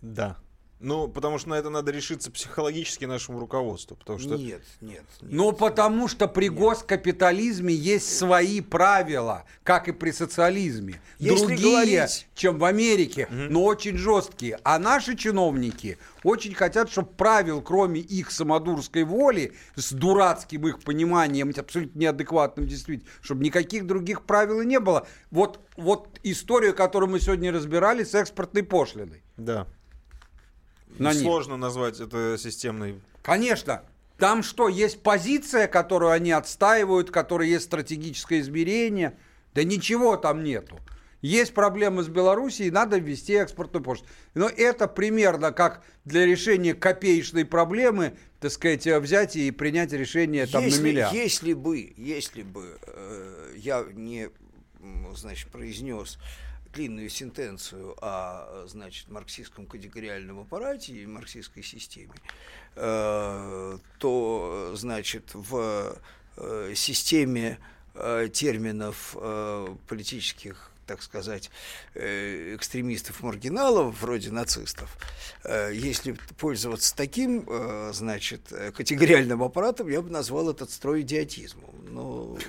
Да. 0.01 0.37
Ну, 0.79 1.09
потому 1.09 1.37
что 1.39 1.49
на 1.49 1.55
это 1.55 1.69
надо 1.69 1.91
решиться 1.91 2.31
психологически 2.31 3.03
нашему 3.03 3.39
руководству. 3.39 3.97
Потому 3.97 4.17
что 4.17 4.35
Нет, 4.35 4.61
нет, 4.79 5.03
нет. 5.21 5.31
Ну, 5.31 5.51
потому 5.51 6.07
что 6.07 6.27
при 6.27 6.47
госкапитализме 6.47 7.73
есть 7.73 8.17
свои 8.17 8.61
правила, 8.61 9.45
как 9.63 9.89
и 9.89 9.91
при 9.91 10.11
социализме. 10.11 11.01
Если 11.17 11.47
Другие, 11.47 11.71
говорить- 11.71 12.27
чем 12.33 12.59
в 12.59 12.63
Америке, 12.63 13.27
но 13.29 13.65
очень 13.65 13.97
жесткие. 13.97 14.59
А 14.63 14.79
наши 14.79 15.17
чиновники 15.17 15.97
очень 16.23 16.53
хотят, 16.53 16.89
чтобы 16.89 17.09
правил, 17.09 17.61
кроме 17.61 17.99
их 17.99 18.31
самодурской 18.31 19.03
воли, 19.03 19.53
с 19.75 19.91
дурацким 19.91 20.65
их 20.67 20.79
пониманием, 20.81 21.53
абсолютно 21.57 21.99
неадекватным 21.99 22.67
действительно, 22.67 23.09
чтобы 23.21 23.43
никаких 23.43 23.85
других 23.85 24.23
правил 24.23 24.61
и 24.61 24.65
не 24.65 24.79
было. 24.79 25.07
Вот, 25.29 25.59
вот 25.75 26.19
историю, 26.23 26.73
которую 26.73 27.09
мы 27.09 27.19
сегодня 27.19 27.51
разбирали 27.51 28.03
с 28.05 28.15
экспортной 28.15 28.63
пошлиной. 28.63 29.23
да. 29.35 29.67
На 30.97 31.13
них. 31.13 31.21
Сложно 31.21 31.57
назвать 31.57 31.99
это 31.99 32.37
системной. 32.37 32.99
Конечно. 33.21 33.83
Там 34.17 34.43
что, 34.43 34.67
есть 34.67 35.01
позиция, 35.01 35.67
которую 35.67 36.11
они 36.11 36.31
отстаивают, 36.31 37.09
которой 37.09 37.49
есть 37.49 37.65
стратегическое 37.65 38.41
измерение? 38.41 39.17
Да 39.53 39.63
ничего 39.63 40.17
там 40.17 40.43
нету. 40.43 40.77
Есть 41.21 41.53
проблемы 41.53 42.03
с 42.03 42.07
Белоруссией, 42.07 42.71
надо 42.71 42.97
ввести 42.97 43.33
экспортную 43.33 43.83
пошлину. 43.83 44.09
Но 44.35 44.49
это 44.49 44.87
примерно 44.87 45.51
как 45.51 45.83
для 46.05 46.25
решения 46.25 46.73
копеечной 46.73 47.45
проблемы, 47.45 48.13
так 48.39 48.51
сказать, 48.51 48.85
взять 48.85 49.35
и 49.35 49.51
принять 49.51 49.91
решение 49.91 50.47
там 50.47 50.63
если, 50.63 50.81
на 50.81 50.85
миллиард. 50.85 51.13
если 51.13 51.53
бы, 51.53 51.93
если 51.97 52.43
бы 52.43 52.77
э, 52.87 53.53
я 53.57 53.85
не, 53.93 54.29
значит, 55.13 55.49
произнес 55.49 56.17
длинную 56.73 57.09
сентенцию 57.09 57.95
о, 58.01 58.65
значит, 58.67 59.09
марксистском 59.09 59.65
категориальном 59.65 60.39
аппарате 60.39 60.93
и 60.93 61.05
марксистской 61.05 61.63
системе, 61.63 62.13
э, 62.75 63.77
то, 63.97 64.71
значит, 64.75 65.31
в 65.33 65.97
э, 66.37 66.73
системе 66.75 67.59
э, 67.95 68.29
терминов 68.31 69.15
политических 69.87 70.68
так 70.89 71.03
сказать, 71.03 71.51
э, 71.93 72.55
экстремистов-маргиналов, 72.55 74.01
вроде 74.01 74.31
нацистов, 74.31 74.97
э, 75.43 75.71
если 75.71 76.15
пользоваться 76.39 76.95
таким, 76.95 77.45
э, 77.47 77.91
значит, 77.93 78.51
категориальным 78.75 79.43
аппаратом, 79.43 79.87
я 79.87 80.01
бы 80.01 80.09
назвал 80.09 80.49
этот 80.49 80.71
строй 80.71 81.01
идиотизмом. 81.01 81.75
Но... 81.91 82.37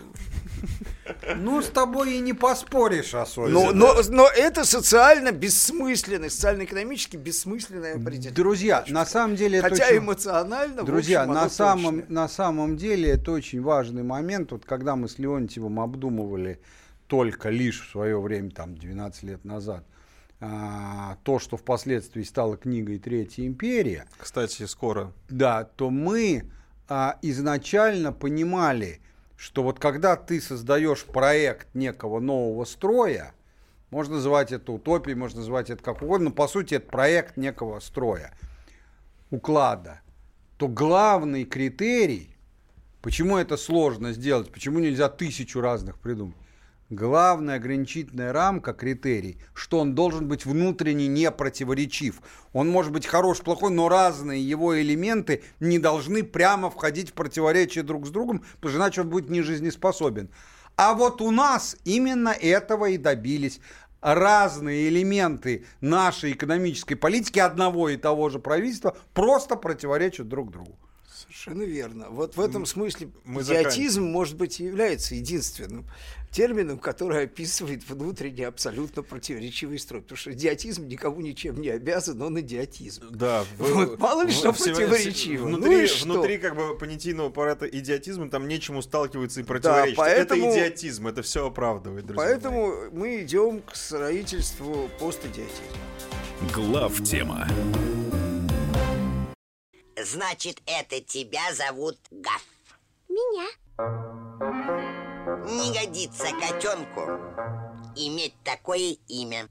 Ну, 1.36 1.61
с 1.61 1.68
тобой 1.68 2.14
и 2.16 2.20
не 2.20 2.32
поспоришь 2.32 3.14
особенно. 3.14 3.72
Но, 3.72 3.72
но, 3.72 4.03
но 4.09 4.28
это 4.28 4.64
социально 4.64 5.32
бессмысленный, 5.32 6.30
социально-экономически 6.30 7.16
бессмысленное 7.16 7.97
определение. 7.97 8.30
Друзья, 8.30 8.84
на 8.88 9.05
самом 9.05 9.36
деле 9.36 9.59
это 9.59 9.68
Хотя 9.70 9.86
очень- 9.86 9.99
эмоционально, 9.99 10.82
Друзья, 10.82 11.22
общем, 11.22 11.34
на 11.34 11.51
самом, 11.51 12.05
на 12.09 12.28
самом 12.28 12.76
деле 12.76 13.11
это 13.11 13.32
очень 13.32 13.61
важный 13.61 14.03
момент. 14.03 14.53
Вот 14.53 14.64
когда 14.64 14.97
мы 14.97 15.09
с 15.09 15.18
Леонтьевым 15.18 15.80
обдумывали 15.80 16.61
только 17.11 17.50
лишь 17.50 17.84
в 17.84 17.90
свое 17.90 18.20
время, 18.20 18.50
там, 18.50 18.76
12 18.76 19.24
лет 19.24 19.44
назад, 19.44 19.84
а, 20.38 21.18
то, 21.24 21.40
что 21.40 21.56
впоследствии 21.56 22.22
стало 22.22 22.56
книгой 22.56 23.00
«Третья 23.00 23.44
империя», 23.44 24.06
Кстати, 24.16 24.64
скоро. 24.66 25.12
да, 25.28 25.64
то 25.64 25.90
мы 25.90 26.44
а, 26.88 27.18
изначально 27.20 28.12
понимали, 28.12 29.00
что 29.36 29.64
вот 29.64 29.80
когда 29.80 30.14
ты 30.14 30.40
создаешь 30.40 31.04
проект 31.04 31.74
некого 31.74 32.20
нового 32.20 32.64
строя, 32.64 33.34
можно 33.90 34.14
называть 34.14 34.52
это 34.52 34.70
утопией, 34.70 35.16
можно 35.16 35.40
называть 35.40 35.68
это 35.68 35.82
как 35.82 36.02
угодно, 36.02 36.28
но 36.28 36.34
по 36.34 36.46
сути 36.46 36.74
это 36.74 36.88
проект 36.88 37.36
некого 37.36 37.80
строя, 37.80 38.32
уклада, 39.30 40.00
то 40.58 40.68
главный 40.68 41.44
критерий, 41.44 42.36
почему 43.02 43.36
это 43.36 43.56
сложно 43.56 44.12
сделать, 44.12 44.52
почему 44.52 44.78
нельзя 44.78 45.08
тысячу 45.08 45.61
разных 45.61 45.98
придумать, 45.98 46.36
Главная 46.91 47.55
ограничительная 47.55 48.32
рамка, 48.32 48.72
критерий, 48.72 49.38
что 49.55 49.78
он 49.78 49.95
должен 49.95 50.26
быть 50.26 50.45
внутренне 50.45 51.07
не 51.07 51.30
противоречив. 51.30 52.20
Он 52.53 52.68
может 52.68 52.91
быть 52.91 53.07
хорош, 53.07 53.43
плохой, 53.43 53.70
но 53.70 53.88
разные 53.88 54.43
его 54.43 54.76
элементы 54.76 55.45
не 55.61 55.78
должны 55.78 56.24
прямо 56.24 56.68
входить 56.68 57.11
в 57.11 57.12
противоречие 57.12 57.84
друг 57.84 58.09
с 58.09 58.11
другом, 58.11 58.45
потому 58.57 58.70
что 58.70 58.78
иначе 58.80 59.01
он 59.03 59.09
будет 59.09 59.30
не 59.30 59.43
жизнеспособен. 59.43 60.30
А 60.74 60.95
вот 60.95 61.20
у 61.20 61.30
нас 61.30 61.76
именно 61.84 62.30
этого 62.30 62.86
и 62.86 62.97
добились. 62.97 63.61
Разные 64.01 64.88
элементы 64.88 65.66
нашей 65.80 66.32
экономической 66.32 66.97
политики 66.97 67.38
одного 67.38 67.88
и 67.91 67.99
того 67.99 68.30
же 68.30 68.41
правительства 68.41 68.97
просто 69.14 69.55
противоречат 69.55 70.26
друг 70.26 70.51
другу. 70.51 70.76
Совершенно 71.20 71.62
верно. 71.62 72.07
Вот 72.11 72.36
в 72.36 72.41
этом 72.41 72.66
смысле 72.66 73.11
мы 73.24 73.43
идиотизм, 73.43 74.03
может 74.03 74.36
быть, 74.36 74.59
и 74.59 74.64
является 74.64 75.14
единственным 75.14 75.86
термином, 76.31 76.78
который 76.78 77.24
описывает 77.24 77.89
внутренне 77.89 78.47
абсолютно 78.47 79.03
противоречивый 79.03 79.78
строй. 79.78 80.03
Потому 80.03 80.16
что 80.16 80.33
идиотизм 80.33 80.87
никому 80.87 81.20
ничем 81.20 81.61
не 81.61 81.68
обязан, 81.70 82.20
он 82.22 82.39
идиотизм. 82.41 83.09
Да, 83.11 83.45
Вот 83.59 83.99
мало 83.99 84.22
ли 84.22 84.31
что 84.33 84.53
противоречиво. 84.53 85.49
Ну 85.49 85.57
Внутри, 85.57 85.85
и 85.85 85.87
что? 85.87 86.05
внутри 86.05 86.39
как 86.39 86.55
бы 86.57 86.76
понятийного 86.78 87.28
аппарата 87.31 87.66
идиотизма 87.66 88.28
там 88.31 88.47
нечему 88.49 88.83
сталкиваться 88.83 89.41
и 89.41 89.43
противоречить. 89.45 89.97
поэтому- 89.97 90.47
Это 90.49 90.59
идиотизм, 90.68 91.09
это 91.09 91.22
все 91.22 91.47
оправдывает, 91.47 92.07
друзья 92.07 92.24
мои. 92.24 92.33
Поэтому 92.35 92.91
мы 92.93 93.22
идем 93.22 93.61
к 93.62 93.74
строительству 93.74 94.89
постидиотизма. 94.99 95.51
Глав 96.55 97.03
тема. 97.03 97.47
Значит, 100.03 100.62
это 100.66 101.01
тебя 101.01 101.53
зовут 101.55 101.99
Гаф. 102.11 102.45
Меня. 103.09 104.89
Не 105.27 105.73
годится 105.75 106.29
котенку 106.41 107.01
иметь 107.95 108.35
такое 108.43 108.97
имя. 109.07 109.49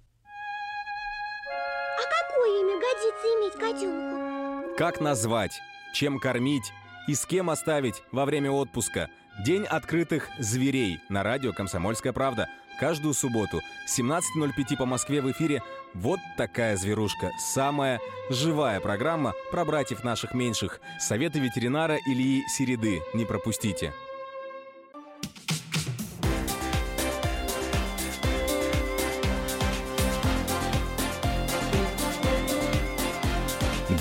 А 1.96 2.02
какое 2.02 2.62
имя 2.62 2.76
годится 2.80 3.28
иметь 3.38 3.54
котенку? 3.54 4.76
Как 4.78 5.00
назвать, 5.00 5.62
чем 5.94 6.20
кормить 6.20 6.74
и 7.08 7.14
с 7.14 7.24
кем 7.26 7.52
оставить 7.52 8.02
во 8.12 8.26
время 8.26 8.50
отпуска. 8.50 9.10
День 9.46 9.64
открытых 9.64 10.28
зверей 10.40 11.02
на 11.08 11.22
радио 11.22 11.54
«Комсомольская 11.54 12.14
правда». 12.14 12.50
Каждую 12.80 13.14
субботу 13.14 13.62
17.05 13.88 14.78
по 14.78 14.86
Москве 14.86 15.22
в 15.22 15.30
эфире 15.32 15.62
«Вот 15.94 16.20
такая 16.36 16.78
зверушка». 16.78 17.32
Самая 17.38 18.00
живая 18.30 18.80
программа 18.80 19.34
про 19.52 19.66
братьев 19.66 20.04
наших 20.04 20.34
меньших. 20.34 20.80
Советы 21.00 21.40
ветеринара 21.40 21.98
Ильи 22.08 22.44
Середы. 22.48 23.02
Не 23.14 23.26
пропустите. 23.26 23.94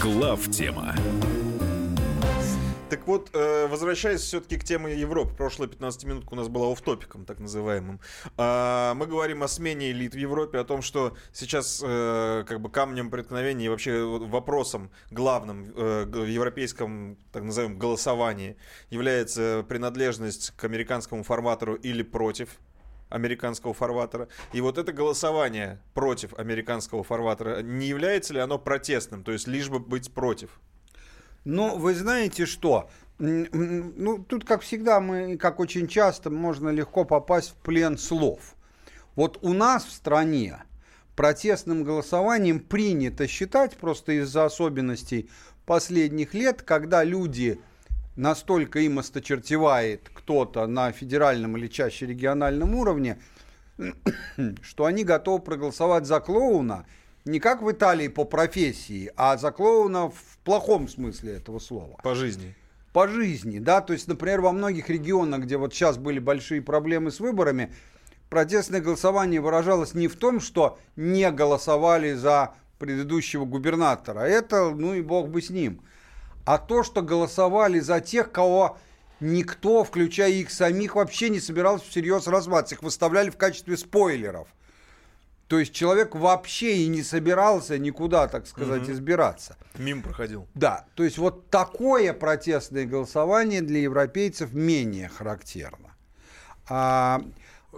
Глав 0.09 0.49
тема. 0.49 0.95
Так 2.89 3.07
вот, 3.07 3.29
э, 3.35 3.67
возвращаясь 3.67 4.23
все-таки 4.23 4.57
к 4.57 4.65
теме 4.65 4.95
Европы, 4.95 5.35
прошлая 5.37 5.69
15 5.69 6.05
минутка 6.05 6.33
у 6.33 6.37
нас 6.37 6.49
была 6.49 6.73
офтопиком, 6.73 7.27
так 7.27 7.41
называемым. 7.41 8.01
А, 8.39 8.95
Мы 8.95 9.07
говорим 9.07 9.43
о 9.43 9.49
смене 9.49 9.91
элит 9.91 10.15
в 10.15 10.19
Европе, 10.19 10.59
о 10.59 10.65
том, 10.65 10.81
что 10.81 11.15
сейчас 11.35 11.83
э, 11.85 12.45
как 12.49 12.63
бы 12.63 12.71
камнем 12.71 13.11
преткновения 13.11 13.67
и 13.67 13.69
вообще 13.69 14.03
вопросом 14.03 14.91
главным 15.11 15.71
э, 15.77 16.05
в 16.07 16.25
европейском, 16.25 17.19
так 17.31 17.43
называемом, 17.43 17.79
голосовании 17.79 18.57
является 18.89 19.67
принадлежность 19.69 20.53
к 20.57 20.65
американскому 20.65 21.23
фарватеру 21.23 21.75
или 21.75 22.03
против 22.03 22.59
американского 23.09 23.75
фарватера. 23.75 24.29
И 24.53 24.61
вот 24.61 24.79
это 24.79 24.93
голосование 24.93 25.81
против 25.95 26.35
американского 26.39 27.03
фарватера, 27.03 27.63
не 27.63 27.87
является 27.87 28.35
ли 28.35 28.41
оно 28.41 28.59
протестным? 28.59 29.25
То 29.25 29.33
есть 29.33 29.47
лишь 29.47 29.69
бы 29.69 29.79
быть 29.79 30.13
против? 30.13 30.61
Ну, 31.45 31.77
вы 31.77 31.95
знаете 31.95 32.47
что? 32.47 32.91
Ну, 33.19 34.25
тут, 34.29 34.45
как 34.45 34.63
всегда, 34.63 35.01
мы, 35.01 35.37
как 35.37 35.61
очень 35.61 35.89
часто, 35.89 36.31
можно 36.31 36.69
легко 36.69 37.05
попасть 37.05 37.51
в 37.51 37.55
плен 37.55 37.99
слов. 37.99 38.55
Вот 39.17 39.39
у 39.43 39.53
нас 39.53 39.85
в 39.85 39.93
стране 39.93 40.59
протестным 41.17 41.83
голосованием 41.83 42.61
принято 42.61 43.27
считать, 43.27 43.77
просто 43.77 44.21
из-за 44.21 44.45
особенностей 44.45 45.29
последних 45.67 46.33
лет, 46.33 46.63
когда 46.63 47.03
люди 47.03 47.61
настолько 48.19 48.81
им 48.81 48.99
осточертевает 48.99 50.11
кто-то 50.13 50.67
на 50.67 50.93
федеральном 50.93 51.57
или 51.57 51.69
чаще 51.69 52.05
региональном 52.05 52.75
уровне, 52.75 53.19
что 54.63 54.85
они 54.85 55.05
готовы 55.05 55.39
проголосовать 55.41 56.05
за 56.05 56.21
клоуна 56.21 56.85
не 57.25 57.41
как 57.41 57.63
в 57.63 57.71
Италии 57.71 58.09
по 58.09 58.25
профессии, 58.25 59.13
а 59.17 59.37
за 59.37 59.53
клоуна 59.53 60.09
в 60.09 60.39
плохом 60.45 60.89
смысле 60.89 61.35
этого 61.35 61.59
слова. 61.59 61.99
По 62.03 62.15
жизни. 62.15 62.55
По 62.93 63.07
жизни, 63.07 63.59
да, 63.59 63.83
то 63.83 63.93
есть, 63.93 64.09
например, 64.09 64.41
во 64.41 64.51
многих 64.51 64.89
регионах, 64.89 65.43
где 65.43 65.59
вот 65.59 65.75
сейчас 65.75 65.99
были 65.99 66.19
большие 66.19 66.63
проблемы 66.63 67.11
с 67.11 67.21
выборами, 67.21 67.73
протестное 68.31 68.81
голосование 68.81 69.41
выражалось 69.41 69.95
не 69.95 70.09
в 70.09 70.17
том, 70.17 70.41
что 70.41 70.79
не 70.97 71.31
голосовали 71.31 72.15
за 72.15 72.55
предыдущего 72.79 73.45
губернатора, 73.45 74.21
это, 74.21 74.71
ну 74.71 74.95
и 74.95 75.03
бог 75.03 75.29
бы 75.29 75.43
с 75.43 75.51
ним, 75.51 75.83
а 76.49 76.57
то, 76.57 76.83
что 76.83 77.03
голосовали 77.03 77.79
за 77.79 78.01
тех, 78.01 78.33
кого 78.33 78.79
никто, 79.21 79.85
включая 79.85 80.31
их 80.31 80.51
самих, 80.51 80.95
вообще 80.95 81.29
не 81.29 81.41
собирался 81.41 81.85
всерьез 81.85 82.27
рассматривать, 82.27 82.73
их 82.73 82.83
выставляли 82.83 83.29
в 83.29 83.37
качестве 83.37 83.77
спойлеров. 83.77 84.49
То 85.47 85.59
есть 85.59 85.75
человек 85.75 86.15
вообще 86.15 86.79
и 86.79 86.89
не 86.89 87.03
собирался 87.03 87.77
никуда, 87.77 88.29
так 88.29 88.47
сказать, 88.47 88.81
Мгм. 88.85 88.93
избираться. 88.93 89.59
Мимо 89.77 90.01
проходил. 90.03 90.49
Да, 90.55 90.87
то 90.95 91.05
есть 91.05 91.19
вот 91.19 91.51
такое 91.51 92.15
протестное 92.15 92.87
голосование 92.87 93.61
для 93.61 93.81
европейцев 93.81 94.55
менее 94.55 95.09
характерно. 95.11 95.95
А, 96.71 97.21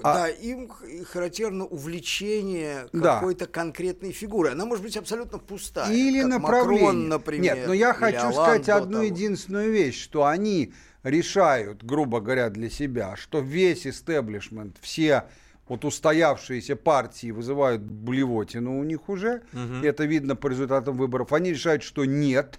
а- 0.03 0.14
Да, 0.14 0.28
им 0.28 0.70
характерно 1.07 1.64
увлечение 1.64 2.88
Да. 2.93 3.16
какой-то 3.16 3.47
конкретной 3.47 4.12
фигурой. 4.12 4.53
Она 4.53 4.64
может 4.64 4.84
быть 4.84 4.97
абсолютно 4.97 5.38
пустая. 5.38 5.93
или 5.93 6.20
как 6.20 6.30
направление. 6.30 6.82
Макрон, 6.84 7.09
например. 7.09 7.57
Нет, 7.57 7.66
но 7.66 7.72
я 7.74 7.93
хочу 7.93 8.18
Оланд 8.18 8.34
сказать 8.34 8.68
одну 8.68 8.93
того. 8.99 9.05
единственную 9.05 9.72
вещь, 9.72 10.01
что 10.03 10.24
они 10.26 10.72
решают, 11.03 11.82
грубо 11.84 12.20
говоря, 12.20 12.51
для 12.51 12.70
себя, 12.70 13.16
что 13.16 13.41
весь 13.41 13.86
истеблишмент, 13.86 14.76
все 14.80 15.24
вот 15.68 15.84
устоявшиеся 15.84 16.74
партии 16.76 17.30
вызывают 17.30 17.82
блевотину 17.82 18.78
у 18.78 18.84
них 18.84 19.09
уже, 19.09 19.43
Мгм. 19.53 19.82
это 19.84 20.05
видно 20.05 20.34
по 20.36 20.49
результатам 20.49 20.97
выборов, 20.97 21.32
они 21.32 21.51
решают, 21.51 21.82
что 21.82 22.05
нет, 22.05 22.59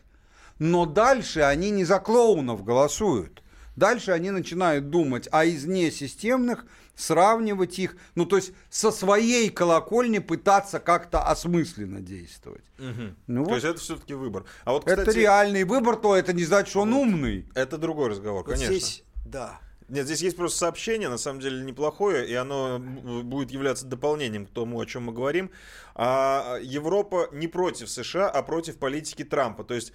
но 0.59 0.85
дальше 0.85 1.41
они 1.41 1.71
не 1.71 1.83
за 1.85 1.99
клоунов 1.99 2.63
голосуют. 2.63 3.43
Дальше 3.75 4.11
они 4.11 4.31
начинают 4.31 4.89
думать, 4.89 5.27
а 5.31 5.43
из 5.45 5.65
несистемных 5.65 6.65
сравнивать 6.95 7.79
их, 7.79 7.95
ну 8.15 8.25
то 8.25 8.35
есть 8.35 8.53
со 8.69 8.91
своей 8.91 9.49
колокольни 9.49 10.19
пытаться 10.19 10.79
как-то 10.79 11.23
осмысленно 11.23 11.99
действовать. 11.99 12.63
Мгм. 12.77 13.15
Ну 13.27 13.43
То 13.43 13.49
вот. 13.49 13.55
есть 13.55 13.65
это 13.65 13.79
все-таки 13.79 14.13
выбор. 14.13 14.45
А 14.63 14.73
вот, 14.73 14.87
Это 14.87 15.01
кстати, 15.01 15.17
реальный 15.17 15.63
выбор, 15.63 15.95
то 15.95 16.15
это 16.15 16.33
не 16.33 16.43
значит, 16.43 16.69
что 16.69 16.81
он 16.81 16.93
умный. 16.93 17.47
Это 17.55 17.77
другой 17.77 18.09
разговор, 18.09 18.43
Вот 18.43 18.53
конечно. 18.53 18.75
здесь, 18.75 19.03
да. 19.25 19.59
Нет, 19.91 20.05
здесь 20.05 20.21
есть 20.21 20.37
просто 20.37 20.57
сообщение, 20.57 21.09
на 21.09 21.17
самом 21.17 21.41
деле 21.41 21.65
неплохое, 21.65 22.25
и 22.25 22.33
оно 22.33 22.79
будет 22.79 23.51
являться 23.51 23.85
дополнением 23.85 24.45
к 24.45 24.49
тому, 24.49 24.79
о 24.79 24.85
чем 24.85 25.03
мы 25.03 25.11
говорим. 25.11 25.51
А 25.95 26.59
Европа 26.61 27.27
не 27.33 27.47
против 27.47 27.89
США, 27.89 28.29
а 28.29 28.41
против 28.41 28.77
политики 28.77 29.25
Трампа. 29.25 29.65
То 29.65 29.73
есть 29.73 29.91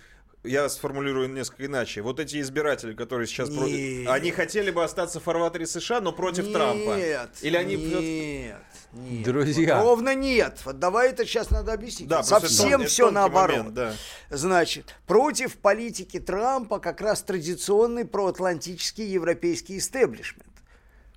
я 0.47 0.69
сформулирую 0.69 1.29
несколько 1.29 1.67
иначе. 1.67 2.03
Вот 2.03 2.21
эти 2.21 2.41
избиратели, 2.41 2.95
которые 2.95 3.27
сейчас 3.27 3.49
Нет. 3.49 3.59
против, 3.59 4.09
они 4.09 4.31
хотели 4.31 4.71
бы 4.71 4.85
остаться 4.85 5.21
в 5.21 5.23
фарватере 5.23 5.67
США, 5.67 6.01
но 6.01 6.13
против 6.13 6.45
нет, 6.45 6.53
Трампа. 6.53 6.99
Или 7.43 7.57
они 7.57 7.77
нет, 7.77 8.57
нет. 8.93 9.25
Друзья. 9.25 9.77
Вот 9.77 9.85
ровно 9.85 10.15
нет. 10.15 10.61
Вот 10.65 10.79
давай 10.79 11.11
это 11.11 11.27
сейчас 11.27 11.51
надо 11.51 11.73
объяснить. 11.73 12.09
Да, 12.09 12.23
Совсем 12.23 12.81
это 12.81 12.91
все 12.91 13.11
наоборот. 13.11 13.57
момент, 13.57 13.75
да. 13.75 13.93
Значит, 14.31 14.95
против 15.07 15.57
политики 15.57 16.19
Трампа 16.19 16.79
как 16.79 17.01
раз 17.01 17.23
традиционный 17.23 18.05
проатлантический 18.05 19.07
европейский 19.07 19.79
истеблишмент, 19.79 20.47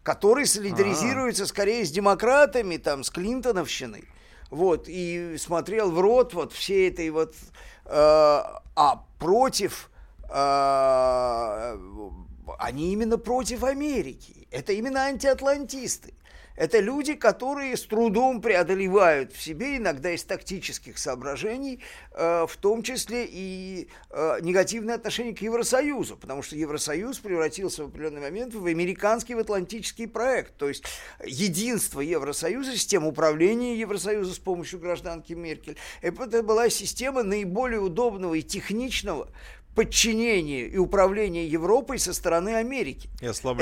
который 0.03 0.45
солидаризируется 0.45 1.45
скорее 1.45 1.85
с 1.85 1.91
демократами, 1.91 2.77
там, 2.77 3.03
с 3.03 3.09
Клинтоновщиной. 3.09 4.05
Вот, 4.49 4.85
и 4.87 5.35
смотрел 5.37 5.91
в 5.91 5.99
рот 5.99 6.33
вот 6.33 6.53
всей 6.53 6.89
этой 6.89 7.11
вот... 7.11 7.35
э, 7.85 8.41
а 8.79 9.03
против... 9.17 9.91
э, 10.29 11.77
они 12.59 12.93
именно 12.93 13.17
против 13.17 13.63
Америки. 13.65 14.47
Это 14.51 14.71
именно 14.71 15.01
антиатлантисты. 15.01 16.13
Это 16.59 16.79
люди, 16.81 17.15
которые 17.15 17.77
с 17.77 17.83
трудом 17.83 18.41
преодолевают 18.41 19.31
в 19.31 19.41
себе, 19.41 19.77
иногда 19.77 20.11
из 20.11 20.25
тактических 20.25 20.97
соображений, 20.97 21.79
э, 22.11 22.45
в 22.49 22.57
том 22.57 22.83
числе 22.83 23.25
и 23.25 23.87
э, 24.09 24.39
негативное 24.41 24.95
отношение 24.95 25.33
к 25.33 25.41
Евросоюзу, 25.41 26.17
потому 26.17 26.41
что 26.41 26.57
Евросоюз 26.57 27.19
превратился 27.19 27.85
в 27.85 27.87
определенный 27.87 28.19
момент 28.19 28.53
в 28.53 28.65
американский 28.65 29.35
в 29.35 29.39
атлантический 29.39 30.05
проект. 30.05 30.57
То 30.57 30.67
есть 30.67 30.83
единство 31.25 32.01
Евросоюза, 32.01 32.73
система 32.73 33.07
управления 33.07 33.79
Евросоюза 33.79 34.33
с 34.33 34.39
помощью 34.39 34.79
гражданки 34.79 35.31
Меркель, 35.31 35.77
это 36.01 36.43
была 36.43 36.69
система 36.69 37.23
наиболее 37.23 37.79
удобного 37.79 38.33
и 38.33 38.41
техничного 38.41 39.29
подчинения 39.75 40.65
и 40.67 40.77
управления 40.77 41.47
Европой 41.47 41.99
со 41.99 42.13
стороны 42.13 42.55
Америки. 42.55 43.09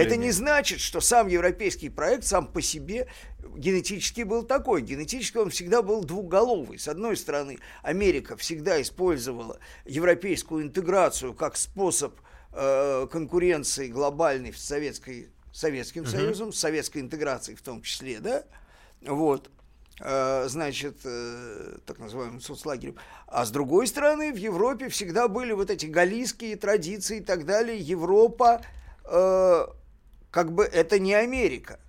Это 0.02 0.16
не 0.16 0.32
значит, 0.32 0.80
что 0.80 1.00
сам 1.00 1.28
европейский 1.28 1.90
проект 1.90 2.24
сам 2.24 2.48
по 2.48 2.62
себе 2.62 3.08
генетически 3.56 4.22
был 4.22 4.44
такой. 4.44 4.82
Генетически 4.82 5.38
он 5.38 5.50
всегда 5.50 5.82
был 5.82 6.04
двухголовый. 6.04 6.80
С 6.80 6.88
одной 6.88 7.18
стороны, 7.18 7.60
Америка 7.84 8.36
всегда 8.38 8.82
использовала 8.82 9.60
европейскую 9.86 10.64
интеграцию 10.64 11.34
как 11.34 11.58
способ 11.58 12.16
э, 12.54 13.08
конкуренции 13.12 13.88
глобальной 13.88 14.54
с 14.54 14.64
советской, 14.64 15.30
Советским 15.52 16.04
Мгм. 16.04 16.12
Союзом, 16.12 16.54
с 16.54 16.60
советской 16.60 17.00
интеграцией 17.00 17.58
в 17.58 17.62
том 17.62 17.82
числе, 17.82 18.20
да? 18.20 18.44
Вот. 19.02 19.50
Э, 20.00 20.46
значит, 20.48 21.00
э, 21.06 21.78
так 21.86 21.98
называемым 21.98 22.40
соцлагерем. 22.40 22.98
А 23.26 23.46
с 23.46 23.52
другой 23.52 23.88
стороны, 23.88 24.32
в 24.32 24.36
Европе 24.36 24.90
всегда 24.90 25.28
были 25.28 25.54
вот 25.54 25.72
эти 25.72 25.88
галлийские 25.88 26.56
традиции 26.56 27.18
и 27.18 27.24
так 27.24 27.46
далее. 27.46 27.80
Европа, 27.80 28.62
э, 29.06 29.68
как 30.30 30.52
бы, 30.52 30.66
это 30.66 31.00
не 31.00 31.16
Америка. 31.16 31.80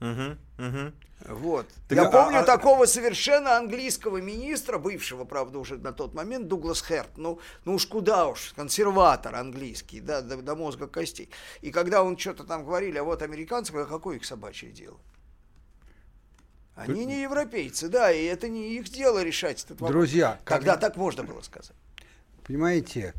Мгм, 0.00 0.38
мгм. 0.58 0.94
Вот. 1.28 1.68
Так, 1.88 1.96
Я 1.96 2.08
а- 2.08 2.10
помню 2.10 2.40
а- 2.40 2.42
такого 2.42 2.86
совершенно 2.86 3.56
английского 3.56 4.16
министра, 4.16 4.78
бывшего, 4.78 5.24
правда, 5.24 5.60
уже 5.60 5.78
на 5.78 5.92
тот 5.92 6.14
момент, 6.14 6.48
Дуглас 6.48 6.84
Херт. 6.84 7.16
Ну, 7.16 7.38
ну 7.64 7.74
уж 7.74 7.86
куда 7.86 8.26
уж, 8.26 8.52
консерватор 8.56 9.36
английский, 9.36 10.00
да, 10.00 10.20
до, 10.20 10.36
до 10.42 10.56
мозга 10.56 10.88
костей. 10.88 11.30
И 11.60 11.70
когда 11.70 12.02
он 12.02 12.18
что-то 12.18 12.42
там 12.42 12.64
говорили, 12.64 12.98
а 12.98 13.04
вот 13.04 13.22
американцы, 13.22 13.72
а 13.72 13.84
какое 13.84 14.16
их 14.16 14.24
собачье 14.24 14.72
дело? 14.72 14.98
Они 16.74 17.04
не 17.04 17.22
европейцы, 17.22 17.88
да, 17.88 18.10
и 18.10 18.24
это 18.24 18.48
не 18.48 18.76
их 18.76 18.88
дело 18.88 19.22
решать 19.22 19.62
этот 19.64 19.80
вопрос. 19.80 19.90
Друзья, 19.90 20.38
Тогда 20.44 20.72
когда- 20.72 20.76
так 20.76 20.96
можно 20.96 21.22
было 21.22 21.42
сказать. 21.42 21.76
Понимаете, 22.44 23.14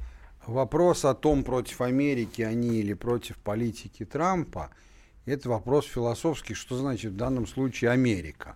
вопрос 0.47 1.06
о 1.06 1.14
том, 1.14 1.43
против 1.43 1.82
Америки 1.82 2.41
они 2.41 2.78
или 2.78 2.93
против 2.93 3.38
политики 3.38 4.06
Трампа, 4.06 4.72
это 5.26 5.49
вопрос 5.49 5.86
философский, 5.86 6.56
что 6.56 6.78
значит 6.78 7.14
в 7.14 7.16
данном 7.16 7.47
случае 7.47 7.91
Америка. 7.91 8.56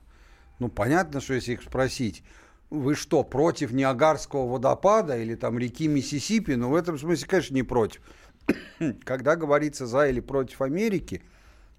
Ну, 0.59 0.69
понятно, 0.69 1.21
что 1.21 1.35
если 1.35 1.53
их 1.53 1.61
спросить, 1.61 2.23
вы 2.69 2.95
что, 2.95 3.23
против 3.23 3.71
Ниагарского 3.71 4.47
водопада 4.49 5.17
или 5.17 5.35
там 5.35 5.57
реки 5.57 5.87
Миссисипи? 5.87 6.53
Ну, 6.53 6.69
в 6.69 6.75
этом 6.75 6.97
смысле, 6.97 7.27
конечно, 7.27 7.53
не 7.53 7.63
против. 7.63 8.01
Когда 9.05 9.35
говорится 9.35 9.85
за 9.85 10.09
или 10.09 10.19
против 10.19 10.61
Америки, 10.61 11.21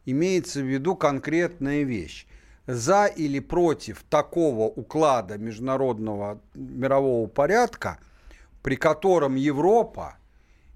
имеется 0.06 0.60
в 0.60 0.64
виду 0.64 0.96
конкретная 0.96 1.82
вещь. 1.82 2.26
За 2.68 3.06
или 3.06 3.40
против 3.40 4.04
такого 4.10 4.66
уклада 4.66 5.38
международного 5.38 6.38
мирового 6.54 7.26
порядка, 7.26 7.98
при 8.62 8.76
котором 8.76 9.36
Европа 9.36 10.18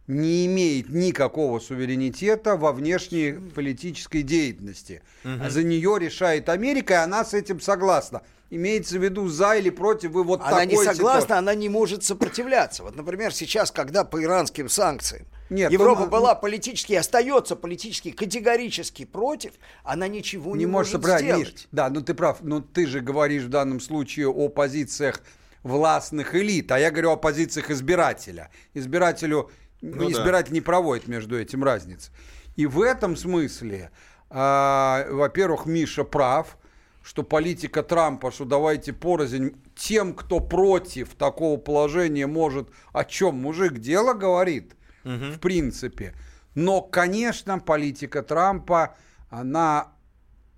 не 0.07 0.47
имеет 0.47 0.89
никакого 0.89 1.61
суверенитета 1.61 2.57
во 2.57 2.73
внешней 2.73 3.33
политической 3.55 4.23
деятельности. 4.23 5.03
А 5.25 5.51
За 5.51 5.63
нее 5.63 5.97
решает 5.99 6.49
Америка, 6.49 6.95
и 6.95 6.97
она 6.97 7.25
с 7.25 7.35
этим 7.35 7.61
согласна. 7.61 8.23
Имеется 8.51 8.99
в 8.99 9.03
виду 9.03 9.29
за 9.29 9.55
или 9.55 9.71
против 9.71 10.11
вы 10.11 10.25
вот 10.25 10.43
Она 10.45 10.67
не 10.67 10.73
такой 10.73 10.85
согласна, 10.85 11.21
ситуации. 11.23 11.39
она 11.39 11.55
не 11.55 11.71
может 11.71 12.05
сопротивляться. 12.05 12.83
Вот, 12.83 12.95
например, 12.97 13.33
сейчас, 13.33 13.71
когда 13.71 14.05
по 14.05 14.23
иранским 14.23 14.69
санкциям 14.69 15.25
Нет, 15.49 15.73
Европа 15.73 16.03
ну, 16.03 16.07
была 16.09 16.35
политически, 16.35 16.93
остается 16.93 17.57
политически 17.57 18.11
категорически 18.11 19.07
против, 19.07 19.53
она 19.85 20.07
ничего 20.07 20.55
не, 20.55 20.61
не 20.61 20.67
может 20.67 20.93
собрать, 20.93 21.23
сделать. 21.23 21.53
Миш, 21.55 21.69
да, 21.73 21.89
ну 21.89 22.03
ты 22.03 22.13
прав, 22.13 22.43
но 22.43 22.61
ты 22.61 22.87
же 22.87 23.01
говоришь 23.01 23.45
в 23.45 23.49
данном 23.49 23.81
случае 23.81 24.29
о 24.29 24.51
позициях 24.51 25.23
властных 25.63 26.35
элит, 26.35 26.71
а 26.73 26.79
я 26.79 26.91
говорю 26.91 27.13
о 27.13 27.17
позициях 27.17 27.71
избирателя. 27.71 28.51
Избирателю, 28.75 29.51
Ну 29.83 30.09
да. 30.09 30.13
избиратель 30.13 30.53
не 30.53 30.61
проводит 30.61 31.09
между 31.09 31.39
этим 31.39 31.63
разницы. 31.65 32.11
И 32.57 32.67
в 32.67 32.81
этом 32.81 33.17
смысле, 33.17 33.91
а, 34.31 35.07
во-первых, 35.11 35.67
Миша 35.67 36.05
прав, 36.05 36.57
что 37.03 37.23
политика 37.23 37.83
Трампа, 37.83 38.31
что 38.31 38.45
давайте 38.45 38.93
порознь 38.93 39.57
тем, 39.75 40.15
кто 40.15 40.41
против 40.41 41.15
такого 41.15 41.59
положения 41.59 42.27
может, 42.27 42.71
о 42.93 43.05
чем 43.05 43.37
мужик 43.37 43.79
дело 43.79 44.15
говорит, 44.15 44.77
в 45.05 45.39
принципе. 45.39 46.15
Но, 46.55 46.81
конечно, 46.81 47.59
политика 47.59 48.23
Трампа, 48.23 48.95
она 49.31 49.93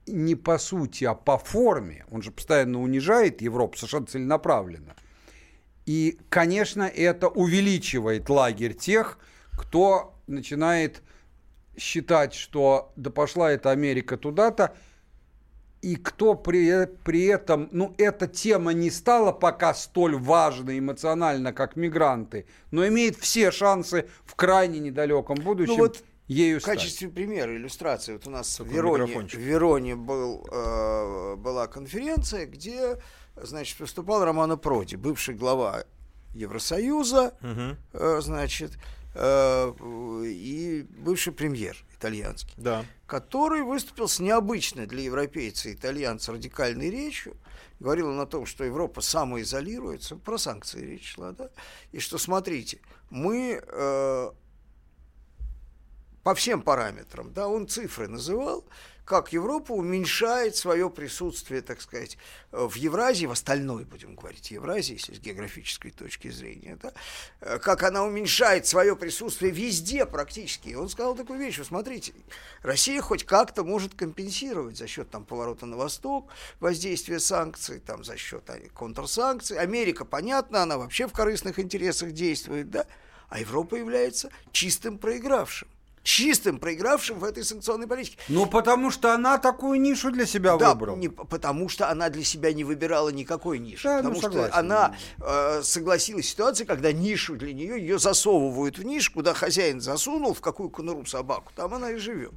не 0.07 0.35
по 0.35 0.59
сути, 0.59 1.05
а 1.05 1.15
по 1.15 1.39
форме. 1.39 2.05
Он 2.11 2.21
же 2.21 2.31
постоянно 2.31 2.83
унижает 2.83 3.41
Европу 3.41 3.79
совершенно 3.79 4.07
целенаправленно. 4.07 4.97
И, 5.87 6.19
конечно, 6.29 6.83
это 6.83 7.29
увеличивает 7.29 8.29
лагерь 8.29 8.75
тех, 8.75 9.19
кто 9.53 10.15
начинает 10.27 11.03
считать, 11.77 12.35
что 12.35 12.93
да 12.97 13.11
пошла 13.11 13.51
эта 13.51 13.71
Америка 13.71 14.17
туда-то, 14.17 14.75
и 15.83 15.97
кто 15.97 16.35
при, 16.35 16.87
при 17.05 17.27
этом, 17.27 17.69
ну, 17.71 17.95
эта 17.99 18.27
тема 18.27 18.73
не 18.73 18.91
стала 18.91 19.33
пока 19.33 19.75
столь 19.75 20.17
важной 20.17 20.79
эмоционально, 20.79 21.53
как 21.53 21.77
мигранты, 21.77 22.47
но 22.71 22.87
имеет 22.89 23.17
все 23.17 23.51
шансы 23.51 24.09
в 24.25 24.35
крайне 24.35 24.79
недалеком 24.79 25.37
будущем 25.37 25.75
Ну 25.75 25.81
вот 25.81 26.03
ею 26.27 26.59
В 26.59 26.63
стать. 26.63 26.79
качестве 26.79 27.09
примера, 27.11 27.55
иллюстрации, 27.55 28.15
вот 28.15 28.27
у 28.27 28.31
нас 28.31 28.59
в 28.61 28.67
Вероне, 28.67 29.19
в. 29.19 29.35
Вероне 29.35 29.95
был, 29.95 30.49
э, 30.51 31.37
была 31.37 31.67
конференция, 31.67 32.47
где, 32.47 32.97
значит, 33.37 33.79
выступал 33.81 34.25
Романо 34.25 34.57
Проди, 34.57 34.97
бывший 34.97 35.35
глава 35.35 35.85
Евросоюза, 36.35 37.35
э, 37.93 38.21
значит, 38.21 38.73
э, 39.15 39.73
и 40.25 40.87
бывший 40.99 41.33
премьер 41.33 41.77
итальянский, 41.97 42.55
Да. 42.57 42.85
который 43.07 43.63
выступил 43.63 44.09
с 44.09 44.19
необычной 44.19 44.87
для 44.87 45.03
европейца 45.03 45.69
и 45.69 45.75
итальянца 45.75 46.33
радикальной 46.33 46.91
речью. 46.91 47.37
Говорил 47.81 48.09
он 48.09 48.21
о 48.21 48.27
том, 48.27 48.47
что 48.47 48.65
Европа 48.65 49.01
самоизолируется, 49.01 50.17
про 50.17 50.39
санкции 50.39 50.81
речь 50.85 51.15
шла, 51.15 51.33
да, 51.33 51.51
и 51.93 51.99
что, 51.99 52.19
смотрите, 52.19 52.79
мы 53.11 53.63
э, 53.67 54.31
по 56.23 56.35
всем 56.35 56.63
параметрам, 56.63 57.33
да, 57.33 57.49
он 57.49 57.69
цифры 57.69 58.09
называл, 58.09 58.65
как 59.05 59.33
Европа 59.33 59.73
уменьшает 59.73 60.57
свое 60.57 60.89
присутствие, 60.89 61.61
так 61.61 61.81
сказать, 61.81 62.17
в 62.51 62.75
Евразии, 62.77 63.27
в 63.27 63.33
остальной, 63.33 63.85
будем 63.85 64.15
говорить, 64.15 64.51
Евразии, 64.51 64.95
если 64.95 65.15
с 65.15 65.19
географической 65.19 65.91
точки 65.91 66.29
зрения, 66.29 66.79
да, 66.83 67.59
как 67.59 67.83
она 67.83 68.05
уменьшает 68.05 68.67
свое 68.67 68.97
присутствие 68.97 69.53
везде 69.53 70.07
практически. 70.07 70.71
И 70.71 70.75
он 70.75 70.89
сказал 70.89 71.15
такую 71.15 71.39
вещь, 71.39 71.61
смотрите, 71.63 72.15
Россия 72.63 73.01
хоть 73.01 73.25
как-то 73.25 73.65
может 73.65 73.95
компенсировать 73.95 74.79
за 74.79 74.87
счет 74.87 75.11
там 75.11 75.25
поворота 75.25 75.67
на 75.67 75.77
восток, 75.77 76.31
воздействия 76.61 77.21
санкций, 77.21 77.81
там 77.81 78.05
за 78.05 78.17
счет 78.17 78.49
а, 78.49 78.59
контрсанкций. 78.73 79.59
Америка, 79.59 80.05
понятно, 80.05 80.63
она 80.63 80.79
вообще 80.79 81.07
в 81.07 81.13
корыстных 81.13 81.59
интересах 81.59 82.13
действует, 82.13 82.71
да, 82.71 82.87
а 83.29 83.41
Европа 83.41 83.75
является 83.75 84.31
чистым 84.53 84.99
проигравшим. 84.99 85.69
Чистым 86.05 86.59
проигравшим 86.59 87.19
в 87.19 87.25
этой 87.25 87.43
санкционной 87.43 87.89
политике. 87.89 88.19
Ну, 88.29 88.47
потому 88.47 88.93
что 88.93 89.13
она 89.13 89.39
такую 89.39 89.81
нишу 89.81 90.13
для 90.13 90.27
себя 90.27 90.57
да, 90.57 90.75
выбрала. 90.75 90.97
Не, 90.97 91.09
потому 91.09 91.69
что 91.69 91.91
она 91.91 92.11
для 92.11 92.23
себя 92.23 92.53
не 92.53 92.63
выбирала 92.63 93.09
никакой 93.09 93.59
ниши. 93.59 93.89
Да, 93.89 94.03
ну, 94.03 94.11
потому 94.11 94.21
согласен. 94.21 94.51
что 94.51 94.59
она 94.59 94.97
э, 95.19 95.63
согласилась 95.63 96.27
с 96.27 96.31
ситуацией, 96.31 96.67
когда 96.67 96.93
нишу 96.93 97.37
для 97.37 97.53
нее, 97.53 97.81
ее 97.81 97.99
засовывают 97.99 98.79
в 98.79 98.85
нишу, 98.85 99.13
куда 99.13 99.35
хозяин 99.35 99.81
засунул, 99.81 100.35
в 100.35 100.41
какую 100.41 100.69
конуру 100.69 101.07
собаку, 101.07 101.53
там 101.57 101.73
она 101.75 101.91
и 101.93 101.97
живет. 101.97 102.33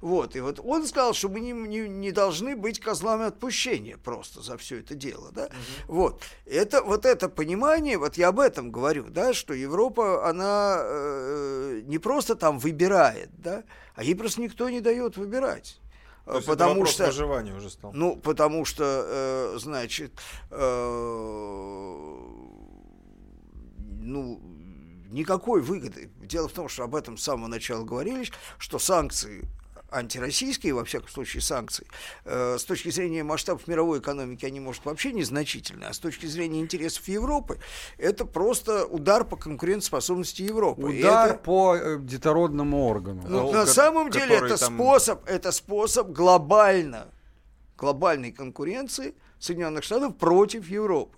Вот, 0.00 0.34
и 0.34 0.40
вот 0.40 0.58
он 0.64 0.86
сказал, 0.86 1.12
что 1.12 1.28
мы 1.28 1.40
не, 1.40 1.52
не, 1.52 1.88
не 1.88 2.12
должны 2.12 2.56
быть 2.56 2.80
козлами 2.80 3.26
отпущения 3.26 3.98
просто 3.98 4.42
за 4.42 4.56
все 4.56 4.80
это 4.80 4.94
дело, 4.94 5.30
да. 5.32 5.48
Вот, 5.86 6.22
это, 6.46 6.82
вот 6.82 7.04
это 7.04 7.28
понимание, 7.28 7.98
вот 7.98 8.16
я 8.16 8.28
об 8.28 8.40
этом 8.40 8.70
говорю, 8.70 9.04
да, 9.10 9.34
что 9.34 9.52
Европа, 9.52 10.26
она 10.26 10.78
э, 10.78 11.82
не 11.84 11.98
просто 11.98 12.36
там 12.36 12.58
выбирает, 12.58 13.01
да, 13.38 13.64
а 13.94 14.04
ей 14.04 14.14
просто 14.14 14.40
никто 14.40 14.68
не 14.70 14.80
дает 14.80 15.16
выбирать. 15.16 15.80
То 16.24 16.36
есть 16.36 16.46
это 16.46 16.56
потому 16.56 16.74
вопрос 16.74 16.94
что 16.94 17.06
выживания 17.06 17.54
уже 17.54 17.68
стал. 17.70 17.92
ну, 17.92 18.16
потому 18.16 18.64
что, 18.64 18.84
э, 18.84 19.58
значит, 19.58 20.20
э, 20.50 22.16
ну, 24.00 24.40
никакой 25.10 25.62
выгоды. 25.62 26.10
Дело 26.20 26.48
в 26.48 26.52
том, 26.52 26.68
что 26.68 26.84
об 26.84 26.94
этом 26.94 27.16
с 27.16 27.22
самого 27.22 27.48
начала 27.48 27.84
говорили, 27.84 28.28
что 28.58 28.78
санкции 28.78 29.44
антироссийские, 29.92 30.74
во 30.74 30.84
всяком 30.84 31.08
случае, 31.08 31.42
санкции, 31.42 31.86
э, 32.24 32.56
с 32.58 32.64
точки 32.64 32.90
зрения 32.90 33.22
масштабов 33.22 33.66
мировой 33.68 33.98
экономики, 34.00 34.44
они, 34.46 34.60
может, 34.60 34.84
вообще 34.84 35.12
незначительны, 35.12 35.84
а 35.84 35.92
с 35.92 35.98
точки 35.98 36.26
зрения 36.26 36.60
интересов 36.60 37.06
Европы, 37.08 37.58
это 37.98 38.24
просто 38.24 38.86
удар 38.86 39.24
по 39.24 39.36
конкурентоспособности 39.36 40.42
Европы. 40.42 40.82
Удар 40.82 41.30
это- 41.30 41.38
по 41.38 41.76
э, 41.76 41.98
детородному 42.00 42.86
органу. 42.86 43.22
ну, 43.28 43.52
на 43.52 43.66
самом 43.66 44.10
деле 44.10 44.36
это 44.36 44.56
способ, 44.56 45.28
это 45.28 45.52
способ 45.52 46.08
глобально, 46.10 47.08
глобальной 47.76 48.32
конкуренции 48.32 49.14
Соединенных 49.38 49.84
Штатов 49.84 50.16
против 50.16 50.68
Европы. 50.68 51.16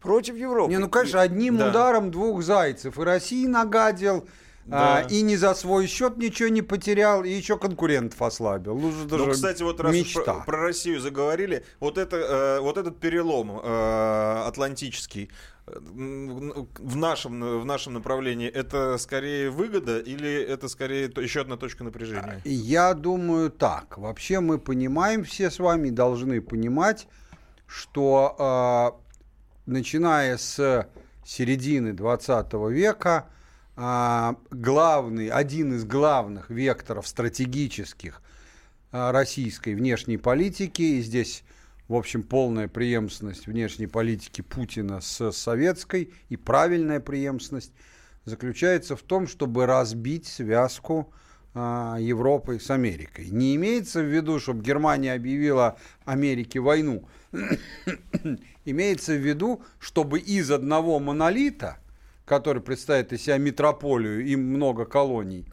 Против 0.00 0.36
Европы. 0.36 0.70
Не, 0.70 0.78
ну, 0.78 0.88
конечно, 0.88 1.20
одним 1.22 1.56
Да. 1.56 1.70
ударом 1.70 2.10
двух 2.10 2.42
зайцев. 2.42 2.98
И 2.98 3.02
России 3.02 3.46
нагадил, 3.46 4.28
Да. 4.66 4.98
а, 4.98 5.00
и 5.02 5.22
не 5.22 5.36
за 5.36 5.54
свой 5.54 5.86
счет 5.86 6.16
ничего 6.16 6.48
не 6.48 6.60
потерял, 6.60 7.22
и 7.22 7.30
еще 7.30 7.56
конкурентов 7.56 8.20
ослабил. 8.20 8.76
Ну, 8.76 8.90
же 8.90 9.04
даже 9.04 9.26
Ну, 9.26 9.30
кстати, 9.30 9.62
вот 9.62 9.80
раз 9.80 9.94
мечта. 9.94 10.22
про, 10.22 10.44
про 10.44 10.58
Россию 10.62 11.00
заговорили, 11.00 11.64
вот, 11.78 11.98
это, 11.98 12.16
э, 12.16 12.60
вот 12.60 12.76
этот 12.76 12.98
перелом 12.98 13.60
э, 13.62 14.42
атлантический 14.46 15.30
э, 15.68 15.78
в 15.78 16.96
нашем, 16.96 17.60
в 17.60 17.64
нашем 17.64 17.94
направлении, 17.94 18.48
это 18.48 18.98
скорее 18.98 19.50
выгода 19.50 20.00
или 20.00 20.42
это 20.42 20.68
скорее 20.68 21.12
еще 21.16 21.42
одна 21.42 21.56
точка 21.56 21.84
напряжения? 21.84 22.42
Я 22.44 22.92
думаю 22.94 23.50
так. 23.50 23.96
Вообще 23.98 24.40
мы 24.40 24.58
понимаем 24.58 25.22
все 25.22 25.48
с 25.48 25.60
вами, 25.60 25.90
должны 25.90 26.40
понимать, 26.40 27.06
что 27.68 28.34
а, 28.38 28.96
начиная 29.66 30.36
с 30.38 30.88
середины 31.24 31.92
20 31.92 32.52
века 32.70 33.26
а, 33.28 33.35
главный, 33.76 35.28
один 35.28 35.74
из 35.74 35.84
главных 35.84 36.48
векторов 36.48 37.06
стратегических 37.06 38.22
а, 38.92 39.12
российской 39.12 39.74
внешней 39.74 40.16
политики, 40.16 40.80
и 40.80 41.02
здесь, 41.02 41.44
в 41.86 41.94
общем, 41.94 42.22
полная 42.22 42.68
преемственность 42.68 43.46
внешней 43.46 43.86
политики 43.86 44.40
Путина 44.40 45.02
с 45.02 45.32
советской 45.32 46.14
и 46.30 46.36
правильная 46.36 47.00
преемственность, 47.00 47.72
заключается 48.24 48.96
в 48.96 49.02
том, 49.02 49.26
чтобы 49.26 49.66
разбить 49.66 50.26
связку 50.26 51.12
а, 51.52 51.98
Европы 52.00 52.58
с 52.58 52.70
Америкой. 52.70 53.28
Не 53.28 53.56
имеется 53.56 54.00
в 54.00 54.06
виду, 54.06 54.38
чтобы 54.40 54.62
Германия 54.62 55.12
объявила 55.12 55.76
Америке 56.04 56.60
войну. 56.60 57.06
Имеется 58.64 59.12
в 59.12 59.20
виду, 59.20 59.62
чтобы 59.78 60.20
из 60.20 60.50
одного 60.50 60.98
монолита, 60.98 61.78
который 62.26 62.60
представляет 62.60 63.12
из 63.12 63.22
себя 63.22 63.38
метрополию 63.38 64.26
и 64.26 64.36
много 64.36 64.84
колоний, 64.84 65.46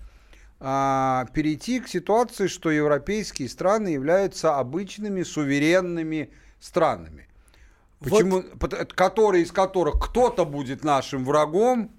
а, 0.60 1.28
перейти 1.34 1.80
к 1.80 1.88
ситуации, 1.88 2.48
что 2.48 2.72
европейские 2.72 3.48
страны 3.48 3.90
являются 3.90 4.58
обычными 4.58 5.24
суверенными 5.24 6.32
странами. 6.60 7.28
Почему, 8.00 8.42
пот- 8.60 8.94
которые, 8.94 9.44
из 9.44 9.52
которых 9.52 10.04
кто-то 10.04 10.46
будет 10.46 10.84
нашим 10.84 11.24
врагом, 11.24 11.92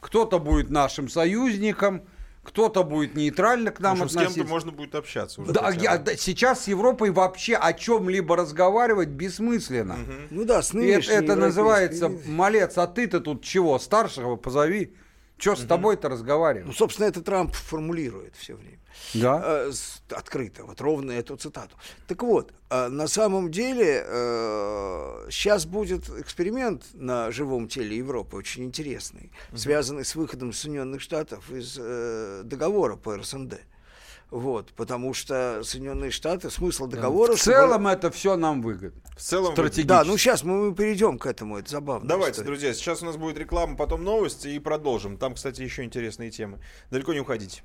кто-то 0.00 0.38
будет 0.38 0.70
нашим 0.70 1.08
союзником, 1.08 2.02
кто-то 2.48 2.82
будет 2.82 3.14
нейтрально 3.14 3.70
к 3.70 3.80
нам 3.80 3.92
Потому 3.94 4.08
что 4.08 4.14
с 4.14 4.16
относиться. 4.16 4.34
кем-то 4.40 4.50
можно 4.50 4.72
будет 4.72 4.94
общаться 4.94 5.42
уже. 5.42 5.52
Да, 5.52 5.70
я- 5.70 5.98
да, 5.98 6.16
сейчас 6.16 6.64
с 6.64 6.68
Европой 6.68 7.10
вообще 7.10 7.54
о 7.56 7.72
чем-либо 7.72 8.36
разговаривать 8.36 9.08
бессмысленно. 9.10 9.98
Ну 10.30 10.44
да, 10.44 10.62
с 10.62 10.72
это, 10.74 11.12
это 11.12 11.36
называется, 11.36 12.10
малец, 12.26 12.78
а 12.78 12.86
ты-то 12.86 13.20
тут 13.20 13.42
чего, 13.44 13.78
старшего 13.78 14.36
позови? 14.36 14.94
Что 15.36 15.54
с 15.54 15.64
тобой-то 15.64 16.08
Ну, 16.08 16.14
разговаривать? 16.14 16.76
собственно, 16.76 17.06
это 17.06 17.22
Трамп 17.22 17.52
формулирует 17.54 18.34
все 18.36 18.54
время. 18.54 18.77
Да. 19.14 19.40
Э, 19.44 19.72
открыто, 20.10 20.64
вот 20.64 20.80
ровно 20.80 21.12
эту 21.12 21.36
цитату. 21.36 21.76
Так 22.06 22.22
вот, 22.22 22.52
э, 22.70 22.88
на 22.88 23.08
самом 23.08 23.50
деле 23.50 24.04
сейчас 25.30 25.66
будет 25.66 26.08
эксперимент 26.10 26.84
на 26.94 27.30
живом 27.30 27.68
теле 27.68 27.96
Европы, 27.96 28.36
очень 28.36 28.64
интересный, 28.64 29.32
связанный 29.54 30.04
с 30.04 30.14
выходом 30.14 30.52
Соединенных 30.52 31.00
Штатов 31.00 31.50
из 31.50 31.76
э, 31.78 32.42
договора 32.44 32.96
по 32.96 33.16
РСНД. 33.16 33.60
Вот, 34.30 34.74
потому 34.74 35.14
что 35.14 35.62
Соединенные 35.64 36.10
Штаты, 36.10 36.50
смысл 36.50 36.86
договора... 36.86 37.32
В 37.32 37.38
чтобы- 37.38 37.56
целом 37.56 37.86
это 37.86 38.10
все 38.10 38.36
нам 38.36 38.60
выгодно. 38.60 39.00
В 39.16 39.20
целом 39.22 39.52
Стратегически. 39.52 39.86
Да, 39.88 40.04
ну 40.04 40.18
сейчас 40.18 40.44
мы 40.44 40.74
перейдем 40.74 41.18
к 41.18 41.24
этому, 41.24 41.56
это 41.56 41.70
забавно. 41.70 42.06
Давайте, 42.06 42.42
друзья, 42.42 42.74
сейчас 42.74 43.02
у 43.02 43.06
нас 43.06 43.16
будет 43.16 43.38
реклама, 43.38 43.74
потом 43.76 44.04
новости 44.04 44.48
и 44.48 44.58
продолжим. 44.58 45.16
Там, 45.16 45.34
кстати, 45.34 45.62
еще 45.62 45.82
интересные 45.82 46.30
темы. 46.30 46.58
Далеко 46.90 47.14
не 47.14 47.20
уходите. 47.20 47.62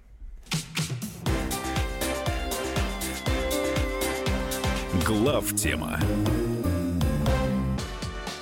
Глав 5.05 5.53
тема. 5.55 5.99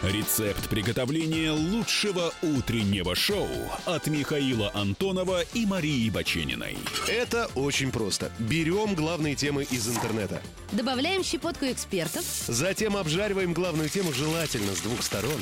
Рецепт 0.04 0.70
приготовления 0.70 1.52
лучшего 1.52 2.32
утреннего 2.44 3.16
шоу 3.16 3.48
от 3.86 4.06
Михаила 4.06 4.70
Антонова 4.76 5.42
и 5.56 5.66
Марии 5.66 6.08
Бачениной. 6.12 6.78
Это 7.08 7.50
очень 7.56 7.92
просто. 7.92 8.32
Берем 8.38 8.94
главные 8.94 9.34
темы 9.34 9.64
из 9.64 9.88
интернета. 9.88 10.40
Добавляем 10.72 11.24
щепотку 11.24 11.66
экспертов, 11.66 12.24
Затем 12.48 12.96
обжариваем 12.96 13.54
главную 13.54 13.90
тему 13.90 14.14
желательно 14.14 14.76
с 14.76 14.82
двух 14.82 15.02
сторон. 15.02 15.42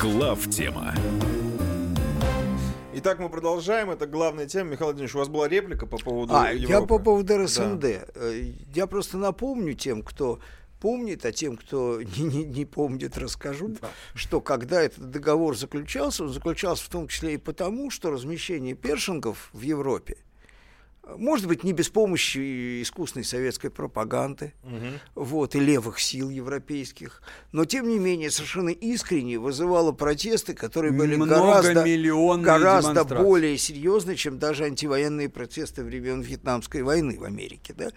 Глав 0.00 0.46
тема. 0.50 0.94
Итак, 2.94 3.18
мы 3.18 3.28
продолжаем. 3.28 3.90
Это 3.90 4.06
главная 4.06 4.46
тема. 4.46 4.70
Михаил 4.70 4.86
Владимирович, 4.88 5.14
у 5.14 5.18
вас 5.18 5.28
была 5.28 5.48
реплика 5.48 5.86
по 5.86 5.98
поводу 5.98 6.34
А, 6.34 6.52
Европы? 6.52 6.72
я 6.72 6.80
по 6.82 6.98
поводу 6.98 7.24
Да. 7.28 7.38
РСНД. 7.44 7.84
Э, 7.84 8.52
Я 8.74 8.86
просто 8.86 9.16
напомню 9.18 9.74
тем, 9.74 10.02
кто 10.02 10.40
помнит, 10.80 11.24
а 11.24 11.32
тем, 11.32 11.56
кто 11.56 12.00
не, 12.16 12.22
не- 12.24 12.44
не 12.44 12.64
помнит, 12.64 13.16
расскажу, 13.18 13.76
что 14.14 14.40
когда 14.40 14.82
этот 14.82 15.10
договор 15.10 15.56
заключался, 15.56 16.24
он 16.24 16.30
заключался 16.32 16.84
в 16.84 16.88
том 16.88 17.08
числе 17.08 17.34
и 17.34 17.38
потому, 17.38 17.90
что 17.90 18.10
размещение 18.10 18.74
першингов 18.74 19.50
в 19.52 19.60
Европе, 19.62 20.16
может 21.16 21.46
быть, 21.46 21.64
не 21.64 21.72
без 21.72 21.88
помощи 21.88 22.82
искусной 22.82 23.24
советской 23.24 23.70
пропаганды, 23.70 24.52
вот, 25.14 25.54
и 25.54 25.60
левых 25.60 26.00
сил 26.00 26.30
европейских, 26.30 27.22
но, 27.52 27.64
тем 27.64 27.88
не 27.88 27.98
менее, 27.98 28.30
совершенно 28.30 28.70
искренне 28.70 29.38
вызывало 29.38 29.92
протесты, 29.92 30.54
которые 30.54 30.92
были 30.92 31.16
гораздо, 31.16 31.84
гораздо 32.42 33.04
более 33.22 33.58
серьезны, 33.58 34.16
чем 34.16 34.38
даже 34.38 34.64
антивоенные 34.64 35.28
протесты 35.28 35.84
времен 35.84 36.20
Вьетнамской 36.20 36.82
войны 36.82 37.18
в 37.18 37.24
Америке, 37.24 37.74
да, 37.76 37.90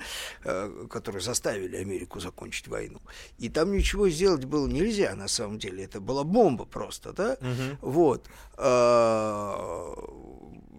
э, 0.44 0.88
которые 0.90 1.22
заставили 1.22 1.78
Америку 1.78 2.20
закончить 2.20 2.68
войну. 2.68 3.00
И 3.38 3.50
там 3.50 3.72
ничего 3.72 4.10
сделать 4.10 4.46
было 4.46 4.68
нельзя, 4.68 5.16
на 5.16 5.28
самом 5.28 5.60
деле. 5.60 5.84
Это 5.84 6.00
была 6.00 6.24
бомба 6.24 6.66
просто, 6.66 7.14
да. 7.14 7.38
Вот. 7.82 8.28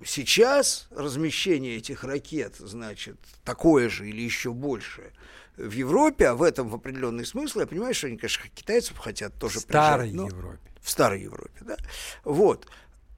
Сейчас 0.04 0.86
размещение 0.90 1.76
этих 1.76 2.04
ракет, 2.04 2.56
значит, 2.58 3.16
такое 3.44 3.88
же 3.88 4.08
или 4.08 4.22
еще 4.22 4.52
большее 4.52 5.12
в 5.56 5.70
Европе, 5.70 6.28
а 6.28 6.34
в 6.34 6.42
этом 6.42 6.68
в 6.68 6.74
определенный 6.74 7.24
смысл, 7.24 7.60
я 7.60 7.66
понимаю, 7.66 7.94
что 7.94 8.08
они, 8.08 8.16
конечно, 8.16 8.44
китайцев 8.54 8.98
хотят 8.98 9.34
тоже 9.38 9.60
В 9.60 9.62
старой 9.62 10.10
прижать, 10.10 10.30
Европе. 10.30 10.58
В 10.80 10.90
старой 10.90 11.22
Европе, 11.22 11.60
да. 11.60 11.76
Вот. 12.24 12.66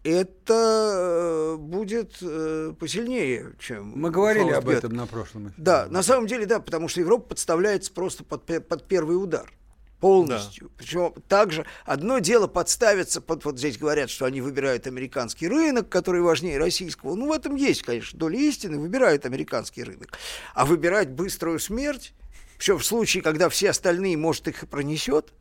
Это 0.05 0.55
э, 0.55 1.57
будет 1.57 2.19
э, 2.21 2.73
посильнее, 2.79 3.55
чем 3.59 3.93
Мы 3.97 4.11
говорили 4.11 4.51
об 4.51 4.69
этом 4.69 4.93
на 4.93 5.07
прошлом 5.07 5.49
эфире. 5.49 5.55
Да, 5.57 5.87
на 5.91 6.03
самом 6.05 6.29
деле, 6.29 6.47
да, 6.47 6.61
потому 6.61 6.87
что 6.87 7.01
Европа 7.01 7.31
подставляется 7.31 7.93
просто 7.93 8.23
под, 8.23 8.45
под 8.45 8.87
первый 8.87 9.15
удар. 9.15 9.53
Полностью. 10.01 10.71
Причем 10.77 11.15
также 11.27 11.65
одно 11.85 12.19
дело 12.19 12.47
подставиться 12.47 13.21
под, 13.21 13.45
вот 13.45 13.59
здесь 13.59 13.79
говорят, 13.79 14.11
что 14.11 14.27
они 14.27 14.41
выбирают 14.43 14.87
американский 14.87 15.49
рынок, 15.49 15.89
который 15.89 16.21
важнее 16.21 16.59
российского. 16.59 17.15
Ну, 17.15 17.29
в 17.29 17.33
этом 17.33 17.55
есть, 17.55 17.83
конечно, 17.83 18.19
доля 18.19 18.39
истины, 18.39 18.79
выбирают 18.79 19.25
американский 19.25 19.83
рынок. 19.83 20.19
А 20.55 20.67
выбирать 20.67 21.11
быструю 21.11 21.59
смерть, 21.59 22.13
причем 22.59 22.79
в 22.79 22.85
случае, 22.85 23.23
когда 23.23 23.49
все 23.49 23.71
остальные, 23.71 24.17
может, 24.17 24.49
их 24.49 24.63
и 24.63 24.67
пронесет, 24.67 25.33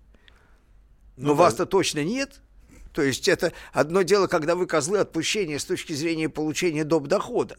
но 1.17 1.29
Ну 1.29 1.35
да. 1.35 1.43
вас-то 1.43 1.65
точно 1.65 2.03
нет. 2.03 2.41
То 2.93 3.01
есть 3.01 3.27
это 3.27 3.51
одно 3.73 4.03
дело, 4.03 4.27
когда 4.27 4.55
вы 4.55 4.67
козлы 4.67 4.99
отпущения 4.99 5.59
с 5.59 5.65
точки 5.65 5.91
зрения 5.91 6.29
получения 6.29 6.85
доп. 6.85 7.07
дохода. 7.07 7.57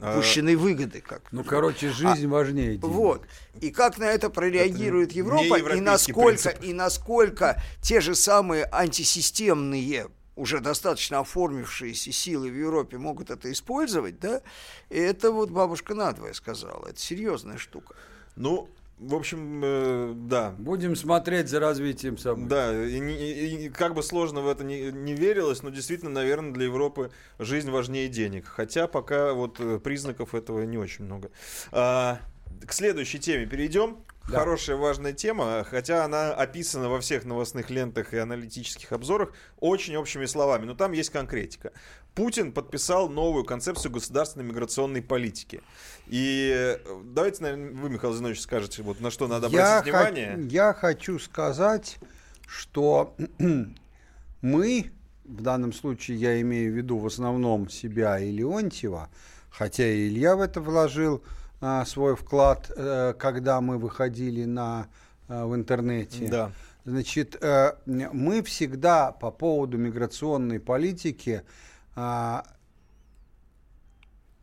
А, 0.00 0.12
Упущенной 0.14 0.54
выгоды, 0.54 1.00
как 1.00 1.22
Ну, 1.32 1.42
короче, 1.42 1.90
жизнь 1.90 2.28
важнее. 2.28 2.76
денег. 2.76 2.84
вот. 2.84 3.26
И 3.60 3.70
как 3.70 3.98
на 3.98 4.04
это 4.04 4.30
прореагирует 4.30 5.12
не 5.12 5.18
Европа, 5.18 5.56
и 5.58 5.80
насколько, 5.80 6.50
принцип. 6.50 6.64
и 6.64 6.72
насколько 6.72 7.60
те 7.82 8.00
же 8.00 8.14
самые 8.14 8.68
антисистемные 8.70 10.06
уже 10.36 10.60
достаточно 10.60 11.18
оформившиеся 11.18 12.12
силы 12.12 12.48
в 12.50 12.54
Европе 12.56 12.96
могут 12.96 13.30
это 13.30 13.50
использовать, 13.50 14.20
да, 14.20 14.40
и 14.88 14.96
это 14.96 15.32
вот 15.32 15.50
бабушка 15.50 15.94
надвое 15.94 16.32
сказала, 16.32 16.86
это 16.88 17.00
серьезная 17.00 17.58
штука. 17.58 17.96
Ну, 18.36 18.68
в 18.98 19.14
общем, 19.14 19.60
э, 19.64 20.12
да. 20.14 20.54
Будем 20.58 20.96
смотреть 20.96 21.48
за 21.48 21.60
развитием 21.60 22.18
событий. 22.18 22.48
Да, 22.48 22.84
и, 22.84 22.98
и- 22.98 23.66
и 23.66 23.68
как 23.68 23.94
бы 23.94 24.02
сложно 24.02 24.40
в 24.40 24.48
это 24.48 24.64
не, 24.64 24.90
не 24.92 25.14
верилось, 25.14 25.62
но 25.62 25.70
действительно, 25.70 26.10
наверное, 26.10 26.52
для 26.52 26.64
Европы 26.64 27.10
жизнь 27.38 27.70
важнее 27.70 28.08
денег. 28.08 28.46
Хотя 28.46 28.86
пока 28.88 29.32
вот 29.32 29.60
э, 29.60 29.78
признаков 29.78 30.34
этого 30.34 30.62
не 30.62 30.78
очень 30.78 31.04
много. 31.04 31.30
А, 31.72 32.20
к 32.66 32.72
следующей 32.72 33.18
теме 33.18 33.46
перейдем. 33.46 33.98
Да. 34.30 34.40
Хорошая, 34.40 34.76
важная 34.76 35.14
тема, 35.14 35.64
хотя 35.64 36.04
она 36.04 36.34
описана 36.34 36.90
во 36.90 37.00
всех 37.00 37.24
новостных 37.24 37.70
лентах 37.70 38.12
и 38.12 38.18
аналитических 38.18 38.92
обзорах 38.92 39.32
очень 39.58 39.96
общими 39.96 40.26
словами, 40.26 40.66
но 40.66 40.74
там 40.74 40.92
есть 40.92 41.08
конкретика. 41.08 41.72
Путин 42.18 42.50
подписал 42.50 43.08
новую 43.08 43.44
концепцию 43.44 43.92
государственной 43.92 44.44
миграционной 44.44 45.02
политики. 45.02 45.60
И 46.08 46.52
э, 46.52 46.78
давайте, 47.04 47.44
наверное, 47.44 47.70
вы, 47.72 47.90
Михаил 47.90 48.12
Зинович, 48.12 48.40
скажете, 48.40 48.82
вот 48.82 49.00
на 49.00 49.12
что 49.12 49.28
надо 49.28 49.46
Я, 49.46 49.78
обратить 49.78 49.94
хо- 49.94 50.10
внимание. 50.10 50.48
я 50.50 50.72
хочу 50.72 51.20
сказать, 51.20 51.98
что 52.44 53.14
мы, 54.42 54.90
в 55.24 55.42
данном 55.42 55.72
случае 55.72 56.16
я 56.16 56.40
имею 56.40 56.72
в 56.72 56.76
виду 56.76 56.98
в 56.98 57.06
основном 57.06 57.70
себя 57.70 58.18
и 58.18 58.32
Леонтьева, 58.32 59.10
хотя 59.48 59.86
и 59.86 60.08
Илья 60.08 60.34
в 60.34 60.40
это 60.40 60.60
вложил 60.60 61.22
а, 61.60 61.84
свой 61.84 62.16
вклад, 62.16 62.68
э, 62.74 63.14
когда 63.16 63.60
мы 63.60 63.78
выходили 63.78 64.42
на, 64.44 64.88
а, 65.28 65.46
в 65.46 65.54
интернете. 65.54 66.26
Да. 66.26 66.50
Значит, 66.84 67.36
э, 67.40 67.74
мы 67.86 68.42
всегда 68.42 69.12
по 69.12 69.30
поводу 69.30 69.78
миграционной 69.78 70.58
политики 70.58 71.42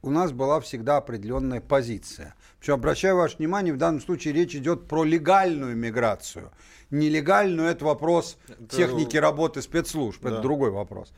у 0.01 0.09
нас 0.11 0.31
была 0.31 0.59
всегда 0.61 0.97
определенная 0.97 1.61
позиция. 1.61 2.35
Причем, 2.59 2.75
обращаю 2.75 3.15
ваше 3.17 3.37
внимание, 3.37 3.73
в 3.73 3.77
данном 3.77 4.01
случае 4.01 4.33
речь 4.33 4.55
идет 4.55 4.87
про 4.87 5.03
легальную 5.03 5.75
миграцию. 5.75 6.51
Нелегальную– 6.91 7.67
это 7.69 7.85
вопрос 7.85 8.37
Это- 8.47 8.75
техники 8.75 9.17
работы 9.17 9.61
спецслужб, 9.61 10.21
Да. 10.21 10.29
это 10.29 10.41
другой 10.41 10.69
вопрос. 10.71 11.11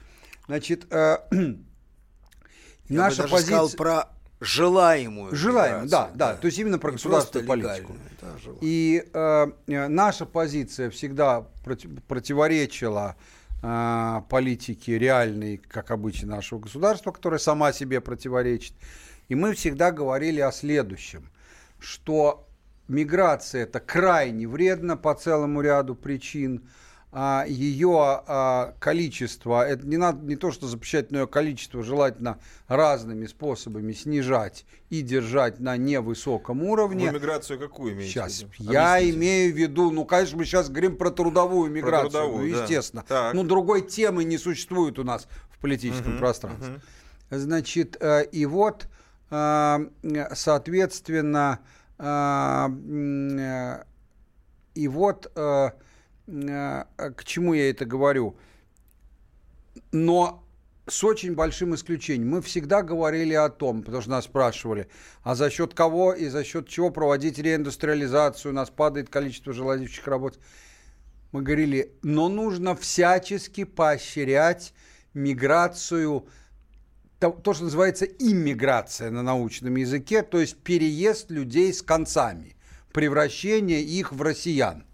Значит, 0.48 0.88
э, 0.92 1.18
Я 1.32 2.98
наша 2.98 3.24
бы 3.24 3.24
даже 3.24 3.34
позиция... 3.34 3.42
сказал 3.46 3.70
про 3.72 4.10
желаемую 4.40 5.36
Желаем, 5.36 5.88
да, 5.88 6.04
миграцию, 6.12 6.18
да, 6.18 6.36
То 6.36 6.46
есть 6.46 6.60
именно 6.60 6.80
про 6.80 6.92
Не 6.92 6.96
государственную 6.96 7.48
политику. 7.48 7.94
легальную, 7.94 8.00
да, 8.22 8.38
желаемую. 8.38 8.60
И 8.62 9.10
э, 9.14 9.48
э, 9.68 9.88
наша 9.88 10.26
позиция 10.26 10.90
всегда 10.92 11.48
проти- 11.66 11.90
противоречила 12.08 13.16
э, 13.62 14.22
политике 14.30 14.98
реальной, 14.98 15.58
как 15.58 15.92
обычно, 15.92 16.36
нашего 16.36 16.60
государства, 16.60 17.12
которая 17.12 17.40
сама 17.40 17.74
себе 17.74 18.02
противоречит. 18.02 18.74
И 19.30 19.36
мы 19.36 19.54
всегда 19.54 19.92
говорили 19.92 20.40
о 20.40 20.52
следующем, 20.52 21.30
что 21.80 22.48
миграция 22.88 23.64
это 23.64 23.80
крайне 23.80 24.48
вредно 24.48 24.98
по 24.98 25.14
целому 25.14 25.62
ряду 25.62 25.96
причин. 25.96 26.68
А 27.20 27.46
ее 27.48 28.22
а, 28.28 28.76
количество, 28.78 29.68
это 29.68 29.88
не 29.88 29.98
надо 29.98 30.24
не 30.24 30.36
то, 30.36 30.52
что 30.52 30.68
запрещать, 30.68 31.10
но 31.10 31.22
ее 31.22 31.28
количество 31.28 31.82
желательно 31.82 32.38
разными 32.68 33.26
способами 33.26 33.92
снижать 33.94 34.68
и 34.92 35.02
держать 35.02 35.60
на 35.60 35.78
невысоком 35.78 36.62
уровне. 36.62 37.08
Вы 37.08 37.16
миграцию 37.16 37.58
какую 37.58 37.94
имеете? 37.94 38.12
Сейчас. 38.12 38.44
виду? 38.44 38.72
Я 38.72 38.98
Объясните. 38.98 39.18
имею 39.18 39.52
в 39.52 39.58
виду, 39.58 39.90
ну, 39.90 40.06
конечно, 40.06 40.38
мы 40.38 40.46
сейчас 40.46 40.70
говорим 40.70 40.96
про 40.96 41.10
трудовую 41.10 41.72
миграцию, 41.72 42.12
трудовую, 42.12 42.50
ну, 42.50 42.56
да. 42.56 42.62
естественно. 42.62 43.04
Так. 43.08 43.34
Ну, 43.34 43.44
другой 43.44 43.82
темы 43.82 44.24
не 44.24 44.38
существует 44.38 45.00
у 45.00 45.04
нас 45.04 45.28
в 45.50 45.58
политическом 45.58 46.12
Мгм, 46.12 46.20
пространстве. 46.20 46.74
мгм. 46.74 46.82
Значит, 47.32 47.98
э, 48.00 48.26
и 48.32 48.46
вот, 48.46 48.88
э, 49.32 49.80
соответственно, 50.36 51.62
э, 51.98 52.68
и 54.76 54.88
вот 54.88 55.32
к 56.28 57.24
чему 57.24 57.54
я 57.54 57.70
это 57.70 57.86
говорю. 57.86 58.38
Но 59.92 60.44
с 60.88 61.04
очень 61.04 61.36
большим 61.36 61.76
исключением. 61.76 62.30
Мы 62.30 62.42
всегда 62.42 62.82
говорили 62.82 63.34
о 63.34 63.50
том, 63.50 63.84
потому 63.84 64.02
что 64.02 64.12
нас 64.12 64.26
спрашивали, 64.26 64.88
а 65.22 65.36
за 65.36 65.50
счет 65.50 65.74
кого 65.74 66.14
и 66.14 66.28
за 66.30 66.44
счет 66.44 66.68
чего 66.68 66.90
проводить 66.90 67.38
реиндустриализацию, 67.38 68.52
у 68.52 68.56
нас 68.56 68.70
падает 68.70 69.10
количество 69.10 69.54
желающих 69.54 70.08
работать. 70.08 70.40
Мы 71.34 71.42
говорили, 71.42 71.92
но 72.04 72.30
нужно 72.30 72.76
всячески 72.76 73.66
поощрять 73.66 74.74
миграцию, 75.14 76.26
то, 77.20 77.54
что 77.54 77.66
называется 77.66 78.06
иммиграция 78.06 79.12
на 79.12 79.24
научном 79.24 79.76
языке, 79.76 80.24
то 80.24 80.40
есть 80.40 80.56
переезд 80.58 81.32
людей 81.32 81.74
с 81.74 81.82
концами, 81.82 82.56
превращение 82.94 83.82
их 83.82 84.14
в 84.14 84.22
россиян. 84.22 84.87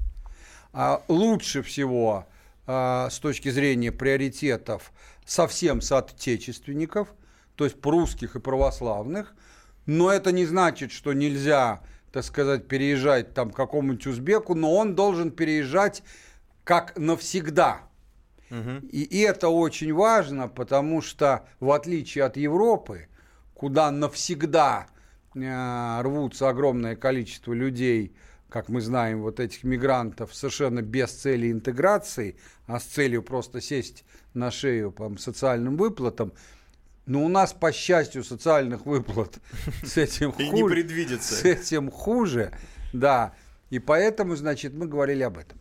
А, 0.73 1.03
лучше 1.07 1.61
всего 1.61 2.25
а, 2.65 3.09
с 3.11 3.19
точки 3.19 3.49
зрения 3.49 3.91
приоритетов 3.91 4.91
совсем 5.23 5.81
соотечественников, 5.81 7.13
то 7.55 7.65
есть 7.65 7.77
русских 7.85 8.35
и 8.35 8.39
православных, 8.39 9.35
но 9.85 10.11
это 10.11 10.31
не 10.31 10.45
значит, 10.45 10.91
что 10.91 11.13
нельзя, 11.13 11.81
так 12.11 12.23
сказать, 12.23 12.67
переезжать 12.67 13.35
там 13.35 13.51
к 13.51 13.55
какому-нибудь 13.55 14.07
узбеку, 14.07 14.55
но 14.55 14.73
он 14.73 14.95
должен 14.95 15.29
переезжать 15.29 16.03
как 16.63 16.97
навсегда. 16.97 17.81
И, 18.91 19.01
и 19.01 19.19
это 19.21 19.49
очень 19.49 19.93
важно, 19.93 20.47
потому 20.47 21.01
что 21.01 21.47
в 21.59 21.71
отличие 21.71 22.23
от 22.23 22.37
Европы, 22.37 23.07
куда 23.55 23.89
навсегда 23.89 24.87
э, 25.33 26.01
рвутся 26.03 26.49
огромное 26.49 26.95
количество 26.95 27.51
людей, 27.51 28.15
как 28.53 28.69
мы 28.69 28.81
знаем, 28.81 29.23
вот 29.23 29.39
этих 29.39 29.63
мигрантов 29.63 30.35
совершенно 30.35 30.83
без 30.83 31.09
цели 31.09 31.51
интеграции, 31.51 32.35
а 32.67 32.79
с 32.79 32.83
целью 32.83 33.23
просто 33.23 33.61
сесть 33.61 34.05
на 34.35 34.51
шею 34.51 34.91
по 34.91 35.11
социальным 35.17 35.75
выплатам, 35.75 36.33
но 37.07 37.25
у 37.25 37.29
нас, 37.29 37.51
по 37.51 37.71
счастью, 37.71 38.23
социальных 38.23 38.85
выплат 38.85 39.39
с 39.83 39.97
этим 39.97 40.29
И 40.37 40.49
не 40.51 40.61
хуже. 40.61 40.75
предвидится. 40.75 41.33
С 41.33 41.43
этим 41.45 41.89
хуже, 41.89 42.53
да. 42.93 43.33
И 43.71 43.79
поэтому, 43.79 44.35
значит, 44.35 44.75
мы 44.75 44.85
говорили 44.85 45.23
об 45.23 45.39
этом. 45.39 45.57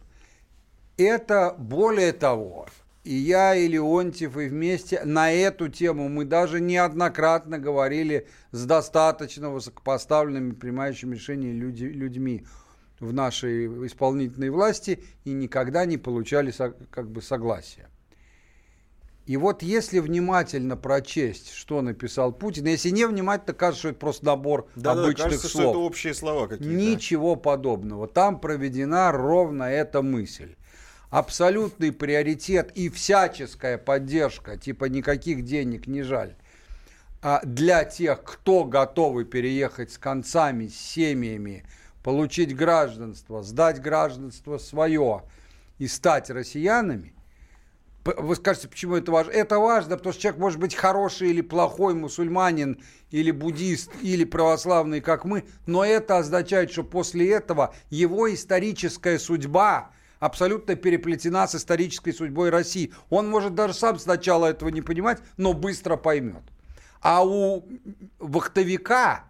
Это 0.99 1.57
более 1.59 2.13
того, 2.13 2.67
и 3.05 3.15
я, 3.15 3.55
и 3.55 3.69
Леонтьев, 3.69 4.37
и 4.37 4.49
вместе 4.49 5.03
на 5.07 5.33
эту 5.33 5.71
тему 5.71 6.11
мы 6.11 6.27
даже 6.27 6.61
неоднократно 6.61 7.59
говорили 7.59 8.29
с 8.51 8.67
достаточно 8.67 9.49
высокопоставленными, 9.49 10.53
принимающими 10.53 11.15
решения 11.15 11.53
люди, 11.53 11.87
людьми 11.87 12.45
в 13.03 13.13
нашей 13.13 13.67
исполнительной 13.87 14.51
власти 14.51 15.03
и 15.25 15.33
никогда 15.33 15.85
не 15.85 15.99
получали 15.99 16.53
как 16.91 17.11
бы 17.11 17.21
согласия. 17.21 17.89
И 19.27 19.37
вот 19.37 19.63
если 19.63 20.01
внимательно 20.01 20.77
прочесть, 20.77 21.53
что 21.53 21.81
написал 21.81 22.33
Путин, 22.33 22.67
если 22.67 22.91
не 22.91 23.07
внимательно, 23.07 23.55
кажется, 23.55 23.81
что 23.81 23.89
это 23.91 23.99
просто 23.99 24.27
набор 24.27 24.69
Да-да, 24.75 25.05
обычных 25.05 25.25
кажется, 25.25 25.49
что 25.49 25.59
слов. 25.59 25.71
это 25.71 25.79
общие 25.79 26.15
слова 26.15 26.49
какие-то. 26.49 26.75
Ничего 26.75 27.37
подобного. 27.37 28.09
Там 28.09 28.41
проведена 28.41 29.13
ровно 29.13 29.65
эта 29.65 30.03
мысль. 30.03 30.57
Абсолютный 31.11 31.93
приоритет 31.93 32.73
и 32.75 32.89
всяческая 32.89 33.79
поддержка, 33.79 34.57
типа 34.57 34.87
никаких 34.87 35.45
денег 35.45 35.87
не 35.87 36.03
жаль, 36.03 36.35
а, 37.21 37.41
для 37.45 37.85
тех, 37.85 38.25
кто 38.25 38.65
готовы 38.65 39.25
переехать 39.25 39.93
с 39.93 39.99
концами, 39.99 40.67
с 40.67 40.75
семьями, 40.75 41.65
получить 42.03 42.55
гражданство, 42.57 43.43
сдать 43.43 43.81
гражданство 43.81 44.59
свое 44.59 45.23
и 45.79 45.87
стать 45.87 46.31
россиянами, 46.31 47.15
вы 48.05 48.35
скажете, 48.35 48.69
почему 48.69 48.97
это 48.97 49.13
важно? 49.13 49.31
Это 49.31 49.59
важно, 49.59 49.97
потому 49.97 50.13
что 50.13 50.23
человек 50.23 50.41
может 50.41 50.59
быть 50.59 50.75
хороший 50.75 51.31
или 51.31 51.41
плохой 51.41 51.95
мусульманин, 51.95 52.81
или 53.11 53.31
буддист, 53.31 53.91
или 54.03 54.25
православный, 54.25 55.01
как 55.01 55.25
мы, 55.25 55.45
но 55.67 55.85
это 55.85 56.19
означает, 56.19 56.73
что 56.73 56.83
после 56.83 57.31
этого 57.31 57.75
его 57.91 58.33
историческая 58.33 59.19
судьба 59.21 59.93
абсолютно 60.19 60.75
переплетена 60.75 61.47
с 61.47 61.55
исторической 61.55 62.13
судьбой 62.13 62.51
России. 62.51 62.93
Он 63.09 63.29
может 63.29 63.55
даже 63.55 63.75
сам 63.75 63.99
сначала 63.99 64.47
этого 64.47 64.69
не 64.69 64.81
понимать, 64.81 65.21
но 65.37 65.53
быстро 65.53 65.97
поймет. 65.97 66.43
А 67.01 67.25
у 67.25 67.65
вахтовика 68.19 69.25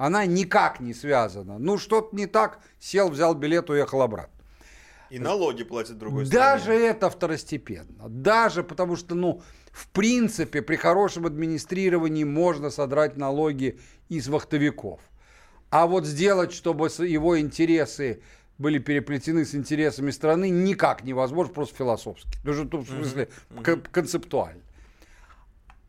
она 0.00 0.24
никак 0.24 0.80
не 0.80 0.94
связана. 0.94 1.58
Ну, 1.58 1.76
что-то 1.76 2.16
не 2.16 2.26
так, 2.26 2.60
сел, 2.78 3.10
взял 3.10 3.34
билет, 3.34 3.68
уехал 3.68 4.00
обратно. 4.00 4.32
И 5.10 5.18
налоги 5.18 5.62
платят 5.62 5.98
другой 5.98 6.24
Даже 6.24 6.62
стране. 6.62 6.86
это 6.86 7.10
второстепенно. 7.10 8.08
Даже 8.08 8.62
потому 8.62 8.96
что, 8.96 9.14
ну, 9.14 9.42
в 9.72 9.88
принципе, 9.88 10.62
при 10.62 10.76
хорошем 10.76 11.26
администрировании 11.26 12.24
можно 12.24 12.70
содрать 12.70 13.18
налоги 13.18 13.78
из 14.08 14.26
вахтовиков. 14.28 15.00
А 15.68 15.86
вот 15.86 16.06
сделать, 16.06 16.52
чтобы 16.54 16.86
его 16.86 17.38
интересы 17.38 18.22
были 18.56 18.78
переплетены 18.78 19.44
с 19.44 19.54
интересами 19.54 20.10
страны, 20.12 20.48
никак 20.48 21.04
невозможно, 21.04 21.52
просто 21.52 21.76
философски. 21.76 22.38
Даже 22.42 22.64
тут, 22.66 22.88
в 22.88 22.90
смысле, 22.90 23.28
кон- 23.62 23.82
концептуально. 23.92 24.62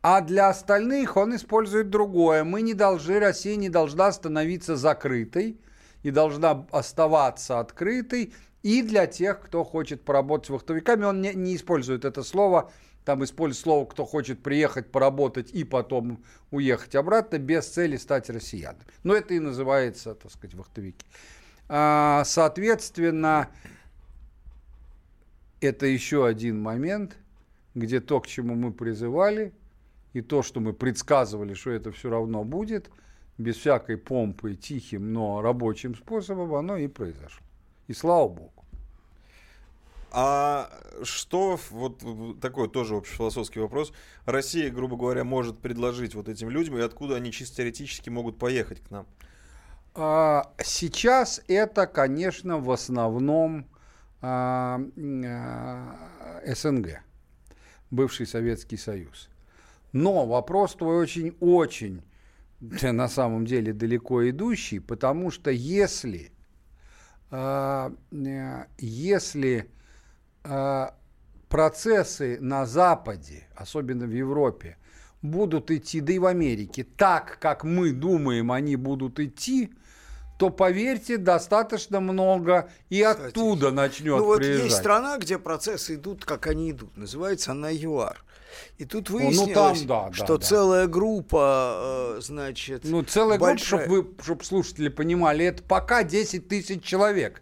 А 0.02 0.20
для 0.20 0.48
остальных 0.48 1.16
он 1.16 1.36
использует 1.36 1.88
другое. 1.88 2.42
Мы 2.42 2.62
не 2.62 2.74
должны, 2.74 3.20
Россия 3.20 3.54
не 3.54 3.68
должна 3.68 4.10
становиться 4.10 4.76
закрытой 4.76 5.60
и 6.02 6.10
должна 6.10 6.66
оставаться 6.72 7.60
открытой 7.60 8.34
и 8.64 8.82
для 8.82 9.06
тех, 9.06 9.40
кто 9.40 9.62
хочет 9.62 10.02
поработать 10.04 10.50
вахтовиками. 10.50 11.04
Он 11.04 11.20
не, 11.20 11.32
не 11.34 11.54
использует 11.54 12.04
это 12.04 12.24
слово, 12.24 12.72
там 13.04 13.22
использует 13.22 13.62
слово, 13.62 13.86
кто 13.86 14.04
хочет 14.04 14.42
приехать 14.42 14.90
поработать 14.90 15.52
и 15.52 15.62
потом 15.62 16.24
уехать 16.50 16.96
обратно 16.96 17.38
без 17.38 17.66
цели 17.68 17.96
стать 17.96 18.28
россиянами. 18.28 18.84
Но 19.04 19.14
это 19.14 19.34
и 19.34 19.38
называется, 19.38 20.16
так 20.16 20.32
сказать, 20.32 20.54
вахтовики. 20.54 21.06
А, 21.68 22.24
соответственно, 22.24 23.48
это 25.60 25.86
еще 25.86 26.26
один 26.26 26.60
момент, 26.60 27.16
где 27.76 28.00
то, 28.00 28.20
к 28.20 28.26
чему 28.26 28.56
мы 28.56 28.72
призывали, 28.72 29.52
и 30.12 30.20
то, 30.20 30.42
что 30.42 30.60
мы 30.60 30.72
предсказывали, 30.72 31.54
что 31.54 31.70
это 31.70 31.90
все 31.92 32.10
равно 32.10 32.44
будет, 32.44 32.90
без 33.38 33.56
всякой 33.56 33.96
помпы, 33.96 34.54
тихим, 34.54 35.12
но 35.12 35.40
рабочим 35.40 35.94
способом, 35.94 36.54
оно 36.54 36.76
и 36.76 36.86
произошло. 36.86 37.44
И 37.88 37.94
слава 37.94 38.28
богу. 38.28 38.62
А 40.14 40.70
что, 41.04 41.58
вот 41.70 42.02
такой 42.40 42.68
тоже 42.68 42.96
общефилософский 42.96 43.62
вопрос, 43.62 43.94
Россия, 44.26 44.70
грубо 44.70 44.96
говоря, 44.96 45.24
может 45.24 45.58
предложить 45.58 46.14
вот 46.14 46.28
этим 46.28 46.50
людям, 46.50 46.76
и 46.76 46.82
откуда 46.82 47.16
они 47.16 47.32
чисто 47.32 47.56
теоретически 47.56 48.10
могут 48.10 48.38
поехать 48.38 48.80
к 48.80 48.90
нам? 48.90 49.06
А, 49.94 50.52
Сейчас 50.62 51.40
это, 51.48 51.86
конечно, 51.86 52.58
в 52.58 52.70
основном 52.70 53.66
а, 54.20 54.80
а, 55.24 56.40
СНГ, 56.46 57.00
бывший 57.90 58.26
Советский 58.26 58.76
Союз. 58.76 59.30
Но 59.92 60.26
вопрос 60.26 60.74
твой 60.74 60.96
очень-очень 61.02 62.02
да, 62.62 62.92
на 62.92 63.08
самом 63.08 63.44
деле 63.44 63.72
далеко 63.72 64.28
идущий, 64.30 64.78
потому 64.78 65.30
что 65.30 65.50
если, 65.50 66.30
а, 67.30 67.92
э, 68.12 68.64
если 68.78 69.68
а, 70.44 70.94
процессы 71.48 72.38
на 72.40 72.64
Западе, 72.64 73.48
особенно 73.56 74.06
в 74.06 74.12
Европе, 74.12 74.76
будут 75.22 75.70
идти, 75.70 76.00
да 76.00 76.12
и 76.12 76.18
в 76.18 76.26
Америке, 76.26 76.84
так, 76.84 77.38
как 77.40 77.64
мы 77.64 77.92
думаем, 77.92 78.52
они 78.52 78.76
будут 78.76 79.18
идти, 79.18 79.72
то, 80.38 80.50
поверьте, 80.50 81.18
достаточно 81.18 82.00
много 82.00 82.70
и 82.90 83.02
оттуда 83.02 83.70
начнет 83.70 84.18
Ну 84.18 84.24
вот 84.24 84.38
приезжать. 84.38 84.64
есть 84.64 84.76
страна, 84.76 85.18
где 85.18 85.38
процессы 85.38 85.94
идут, 85.94 86.24
как 86.24 86.46
они 86.46 86.70
идут. 86.70 86.96
Называется 86.96 87.52
она 87.52 87.70
ЮАР. 87.70 88.24
И 88.78 88.84
тут 88.84 89.08
ну, 89.08 89.16
выяснилось, 89.18 89.52
там, 89.54 89.86
да, 89.86 90.08
да, 90.08 90.12
что 90.12 90.36
да. 90.38 90.44
целая 90.44 90.86
группа, 90.86 92.16
э, 92.18 92.20
значит, 92.20 92.82
Ну, 92.84 93.02
целая 93.02 93.38
группа, 93.38 93.52
большая- 93.52 93.84
чтобы 93.84 94.02
вы, 94.02 94.22
чтоб 94.22 94.44
слушатели 94.44 94.88
понимали, 94.88 95.44
это 95.46 95.62
пока 95.62 96.02
10 96.02 96.48
тысяч 96.48 96.82
человек. 96.82 97.40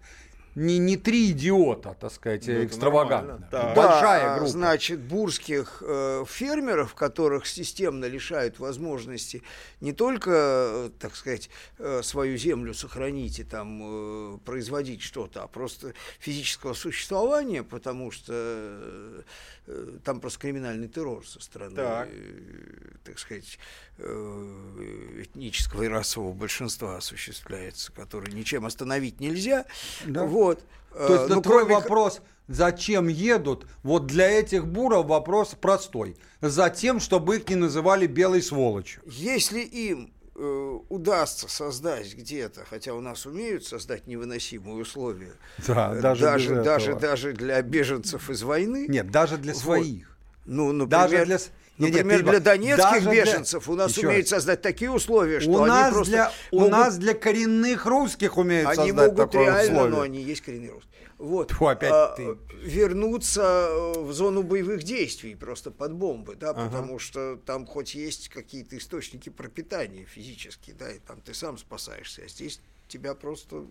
Не, 0.55 0.79
не 0.79 0.97
три 0.97 1.31
идиота, 1.31 1.97
так 2.01 2.13
сказать, 2.13 2.47
Ну, 2.47 2.65
экстравагантно. 2.65 3.49
Да, 3.51 3.75
Большая 3.75 4.35
группа. 4.37 4.51
Значит, 4.51 5.01
бурских 5.01 5.83
э, 5.87 6.25
фермеров, 6.27 6.95
которых 6.95 7.47
системно 7.47 8.07
лишают 8.07 8.59
возможности 8.59 9.43
не 9.81 9.93
только, 9.93 10.31
э, 10.33 10.91
так 10.99 11.15
сказать, 11.15 11.51
э, 11.79 12.03
свою 12.03 12.37
землю 12.37 12.75
сохранить 12.75 13.39
и 13.39 13.45
там 13.45 13.81
э, 14.35 14.39
производить 14.45 15.03
что-то, 15.03 15.43
а 15.45 15.47
просто 15.47 15.95
физического 16.19 16.75
существования, 16.75 17.63
потому 17.63 18.11
что 18.11 18.33
э, 19.67 19.99
там 20.05 20.21
просто 20.21 20.41
криминальный 20.41 20.89
террор 20.89 21.27
со 21.27 21.41
стороны, 21.41 21.77
Так. 21.77 22.09
э, 22.11 22.97
так 23.05 23.19
сказать, 23.19 23.59
этнического 24.01 25.83
и 25.85 25.89
расового 25.89 26.33
большинства 26.33 26.97
осуществляется, 26.97 27.93
который 27.93 28.33
ничем 28.33 28.67
остановить 28.67 29.21
нельзя. 29.21 29.67
Да. 30.07 30.25
Вот. 30.25 30.63
То 30.97 31.15
есть 31.15 31.31
Э, 31.31 31.35
ну, 31.35 31.43
кроме- 31.43 31.75
вопрос, 31.75 32.21
зачем 32.49 33.09
едут, 33.09 33.67
вот 33.83 34.07
для 34.07 34.29
этих 34.29 34.67
буров 34.67 35.07
вопрос 35.07 35.55
простой. 35.61 36.17
Затем, 36.41 37.01
чтобы 37.01 37.37
их 37.37 37.49
не 37.49 37.57
называли 37.57 38.07
белой 38.07 38.43
сволочью. 38.43 39.03
Если 39.07 39.61
им 39.61 40.13
э, 40.43 40.79
удастся 40.89 41.49
создать 41.49 42.15
где-то, 42.15 42.65
хотя 42.65 42.95
у 42.95 43.01
нас 43.03 43.27
умеют 43.27 43.67
создать 43.67 44.07
невыносимые 44.07 44.77
условия, 44.77 45.35
Да, 45.67 45.95
э, 45.95 46.01
даже 46.01 46.23
даже, 46.23 46.55
даже, 46.63 46.95
даже 46.95 47.33
для 47.35 47.61
беженцев 47.61 48.31
из 48.31 48.43
войны. 48.43 48.87
Нет, 48.89 49.11
даже 49.11 49.37
для 49.37 49.53
Вот. 49.53 49.61
своих. 49.63 50.17
Ну, 50.47 50.73
например, 50.73 50.89
Даже 50.89 51.25
для 51.27 51.39
с- 51.81 51.85
Не, 51.85 51.91
не, 51.91 52.03
например, 52.03 52.19
ты- 52.25 52.31
для 52.31 52.41
донецких 52.41 52.79
даже 52.91 53.11
для- 53.11 53.25
беженцев 53.25 53.69
у 53.69 53.75
нас 53.75 53.97
Еще 53.97 54.07
умеют 54.07 54.25
раз. 54.27 54.31
создать 54.31 54.63
такие 54.63 54.91
условия, 54.91 55.41
что 55.41 55.51
у 55.51 55.57
они 55.63 55.67
нас 55.69 55.93
просто 55.93 56.11
для, 56.13 56.33
у 56.53 56.57
могут- 56.57 56.71
нас 56.73 56.97
для 56.99 57.15
коренных 57.15 57.87
русских 57.87 58.37
умеют 58.39 58.67
они 58.69 58.77
создать 58.77 58.95
могут 59.13 59.17
такое 59.33 59.45
реально, 59.47 59.73
условие. 59.75 59.97
но 59.97 60.01
они 60.03 60.23
есть 60.23 60.41
коренные 60.43 60.71
русские. 60.73 60.91
Вот. 61.19 61.51
Фу, 61.53 61.67
опять 61.67 61.91
а, 61.93 62.15
ты. 62.17 62.37
Вернуться 62.63 63.43
э, 63.71 63.99
в 64.01 64.13
зону 64.13 64.43
боевых 64.43 64.83
действий 64.83 65.35
просто 65.35 65.71
под 65.71 65.93
бомбы, 65.93 66.35
да, 66.35 66.51
Ага. 66.51 66.67
потому 66.67 66.99
что 66.99 67.37
там 67.45 67.67
хоть 67.67 67.95
есть 67.95 68.29
какие-то 68.31 68.77
источники 68.79 69.29
пропитания 69.29 70.07
физические, 70.07 70.75
да, 70.77 70.91
и 70.91 70.99
там 70.99 71.21
ты 71.21 71.35
сам 71.35 71.59
спасаешься, 71.59 72.23
а 72.25 72.29
здесь 72.29 72.61
тебя 72.89 73.15
просто 73.15 73.65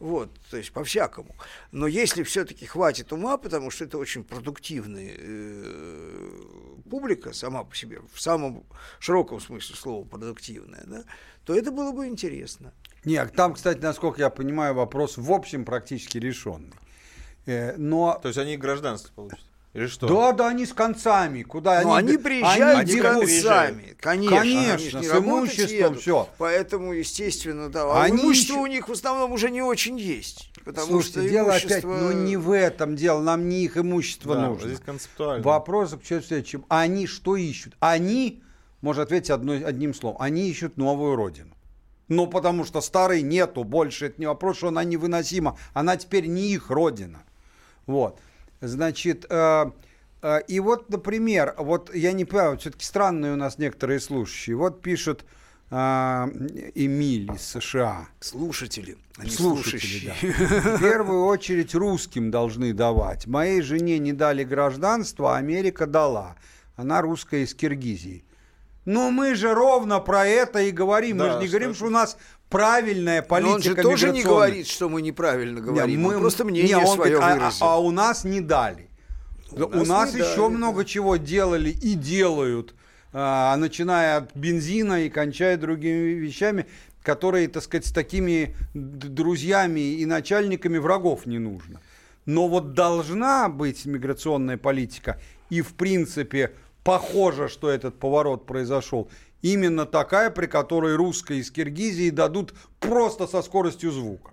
вот, 0.00 0.30
то 0.50 0.56
есть 0.56 0.72
по-всякому. 0.72 1.34
Но 1.72 1.86
если 1.86 2.22
все-таки 2.22 2.66
хватит 2.66 3.12
ума, 3.12 3.36
потому 3.36 3.70
что 3.70 3.84
это 3.84 3.98
очень 3.98 4.22
продуктивная 4.22 5.14
э, 5.18 6.30
публика 6.88 7.32
сама 7.32 7.64
по 7.64 7.74
себе, 7.74 8.00
в 8.12 8.20
самом 8.20 8.64
широком 9.00 9.40
смысле 9.40 9.74
слова 9.74 10.04
продуктивная, 10.04 10.84
да, 10.86 11.04
то 11.44 11.54
это 11.54 11.72
было 11.72 11.92
бы 11.92 12.06
интересно. 12.06 12.72
Нет, 13.04 13.32
там, 13.34 13.54
кстати, 13.54 13.78
насколько 13.80 14.20
я 14.20 14.30
понимаю, 14.30 14.74
вопрос 14.74 15.16
в 15.16 15.32
общем 15.32 15.64
практически 15.64 16.18
решенный. 16.18 16.74
Э, 17.46 17.76
Но... 17.76 18.18
То 18.22 18.28
есть 18.28 18.38
они 18.38 18.56
гражданство 18.56 19.12
получат? 19.14 19.47
Или 19.74 19.86
что? 19.86 20.06
Да, 20.08 20.32
да, 20.32 20.48
они 20.48 20.64
с 20.66 20.72
концами. 20.72 21.42
Куда 21.42 21.82
Но 21.82 21.94
они, 21.94 22.16
приезжают 22.16 22.80
они 22.80 22.98
с 22.98 23.02
концами, 23.02 23.96
конечно. 24.00 24.40
они 24.40 24.54
Конечно, 24.54 24.98
не 24.98 25.04
с 25.06 25.14
имуществом 25.14 25.68
едут. 25.76 26.00
все. 26.00 26.28
Поэтому, 26.38 26.92
естественно, 26.94 27.68
да. 27.68 27.84
А 27.84 28.02
Они 28.04 28.22
имущество 28.22 28.54
еще- 28.54 28.62
у 28.62 28.66
них 28.66 28.88
в 28.88 28.92
основном 28.92 29.32
уже 29.32 29.50
не 29.50 29.60
очень 29.62 29.98
есть. 29.98 30.50
Потому 30.64 30.86
Слушайте, 30.86 31.20
что 31.20 31.28
дело 31.28 31.50
имущество... 31.50 31.76
опять, 31.76 31.84
ну 31.84 32.12
не 32.12 32.36
в 32.36 32.50
этом 32.50 32.96
дело, 32.96 33.20
нам 33.22 33.48
не 33.48 33.64
их 33.64 33.76
имущество 33.76 34.34
Да, 34.34 34.46
нужно. 34.48 34.68
здесь 34.68 34.80
концептуально. 34.80 35.44
Вопрос 35.44 35.92
в 35.92 36.04
следующем. 36.06 36.64
Они 36.68 37.06
что 37.06 37.36
ищут? 37.36 37.76
Они, 37.78 38.42
можно 38.80 39.02
ответить 39.02 39.30
одной, 39.30 39.62
одним 39.62 39.92
словом, 39.94 40.16
они 40.20 40.48
ищут 40.48 40.76
новую 40.78 41.14
родину. 41.14 41.54
Ну, 42.08 42.26
потому 42.26 42.64
что 42.64 42.80
старой 42.80 43.20
нету 43.20 43.64
больше. 43.64 44.06
Это 44.06 44.18
не 44.18 44.26
вопрос, 44.26 44.56
что 44.56 44.68
она 44.68 44.82
невыносима. 44.82 45.58
Она 45.74 45.96
теперь 45.98 46.26
не 46.26 46.48
их 46.52 46.70
родина. 46.70 47.22
Вот. 47.86 48.18
Значит, 48.60 49.26
э, 49.28 49.70
э, 50.22 50.40
и 50.48 50.60
вот, 50.60 50.90
например, 50.90 51.54
вот 51.58 51.94
я 51.94 52.12
не 52.12 52.24
понимаю, 52.24 52.58
все-таки 52.58 52.84
странные 52.84 53.32
у 53.32 53.36
нас 53.36 53.58
некоторые 53.58 54.00
слушающие. 54.00 54.56
Вот 54.56 54.82
пишет 54.82 55.24
э, 55.70 55.74
Эмиль 56.74 57.30
из 57.32 57.42
США. 57.42 58.08
Слушатели, 58.20 58.96
а 59.16 59.24
не 59.24 59.30
Слушатели, 59.30 60.10
слушающие. 60.10 60.34
да. 60.62 60.76
В 60.76 60.80
первую 60.80 61.24
очередь 61.26 61.74
русским 61.74 62.30
должны 62.30 62.72
давать. 62.72 63.26
Моей 63.26 63.60
жене 63.62 63.98
не 63.98 64.12
дали 64.12 64.44
гражданство, 64.44 65.34
а 65.34 65.38
Америка 65.38 65.86
дала. 65.86 66.36
Она 66.76 67.00
русская 67.00 67.44
из 67.44 67.54
Киргизии. 67.54 68.24
Но 68.88 69.10
мы 69.10 69.34
же 69.34 69.52
ровно 69.52 70.00
про 70.00 70.26
это 70.26 70.60
и 70.60 70.70
говорим. 70.70 71.18
Да, 71.18 71.24
мы 71.24 71.30
же 71.32 71.38
не 71.40 71.46
что 71.46 71.58
говорим, 71.58 71.74
что 71.74 71.86
у 71.88 71.90
нас 71.90 72.16
правильная 72.48 73.22
Но 73.28 73.36
он 73.36 73.42
же 73.62 73.74
политика 73.74 73.82
тоже 73.82 74.12
не 74.12 74.22
говорит, 74.22 74.66
что 74.66 74.88
мы 74.88 75.02
неправильно 75.02 75.60
говорим. 75.60 76.00
Не, 76.00 76.06
он 76.06 76.20
просто 76.20 76.46
мнение 76.46 76.74
не, 76.74 76.76
он 76.76 76.96
свое 76.96 77.16
говорит, 77.16 77.22
а- 77.22 77.26
а- 77.26 77.38
выразил. 77.38 77.66
А, 77.66 77.78
у 77.80 77.90
нас 77.90 78.24
не 78.24 78.40
дали. 78.40 78.88
У 79.50 79.62
У 79.62 79.68
нас 79.68 79.88
нас, 79.88 80.14
еще 80.14 80.48
дали, 80.48 80.56
много 80.56 80.86
чего 80.86 81.16
делали 81.16 81.68
и 81.68 81.92
делают, 81.92 82.74
а, 83.12 83.54
начиная 83.58 84.16
от 84.16 84.34
бензина 84.34 85.04
и 85.04 85.10
кончая 85.10 85.58
другими 85.58 86.14
вещами, 86.14 86.64
которые, 87.02 87.48
так 87.48 87.64
сказать, 87.64 87.84
с 87.84 87.92
такими 87.92 88.56
друзьями 88.72 89.80
и 89.80 90.06
начальниками 90.06 90.78
врагов 90.78 91.26
не 91.26 91.38
нужно. 91.38 91.82
Но 92.24 92.48
вот 92.48 92.72
должна 92.72 93.50
быть 93.50 93.84
миграционная 93.84 94.56
политика, 94.56 95.20
и 95.50 95.60
в 95.60 95.74
принципе 95.74 96.52
похоже, 96.88 97.48
что 97.48 97.68
этот 97.68 97.98
поворот 97.98 98.46
произошел, 98.46 99.10
именно 99.42 99.84
такая, 99.84 100.30
при 100.30 100.46
которой 100.46 100.96
русские 100.96 101.40
из 101.40 101.50
Киргизии 101.50 102.08
дадут 102.08 102.54
просто 102.80 103.26
со 103.26 103.42
скоростью 103.42 103.90
звука. 103.90 104.32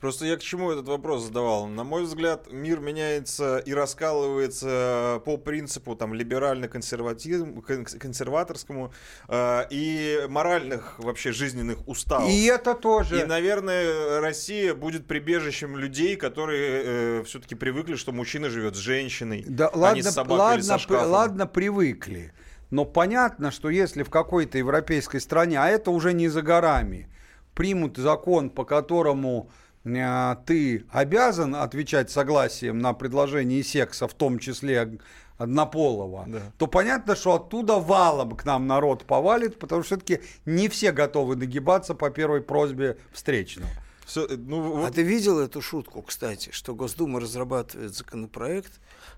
Просто 0.00 0.26
я 0.26 0.36
к 0.36 0.42
чему 0.42 0.70
этот 0.70 0.86
вопрос 0.88 1.24
задавал? 1.24 1.66
На 1.68 1.82
мой 1.82 2.02
взгляд, 2.02 2.52
мир 2.52 2.80
меняется 2.80 3.56
и 3.58 3.72
раскалывается 3.72 5.22
по 5.24 5.38
принципу 5.38 5.96
там 5.96 6.12
либерально-консерваторскому 6.12 8.92
э, 9.28 9.62
и 9.70 10.26
моральных 10.28 10.98
вообще 10.98 11.32
жизненных 11.32 11.88
уставов. 11.88 12.28
И 12.28 12.44
это 12.44 12.74
тоже. 12.74 13.22
И, 13.22 13.24
наверное, 13.24 14.20
Россия 14.20 14.74
будет 14.74 15.06
прибежищем 15.06 15.78
людей, 15.78 16.16
которые 16.16 17.24
все-таки 17.24 17.54
привыкли, 17.54 17.94
что 17.96 18.12
мужчина 18.12 18.50
живет 18.50 18.76
с 18.76 18.78
женщиной, 18.78 19.46
Да, 19.48 19.68
а 19.68 19.76
не 19.76 19.80
ладно, 19.80 20.02
с 20.02 20.14
собакой 20.14 20.38
ладно, 20.38 20.54
или 20.56 20.62
со 20.62 20.78
шкафом. 20.78 21.10
ладно, 21.10 21.46
привыкли. 21.46 22.34
Но 22.70 22.84
понятно, 22.84 23.50
что 23.50 23.70
если 23.70 24.02
в 24.02 24.10
какой-то 24.10 24.58
европейской 24.58 25.20
стране, 25.20 25.58
а 25.58 25.68
это 25.68 25.90
уже 25.90 26.12
не 26.12 26.28
за 26.28 26.42
горами, 26.42 27.08
примут 27.54 27.96
закон, 27.96 28.50
по 28.50 28.64
которому 28.64 29.48
э, 29.48 29.52
ты 30.46 30.84
обязан 30.90 31.54
отвечать 31.54 32.10
согласием 32.10 32.78
на 32.78 32.92
предложение 32.92 33.62
секса, 33.62 34.08
в 34.08 34.14
том 34.14 34.38
числе 34.38 34.98
однополого, 35.38 36.24
Да. 36.26 36.40
то 36.58 36.66
понятно, 36.66 37.14
что 37.14 37.34
оттуда 37.34 37.74
валом 37.74 38.36
к 38.36 38.44
нам 38.44 38.66
народ 38.66 39.04
повалит, 39.04 39.58
потому 39.58 39.82
что 39.82 39.96
все-таки 39.96 40.20
не 40.46 40.68
все 40.68 40.92
готовы 40.92 41.36
нагибаться 41.36 41.94
по 41.94 42.10
первой 42.10 42.40
просьбе 42.40 42.96
встречного. 43.12 43.68
Всё, 44.06 44.24
э, 44.26 44.36
ну, 44.36 44.84
А 44.84 44.90
ты 44.90 45.02
видел 45.02 45.38
эту 45.38 45.60
шутку, 45.60 46.00
кстати, 46.02 46.50
что 46.52 46.74
Госдума 46.74 47.20
разрабатывает 47.20 47.94
законопроект, 47.94 48.72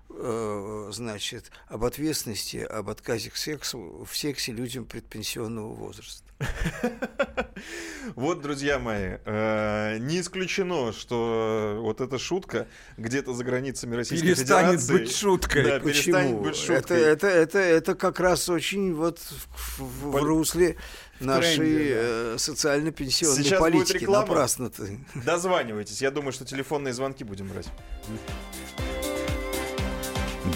э, 0.09 0.89
значит, 0.91 1.51
об 1.67 1.83
ответственности, 1.83 2.57
об 2.57 2.89
отказе 2.89 3.29
к 3.29 3.35
сексу, 3.37 4.05
в 4.09 4.17
сексе 4.17 4.51
людям 4.51 4.85
предпенсионного 4.85 5.73
возраста? 5.73 6.23
Вот, 8.15 8.41
друзья 8.41 8.79
мои, 8.79 9.17
э, 9.25 9.97
не 9.99 10.21
исключено, 10.21 10.91
что 10.93 11.77
вот 11.81 12.01
эта 12.01 12.17
шутка 12.17 12.67
где-то 12.97 13.33
за 13.33 13.43
границами 13.43 13.95
Российской 13.95 14.27
Перестанет 14.27 14.81
Федерации... 14.81 14.93
быть 14.93 15.15
шуткой. 15.15 15.63
Да, 15.63 15.79
Почему? 15.79 15.89
перестанет 15.93 16.37
быть 16.41 16.55
шуткой. 16.55 16.77
Это, 16.77 16.95
это, 16.95 17.27
это, 17.27 17.59
это 17.59 17.95
как 17.95 18.19
раз 18.19 18.49
очень 18.49 18.93
вот 18.93 19.19
в, 19.19 19.79
в- 19.79 20.11
в 20.11 20.23
русле 20.23 20.77
нашей 21.19 21.57
тренде, 21.57 21.93
да. 21.93 22.01
э, 22.01 22.35
социально-пенсионной 22.37 23.43
Сейчас 23.43 23.59
будет 23.59 23.73
политики. 23.73 23.97
реклама. 23.97 24.27
Напрасно 24.27 24.69
ты. 24.69 24.99
Дозванивайтесь. 25.13 26.01
Я 26.01 26.11
думаю, 26.11 26.31
что 26.31 26.45
телефонные 26.45 26.93
звонки 26.93 27.23
будем 27.23 27.47
брать. 27.47 27.67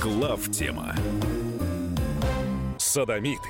Глав 0.02 0.50
тема. 0.52 0.96
Садомиты, 2.78 3.50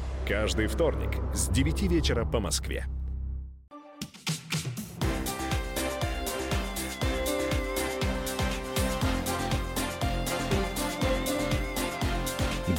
Каждый 0.27 0.67
вторник 0.67 1.09
с 1.33 1.49
9 1.49 1.81
вечера 1.83 2.25
по 2.25 2.39
Москве. 2.39 2.85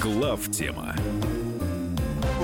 Глав 0.00 0.50
тема. 0.50 0.94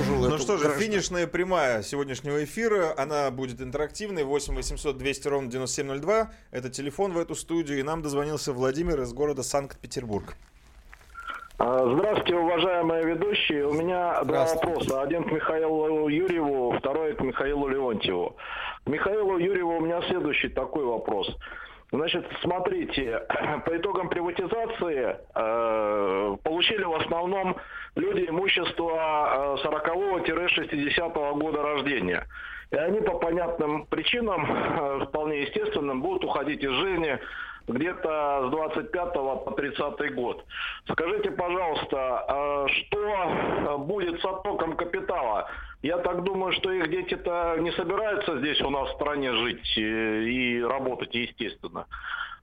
Ну 0.09 0.39
что 0.39 0.59
же, 0.59 0.71
финишная 0.79 1.27
прямая 1.27 1.83
сегодняшнего 1.83 2.43
эфира, 2.45 2.93
она 2.97 3.31
будет 3.31 3.61
интерактивной, 3.61 4.25
8 4.25 4.55
800 4.55 4.99
200 4.99 5.29
ровно 5.29 5.51
9702, 5.51 6.33
это 6.51 6.71
телефон 6.71 7.13
в 7.13 7.19
эту 7.19 7.35
студию, 7.35 7.79
и 7.79 7.83
нам 7.83 8.03
дозвонился 8.03 8.53
Владимир 8.53 9.01
из 9.01 9.13
города 9.13 9.43
Санкт-Петербург. 9.43 10.37
А, 11.61 11.93
Здравствуйте, 11.93 12.37
уважаемые 12.37 13.05
ведущие. 13.05 13.67
У 13.67 13.73
меня 13.73 14.23
два 14.23 14.47
вопроса. 14.47 15.03
Один 15.03 15.25
к 15.25 15.33
Михаилу 15.33 16.09
Юрьеву, 16.09 16.71
второй 16.79 17.17
к 17.17 17.21
Михаилу 17.21 17.67
Леонтьеву. 17.67 18.37
К 18.85 18.89
Михаилу 18.89 19.39
Юрьеву 19.39 19.79
у 19.79 19.81
меня 19.81 20.01
следующий 20.03 20.51
такой 20.51 20.85
вопрос. 20.85 21.37
Значит, 21.91 22.25
смотрите, 22.43 23.27
по 23.67 23.77
итогам 23.77 24.09
приватизации 24.09 25.17
э, 25.35 26.37
получили 26.45 26.85
в 26.85 26.95
основном 26.95 27.57
люди 27.97 28.29
имущество 28.29 29.57
э, 29.61 29.67
40-60 29.67 31.39
года 31.41 31.63
рождения. 31.63 32.25
И 32.71 32.77
они 32.77 33.01
по 33.01 33.19
понятным 33.19 33.87
причинам, 33.87 34.47
э, 34.47 35.07
вполне 35.07 35.43
естественным, 35.43 36.03
будут 36.03 36.25
уходить 36.25 36.63
из 36.63 36.71
жизни 36.71 37.19
где-то 37.69 38.47
с 38.49 38.51
25 38.51 39.13
по 39.13 39.53
30 39.57 40.15
год. 40.15 40.45
Скажите, 40.91 41.31
пожалуйста, 41.31 42.25
э, 42.29 42.67
что 42.69 42.99
э, 42.99 43.77
будет 43.79 44.21
с 44.21 44.25
оттоком 44.25 44.77
капитала? 44.77 45.49
Я 45.83 45.99
так 45.99 46.25
думаю, 46.25 46.53
что 46.55 46.73
их 46.73 46.91
дети-то 46.91 47.57
не 47.59 47.71
собираются 47.73 48.39
здесь 48.39 48.61
у 48.63 48.71
нас 48.71 48.89
в 48.89 48.95
стране 48.95 49.33
жить 49.33 49.79
э, 49.79 50.23
и 50.25 50.63
работать, 50.63 51.15
естественно. 51.15 51.87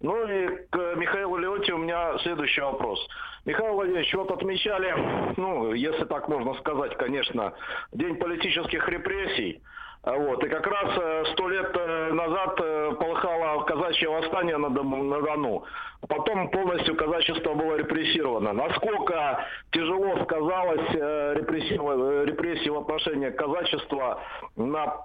Ну 0.01 0.27
и 0.27 0.47
к 0.69 0.95
Михаилу 0.95 1.37
Леонтьеву 1.37 1.79
у 1.79 1.83
меня 1.83 2.17
следующий 2.19 2.61
вопрос. 2.61 2.99
Михаил 3.45 3.73
Владимирович, 3.73 4.13
вот 4.13 4.31
отмечали, 4.31 4.93
ну, 5.37 5.73
если 5.73 6.03
так 6.05 6.27
можно 6.27 6.53
сказать, 6.55 6.95
конечно, 6.97 7.53
День 7.91 8.15
политических 8.15 8.87
репрессий. 8.89 9.61
А 10.05 10.15
Вот. 10.17 10.43
И 10.43 10.49
как 10.49 10.65
раз 10.67 10.97
э, 10.97 11.23
сто 11.33 11.49
лет 11.49 11.71
э, 11.75 12.13
назад 12.13 12.59
э, 12.61 12.91
полыхало 12.99 13.63
казачье 13.63 14.07
восстание 14.07 14.57
на, 14.57 14.69
Дону. 14.69 15.63
Потом 16.07 16.49
полностью 16.51 16.95
казачество 16.95 17.55
было 17.55 17.75
репрессировано. 17.75 18.53
Насколько 18.53 19.43
тяжело 19.71 20.23
сказалось 20.23 20.91
э, 20.93 20.97
э, 20.99 22.25
репрессии 22.25 22.69
в 22.69 22.77
отношении 22.77 23.31
казачества 23.31 24.21
на, 24.55 25.01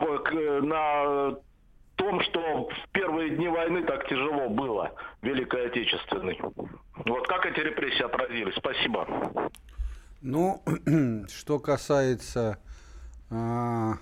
на 0.61 1.37
том, 1.97 2.21
что 2.21 2.69
в 2.69 2.89
первые 2.93 3.31
дни 3.37 3.49
войны 3.49 3.83
так 3.85 4.07
тяжело 4.07 4.51
было, 4.51 4.93
Великой 5.23 5.69
Отечественной. 5.69 6.39
Вот 7.07 7.27
как 7.27 7.47
эти 7.47 7.61
репрессии 7.61 8.03
отразились? 8.03 8.55
Спасибо. 8.57 9.09
Ну, 10.21 10.63
что 11.29 11.59
касается 11.59 12.59
а, 13.31 13.95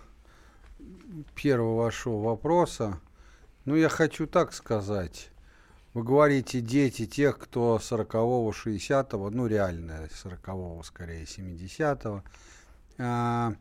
первого 1.35 1.77
вашего 1.77 2.23
вопроса, 2.23 3.01
ну, 3.65 3.77
я 3.77 3.89
хочу 3.89 4.27
так 4.27 4.53
сказать. 4.53 5.31
Вы 5.95 6.03
говорите, 6.03 6.61
дети 6.61 7.07
тех, 7.07 7.39
кто 7.39 7.79
40-го, 7.83 8.51
60-го, 8.51 9.31
ну, 9.31 9.47
реально 9.47 10.09
40-го, 10.11 10.83
скорее, 10.83 11.25
70-го, 11.25 12.23
а, 12.99 13.55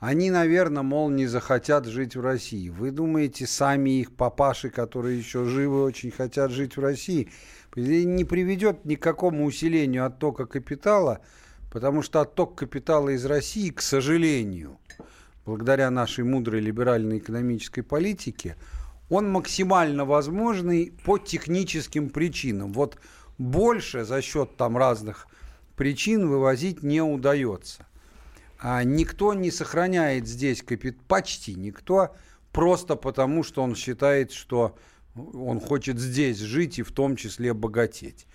они, 0.00 0.30
наверное, 0.30 0.82
мол, 0.82 1.10
не 1.10 1.26
захотят 1.26 1.86
жить 1.86 2.14
в 2.14 2.20
России. 2.20 2.68
Вы 2.68 2.90
думаете, 2.90 3.46
сами 3.46 4.00
их 4.00 4.12
папаши, 4.14 4.70
которые 4.70 5.18
еще 5.18 5.44
живы, 5.44 5.82
очень 5.82 6.10
хотят 6.10 6.50
жить 6.50 6.76
в 6.76 6.80
России? 6.80 7.30
Не 7.74 8.24
приведет 8.24 8.84
ни 8.84 8.94
к 8.94 9.02
какому 9.02 9.44
усилению 9.44 10.06
оттока 10.06 10.46
капитала, 10.46 11.20
потому 11.70 12.02
что 12.02 12.20
отток 12.20 12.54
капитала 12.54 13.10
из 13.10 13.24
России, 13.24 13.70
к 13.70 13.80
сожалению, 13.80 14.78
благодаря 15.48 15.90
нашей 15.90 16.24
мудрой 16.24 16.60
либеральной 16.60 17.16
экономической 17.16 17.80
политике, 17.80 18.56
он 19.08 19.30
максимально 19.30 20.04
возможный 20.04 20.92
по 21.06 21.16
техническим 21.16 22.10
причинам. 22.10 22.74
Вот 22.74 22.98
больше 23.38 24.04
за 24.04 24.20
счет 24.20 24.58
там 24.58 24.76
разных 24.76 25.26
причин 25.74 26.28
вывозить 26.28 26.82
не 26.82 27.00
удается. 27.00 27.86
А 28.58 28.84
никто 28.84 29.32
не 29.32 29.50
сохраняет 29.50 30.26
здесь 30.26 30.62
капитал, 30.62 31.02
почти 31.08 31.54
никто, 31.54 32.14
просто 32.52 32.94
потому, 32.94 33.42
что 33.42 33.62
он 33.62 33.74
считает, 33.74 34.32
что 34.32 34.76
он 35.16 35.60
хочет 35.60 35.98
здесь 35.98 36.40
жить 36.40 36.78
и 36.78 36.82
в 36.82 36.92
том 36.92 37.16
числе 37.16 37.54
богатеть. 37.54 38.26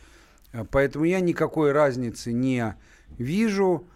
Поэтому 0.72 1.06
я 1.06 1.20
никакой 1.20 1.74
разницы 1.74 2.34
не 2.34 2.74
вижу, 3.20 3.88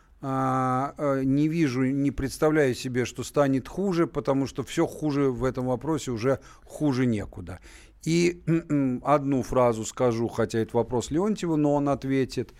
не 1.23 1.47
вижу, 1.47 1.83
не 1.85 2.11
представляю 2.11 2.75
себе, 2.75 3.05
что 3.05 3.23
станет 3.23 3.67
хуже, 3.67 4.07
потому 4.07 4.47
что 4.47 4.63
все 4.63 4.85
хуже 4.85 5.29
в 5.29 5.43
этом 5.43 5.67
вопросе 5.67 6.11
уже 6.11 6.39
хуже 6.65 7.05
некуда. 7.05 7.59
И 8.03 8.41
одну 9.03 9.43
фразу 9.43 9.85
скажу, 9.85 10.27
хотя 10.27 10.59
это 10.59 10.75
вопрос 10.75 11.11
Леонтьева, 11.11 11.55
но 11.55 11.75
он 11.75 11.89
ответит. 11.89 12.53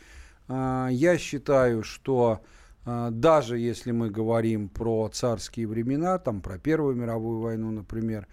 А, 0.48 0.88
я 0.90 1.18
считаю, 1.18 1.84
что 1.84 2.42
даже 2.88 3.60
если 3.60 3.92
мы 3.92 4.10
говорим 4.10 4.70
про 4.70 5.10
царские 5.10 5.68
времена, 5.68 6.20
там 6.20 6.42
про 6.42 6.58
Первую 6.58 6.96
мировую 6.96 7.42
войну, 7.42 7.70
например, 7.72 8.28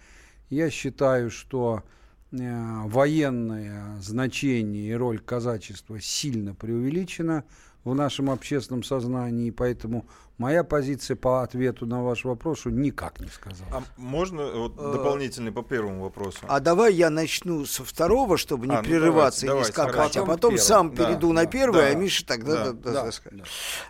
я 0.49 0.69
считаю, 0.69 1.29
что 1.29 1.83
э, 2.31 2.81
военное 2.85 3.99
значение 3.99 4.91
и 4.91 4.93
роль 4.93 5.19
казачества 5.19 5.99
сильно 5.99 6.55
преувеличена 6.55 7.43
в 7.85 7.93
нашем 7.93 8.29
общественном 8.29 8.83
сознании, 8.83 9.51
поэтому 9.51 10.05
моя 10.37 10.63
позиция 10.63 11.15
по 11.15 11.43
ответу 11.43 11.85
на 11.85 12.03
ваш 12.03 12.25
вопрос 12.25 12.65
никак 12.65 13.19
не 13.19 13.27
сказала. 13.27 13.69
А 13.71 13.83
можно 13.97 14.45
вот, 14.51 14.73
э, 14.77 14.91
дополнительный 14.93 15.51
по 15.51 15.63
первому 15.63 16.03
вопросу? 16.03 16.39
А 16.47 16.59
давай 16.59 16.93
я 16.93 17.09
начну 17.09 17.65
со 17.65 17.83
второго, 17.83 18.37
чтобы 18.37 18.67
не 18.67 18.75
а, 18.75 18.81
ну 18.81 18.87
прерываться 18.87 19.45
давайте, 19.45 19.67
и 19.67 19.67
не 19.67 19.73
скакать, 19.73 20.17
а 20.17 20.25
потом 20.25 20.57
сам 20.57 20.93
да, 20.93 21.05
перейду 21.05 21.29
да, 21.29 21.33
на 21.33 21.45
первое, 21.45 21.91
да, 21.91 21.91
а 21.91 21.95
Миша 21.95 22.25
тогда... 22.25 22.65
Да, 22.65 22.71
да, 22.73 22.91
да, 22.91 23.11
да. 23.31 23.43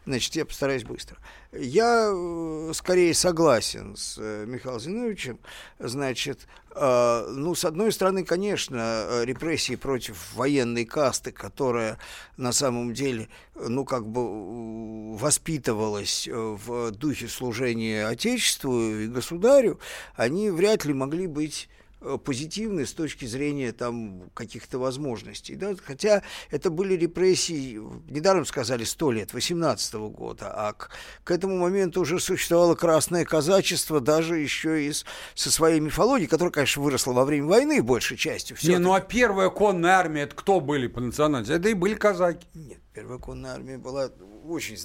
Значит, 0.06 0.36
я 0.36 0.46
постараюсь 0.46 0.84
быстро. 0.84 1.18
Я 1.58 2.12
э, 2.14 2.72
скорее 2.74 3.14
согласен 3.14 3.96
с 3.96 4.18
э, 4.20 4.46
Михаилом 4.46 4.80
Зиновичем. 4.80 5.40
Значит, 5.80 6.48
э, 6.76 7.26
ну, 7.30 7.56
с 7.56 7.64
одной 7.64 7.92
стороны, 7.92 8.26
конечно, 8.26 9.24
репрессии 9.24 9.76
против 9.76 10.34
военной 10.36 10.86
касты, 10.86 11.32
которая 11.32 11.98
на 12.36 12.52
самом 12.52 12.94
деле, 12.94 13.30
ну, 13.56 13.86
как 13.86 14.06
бы 14.08 15.16
воспитывалась 15.16 16.28
в 16.36 16.91
духе 16.91 17.28
служения 17.28 18.07
Отечеству 18.07 18.80
и 18.80 19.07
государю, 19.07 19.80
они 20.16 20.49
вряд 20.49 20.86
ли 20.86 20.94
могли 20.94 21.28
быть 21.28 21.70
Э, 22.06 22.20
позитивны 22.24 22.86
с 22.86 22.94
точки 22.94 23.26
зрения 23.26 23.72
там 23.72 24.30
каких-то 24.36 24.78
возможностей. 24.78 25.56
Да? 25.56 25.74
Хотя 25.84 26.22
это 26.52 26.70
были 26.70 26.94
репрессии, 26.94 27.80
недаром 28.10 28.45
сказали, 28.45 28.84
100 28.84 29.12
лет, 29.12 29.34
18 29.34 29.95
-го 29.95 30.10
года, 30.10 30.52
а 30.53 30.74
к, 30.74 30.91
к 31.24 31.32
этому 31.32 31.57
моменту 31.57 32.02
уже 32.02 32.20
существовало 32.20 32.76
красное 32.76 33.26
казачество, 33.26 33.99
даже 34.02 34.38
еще 34.38 34.86
и 34.86 34.91
с, 34.91 35.03
со 35.34 35.52
своей 35.52 35.80
мифологией, 35.80 36.28
которая, 36.28 36.52
конечно, 36.52 36.84
выросла 36.84 37.14
во 37.14 37.26
время 37.26 37.48
войны 37.48 37.82
большей 37.82 38.18
частью. 38.18 38.56
Не, 38.62 38.78
ну 38.78 38.94
а 38.94 39.02
первая 39.02 39.49
конная 39.49 39.94
армия, 39.94 40.22
это 40.24 40.36
кто 40.36 40.60
были 40.60 40.86
по 40.88 41.02
национальности? 41.02 41.53
Это 41.53 41.70
и 41.70 41.74
были 41.74 41.95
казаки. 41.95 42.45
Нет, 42.53 42.80
первая 42.96 43.20
конная 43.20 43.54
армия 43.56 43.78
была 43.78 44.10
очень 44.46 44.78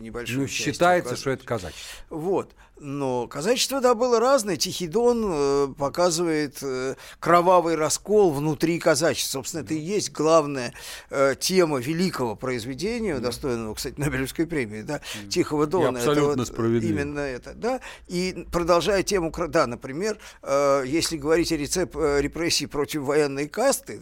небольшой 0.00 0.36
Ну, 0.38 0.46
считается, 0.46 1.14
что 1.14 1.30
это 1.30 1.44
казачество. 1.44 1.84
Вот. 2.08 2.54
Но 2.80 3.28
казачество, 3.28 3.80
да, 3.80 3.94
было 3.94 4.18
разное. 4.18 4.56
Тихий 4.56 4.88
Дон 4.88 5.24
э, 5.24 5.68
показывает 5.78 6.58
э, 6.62 6.96
кровавый 7.20 7.76
раскол 7.76 8.32
внутри 8.32 8.80
казачества. 8.80 9.38
Собственно, 9.38 9.62
это 9.62 9.74
и 9.74 9.78
есть 9.78 10.10
главная 10.10 10.72
э, 11.10 11.36
тема 11.38 11.78
великого 11.78 12.34
произведения, 12.34 13.18
достойного, 13.18 13.74
кстати, 13.74 14.00
Нобелевской 14.00 14.46
премии, 14.46 14.82
да, 14.82 15.00
Тихого 15.28 15.66
Дона. 15.66 15.98
И 15.98 16.00
абсолютно 16.00 16.30
это 16.30 16.38
вот 16.38 16.48
справедливо. 16.48 16.92
Именно 16.92 17.20
это, 17.20 17.54
да. 17.54 17.80
И 18.08 18.46
продолжая 18.50 19.02
тему, 19.04 19.32
да, 19.48 19.66
например, 19.66 20.18
если 20.42 21.16
говорить 21.18 21.52
о 21.52 21.56
рецепт 21.56 21.94
э, 21.94 22.20
репрессий 22.20 22.66
против 22.66 23.02
военной 23.02 23.48
касты, 23.48 24.00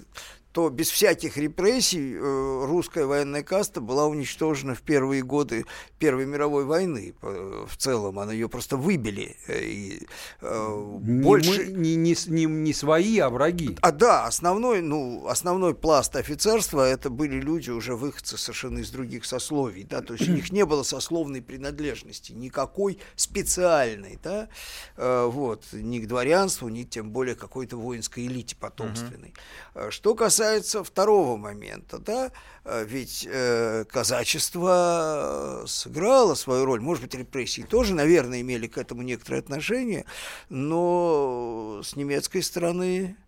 то 0.52 0.68
без 0.68 0.90
всяких 0.90 1.36
репрессий 1.36 2.14
э, 2.14 2.64
русская 2.66 3.06
военная 3.06 3.44
каста 3.44 3.80
была 3.80 4.06
уничтожена 4.06 4.74
в 4.74 4.82
первые 4.82 5.22
годы 5.22 5.64
Первой 5.98 6.26
мировой 6.26 6.64
войны. 6.64 7.14
В 7.20 7.76
целом, 7.76 8.18
она 8.18 8.32
ее 8.32 8.48
просто 8.48 8.76
выбили. 8.76 9.36
Э, 9.46 9.60
и, 9.62 10.08
э, 10.40 10.98
не, 11.02 11.22
больше... 11.22 11.50
мы, 11.50 11.72
не, 11.72 11.94
не, 11.94 12.16
не, 12.26 12.44
не 12.46 12.74
свои, 12.74 13.18
а 13.18 13.30
враги. 13.30 13.76
А 13.80 13.92
да, 13.92 14.24
основной, 14.26 14.82
ну, 14.82 15.26
основной 15.28 15.74
пласт 15.74 16.16
офицерства 16.16 16.88
это 16.88 17.10
были 17.10 17.40
люди 17.40 17.70
уже 17.70 17.94
выходцы 17.94 18.36
совершенно 18.36 18.80
из 18.80 18.90
других 18.90 19.26
сословий. 19.26 19.84
Да? 19.84 20.00
То 20.00 20.14
есть 20.14 20.28
у 20.28 20.32
них 20.32 20.50
не 20.50 20.64
было 20.64 20.82
сословной 20.82 21.42
принадлежности, 21.42 22.32
никакой 22.32 22.98
специальной. 23.14 24.18
Да? 24.22 24.48
Вот, 24.96 25.66
ни 25.72 26.00
к 26.00 26.08
дворянству, 26.08 26.68
ни 26.68 26.82
тем 26.82 27.10
более 27.10 27.36
какой-то 27.36 27.76
воинской 27.76 28.26
элите 28.26 28.56
потомственной. 28.56 29.32
Угу. 29.74 29.90
Что 29.90 30.14
касается 30.14 30.39
касается 30.40 30.82
второго 30.82 31.36
момента, 31.36 31.98
да, 31.98 32.32
э, 32.64 32.86
ведь 32.88 33.28
э, 33.30 33.84
казачество 33.84 35.64
сыграло 35.66 36.34
свою 36.34 36.64
роль, 36.64 36.80
может 36.80 37.04
быть, 37.04 37.14
репрессии 37.14 37.60
тоже, 37.60 37.94
наверное, 37.94 38.40
имели 38.40 38.66
к 38.66 38.78
этому 38.78 39.02
некоторое 39.02 39.40
отношение, 39.40 40.06
но 40.48 41.82
с 41.84 41.94
немецкой 41.94 42.42
стороны 42.42 43.18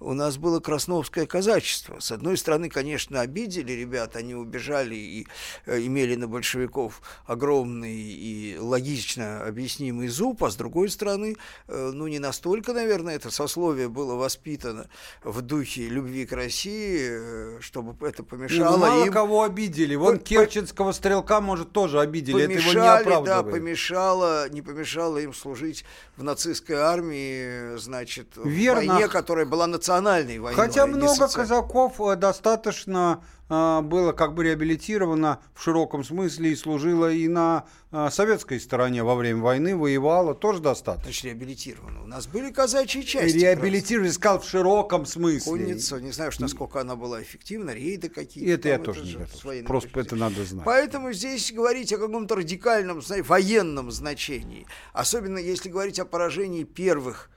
у 0.00 0.12
нас 0.14 0.38
было 0.38 0.60
красновское 0.60 1.26
казачество. 1.26 1.98
С 2.00 2.12
одной 2.12 2.36
стороны, 2.36 2.68
конечно, 2.68 3.20
обидели 3.20 3.72
ребят, 3.72 4.16
они 4.16 4.34
убежали 4.34 4.94
и 4.94 5.26
э, 5.66 5.80
имели 5.80 6.14
на 6.14 6.28
большевиков 6.28 7.02
огромный 7.26 7.96
и 7.96 8.56
логично 8.58 9.44
объяснимый 9.44 10.08
зуб, 10.08 10.44
а 10.44 10.50
с 10.50 10.56
другой 10.56 10.90
стороны, 10.90 11.36
э, 11.66 11.90
ну, 11.92 12.06
не 12.06 12.18
настолько, 12.18 12.72
наверное, 12.72 13.16
это 13.16 13.30
сословие 13.30 13.88
было 13.88 14.14
воспитано 14.14 14.88
в 15.24 15.40
духе 15.42 15.88
любви 15.88 16.26
к 16.26 16.32
России, 16.32 17.08
э, 17.10 17.58
чтобы 17.60 17.96
это 18.06 18.22
помешало 18.22 18.76
ну, 18.76 18.78
мало 18.78 19.06
им... 19.06 19.12
кого 19.12 19.42
обидели. 19.42 19.94
Вон 19.94 20.18
по... 20.18 20.24
Керченского 20.24 20.92
стрелка, 20.92 21.40
может, 21.40 21.72
тоже 21.72 22.00
обидели, 22.00 22.46
помешали, 22.46 22.58
это 22.58 22.70
его 22.70 22.82
не 22.82 23.00
оправдывает. 23.00 23.44
Да, 23.44 23.50
помешало, 23.50 24.48
не 24.50 24.62
помешало 24.62 25.18
им 25.18 25.34
служить 25.34 25.84
в 26.16 26.22
нацистской 26.22 26.76
армии, 26.76 27.76
значит, 27.78 28.28
Верно. 28.36 28.82
в 28.82 28.86
войне, 28.86 29.08
которая 29.08 29.46
была 29.46 29.66
национальной 29.66 29.87
национальной 29.88 30.38
войной. 30.38 30.60
Хотя 30.60 30.86
много 30.86 31.28
казаков 31.28 32.00
э, 32.00 32.16
достаточно 32.16 33.22
э, 33.48 33.80
было 33.82 34.12
как 34.12 34.34
бы 34.34 34.44
реабилитировано 34.44 35.40
в 35.54 35.62
широком 35.62 36.04
смысле 36.04 36.52
и 36.52 36.56
служило 36.56 37.10
и 37.10 37.28
на 37.28 37.64
э, 37.90 38.08
советской 38.10 38.60
стороне 38.60 39.02
во 39.02 39.14
время 39.14 39.42
войны, 39.42 39.76
воевало, 39.76 40.34
тоже 40.34 40.60
достаточно. 40.60 41.04
Значит, 41.04 41.24
реабилитировано. 41.24 42.02
У 42.02 42.06
нас 42.06 42.26
были 42.26 42.50
казачьи 42.50 43.04
части. 43.04 43.38
Реабилитировали, 43.38 44.10
сказал, 44.10 44.40
в 44.40 44.48
широком 44.48 45.06
смысле. 45.06 45.52
Конница, 45.52 46.00
не 46.00 46.12
знаю, 46.12 46.32
насколько 46.38 46.80
она 46.80 46.96
была 46.96 47.22
эффективна, 47.22 47.70
рейды 47.70 48.08
какие-то. 48.08 48.50
Это 48.52 48.68
я 48.68 48.78
тоже 48.78 49.04
не 49.04 49.14
готов. 49.14 49.66
Просто 49.66 50.00
это 50.00 50.16
надо 50.16 50.44
знать. 50.44 50.64
Поэтому 50.64 51.12
здесь 51.12 51.52
говорить 51.52 51.92
о 51.92 51.98
каком-то 51.98 52.36
радикальном, 52.36 53.00
военном 53.26 53.90
значении, 53.90 54.66
особенно 54.92 55.38
если 55.38 55.68
говорить 55.68 55.98
о 55.98 56.04
поражении 56.04 56.64
первых 56.64 57.30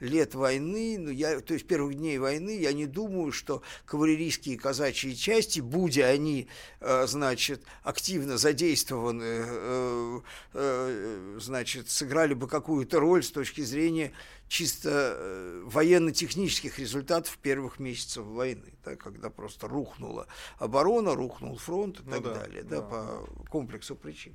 лет 0.00 0.34
войны, 0.34 0.96
ну, 0.98 1.10
я, 1.10 1.40
то 1.40 1.54
есть 1.54 1.66
первых 1.66 1.94
дней 1.94 2.18
войны, 2.18 2.58
я 2.58 2.72
не 2.72 2.86
думаю, 2.86 3.32
что 3.32 3.62
кавалерийские 3.84 4.58
казачьи 4.58 5.14
части, 5.14 5.60
будь 5.60 5.98
они, 5.98 6.48
э, 6.80 7.06
значит, 7.06 7.62
активно 7.82 8.38
задействованы, 8.38 9.24
э, 9.24 10.20
э, 10.54 11.38
значит, 11.40 11.90
сыграли 11.90 12.34
бы 12.34 12.48
какую-то 12.48 13.00
роль 13.00 13.22
с 13.22 13.30
точки 13.30 13.62
зрения 13.62 14.12
чисто 14.48 15.62
военно-технических 15.64 16.78
результатов 16.78 17.38
первых 17.42 17.78
месяцев 17.78 18.24
войны, 18.24 18.72
да, 18.84 18.96
когда 18.96 19.28
просто 19.28 19.68
рухнула 19.68 20.26
оборона, 20.58 21.14
рухнул 21.14 21.58
фронт 21.58 22.00
и 22.00 22.02
ну 22.06 22.12
так 22.12 22.22
да, 22.22 22.34
далее, 22.34 22.62
да, 22.62 22.76
да, 22.76 22.82
по 22.82 23.28
комплексу 23.50 23.94
причин. 23.94 24.34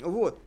Вот. 0.00 0.42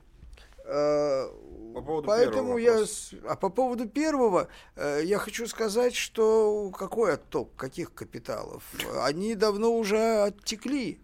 Э, 0.68 1.30
по 1.74 1.82
поводу 1.82 2.08
Поэтому 2.08 2.58
я, 2.58 2.84
а 3.28 3.36
по 3.36 3.50
поводу 3.50 3.88
первого, 3.88 4.48
э, 4.76 5.02
я 5.04 5.18
хочу 5.20 5.46
сказать, 5.48 5.94
что 5.94 6.72
какой 6.72 7.14
отток, 7.14 7.56
каких 7.56 7.94
капиталов? 7.94 8.64
Они 9.02 9.36
давно 9.36 9.78
уже 9.78 10.24
оттекли. 10.24 11.00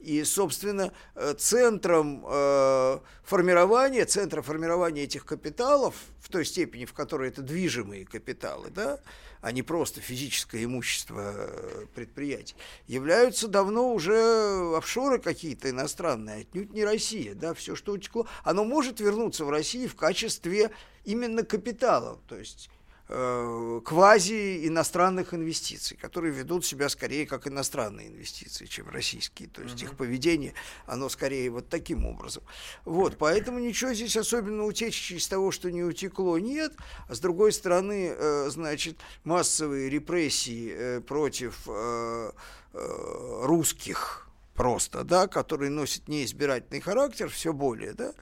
И, 0.00 0.22
собственно, 0.24 0.92
э, 1.14 1.34
центром 1.34 2.24
э, 2.28 2.98
формирования, 3.24 4.04
центром 4.04 4.42
формирования 4.42 5.04
этих 5.04 5.24
капиталов, 5.24 5.94
в 6.20 6.28
той 6.28 6.44
степени, 6.44 6.84
в 6.84 6.92
которой 6.92 7.28
это 7.28 7.42
движимые 7.42 8.04
капиталы, 8.04 8.70
да, 8.70 9.00
а 9.40 9.52
не 9.52 9.62
просто 9.62 10.00
физическое 10.00 10.64
имущество 10.64 11.34
э, 11.34 11.86
предприятий, 11.94 12.54
являются 12.86 13.48
давно 13.48 13.92
уже 13.92 14.76
офшоры 14.76 15.18
какие-то 15.18 15.70
иностранные, 15.70 16.42
отнюдь 16.42 16.72
не 16.72 16.84
Россия, 16.84 17.34
да, 17.34 17.54
все, 17.54 17.76
что 17.76 17.92
утекло, 17.92 18.26
оно 18.44 18.64
может 18.64 19.00
вернуться 19.00 19.44
в 19.44 19.50
Россию 19.50 19.88
в 19.88 19.96
качестве 19.96 20.70
именно 21.04 21.42
капитала, 21.42 22.18
то 22.28 22.36
есть 22.36 22.70
квази-иностранных 23.08 25.32
инвестиций, 25.32 25.96
которые 25.96 26.32
ведут 26.32 26.66
себя 26.66 26.90
скорее 26.90 27.26
как 27.26 27.46
иностранные 27.46 28.08
инвестиции, 28.08 28.66
чем 28.66 28.90
российские. 28.90 29.48
То 29.48 29.62
есть 29.62 29.82
их 29.82 29.96
поведение, 29.96 30.52
оно 30.84 31.08
скорее 31.08 31.48
вот 31.50 31.70
таким 31.70 32.04
образом. 32.04 32.42
Вот, 32.84 33.16
поэтому 33.16 33.60
ничего 33.60 33.94
здесь 33.94 34.16
особенно 34.16 34.64
утечки 34.64 35.14
из 35.14 35.26
того, 35.26 35.52
что 35.52 35.70
не 35.70 35.82
утекло, 35.82 36.38
нет. 36.38 36.74
А 37.08 37.14
с 37.14 37.20
другой 37.20 37.52
стороны, 37.52 38.14
э, 38.14 38.50
значит, 38.50 38.98
массовые 39.24 39.88
репрессии 39.88 40.70
э, 40.70 41.00
против 41.00 41.62
э, 41.66 42.32
э, 42.74 43.40
русских 43.44 44.28
просто, 44.54 45.04
да, 45.04 45.28
которые 45.28 45.70
носят 45.70 46.08
неизбирательный 46.08 46.80
характер, 46.80 47.30
все 47.30 47.52
более, 47.52 47.92
да, 47.92 48.12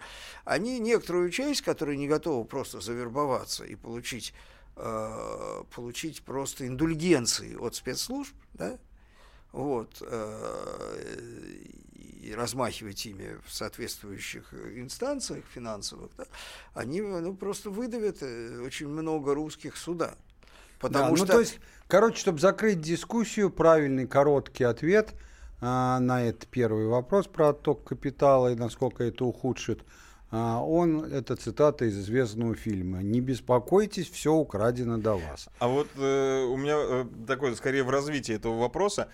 они 0.44 0.78
некоторую 0.78 1.30
часть, 1.30 1.62
которые 1.62 1.96
не 1.96 2.06
готовы 2.06 2.44
просто 2.44 2.80
завербоваться 2.80 3.64
и 3.64 3.74
получить, 3.74 4.34
э, 4.77 5.62
получить 5.74 6.23
просто 6.23 6.66
индульгенции 6.66 7.57
от 7.57 7.74
спецслужб, 7.74 8.35
да, 8.55 8.78
вот, 9.53 10.03
э, 10.03 10.98
и 11.94 12.35
размахивать 12.35 13.07
ими 13.07 13.39
в 13.47 13.53
соответствующих 13.53 14.53
инстанциях 14.53 15.44
финансовых, 15.53 16.11
да, 16.19 16.27
они 16.74 17.01
ну, 17.01 17.35
просто 17.35 17.70
выдавят 17.70 18.19
э, 18.20 18.61
очень 18.61 18.89
много 18.89 19.35
русских 19.35 19.77
суда. 19.77 20.15
Потому 20.78 21.11
Да, 21.11 21.16
что... 21.16 21.27
Ну, 21.27 21.32
то 21.32 21.40
есть, 21.40 21.59
короче, 21.89 22.19
чтобы 22.19 22.39
закрыть 22.39 22.81
дискуссию, 22.81 23.51
правильный 23.51 24.07
короткий 24.07 24.65
ответ 24.65 25.15
на 25.62 26.23
этот 26.23 26.48
первый 26.48 26.86
вопрос 26.86 27.27
про 27.28 27.48
отток 27.48 27.82
капитала 27.85 28.53
и 28.53 28.55
насколько 28.55 29.03
это 29.03 29.24
ухудшит. 29.24 29.82
А, 30.31 30.61
он, 30.61 31.05
это 31.05 31.36
цитата 31.36 31.85
из 31.85 31.98
известного 31.98 32.55
фильма. 32.55 33.03
«Не 33.03 33.20
беспокойтесь, 33.20 34.11
все 34.11 34.32
украдено 34.32 34.98
до 34.98 35.16
вас». 35.16 35.48
А 35.59 35.69
вот 35.69 35.89
э, 35.97 36.44
у 36.44 36.57
меня 36.57 36.77
э, 36.77 37.05
такое, 37.27 37.55
скорее, 37.55 37.85
в 37.85 37.90
развитии 37.90 38.35
этого 38.35 38.59
вопроса. 38.59 39.09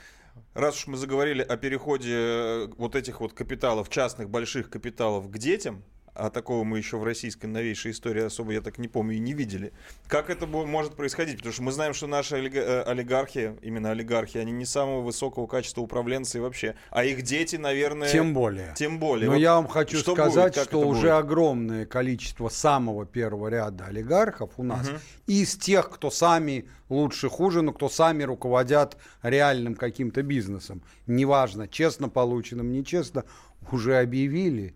Раз 0.55 0.77
уж 0.77 0.87
мы 0.87 0.97
заговорили 0.97 1.43
о 1.43 1.57
переходе 1.57 2.15
э, 2.15 2.69
вот 2.79 2.97
этих 2.97 3.21
вот 3.21 3.35
капиталов, 3.35 3.91
частных 3.91 4.31
больших 4.31 4.71
капиталов 4.71 5.31
к 5.31 5.37
детям, 5.37 5.83
а 6.15 6.29
такого 6.31 6.65
мы 6.65 6.79
еще 6.79 6.99
в 6.99 7.05
российской 7.05 7.47
новейшей 7.47 7.93
истории 7.93 8.23
особо, 8.23 8.53
я 8.53 8.61
так 8.61 8.79
не 8.79 8.89
помню, 8.89 9.17
и 9.17 9.19
не 9.19 9.33
видели. 9.33 9.73
Как 10.09 10.29
это 10.29 10.47
может 10.47 10.95
происходить? 10.95 11.37
Потому 11.39 11.53
что 11.55 11.63
мы 11.63 11.73
знаем, 11.73 11.95
что 11.95 12.07
наши 12.07 12.37
э, 12.37 12.83
олигархи, 12.83 13.57
именно 13.63 13.91
олигархи, 13.93 14.37
они 14.39 14.53
не 14.53 14.67
самого 14.67 15.01
высокого 15.01 15.47
качества 15.47 15.81
управленцы 15.81 16.41
вообще, 16.41 16.75
а 16.91 17.05
их 17.05 17.23
дети, 17.23 17.57
наверное... 17.57 18.09
Тем 18.11 18.35
более. 18.35 18.75
Тем 18.77 18.99
более. 18.99 19.27
Но 19.27 19.33
Вот 19.33 19.41
я 19.41 19.55
вам 19.55 19.67
хочу 19.69 19.97
что 19.99 20.13
сказать, 20.15 20.55
будет, 20.55 20.65
что 20.67 20.81
уже 20.81 21.01
будет? 21.03 21.13
огромное 21.13 21.87
количество 21.87 22.49
самого 22.49 23.07
первого 23.07 23.49
ряда 23.49 23.87
олигархов 23.87 24.51
у 24.59 24.63
нас 24.63 24.89
Мгм. 24.89 24.99
из 25.27 25.57
тех, 25.57 25.89
кто 25.91 26.11
сами 26.11 26.69
лучше 26.91 27.31
хуже, 27.31 27.63
но 27.63 27.73
кто 27.73 27.89
сами 27.89 28.23
руководят 28.25 28.99
реальным 29.23 29.75
каким-то 29.77 30.23
бизнесом, 30.23 30.83
неважно, 31.07 31.69
честно 31.69 32.09
полученным, 32.11 32.71
нечестно, 32.71 33.25
уже 33.71 33.99
объявили, 33.99 34.75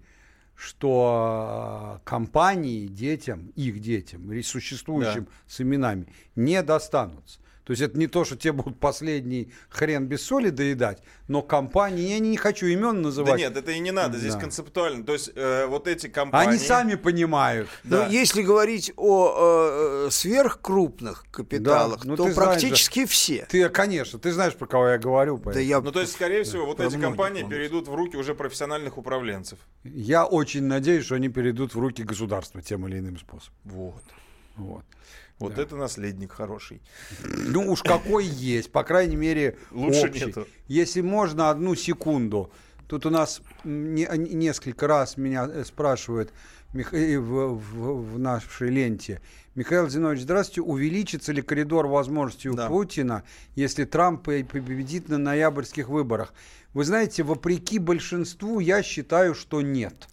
что 0.57 1.99
э, 1.99 2.09
компании 2.09 2.87
детям, 2.87 3.53
их 3.55 3.81
детям, 3.81 4.43
существующим 4.43 5.28
с 5.47 5.61
именами, 5.61 6.07
не 6.35 6.62
достанутся. 6.62 7.39
То 7.66 7.72
есть 7.72 7.82
это 7.82 7.98
не 7.98 8.06
то, 8.06 8.24
что 8.24 8.36
тебе 8.36 8.52
будут 8.52 8.78
последний 8.78 9.52
хрен 9.70 10.06
без 10.06 10.22
соли 10.22 10.51
доедать, 10.51 11.02
но 11.26 11.43
компании, 11.43 12.10
я 12.10 12.20
не 12.20 12.36
хочу 12.36 12.66
имен 12.66 13.02
называть. 13.02 13.32
Да 13.32 13.38
нет, 13.38 13.56
это 13.56 13.72
и 13.72 13.80
не 13.80 13.90
надо, 13.90 14.18
здесь 14.18 14.34
Да. 14.34 14.40
концептуально. 14.40 15.05
То 15.05 15.14
есть 15.14 15.32
э, 15.34 15.66
вот 15.66 15.88
эти 15.88 16.06
компании... 16.06 16.51
Они 16.51 16.59
сами 16.60 16.94
понимают. 16.94 17.68
Но 17.82 18.05
Ну, 18.05 18.09
если 18.09 18.43
говорить 18.43 18.93
о 18.97 20.06
э, 20.06 20.10
сверхкрупных 20.12 21.26
капиталах, 21.32 22.05
Да, 22.05 22.09
ну 22.09 22.16
то 22.16 22.26
ты 22.26 22.32
знаешь 22.34 22.51
практически 22.52 23.01
же, 23.01 23.06
все. 23.09 23.47
Ты, 23.51 23.68
конечно, 23.68 24.20
ты 24.20 24.32
знаешь, 24.32 24.55
про 24.55 24.68
кого 24.68 24.90
я 24.90 24.98
говорю. 24.98 25.38
поэтому. 25.38 25.64
я 25.64 25.80
Ну, 25.80 25.90
то 25.90 26.01
есть, 26.01 26.12
скорее 26.12 26.44
всего, 26.44 26.66
вот 26.66 26.78
эти 26.78 26.97
компании 26.97 27.43
он. 27.43 27.51
перейдут 27.51 27.88
в 27.88 27.94
руки 27.97 28.16
уже 28.16 28.36
профессиональных 28.36 28.97
управленцев. 28.97 29.59
Я 29.82 30.24
очень 30.24 30.62
надеюсь, 30.62 31.05
что 31.05 31.16
они 31.16 31.30
перейдут 31.30 31.74
в 31.74 31.80
руки 31.80 32.05
государства 32.05 32.62
тем 32.62 32.86
или 32.86 33.01
иным 33.01 33.18
способом. 33.18 33.55
Вот. 33.64 34.05
Вот. 34.55 34.84
Вот 35.39 35.59
это 35.59 35.77
наследник 35.77 36.33
хороший. 36.33 36.81
Ну 37.25 37.71
уж 37.71 37.83
какой 37.83 38.25
есть, 38.25 38.73
по 38.73 38.83
крайней 38.85 39.17
мере, 39.17 39.59
Лучше 39.71 40.07
общий. 40.09 40.25
нету. 40.27 40.47
Если 40.67 41.03
можно, 41.03 41.51
одну 41.51 41.75
секунду. 41.75 42.51
Тут 42.89 43.05
у 43.05 43.11
нас 43.11 43.43
не- 43.65 44.09
не- 44.17 44.35
несколько 44.35 44.87
раз 44.87 45.17
меня 45.17 45.47
э, 45.47 45.65
спрашивают 45.65 46.33
Мих- 46.73 46.95
э, 46.95 47.19
в, 47.19 47.55
в- 47.59 48.15
в 48.15 48.19
нашей 48.19 48.71
ленте. 48.71 49.21
Михаил 49.55 49.89
Зинович, 49.89 50.21
здравствуйте. 50.23 50.63
Увеличится 50.63 51.33
ли 51.33 51.43
коридор 51.43 51.87
возможностей 51.87 52.49
у 52.49 52.57
Путина, 52.57 53.23
если 53.57 53.85
Трамп 53.85 54.23
по- 54.23 54.45
победит 54.45 55.09
на 55.09 55.19
ноябрьских 55.19 55.89
выборах? 55.89 56.33
Вы 56.75 56.85
знаете, 56.85 57.23
вопреки 57.25 57.79
большинству, 57.79 58.61
я 58.61 58.83
считаю, 58.83 59.35
что 59.35 59.61
нет. 59.63 60.09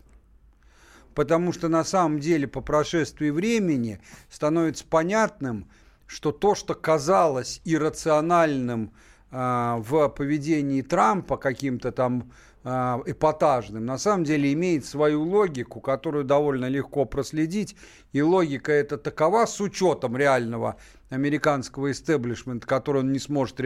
Потому 1.16 1.52
что 1.54 1.68
на 1.70 1.84
самом 1.84 2.20
деле 2.20 2.48
по 2.48 2.62
прошествии 2.62 3.30
времени 3.30 4.00
становится 4.30 4.86
понятным, 4.86 5.68
что 6.08 6.32
то, 6.32 6.56
что 6.56 6.74
казалось 6.74 7.62
иррациональным 7.66 8.92
а, 9.32 9.78
в 9.78 10.10
поведении 10.10 10.82
Трампа 10.82 11.38
каким-то 11.38 11.92
там 11.92 12.32
а, 12.64 13.02
эпатажным, 13.06 13.86
на 13.86 13.98
самом 13.98 14.24
деле 14.24 14.54
имеет 14.54 14.86
свою 14.86 15.24
логику, 15.24 15.82
которую 15.82 16.24
довольно 16.24 16.68
легко 16.68 17.06
проследить. 17.06 17.76
И 18.12 18.22
логика 18.22 18.72
эта 18.72 18.98
такова 18.98 19.46
с 19.46 19.60
учетом 19.60 20.16
реального 20.16 20.78
американского 21.10 21.92
истеблишмента, 21.92 22.68
который 22.68 23.02
он 23.02 23.12
не 23.12 23.20
сможет 23.20 23.60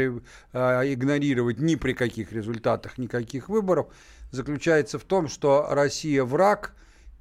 а, 0.54 0.82
игнорировать 0.84 1.60
ни 1.60 1.76
при 1.76 1.94
каких 1.94 2.32
результатах, 2.32 2.98
никаких 2.98 3.50
выборов, 3.50 3.88
заключается 4.32 4.98
в 5.00 5.04
том, 5.04 5.28
что 5.28 5.68
Россия 5.70 6.24
враг, 6.24 6.74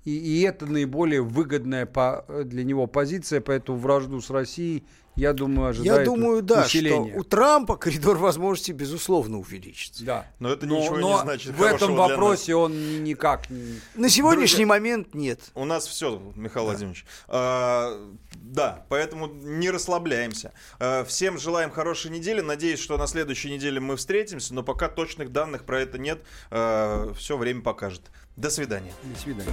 и, 0.07 0.17
и 0.17 0.43
это 0.43 0.67
наиболее 0.67 1.21
выгодная 1.21 1.85
по, 1.85 2.25
для 2.45 2.65
него 2.65 2.87
позиция, 2.87 3.41
поэтому 3.41 3.79
вражду 3.79 4.21
с 4.21 4.31
Россией, 4.31 4.85
я 5.17 5.33
думаю, 5.33 5.71
ожидает 5.71 6.01
Я 6.01 6.05
думаю, 6.05 6.43
да, 6.43 6.65
усиление. 6.65 7.13
что 7.13 7.21
у 7.21 7.25
Трампа 7.25 7.77
коридор 7.77 8.17
возможностей, 8.19 8.73
безусловно, 8.73 9.39
увеличится. 9.39 10.05
Да. 10.05 10.27
Но 10.39 10.51
это 10.51 10.67
Но- 10.67 10.79
ничего 10.79 10.99
но 10.99 11.13
не 11.17 11.21
значит 11.23 11.53
в 11.53 11.63
этом 11.63 11.79
хорошего 11.79 11.89
для 11.89 11.97
нас. 11.97 12.11
вопросе 12.11 12.55
он 12.55 12.73
ни- 12.73 12.99
никак 13.09 13.51
не... 13.51 13.81
На 13.95 14.09
сегодняшний 14.09 14.65
Друзья, 14.65 14.67
момент 14.67 15.15
нет. 15.15 15.41
У 15.55 15.65
нас 15.65 15.87
все, 15.87 16.21
Михаил 16.37 16.67
Владимирович. 16.67 17.05
А, 17.29 17.99
да, 18.35 18.85
поэтому 18.89 19.27
не 19.27 19.71
расслабляемся. 19.71 20.53
А, 20.79 21.05
всем 21.05 21.39
желаем 21.39 21.71
хорошей 21.71 22.11
недели. 22.11 22.41
Надеюсь, 22.41 22.79
что 22.81 22.97
на 22.99 23.07
следующей 23.07 23.51
неделе 23.51 23.81
мы 23.81 23.97
встретимся, 23.97 24.55
но 24.55 24.63
пока 24.63 24.89
точных 24.89 25.33
данных 25.33 25.65
про 25.65 25.81
это 25.81 25.99
нет. 25.99 26.23
все 26.49 27.37
время 27.37 27.63
покажет. 27.63 28.03
До 28.37 28.51
свидания. 28.51 28.93
До 29.03 29.19
свидания. 29.21 29.51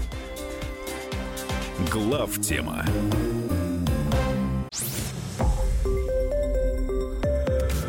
Глав 1.90 2.40
тема. 2.41 2.85